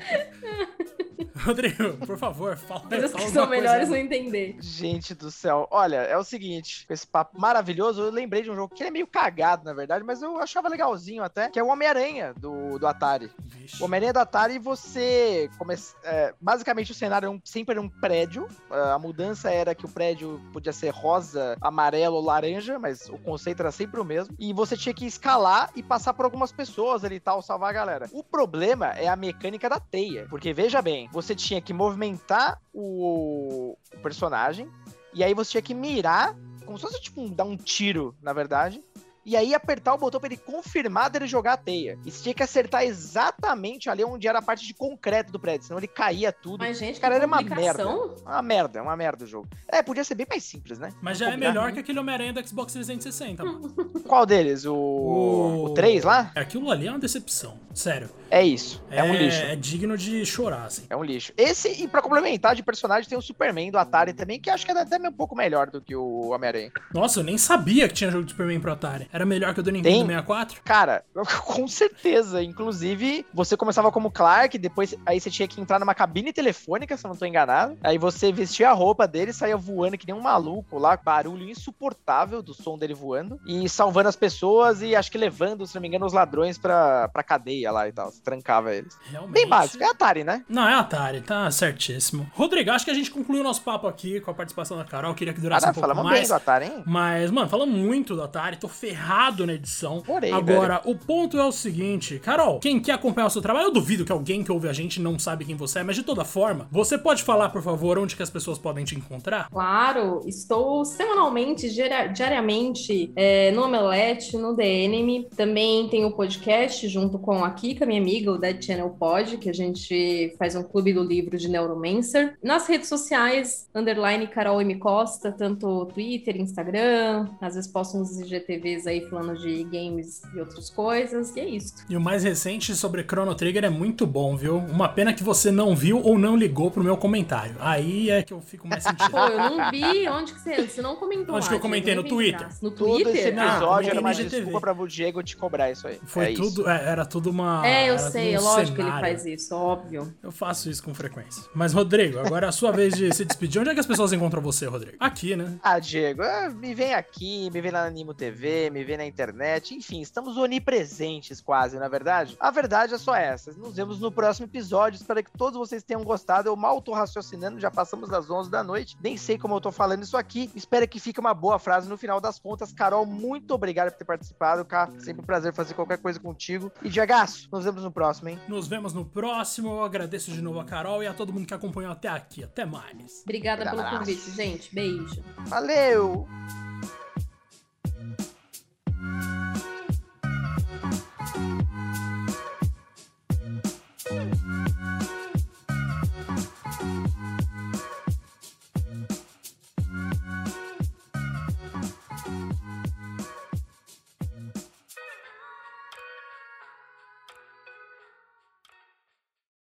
Rodrigo, 1.45 1.93
por 2.05 2.17
favor, 2.17 2.57
fala. 2.57 2.81
Coisas 2.81 3.11
fala 3.11 3.23
que 3.25 3.31
são 3.31 3.47
melhores 3.47 3.89
não 3.89 3.95
entender. 3.95 4.57
Gente 4.59 5.13
do 5.15 5.31
céu. 5.31 5.67
Olha, 5.71 5.97
é 5.97 6.17
o 6.17 6.23
seguinte, 6.23 6.85
com 6.85 6.93
esse 6.93 7.07
papo 7.17 7.39
maravilhoso, 7.39 8.03
eu 8.03 8.11
lembrei 8.11 8.43
de 8.43 8.51
um 8.51 8.55
jogo 8.55 8.73
que 8.73 8.83
ele 8.83 8.89
é 8.89 8.91
meio 8.91 9.07
cagado, 9.07 9.65
na 9.65 9.73
verdade, 9.73 10.03
mas 10.03 10.21
eu 10.21 10.37
achava 10.39 10.69
legalzinho 10.69 11.23
até, 11.23 11.49
que 11.49 11.59
é 11.59 11.63
o 11.63 11.67
Homem-Aranha 11.67 12.33
do, 12.37 12.77
do 12.77 12.85
Atari. 12.85 13.31
Vixe. 13.39 13.81
O 13.81 13.85
Homem-Aranha 13.85 14.13
do 14.13 14.19
Atari, 14.19 14.59
você. 14.59 15.49
Come... 15.57 15.75
é, 16.03 16.33
basicamente, 16.39 16.91
o 16.91 16.95
cenário 16.95 17.27
é 17.27 17.29
um- 17.29 17.41
sempre 17.43 17.73
era 17.73 17.81
um 17.81 17.89
prédio. 17.89 18.47
Ah, 18.69 18.93
a 18.93 18.99
mudança 18.99 19.49
era 19.49 19.73
que 19.73 19.85
o 19.85 19.89
prédio 19.89 20.39
podia 20.53 20.71
ser 20.71 20.89
rosa, 20.89 21.57
amarelo 21.59 22.17
ou 22.17 22.23
laranja, 22.23 22.77
mas 22.77 23.09
o 23.09 23.17
conceito 23.17 23.61
era 23.61 23.71
sempre 23.71 23.99
o 23.99 24.05
mesmo. 24.05 24.35
E 24.37 24.53
você 24.53 24.77
tinha 24.77 24.93
que 24.93 25.05
escalar 25.05 25.71
e 25.75 25.81
passar 25.81 26.13
por 26.13 26.25
algumas 26.25 26.51
pessoas 26.51 27.03
ali 27.03 27.15
e 27.15 27.19
tal, 27.19 27.41
salvar 27.41 27.71
a 27.71 27.73
galera. 27.73 28.09
O 28.13 28.23
problema 28.23 28.91
é 28.91 29.07
a 29.07 29.15
mecânica 29.15 29.67
da 29.67 29.79
teia. 29.79 30.27
Porque 30.29 30.53
veja 30.53 30.81
bem, 30.81 31.09
você 31.11 31.33
tinha 31.33 31.61
que 31.61 31.73
movimentar 31.73 32.61
o, 32.73 33.75
o 33.93 33.97
personagem. 34.03 34.69
E 35.13 35.23
aí 35.23 35.33
você 35.33 35.51
tinha 35.51 35.61
que 35.63 35.73
mirar, 35.73 36.35
como 36.67 36.77
se 36.77 36.83
fosse 36.83 37.01
tipo 37.01 37.21
um- 37.21 37.33
dar 37.33 37.45
um 37.45 37.57
tiro, 37.57 38.13
na 38.21 38.33
verdade 38.33 38.83
e 39.27 39.35
aí 39.35 39.53
apertar 39.53 39.93
o 39.93 39.97
botão 39.97 40.21
pra 40.21 40.29
ele 40.29 40.37
confirmar 40.37 41.09
dele 41.09 41.27
jogar 41.27 41.53
a 41.53 41.57
teia. 41.57 41.99
E 42.05 42.09
você 42.09 42.23
tinha 42.23 42.33
que 42.33 42.41
acertar 42.41 42.83
exatamente 42.83 43.89
ali 43.89 44.01
onde 44.01 44.25
era 44.25 44.39
a 44.39 44.41
parte 44.41 44.65
de 44.65 44.73
concreto 44.73 45.33
do 45.33 45.39
prédio, 45.39 45.67
senão 45.67 45.77
ele 45.77 45.87
caía 45.87 46.31
tudo. 46.31 46.59
Mas, 46.59 46.79
gente, 46.79 46.97
Cara, 46.97 47.15
que 47.15 47.17
era 47.17 47.27
uma 47.27 47.39
complicação. 47.39 48.15
Uma 48.25 48.41
merda, 48.41 48.81
uma 48.81 48.95
merda 48.95 49.25
o 49.25 49.27
jogo. 49.27 49.49
É, 49.67 49.83
podia 49.83 50.05
ser 50.05 50.15
bem 50.15 50.25
mais 50.29 50.45
simples, 50.45 50.79
né? 50.79 50.93
Mas 51.01 51.17
já 51.17 51.29
é 51.29 51.35
melhor 51.35 51.73
que 51.73 51.79
aquele 51.79 51.99
Homem-Aranha 51.99 52.31
do 52.31 52.47
Xbox 52.47 52.71
360, 52.71 53.43
mano. 53.43 53.69
Qual 54.07 54.25
deles? 54.25 54.63
O... 54.63 55.65
o 55.65 55.73
3 55.73 56.05
lá? 56.05 56.31
Aquilo 56.33 56.71
ali 56.71 56.87
é 56.87 56.89
uma 56.89 56.99
decepção. 56.99 57.59
Sério. 57.73 58.09
É 58.29 58.43
isso. 58.43 58.83
É, 58.89 59.03
um 59.03 59.13
lixo. 59.13 59.41
É 59.41 59.55
digno 59.55 59.97
de 59.97 60.25
chorar, 60.25 60.65
assim. 60.65 60.85
É 60.89 60.95
um 60.95 61.03
lixo. 61.03 61.31
Esse, 61.37 61.83
e 61.83 61.87
pra 61.87 62.01
complementar 62.01 62.55
de 62.55 62.63
personagem, 62.63 63.07
tem 63.07 63.17
o 63.17 63.21
Superman 63.21 63.71
do 63.71 63.77
Atari 63.77 64.13
também, 64.13 64.39
que 64.39 64.49
acho 64.49 64.65
que 64.65 64.71
é 64.71 64.79
até 64.79 64.97
um 64.97 65.11
pouco 65.11 65.35
melhor 65.35 65.69
do 65.69 65.81
que 65.81 65.95
o 65.95 66.29
Homem-Aranha. 66.29 66.71
Nossa, 66.93 67.19
eu 67.19 67.23
nem 67.23 67.37
sabia 67.37 67.87
que 67.87 67.93
tinha 67.93 68.09
jogo 68.09 68.25
de 68.25 68.31
Superman 68.31 68.59
pro 68.59 68.73
Atari. 68.73 69.07
Era 69.17 69.25
melhor 69.25 69.51
que 69.51 69.61
o 69.61 69.63
do 69.63 69.71
Nintendo 69.71 69.95
Tem. 69.95 70.05
64? 70.05 70.61
Cara, 70.63 71.03
com 71.43 71.67
certeza. 71.67 72.43
Inclusive, 72.43 73.25
você 73.33 73.57
começava 73.57 73.91
como 73.91 74.11
Clark, 74.11 74.55
depois 74.59 74.93
aí 75.07 75.19
você 75.19 75.31
tinha 75.31 75.47
que 75.47 75.59
entrar 75.59 75.79
numa 75.79 75.95
cabine 75.95 76.31
telefônica, 76.31 76.95
se 76.95 77.03
eu 77.03 77.09
não 77.09 77.15
tô 77.15 77.25
enganado. 77.25 77.75
Aí 77.83 77.97
você 77.97 78.31
vestia 78.31 78.69
a 78.69 78.73
roupa 78.73 79.07
dele, 79.07 79.33
saía 79.33 79.57
voando 79.57 79.97
que 79.97 80.05
nem 80.05 80.15
um 80.15 80.21
maluco 80.21 80.77
lá, 80.77 80.95
barulho 80.95 81.49
insuportável 81.49 82.43
do 82.43 82.53
som 82.53 82.77
dele 82.77 82.93
voando, 82.93 83.39
e 83.47 83.67
salvando 83.67 84.07
as 84.07 84.15
pessoas 84.15 84.83
e 84.83 84.95
acho 84.95 85.11
que 85.11 85.17
levando, 85.17 85.65
se 85.65 85.73
não 85.73 85.81
me 85.81 85.87
engano, 85.87 86.05
os 86.05 86.13
ladrões 86.13 86.59
pra, 86.59 87.09
pra 87.09 87.23
cadeia 87.23 87.71
lá 87.71 87.87
e 87.87 87.91
tal. 87.91 88.11
Você 88.11 88.21
trancava 88.21 88.71
eles. 88.71 88.95
Realmente. 89.09 89.33
Bem 89.33 89.47
básico, 89.47 89.83
é 89.83 89.87
Atari, 89.87 90.23
né? 90.23 90.45
Não, 90.47 90.69
é 90.69 90.75
Atari, 90.75 91.21
tá 91.21 91.49
certíssimo. 91.49 92.29
Rodrigo, 92.35 92.69
acho 92.69 92.85
que 92.85 92.91
a 92.91 92.93
gente 92.93 93.09
concluiu 93.09 93.41
o 93.41 93.43
nosso 93.43 93.63
papo 93.63 93.87
aqui 93.87 94.21
com 94.21 94.29
a 94.29 94.33
participação 94.35 94.77
da 94.77 94.85
Carol. 94.85 95.15
Queria 95.15 95.33
que 95.33 95.41
durasse 95.41 95.61
Cara, 95.61 95.71
um 95.71 95.73
pouco 95.73 95.87
falamos 95.87 96.11
bem 96.11 96.19
mais. 96.19 96.27
do 96.27 96.35
Atari, 96.35 96.65
hein? 96.65 96.83
Mas, 96.85 97.31
mano, 97.31 97.49
falando 97.49 97.71
muito 97.71 98.15
do 98.15 98.21
Atari, 98.21 98.57
tô 98.57 98.67
ferrado 98.67 99.06
na 99.45 99.53
edição. 99.53 100.01
Porém, 100.05 100.31
Agora, 100.33 100.81
o 100.85 100.95
ponto 100.95 101.37
é 101.37 101.45
o 101.45 101.51
seguinte, 101.51 102.19
Carol, 102.19 102.59
quem 102.59 102.79
quer 102.79 102.93
acompanhar 102.93 103.27
o 103.27 103.29
seu 103.29 103.41
trabalho, 103.41 103.67
eu 103.67 103.71
duvido 103.73 104.03
que 104.05 104.11
alguém 104.11 104.43
que 104.43 104.51
ouve 104.51 104.67
a 104.67 104.73
gente 104.73 104.99
não 105.01 105.17
sabe 105.17 105.45
quem 105.45 105.55
você 105.55 105.79
é, 105.79 105.83
mas 105.83 105.95
de 105.95 106.03
toda 106.03 106.23
forma, 106.25 106.67
você 106.71 106.97
pode 106.97 107.23
falar, 107.23 107.49
por 107.49 107.61
favor, 107.61 107.97
onde 107.97 108.15
que 108.15 108.23
as 108.23 108.29
pessoas 108.29 108.57
podem 108.57 108.83
te 108.85 108.95
encontrar? 108.95 109.49
Claro, 109.49 110.21
estou 110.25 110.83
semanalmente, 110.85 111.69
diari- 111.69 112.13
diariamente, 112.13 113.11
é, 113.15 113.51
no 113.51 113.63
Omelete, 113.65 114.37
no 114.37 114.55
DNM. 114.55 115.27
Também 115.35 115.87
tenho 115.89 116.07
o 116.07 116.11
podcast 116.11 116.87
junto 116.87 117.17
com 117.19 117.43
a 117.43 117.51
Kika, 117.51 117.85
minha 117.85 118.01
amiga, 118.01 118.31
o 118.31 118.37
Dead 118.37 118.61
Channel 118.63 118.89
Pod, 118.91 119.37
que 119.37 119.49
a 119.49 119.53
gente 119.53 120.35
faz 120.37 120.55
um 120.55 120.63
clube 120.63 120.93
do 120.93 121.03
livro 121.03 121.37
de 121.37 121.47
Neuromancer. 121.47 122.37
Nas 122.43 122.67
redes 122.67 122.87
sociais, 122.89 123.69
underline 123.73 124.27
Carol 124.27 124.61
M. 124.61 124.75
Costa, 124.75 125.31
tanto 125.31 125.85
Twitter, 125.87 126.37
Instagram, 126.39 127.27
às 127.41 127.55
vezes 127.55 127.69
posto 127.71 127.97
uns 127.97 128.19
IGTVs 128.19 128.87
aí 128.87 128.96
falando 129.09 129.37
de 129.37 129.63
games 129.63 130.21
e 130.33 130.39
outras 130.39 130.69
coisas, 130.69 131.35
e 131.35 131.39
é 131.39 131.47
isso. 131.47 131.73
E 131.89 131.95
o 131.95 132.01
mais 132.01 132.23
recente 132.23 132.75
sobre 132.75 133.03
Chrono 133.03 133.35
Trigger 133.35 133.65
é 133.65 133.69
muito 133.69 134.05
bom, 134.05 134.35
viu? 134.35 134.57
Uma 134.57 134.89
pena 134.89 135.13
que 135.13 135.23
você 135.23 135.51
não 135.51 135.75
viu 135.75 136.01
ou 136.01 136.17
não 136.17 136.35
ligou 136.35 136.71
pro 136.71 136.83
meu 136.83 136.97
comentário. 136.97 137.55
Aí 137.59 138.09
é 138.09 138.23
que 138.23 138.33
eu 138.33 138.41
fico 138.41 138.67
mais 138.67 138.83
sentido. 138.83 139.09
Pô, 139.11 139.19
eu 139.19 139.37
não 139.37 139.71
vi 139.71 140.07
onde 140.09 140.33
que 140.33 140.39
você, 140.41 140.67
você 140.67 140.81
não 140.81 140.95
comentou 140.95 141.35
Onde 141.35 141.47
que 141.47 141.53
eu 141.53 141.57
lá, 141.57 141.61
comentei? 141.61 141.95
No 141.95 142.03
nem 142.03 142.11
vem 142.11 142.31
Twitter. 142.31 142.49
No 142.61 142.71
Todo 142.71 142.95
esse 143.01 143.03
Twitter? 143.03 143.39
Ah, 143.39 143.47
episódio 143.57 143.89
era 143.89 143.99
uma 143.99 144.11
IGTV. 144.11 144.29
desculpa 144.35 144.61
pra 144.61 144.73
o 144.73 144.87
Diego 144.87 145.23
te 145.23 145.35
cobrar 145.37 145.71
isso 145.71 145.87
aí. 145.87 145.99
Foi 146.05 146.25
é 146.25 146.31
isso. 146.31 146.41
tudo, 146.41 146.69
é, 146.69 146.85
era 146.85 147.05
tudo 147.05 147.29
uma. 147.29 147.65
É, 147.65 147.89
eu 147.89 147.99
sei, 147.99 148.35
é 148.35 148.39
um 148.39 148.43
lógico 148.43 148.75
que 148.75 148.81
ele 148.81 148.89
cenário. 148.89 149.07
faz 149.07 149.25
isso, 149.25 149.55
óbvio. 149.55 150.13
Eu 150.21 150.31
faço 150.31 150.69
isso 150.69 150.83
com 150.83 150.93
frequência. 150.93 151.43
Mas, 151.53 151.73
Rodrigo, 151.73 152.19
agora 152.19 152.47
é 152.47 152.49
a 152.49 152.51
sua 152.51 152.71
vez 152.71 152.93
de 152.93 153.13
se 153.13 153.25
despedir. 153.25 153.59
Onde 153.59 153.69
é 153.69 153.73
que 153.73 153.79
as 153.79 153.85
pessoas 153.85 154.13
encontram 154.13 154.41
você, 154.41 154.65
Rodrigo? 154.67 154.97
Aqui, 154.99 155.35
né? 155.35 155.57
Ah, 155.63 155.79
Diego, 155.79 156.21
é, 156.23 156.49
me 156.49 156.73
vem 156.73 156.93
aqui, 156.93 157.49
me 157.51 157.61
vem 157.61 157.71
lá 157.71 157.81
na 157.81 157.87
Animo 157.87 158.13
TV, 158.13 158.69
me 158.69 158.76
vem 158.83 158.97
na 158.97 159.05
internet, 159.05 159.73
enfim, 159.73 160.01
estamos 160.01 160.37
onipresentes 160.37 161.41
quase, 161.41 161.77
na 161.77 161.85
é 161.85 161.89
verdade. 161.89 162.37
A 162.39 162.51
verdade 162.51 162.93
é 162.93 162.97
só 162.97 163.15
essa. 163.15 163.51
Nos 163.53 163.75
vemos 163.75 163.99
no 163.99 164.11
próximo 164.11 164.45
episódio. 164.45 164.97
Espero 164.97 165.23
que 165.23 165.31
todos 165.31 165.57
vocês 165.57 165.83
tenham 165.83 166.03
gostado. 166.03 166.49
Eu 166.49 166.55
mal 166.55 166.81
tô 166.81 166.93
raciocinando, 166.93 167.59
já 167.59 167.71
passamos 167.71 168.09
das 168.09 168.29
11 168.29 168.51
da 168.51 168.63
noite. 168.63 168.97
Nem 169.01 169.17
sei 169.17 169.37
como 169.37 169.55
eu 169.55 169.61
tô 169.61 169.71
falando 169.71 170.03
isso 170.03 170.17
aqui. 170.17 170.51
Espero 170.53 170.87
que 170.87 170.99
fique 170.99 171.19
uma 171.19 171.33
boa 171.33 171.57
frase 171.57 171.89
no 171.89 171.97
final 171.97 172.19
das 172.19 172.39
contas. 172.39 172.73
Carol, 172.73 173.05
muito 173.05 173.53
obrigado 173.53 173.91
por 173.91 173.97
ter 173.97 174.05
participado, 174.05 174.63
cara. 174.65 174.91
Sempre 174.99 175.21
um 175.21 175.25
prazer 175.25 175.53
fazer 175.53 175.73
qualquer 175.73 175.97
coisa 175.97 176.19
contigo. 176.19 176.71
E 176.83 176.89
Diagaço, 176.89 177.47
nos 177.51 177.63
vemos 177.63 177.83
no 177.83 177.91
próximo, 177.91 178.29
hein? 178.29 178.39
Nos 178.47 178.67
vemos 178.67 178.93
no 178.93 179.05
próximo. 179.05 179.69
Eu 179.69 179.83
agradeço 179.83 180.31
de 180.31 180.41
novo 180.41 180.59
a 180.59 180.65
Carol 180.65 181.01
e 181.01 181.07
a 181.07 181.13
todo 181.13 181.33
mundo 181.33 181.47
que 181.47 181.53
acompanhou 181.53 181.91
até 181.91 182.09
aqui. 182.09 182.43
Até 182.43 182.65
mais. 182.65 183.21
Obrigada 183.23 183.63
Um 183.65 183.69
pelo 183.69 183.97
convite, 183.97 184.31
gente. 184.31 184.73
Beijo. 184.73 185.23
Valeu! 185.47 186.27